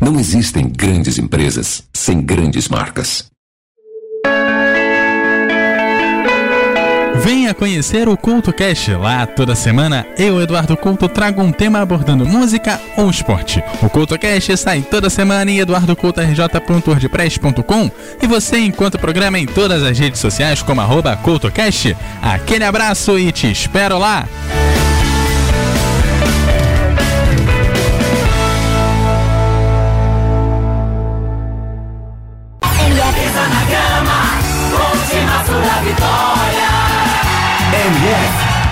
Não 0.00 0.18
existem 0.18 0.68
grandes 0.68 1.18
empresas 1.18 1.84
sem 1.92 2.20
grandes 2.20 2.68
marcas. 2.68 3.26
Venha 7.16 7.52
conhecer 7.52 8.08
o 8.08 8.16
Culto 8.16 8.52
Cast. 8.52 8.92
Lá 8.92 9.26
toda 9.26 9.56
semana 9.56 10.06
eu, 10.16 10.40
Eduardo 10.40 10.76
Couto, 10.76 11.08
trago 11.08 11.42
um 11.42 11.50
tema 11.50 11.80
abordando 11.80 12.24
música 12.24 12.80
ou 12.96 13.10
esporte. 13.10 13.60
O 13.82 13.90
Culto 13.90 14.16
Cast 14.18 14.56
sai 14.56 14.82
toda 14.82 15.10
semana 15.10 15.50
em 15.50 15.58
eduardocultorj.wordpress.com 15.58 17.90
e 18.22 18.26
você 18.26 18.58
encontra 18.58 18.98
o 18.98 19.00
programa 19.00 19.36
em 19.38 19.46
todas 19.46 19.82
as 19.82 19.98
redes 19.98 20.20
sociais 20.20 20.62
como 20.62 20.80
arroba 20.80 21.16
CultoCast. 21.16 21.96
Aquele 22.22 22.64
abraço 22.64 23.18
e 23.18 23.32
te 23.32 23.50
espero 23.50 23.98
lá! 23.98 24.28
MF 37.72 38.47